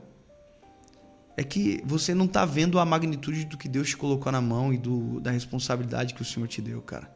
é 1.38 1.44
que 1.44 1.82
você 1.86 2.14
não 2.14 2.28
tá 2.28 2.46
vendo 2.46 2.80
a 2.80 2.86
magnitude 2.86 3.46
do 3.46 3.58
que 3.58 3.68
Deus 3.68 3.90
te 3.90 3.98
colocou 3.98 4.32
na 4.32 4.42
mão 4.42 4.74
e 4.74 4.78
do, 4.78 5.20
da 5.20 5.32
responsabilidade 5.32 6.14
que 6.14 6.22
o 6.22 6.26
Senhor 6.26 6.48
te 6.48 6.62
deu, 6.62 6.82
cara. 6.82 7.10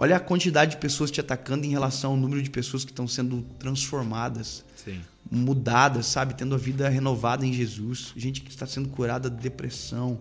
Olha 0.00 0.16
a 0.16 0.20
quantidade 0.20 0.70
de 0.70 0.76
pessoas 0.76 1.10
te 1.10 1.20
atacando 1.20 1.66
em 1.66 1.70
relação 1.70 2.12
ao 2.12 2.16
número 2.16 2.40
de 2.40 2.48
pessoas 2.48 2.84
que 2.84 2.92
estão 2.92 3.08
sendo 3.08 3.42
transformadas, 3.58 4.64
Sim. 4.76 5.00
mudadas, 5.28 6.06
sabe? 6.06 6.34
Tendo 6.34 6.54
a 6.54 6.58
vida 6.58 6.88
renovada 6.88 7.44
em 7.44 7.52
Jesus. 7.52 8.12
Gente 8.16 8.40
que 8.40 8.48
está 8.48 8.64
sendo 8.64 8.88
curada 8.90 9.28
de 9.28 9.36
depressão, 9.36 10.20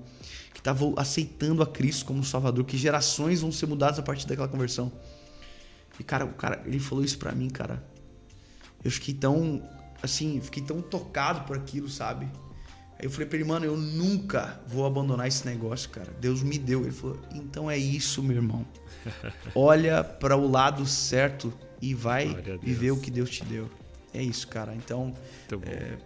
que 0.52 0.60
está 0.60 0.76
aceitando 0.98 1.62
a 1.62 1.68
Cristo 1.68 2.06
como 2.06 2.24
Salvador, 2.24 2.66
que 2.66 2.76
gerações 2.76 3.42
vão 3.42 3.52
ser 3.52 3.68
mudadas 3.68 4.00
a 4.00 4.02
partir 4.02 4.26
daquela 4.26 4.48
conversão. 4.48 4.92
E, 6.00 6.04
cara, 6.04 6.26
o 6.26 6.34
cara, 6.34 6.64
ele 6.66 6.80
falou 6.80 7.06
isso 7.06 7.20
pra 7.20 7.32
mim, 7.32 7.48
cara. 7.48 7.84
Eu 8.84 8.90
fiquei 8.90 9.14
tão, 9.14 9.62
assim, 10.02 10.42
fiquei 10.42 10.64
tão 10.64 10.82
tocado 10.82 11.42
por 11.46 11.56
aquilo, 11.56 11.88
sabe? 11.88 12.26
Aí 12.98 13.06
eu 13.06 13.12
falei 13.12 13.28
pra 13.28 13.38
ele, 13.38 13.48
mano, 13.48 13.64
eu 13.64 13.78
nunca 13.78 14.60
vou 14.66 14.88
abandonar 14.88 15.28
esse 15.28 15.46
negócio, 15.46 15.88
cara. 15.92 16.12
Deus 16.20 16.42
me 16.42 16.58
deu. 16.58 16.82
Ele 16.82 16.92
falou, 16.92 17.20
então 17.32 17.70
é 17.70 17.78
isso, 17.78 18.24
meu 18.24 18.38
irmão. 18.38 18.66
Olha 19.56 20.04
para 20.04 20.36
o 20.36 20.50
lado 20.50 20.86
certo 20.86 21.54
e 21.82 21.94
vai 21.94 22.36
viver 22.62 22.92
o 22.92 22.98
que 22.98 23.12
Deus 23.12 23.30
te 23.30 23.44
deu. 23.46 23.70
É 24.14 24.22
isso, 24.22 24.48
cara. 24.48 24.74
Então, 24.76 25.14
é, 25.64 25.98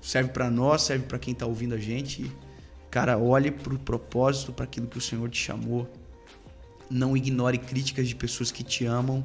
serve 0.00 0.30
para 0.30 0.50
nós, 0.50 0.82
serve 0.82 1.06
para 1.06 1.18
quem 1.18 1.34
tá 1.34 1.46
ouvindo 1.46 1.74
a 1.74 1.78
gente. 1.78 2.30
Cara, 2.90 3.18
olhe 3.18 3.50
pro 3.50 3.78
propósito, 3.78 4.52
para 4.52 4.64
aquilo 4.64 4.86
que 4.86 4.98
o 4.98 5.00
Senhor 5.00 5.28
te 5.28 5.38
chamou 5.38 5.90
não 6.90 7.16
ignore 7.16 7.58
críticas 7.58 8.08
de 8.08 8.14
pessoas 8.14 8.50
que 8.50 8.62
te 8.62 8.84
amam. 8.84 9.24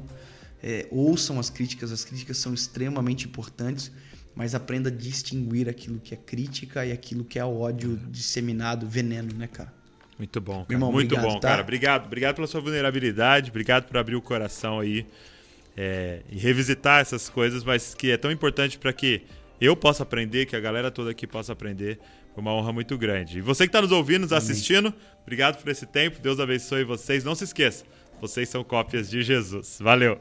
É, 0.62 0.86
ouçam 0.90 1.40
as 1.40 1.50
críticas, 1.50 1.90
as 1.90 2.04
críticas 2.04 2.36
são 2.36 2.54
extremamente 2.54 3.26
importantes, 3.26 3.90
mas 4.34 4.54
aprenda 4.54 4.88
a 4.88 4.92
distinguir 4.92 5.68
aquilo 5.68 5.98
que 5.98 6.14
é 6.14 6.16
crítica 6.16 6.86
e 6.86 6.92
aquilo 6.92 7.24
que 7.24 7.38
é 7.38 7.44
ódio 7.44 7.96
disseminado, 8.10 8.86
veneno, 8.86 9.34
né, 9.34 9.46
cara? 9.46 9.72
Muito 10.22 10.40
bom, 10.40 10.62
cara. 10.62 10.72
Irmão, 10.72 10.92
muito 10.92 11.16
obrigado, 11.16 11.34
bom, 11.34 11.40
tá? 11.40 11.48
cara. 11.48 11.62
Obrigado, 11.62 12.06
obrigado 12.06 12.36
pela 12.36 12.46
sua 12.46 12.60
vulnerabilidade, 12.60 13.50
obrigado 13.50 13.88
por 13.88 13.96
abrir 13.96 14.14
o 14.14 14.22
coração 14.22 14.78
aí 14.78 15.04
é, 15.76 16.20
e 16.30 16.38
revisitar 16.38 17.00
essas 17.00 17.28
coisas, 17.28 17.64
mas 17.64 17.92
que 17.92 18.12
é 18.12 18.16
tão 18.16 18.30
importante 18.30 18.78
para 18.78 18.92
que 18.92 19.22
eu 19.60 19.74
possa 19.74 20.04
aprender, 20.04 20.46
que 20.46 20.54
a 20.54 20.60
galera 20.60 20.92
toda 20.92 21.10
aqui 21.10 21.26
possa 21.26 21.52
aprender. 21.52 21.98
Foi 22.32 22.40
uma 22.40 22.54
honra 22.54 22.72
muito 22.72 22.96
grande. 22.96 23.38
E 23.38 23.40
você 23.40 23.64
que 23.64 23.70
está 23.70 23.82
nos 23.82 23.90
ouvindo, 23.90 24.22
nos 24.22 24.32
assistindo, 24.32 24.94
obrigado 25.22 25.60
por 25.60 25.68
esse 25.68 25.86
tempo. 25.86 26.20
Deus 26.20 26.38
abençoe 26.38 26.84
vocês. 26.84 27.24
Não 27.24 27.34
se 27.34 27.42
esqueça, 27.42 27.84
vocês 28.20 28.48
são 28.48 28.62
cópias 28.62 29.10
de 29.10 29.22
Jesus. 29.22 29.78
Valeu! 29.80 30.20